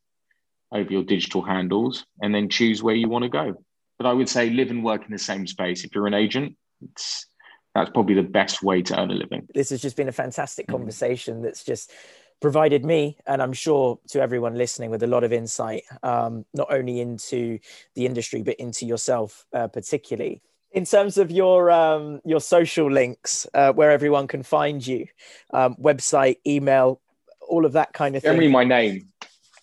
over 0.73 0.91
your 0.91 1.03
digital 1.03 1.43
handles, 1.43 2.05
and 2.21 2.35
then 2.35 2.49
choose 2.49 2.83
where 2.83 2.95
you 2.95 3.09
want 3.09 3.23
to 3.23 3.29
go. 3.29 3.55
But 3.99 4.07
I 4.07 4.13
would 4.13 4.29
say 4.29 4.51
live 4.51 4.71
and 4.71 4.85
work 4.85 5.05
in 5.05 5.13
the 5.13 5.19
same 5.19 5.47
space. 5.47 5.85
If 5.85 5.95
you're 5.95 6.07
an 6.07 6.15
agent, 6.15 6.57
it's 6.83 7.27
that's 7.75 7.91
probably 7.91 8.15
the 8.15 8.23
best 8.23 8.63
way 8.63 8.83
to 8.83 9.01
earn 9.01 9.11
a 9.11 9.15
living. 9.15 9.49
This 9.53 9.71
has 9.71 9.83
just 9.83 9.97
been 9.97 10.09
a 10.09 10.13
fantastic 10.13 10.67
mm-hmm. 10.67 10.77
conversation 10.77 11.43
that's 11.43 11.65
just 11.65 11.93
provided 12.41 12.85
me, 12.85 13.17
and 13.27 13.43
I'm 13.43 13.53
sure 13.53 13.99
to 14.09 14.21
everyone 14.21 14.55
listening, 14.55 14.91
with 14.91 15.03
a 15.03 15.07
lot 15.07 15.25
of 15.25 15.33
insight, 15.33 15.83
um, 16.03 16.45
not 16.55 16.73
only 16.73 17.01
into 17.01 17.59
the 17.95 18.07
industry, 18.07 18.43
but 18.43 18.57
into 18.57 18.85
yourself 18.87 19.47
uh, 19.53 19.69
particularly. 19.69 20.43
In 20.75 20.85
terms 20.85 21.19
of 21.19 21.31
your 21.31 21.71
um, 21.71 22.21
your 22.25 22.41
social 22.41 22.91
links, 22.91 23.47
uh, 23.55 23.73
where 23.73 23.93
everyone 23.93 24.27
can 24.27 24.43
find 24.43 24.85
you, 24.85 25.07
um, 25.53 25.77
website, 25.77 26.39
email, 26.45 27.01
all 27.49 27.65
of 27.65 27.73
that 27.73 27.93
kind 27.93 28.17
of 28.17 28.23
thing. 28.23 28.33
Generally, 28.33 28.51
my 28.51 28.65
name, 28.65 29.09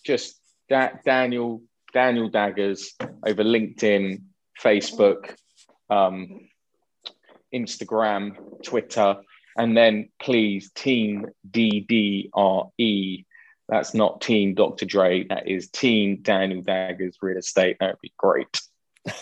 just 0.04 0.40
da- 0.70 0.92
Daniel 1.04 1.62
Daniel 1.92 2.30
Daggers 2.30 2.94
over 3.26 3.44
LinkedIn, 3.44 4.22
Facebook, 4.58 5.34
um, 5.90 6.48
Instagram, 7.54 8.62
Twitter. 8.62 9.16
And 9.56 9.76
then 9.76 10.08
please, 10.20 10.70
Team 10.72 11.26
DDRE. 11.50 13.24
That's 13.68 13.94
not 13.94 14.20
Team 14.22 14.54
Dr. 14.54 14.86
Dre. 14.86 15.24
That 15.24 15.46
is 15.46 15.68
Team 15.68 16.20
Daniel 16.22 16.62
Daggers 16.62 17.18
Real 17.20 17.36
Estate. 17.36 17.76
That 17.80 17.90
would 17.90 18.00
be 18.00 18.12
great. 18.16 18.60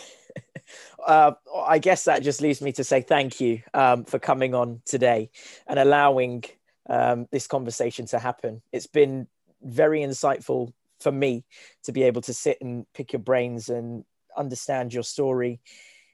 uh, 1.06 1.32
I 1.66 1.78
guess 1.78 2.04
that 2.04 2.22
just 2.22 2.40
leaves 2.40 2.60
me 2.60 2.72
to 2.72 2.84
say 2.84 3.00
thank 3.02 3.40
you 3.40 3.62
um, 3.74 4.04
for 4.04 4.18
coming 4.18 4.54
on 4.54 4.82
today 4.84 5.30
and 5.66 5.78
allowing 5.78 6.44
um, 6.88 7.26
this 7.30 7.46
conversation 7.46 8.06
to 8.06 8.18
happen. 8.18 8.62
It's 8.72 8.86
been 8.86 9.26
very 9.62 10.00
insightful 10.00 10.72
for 11.00 11.12
me 11.12 11.44
to 11.84 11.92
be 11.92 12.02
able 12.02 12.22
to 12.22 12.34
sit 12.34 12.58
and 12.60 12.86
pick 12.94 13.12
your 13.12 13.20
brains 13.20 13.68
and 13.68 14.04
understand 14.36 14.92
your 14.92 15.02
story, 15.02 15.60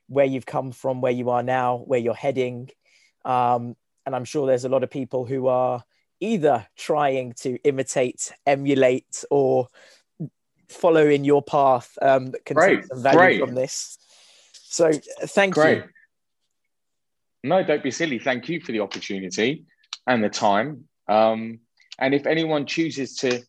where 0.09 0.27
you've 0.27 0.47
come 0.47 0.73
from, 0.73 1.01
where 1.01 1.13
you 1.13 1.31
are 1.31 1.43
now, 1.43 1.79
where 1.79 1.99
you're 1.99 2.15
heading. 2.15 2.71
Um, 3.25 3.77
and 4.05 4.15
I'm 4.15 4.25
sure 4.25 4.47
there's 4.47 4.65
a 4.65 4.69
lot 4.69 4.85
of 4.85 4.91
people 4.91 5.25
who 5.25 5.49
are 5.49 5.83
either 6.21 6.67
trying 6.77 7.33
to 7.41 7.59
imitate, 7.65 8.33
emulate, 8.47 9.25
or 9.31 9.69
follow 10.69 11.07
in 11.07 11.25
your 11.25 11.43
path 11.43 11.97
um, 12.01 12.31
that 12.31 12.45
can 12.45 12.57
take 12.57 12.85
some 12.85 13.03
value 13.03 13.19
great. 13.19 13.41
from 13.41 13.55
this. 13.55 13.99
So 14.69 14.93
thank 14.93 15.55
great. 15.55 15.79
you. 15.79 15.85
No, 17.45 17.63
don't 17.63 17.83
be 17.83 17.91
silly. 17.91 18.19
Thank 18.19 18.49
you 18.49 18.61
for 18.61 18.73
the 18.73 18.81
opportunity 18.81 19.65
and 20.07 20.23
the 20.23 20.29
time. 20.29 20.89
Um, 21.09 21.61
and 21.99 22.15
if 22.15 22.27
anyone 22.27 22.67
chooses 22.67 23.17
to 23.19 23.43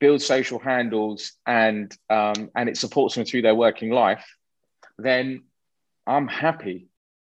build 0.00 0.20
social 0.20 0.58
handles 0.58 1.32
and 1.46 1.96
um, 2.10 2.50
and 2.54 2.68
it 2.68 2.76
supports 2.76 3.14
them 3.14 3.24
through 3.24 3.42
their 3.42 3.54
working 3.54 3.90
life, 3.90 4.26
then 4.98 5.44
I'm 6.06 6.28
happy 6.28 6.88